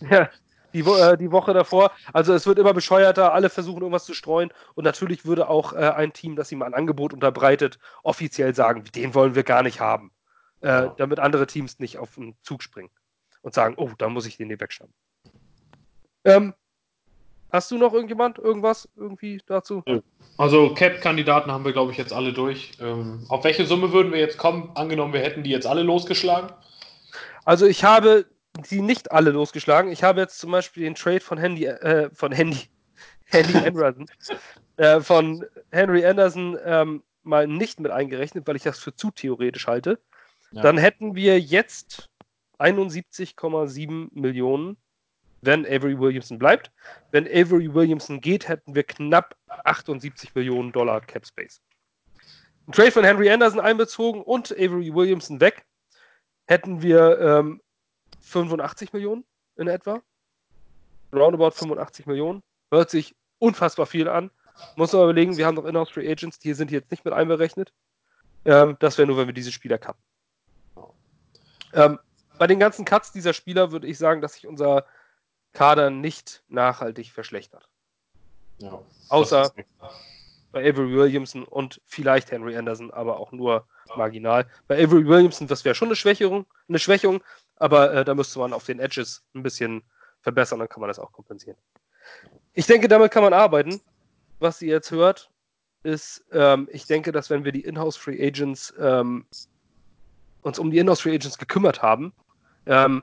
Ja, 0.10 0.30
die, 0.72 0.80
äh, 0.80 1.16
die 1.18 1.30
Woche 1.30 1.52
davor. 1.52 1.92
Also 2.12 2.32
es 2.32 2.46
wird 2.46 2.58
immer 2.58 2.72
bescheuerter, 2.72 3.34
alle 3.34 3.50
versuchen 3.50 3.82
irgendwas 3.82 4.06
zu 4.06 4.14
streuen 4.14 4.50
und 4.74 4.84
natürlich 4.84 5.26
würde 5.26 5.48
auch 5.48 5.74
äh, 5.74 5.90
ein 5.90 6.12
Team, 6.14 6.36
das 6.36 6.50
ihm 6.50 6.62
ein 6.62 6.72
Angebot 6.72 7.12
unterbreitet, 7.12 7.78
offiziell 8.02 8.54
sagen, 8.54 8.84
den 8.94 9.14
wollen 9.14 9.34
wir 9.34 9.42
gar 9.42 9.62
nicht 9.62 9.80
haben, 9.80 10.10
äh, 10.60 10.88
damit 10.96 11.18
andere 11.18 11.46
Teams 11.46 11.78
nicht 11.78 11.98
auf 11.98 12.14
den 12.14 12.34
Zug 12.42 12.62
springen 12.62 12.90
und 13.42 13.52
sagen, 13.52 13.74
oh, 13.76 13.90
da 13.98 14.08
muss 14.08 14.26
ich 14.26 14.38
den 14.38 14.48
hier 14.48 14.60
wegschnappen. 14.60 14.94
Ähm, 16.24 16.54
hast 17.50 17.70
du 17.70 17.78
noch 17.78 17.92
irgendjemand 17.92 18.38
irgendwas 18.38 18.88
irgendwie 18.96 19.40
dazu? 19.46 19.82
Also 20.36 20.74
Cap-Kandidaten 20.74 21.50
haben 21.50 21.64
wir, 21.64 21.72
glaube 21.72 21.92
ich, 21.92 21.98
jetzt 21.98 22.12
alle 22.12 22.32
durch. 22.32 22.72
Ähm, 22.80 23.24
auf 23.28 23.44
welche 23.44 23.66
Summe 23.66 23.92
würden 23.92 24.12
wir 24.12 24.20
jetzt 24.20 24.38
kommen? 24.38 24.70
Angenommen, 24.74 25.12
wir 25.12 25.20
hätten 25.20 25.42
die 25.42 25.50
jetzt 25.50 25.66
alle 25.66 25.82
losgeschlagen? 25.82 26.50
Also 27.44 27.66
ich 27.66 27.84
habe 27.84 28.26
die 28.70 28.80
nicht 28.80 29.12
alle 29.12 29.30
losgeschlagen. 29.30 29.90
Ich 29.90 30.02
habe 30.02 30.20
jetzt 30.20 30.38
zum 30.38 30.50
Beispiel 30.50 30.84
den 30.84 30.94
Trade 30.94 31.20
von 31.20 31.38
Handy, 31.38 31.66
äh, 31.66 32.10
von 32.12 32.32
Handy, 32.32 32.68
Handy 33.24 33.56
Anderson, 33.58 34.06
äh, 34.76 35.00
von 35.00 35.44
Henry 35.70 36.04
Anderson 36.04 36.58
ähm, 36.64 37.02
mal 37.22 37.46
nicht 37.46 37.80
mit 37.80 37.92
eingerechnet, 37.92 38.46
weil 38.46 38.56
ich 38.56 38.62
das 38.62 38.78
für 38.78 38.94
zu 38.94 39.10
theoretisch 39.10 39.66
halte. 39.66 39.98
Ja. 40.52 40.62
Dann 40.62 40.78
hätten 40.78 41.14
wir 41.14 41.38
jetzt 41.38 42.08
71,7 42.58 44.08
Millionen, 44.12 44.76
wenn 45.42 45.66
Avery 45.66 45.98
Williamson 45.98 46.38
bleibt. 46.38 46.70
Wenn 47.10 47.26
Avery 47.26 47.72
Williamson 47.72 48.20
geht, 48.20 48.48
hätten 48.48 48.74
wir 48.74 48.82
knapp 48.82 49.36
78 49.64 50.34
Millionen 50.34 50.72
Dollar 50.72 51.00
Cap 51.00 51.26
Space. 51.26 51.60
Ein 52.66 52.72
Trade 52.72 52.92
von 52.92 53.04
Henry 53.04 53.30
Anderson 53.30 53.60
einbezogen 53.60 54.22
und 54.22 54.52
Avery 54.52 54.94
Williamson 54.94 55.40
weg, 55.40 55.64
hätten 56.46 56.82
wir 56.82 57.18
ähm, 57.20 57.62
85 58.20 58.92
Millionen 58.92 59.24
in 59.56 59.68
etwa. 59.68 60.02
Roundabout 61.12 61.52
85 61.52 62.06
Millionen. 62.06 62.42
Hört 62.70 62.90
sich 62.90 63.16
unfassbar 63.38 63.86
viel 63.86 64.08
an. 64.08 64.30
Muss 64.76 64.92
man 64.92 65.02
überlegen, 65.02 65.36
wir 65.36 65.46
haben 65.46 65.54
noch 65.54 65.64
Inhouse 65.64 65.90
Free 65.90 66.10
Agents, 66.10 66.38
die 66.38 66.52
sind 66.52 66.70
jetzt 66.70 66.90
nicht 66.90 67.04
mit 67.04 67.14
einberechnet. 67.14 67.72
Ähm, 68.44 68.76
das 68.80 68.98
wäre 68.98 69.06
nur, 69.06 69.16
wenn 69.16 69.26
wir 69.26 69.34
diese 69.34 69.52
Spieler 69.52 69.78
cutten. 69.78 70.02
Ähm, 71.72 71.98
bei 72.38 72.46
den 72.46 72.58
ganzen 72.58 72.84
Cuts 72.84 73.12
dieser 73.12 73.32
Spieler 73.32 73.72
würde 73.72 73.86
ich 73.86 73.98
sagen, 73.98 74.20
dass 74.20 74.34
sich 74.34 74.46
unser 74.46 74.84
Kader 75.52 75.90
nicht 75.90 76.42
nachhaltig 76.48 77.10
verschlechtert. 77.10 77.68
Ja, 78.58 78.80
Außer 79.08 79.52
bei 80.52 80.68
Avery 80.68 80.92
Williamson 80.92 81.44
und 81.44 81.80
vielleicht 81.86 82.30
Henry 82.30 82.56
Anderson, 82.56 82.90
aber 82.90 83.18
auch 83.18 83.32
nur 83.32 83.66
marginal. 83.96 84.46
Bei 84.66 84.82
Avery 84.82 85.06
Williamson, 85.06 85.46
das 85.46 85.64
wäre 85.64 85.74
schon 85.74 85.88
eine 85.88 85.96
Schwächung, 85.96 86.46
eine 86.68 86.78
Schwächung, 86.78 87.22
aber 87.56 87.92
äh, 87.92 88.04
da 88.04 88.14
müsste 88.14 88.38
man 88.38 88.52
auf 88.52 88.64
den 88.64 88.80
Edges 88.80 89.22
ein 89.34 89.42
bisschen 89.42 89.82
verbessern, 90.20 90.58
dann 90.58 90.68
kann 90.68 90.80
man 90.80 90.88
das 90.88 90.98
auch 90.98 91.12
kompensieren. 91.12 91.56
Ich 92.54 92.66
denke, 92.66 92.88
damit 92.88 93.12
kann 93.12 93.22
man 93.22 93.32
arbeiten. 93.32 93.80
Was 94.40 94.62
ihr 94.62 94.74
jetzt 94.74 94.90
hört, 94.90 95.30
ist, 95.82 96.24
ähm, 96.32 96.68
ich 96.72 96.86
denke, 96.86 97.12
dass 97.12 97.30
wenn 97.30 97.44
wir 97.44 97.52
die 97.52 97.64
Inhouse 97.64 97.96
Free 97.96 98.24
Agents 98.24 98.72
ähm, 98.78 99.26
uns 100.42 100.58
um 100.58 100.70
die 100.70 100.78
Inhouse 100.78 101.00
Free 101.00 101.14
Agents 101.14 101.38
gekümmert 101.38 101.82
haben 101.82 102.12
ähm, 102.66 103.02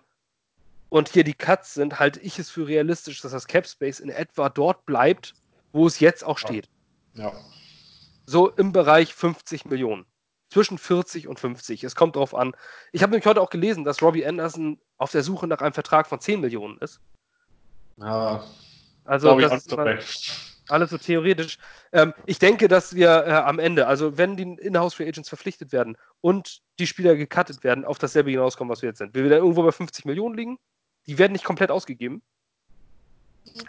und 0.89 1.09
hier 1.09 1.23
die 1.23 1.33
Cuts 1.33 1.73
sind, 1.73 1.99
halte 1.99 2.19
ich 2.19 2.39
es 2.39 2.49
für 2.49 2.67
realistisch, 2.67 3.21
dass 3.21 3.31
das 3.31 3.47
Cap 3.47 3.67
Space 3.67 3.99
in 3.99 4.09
etwa 4.09 4.49
dort 4.49 4.86
bleibt, 4.86 5.33
wo 5.73 5.88
es 5.88 5.99
jetzt 5.99 6.23
auch 6.23 6.38
steht. 6.38 6.69
Ja. 7.13 7.33
So 8.25 8.49
im 8.49 8.71
Bereich 8.71 9.13
50 9.13 9.65
Millionen 9.65 10.05
zwischen 10.49 10.77
40 10.77 11.27
und 11.27 11.39
50. 11.39 11.83
Es 11.83 11.95
kommt 11.95 12.15
drauf 12.15 12.33
an. 12.33 12.55
Ich 12.91 13.01
habe 13.01 13.11
nämlich 13.11 13.25
heute 13.25 13.41
auch 13.41 13.49
gelesen, 13.49 13.83
dass 13.83 14.01
Robbie 14.01 14.25
Anderson 14.25 14.79
auf 14.97 15.11
der 15.11 15.23
Suche 15.23 15.47
nach 15.47 15.59
einem 15.59 15.73
Vertrag 15.73 16.07
von 16.07 16.19
10 16.19 16.39
Millionen 16.39 16.77
ist. 16.79 16.99
Ja. 17.97 18.43
Also 19.03 19.39
das 19.39 19.65
ist 19.65 19.73
alles 20.67 20.89
so 20.89 20.97
theoretisch. 20.97 21.57
Ähm, 21.91 22.13
ich 22.25 22.39
denke, 22.39 22.67
dass 22.67 22.95
wir 22.95 23.25
äh, 23.25 23.31
am 23.31 23.59
Ende, 23.59 23.88
also 23.88 24.17
wenn 24.17 24.36
die 24.36 24.43
In-House 24.43 24.95
Free 24.95 25.07
Agents 25.07 25.29
verpflichtet 25.29 25.71
werden 25.71 25.97
und 26.21 26.61
die 26.79 26.88
Spieler 26.88 27.15
gecuttet 27.15 27.63
werden, 27.63 27.86
auf 27.86 27.99
dasselbe 27.99 28.31
hinauskommen, 28.31 28.71
was 28.71 28.81
wir 28.81 28.89
jetzt 28.89 28.97
sind. 28.97 29.13
Wir 29.13 29.23
werden 29.25 29.43
irgendwo 29.43 29.63
bei 29.63 29.71
50 29.71 30.05
Millionen 30.05 30.36
liegen. 30.36 30.57
Die 31.08 31.18
werden 31.18 31.34
nicht 31.34 31.45
komplett 31.45 31.72
ausgegeben. 31.72 32.22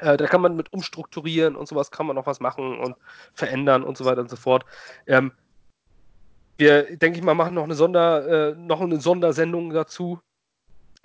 Äh, 0.01 0.17
da 0.17 0.27
kann 0.27 0.41
man 0.41 0.57
mit 0.57 0.73
umstrukturieren 0.73 1.55
und 1.57 1.69
sowas 1.69 1.91
kann 1.91 2.07
man 2.07 2.17
noch 2.17 2.27
was 2.27 2.41
machen 2.41 2.79
und 2.79 2.97
verändern 3.35 3.83
und 3.85 3.97
so 3.97 4.05
weiter 4.05 4.21
und 4.21 4.31
so 4.31 4.37
fort. 4.37 4.65
Ähm, 5.07 5.33
wir, 6.57 6.97
denke 6.97 7.19
ich 7.19 7.25
mal, 7.25 7.35
machen 7.35 7.55
noch 7.55 7.65
eine, 7.65 7.75
Sonder, 7.75 8.53
äh, 8.53 8.55
noch 8.55 8.81
eine 8.81 9.01
Sondersendung 9.01 9.71
dazu, 9.71 10.21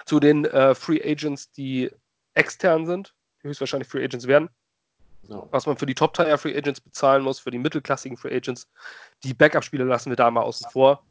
zu 0.06 0.20
den 0.20 0.46
äh, 0.46 0.74
Free 0.74 1.02
Agents, 1.04 1.52
die 1.52 1.92
extern 2.34 2.86
sind, 2.86 3.14
die 3.44 3.50
höchstwahrscheinlich 3.50 3.88
Free 3.88 4.04
Agents 4.04 4.28
werden. 4.28 4.50
No. 5.28 5.48
Was 5.52 5.66
man 5.66 5.78
für 5.78 5.86
die 5.86 5.94
Top-Tier 5.94 6.38
Free 6.38 6.58
Agents 6.58 6.82
bezahlen 6.82 7.24
muss, 7.24 7.40
für 7.40 7.52
die 7.52 7.60
mittelklassigen 7.60 8.18
Free 8.18 8.36
Agents. 8.36 8.68
Die 9.24 9.34
Backup-Spieler 9.34 9.86
lassen 9.86 10.10
wir 10.10 10.16
da 10.16 10.32
mal 10.32 10.42
außen 10.42 10.70
vor. 10.72 11.04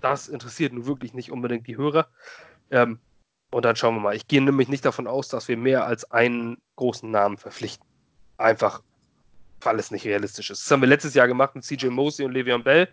Das 0.00 0.28
interessiert 0.28 0.72
nun 0.72 0.86
wirklich 0.86 1.12
nicht 1.12 1.30
unbedingt 1.30 1.66
die 1.66 1.76
Hörer. 1.76 2.08
Ähm, 2.70 3.00
und 3.50 3.64
dann 3.64 3.76
schauen 3.76 3.96
wir 3.96 4.00
mal. 4.00 4.16
Ich 4.16 4.28
gehe 4.28 4.42
nämlich 4.42 4.68
nicht 4.68 4.84
davon 4.84 5.06
aus, 5.06 5.28
dass 5.28 5.48
wir 5.48 5.56
mehr 5.56 5.84
als 5.84 6.10
einen 6.10 6.58
großen 6.76 7.10
Namen 7.10 7.36
verpflichten. 7.36 7.86
Einfach, 8.38 8.82
weil 9.60 9.78
es 9.78 9.90
nicht 9.90 10.04
realistisch 10.04 10.50
ist. 10.50 10.64
Das 10.64 10.70
haben 10.70 10.80
wir 10.80 10.88
letztes 10.88 11.14
Jahr 11.14 11.26
gemacht 11.28 11.54
mit 11.54 11.64
CJ 11.64 11.88
Mosley 11.88 12.26
und 12.26 12.32
Le'Veon 12.32 12.62
Bell. 12.62 12.88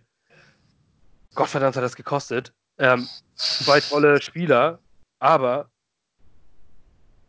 Gottverdammt 1.35 1.75
hat 1.75 1.83
das 1.83 1.95
gekostet. 1.95 2.53
Ähm, 2.79 3.07
zwei 3.35 3.79
tolle 3.79 4.21
Spieler, 4.21 4.79
aber 5.19 5.69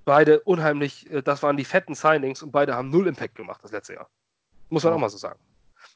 beide 0.04 0.40
unheimlich, 0.40 1.10
äh, 1.10 1.22
das 1.22 1.42
waren 1.42 1.56
die 1.56 1.64
fetten 1.64 1.94
Signings 1.94 2.42
und 2.42 2.50
beide 2.50 2.74
haben 2.74 2.90
null 2.90 3.06
Impact 3.06 3.34
gemacht 3.34 3.60
das 3.62 3.72
letzte 3.72 3.94
Jahr. 3.94 4.08
Muss 4.70 4.84
man 4.84 4.94
auch 4.94 4.98
mal 4.98 5.08
so 5.08 5.18
sagen. 5.18 5.38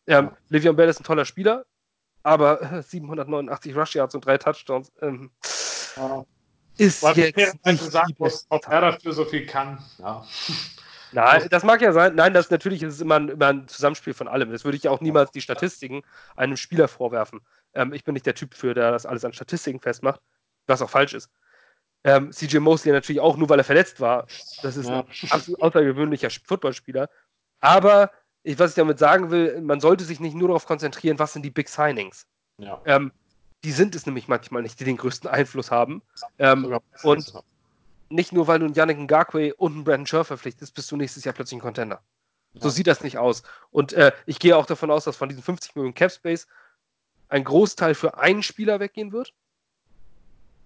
Ähm, 0.06 0.30
Livion 0.48 0.76
Bell 0.76 0.88
ist 0.88 1.00
ein 1.00 1.04
toller 1.04 1.24
Spieler, 1.24 1.64
aber 2.22 2.82
789 2.82 3.74
Rush 3.74 3.94
Yards 3.94 4.14
und 4.14 4.24
drei 4.24 4.38
Touchdowns 4.38 4.92
ähm, 5.00 5.30
ja. 5.96 6.24
Ist 6.76 7.02
Was 7.02 7.16
jetzt 7.16 7.92
sagen 7.92 8.14
muss, 8.18 8.46
ob 8.48 8.66
er 8.68 8.80
dafür 8.80 9.12
so 9.12 9.24
viel 9.24 9.46
kann. 9.46 9.78
Ja. 9.98 10.24
Nein, 11.12 11.46
das 11.50 11.62
mag 11.62 11.80
ja 11.82 11.92
sein. 11.92 12.14
Nein, 12.14 12.32
das 12.32 12.50
natürlich 12.50 12.82
ist 12.82 12.94
es 12.94 13.00
immer 13.00 13.16
ein, 13.16 13.28
immer 13.28 13.48
ein 13.48 13.68
Zusammenspiel 13.68 14.14
von 14.14 14.28
allem. 14.28 14.50
Das 14.50 14.64
würde 14.64 14.76
ich 14.76 14.84
ja 14.84 14.90
auch 14.90 15.00
niemals 15.00 15.30
die 15.30 15.42
Statistiken 15.42 16.02
einem 16.36 16.56
Spieler 16.56 16.88
vorwerfen. 16.88 17.40
Ähm, 17.74 17.92
ich 17.92 18.04
bin 18.04 18.14
nicht 18.14 18.26
der 18.26 18.34
Typ 18.34 18.54
für, 18.54 18.74
der 18.74 18.90
das 18.90 19.06
alles 19.06 19.24
an 19.24 19.32
Statistiken 19.32 19.80
festmacht, 19.80 20.20
was 20.66 20.82
auch 20.82 20.90
falsch 20.90 21.12
ist. 21.12 21.30
Ähm, 22.04 22.32
CJ 22.32 22.58
Mosley 22.58 22.92
natürlich 22.92 23.20
auch 23.20 23.36
nur, 23.36 23.48
weil 23.48 23.60
er 23.60 23.64
verletzt 23.64 24.00
war. 24.00 24.26
Das 24.62 24.76
ist 24.76 24.88
ja. 24.88 25.00
ein 25.00 25.30
absolut 25.30 25.62
außergewöhnlicher 25.62 26.30
Footballspieler. 26.30 27.08
Aber 27.60 28.10
ich, 28.42 28.58
was 28.58 28.70
ich 28.70 28.76
damit 28.76 28.98
sagen 28.98 29.30
will, 29.30 29.60
man 29.60 29.80
sollte 29.80 30.04
sich 30.04 30.18
nicht 30.18 30.34
nur 30.34 30.48
darauf 30.48 30.66
konzentrieren, 30.66 31.18
was 31.18 31.32
sind 31.32 31.44
die 31.44 31.50
Big 31.50 31.68
Signings. 31.68 32.26
Ja. 32.58 32.80
Ähm, 32.86 33.12
die 33.64 33.72
sind 33.72 33.94
es 33.94 34.06
nämlich 34.06 34.28
manchmal 34.28 34.62
nicht, 34.62 34.78
die 34.80 34.84
den 34.84 34.96
größten 34.96 35.30
Einfluss 35.30 35.70
haben. 35.70 36.02
Ähm, 36.38 36.78
und 37.02 37.32
nicht 38.08 38.32
nur, 38.32 38.46
weil 38.46 38.58
du 38.58 38.66
einen 38.66 38.74
Yannick 38.74 38.98
Ngakwe 38.98 39.54
und 39.54 39.72
einen 39.72 39.84
Brandon 39.84 40.06
Scherf 40.06 40.26
verpflichtest, 40.26 40.74
bist 40.74 40.90
du 40.90 40.96
nächstes 40.96 41.24
Jahr 41.24 41.34
plötzlich 41.34 41.58
ein 41.58 41.62
Contender. 41.62 42.00
Ja. 42.54 42.60
So 42.60 42.68
sieht 42.68 42.86
das 42.86 43.02
nicht 43.02 43.18
aus. 43.18 43.42
Und 43.70 43.92
äh, 43.92 44.12
ich 44.26 44.38
gehe 44.38 44.56
auch 44.56 44.66
davon 44.66 44.90
aus, 44.90 45.04
dass 45.04 45.16
von 45.16 45.28
diesen 45.28 45.42
50 45.42 45.74
Millionen 45.74 45.94
Cap 45.94 46.10
Space 46.10 46.46
ein 47.28 47.44
Großteil 47.44 47.94
für 47.94 48.18
einen 48.18 48.42
Spieler 48.42 48.80
weggehen 48.80 49.12
wird. 49.12 49.32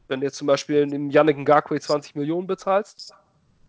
Wenn 0.09 0.20
du 0.20 0.27
jetzt 0.27 0.36
zum 0.36 0.47
Beispiel 0.47 0.86
dem 0.86 1.10
Yannick 1.10 1.39
Ngakwe 1.39 1.81
20 1.81 2.14
Millionen 2.14 2.47
bezahlst. 2.47 3.12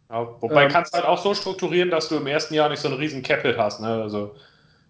Ja, 0.09 0.27
wobei 0.41 0.65
ähm, 0.65 0.71
kannst 0.71 0.93
du 0.93 0.97
halt 0.97 1.05
auch 1.05 1.21
so 1.21 1.33
strukturieren, 1.33 1.91
dass 1.91 2.09
du 2.09 2.15
im 2.15 2.27
ersten 2.27 2.53
Jahr 2.53 2.69
nicht 2.69 2.79
so 2.79 2.87
einen 2.87 2.97
riesen 2.97 3.21
Capital 3.21 3.57
hast. 3.57 3.81
Ne? 3.81 3.87
Also 3.87 4.35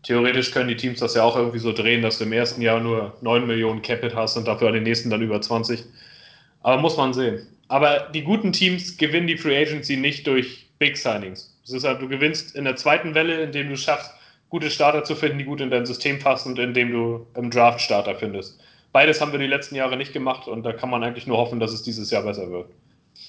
theoretisch 0.04 0.52
können 0.52 0.70
die 0.70 0.78
Teams 0.78 1.00
das 1.00 1.16
ja 1.16 1.24
auch 1.24 1.36
irgendwie 1.36 1.60
so 1.60 1.74
drehen, 1.74 2.02
dass 2.02 2.18
du 2.18 2.24
im 2.24 2.34
ersten 2.34 2.62
Jahr 2.62 2.80
nur 2.80 3.16
9 3.22 3.46
Millionen 3.46 3.82
Capital 3.82 4.18
hast 4.18 4.38
und 4.38 4.48
dafür 4.48 4.68
an 4.68 4.74
den 4.74 4.84
nächsten 4.84 5.10
dann 5.10 5.22
über 5.22 5.42
20. 5.42 5.84
Aber 6.62 6.82
muss 6.82 6.98
man 6.98 7.14
sehen. 7.14 7.48
Aber 7.68 8.10
die 8.14 8.24
guten 8.24 8.54
Teams 8.54 8.98
gewinnen 8.98 9.28
die 9.28 9.38
Free 9.38 9.58
Agency 9.58 9.98
nicht 9.98 10.26
durch 10.26 10.68
Big 10.80 10.98
Signings. 10.98 11.54
Es 11.64 11.74
ist 11.74 11.84
halt, 11.84 12.02
du 12.02 12.08
gewinnst 12.08 12.56
in 12.56 12.64
der 12.64 12.76
zweiten 12.76 13.14
Welle, 13.14 13.42
indem 13.42 13.70
du 13.70 13.78
schaffst, 13.78 14.12
gute 14.50 14.70
Starter 14.70 15.04
zu 15.04 15.16
finden, 15.16 15.40
die 15.40 15.44
gut 15.44 15.60
in 15.60 15.70
dein 15.70 15.86
System 15.86 16.20
passen 16.20 16.54
und 16.54 16.60
indem 16.60 16.92
du 16.92 17.28
im 17.36 17.52
Draft 17.52 17.82
Starter 17.82 18.16
findest. 18.16 18.60
Beides 18.94 19.20
haben 19.20 19.32
wir 19.32 19.40
die 19.40 19.48
letzten 19.48 19.76
Jahre 19.76 19.98
nicht 19.98 20.14
gemacht 20.14 20.48
und 20.48 20.64
da 20.64 20.72
kann 20.72 20.90
man 20.90 21.04
eigentlich 21.04 21.28
nur 21.28 21.38
hoffen, 21.38 21.60
dass 21.60 21.74
es 21.74 21.84
dieses 21.84 22.10
Jahr 22.10 22.24
besser 22.24 22.50
wird. 22.50 22.70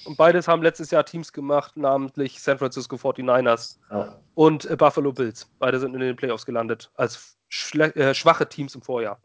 Und 0.05 0.17
beides 0.17 0.47
haben 0.47 0.61
letztes 0.61 0.91
Jahr 0.91 1.05
Teams 1.05 1.33
gemacht, 1.33 1.75
namentlich 1.77 2.41
San 2.41 2.57
Francisco 2.57 2.95
49ers 2.95 3.77
Ja. 3.91 4.15
und 4.35 4.65
äh, 4.65 4.75
Buffalo 4.75 5.11
Bills. 5.11 5.49
Beide 5.59 5.79
sind 5.79 5.93
in 5.93 5.99
den 5.99 6.15
Playoffs 6.15 6.45
gelandet 6.45 6.91
als 6.95 7.37
äh, 7.73 8.13
schwache 8.13 8.47
Teams 8.47 8.75
im 8.75 8.81
Vorjahr. 8.81 9.19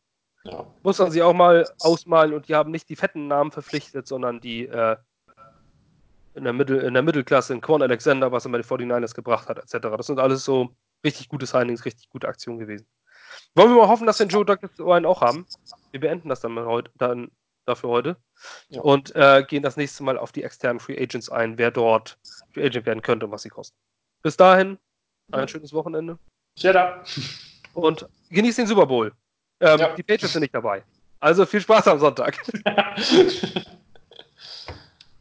Ja. 0.45 0.67
Muss 0.83 0.99
man 0.99 1.11
sich 1.11 1.23
auch 1.23 1.33
mal 1.33 1.67
ausmalen 1.81 2.35
und 2.35 2.49
die 2.49 2.55
haben 2.55 2.71
nicht 2.71 2.89
die 2.89 2.97
fetten 2.97 3.29
Namen 3.29 3.51
verpflichtet, 3.51 4.07
sondern 4.07 4.41
die 4.41 4.67
äh, 4.67 4.97
in, 6.35 6.45
der 6.45 6.53
Mittel, 6.53 6.81
in 6.81 6.95
der 6.95 7.03
Mittelklasse, 7.03 7.53
in 7.55 7.61
Quan 7.61 7.83
Alexander, 7.83 8.31
was 8.33 8.45
er 8.45 8.51
bei 8.53 8.59
den 8.59 8.67
49ers 8.67 9.15
gebracht 9.15 9.49
hat, 9.49 9.59
etc. 9.59 9.89
Das 9.97 10.07
sind 10.07 10.19
alles 10.19 10.45
so 10.45 10.71
richtig 11.05 11.29
gute 11.29 11.47
Signings, 11.47 11.85
richtig 11.85 12.09
gute 12.11 12.29
Aktionen 12.29 12.59
gewesen. 12.59 12.87
Wollen 13.55 13.71
wir 13.71 13.77
mal 13.83 13.89
hoffen, 13.89 14.07
dass 14.07 14.19
wir 14.19 14.27
den 14.27 14.31
Joe 14.33 14.45
Douglas 14.45 14.73
so 14.77 14.93
einen 14.93 15.07
auch 15.07 15.21
haben. 15.21 15.47
Wir 15.93 16.01
beenden 16.01 16.29
das 16.29 16.41
dann, 16.41 16.59
heute, 16.59 16.91
dann 16.99 17.31
dafür 17.67 17.91
heute 17.91 18.17
Ja. 18.69 18.81
und 18.83 19.15
äh, 19.15 19.45
gehen 19.47 19.63
das 19.63 19.77
nächste 19.77 20.03
Mal 20.03 20.19
auf 20.19 20.33
die 20.33 20.43
externen 20.43 20.81
Free 20.81 21.01
Agents 21.01 21.29
ein, 21.31 21.59
wer 21.59 21.71
dort 21.71 22.19
Free 22.53 22.65
Agent 22.67 22.87
werden 22.87 23.03
könnte 23.03 23.27
und 23.27 23.33
was 23.33 23.43
sie 23.43 23.49
kosten. 23.49 23.77
Bis 24.23 24.37
dahin, 24.37 24.79
ein 25.33 25.41
Ja. 25.41 25.49
schönes 25.49 25.73
Wochenende 25.73 26.19
up. 26.65 27.07
und 27.75 28.07
genießt 28.31 28.59
den 28.59 28.67
Super 28.67 28.87
Bowl. 28.87 29.13
Ähm, 29.61 29.79
Ja. 29.81 29.95
Die 29.95 30.03
Patriots 30.03 30.33
sind 30.33 30.43
nicht 30.43 30.55
dabei. 30.55 30.85
Also 31.21 31.47
viel 31.47 31.61
Spaß 31.61 31.89
am 31.89 31.99
Sonntag. 31.99 32.39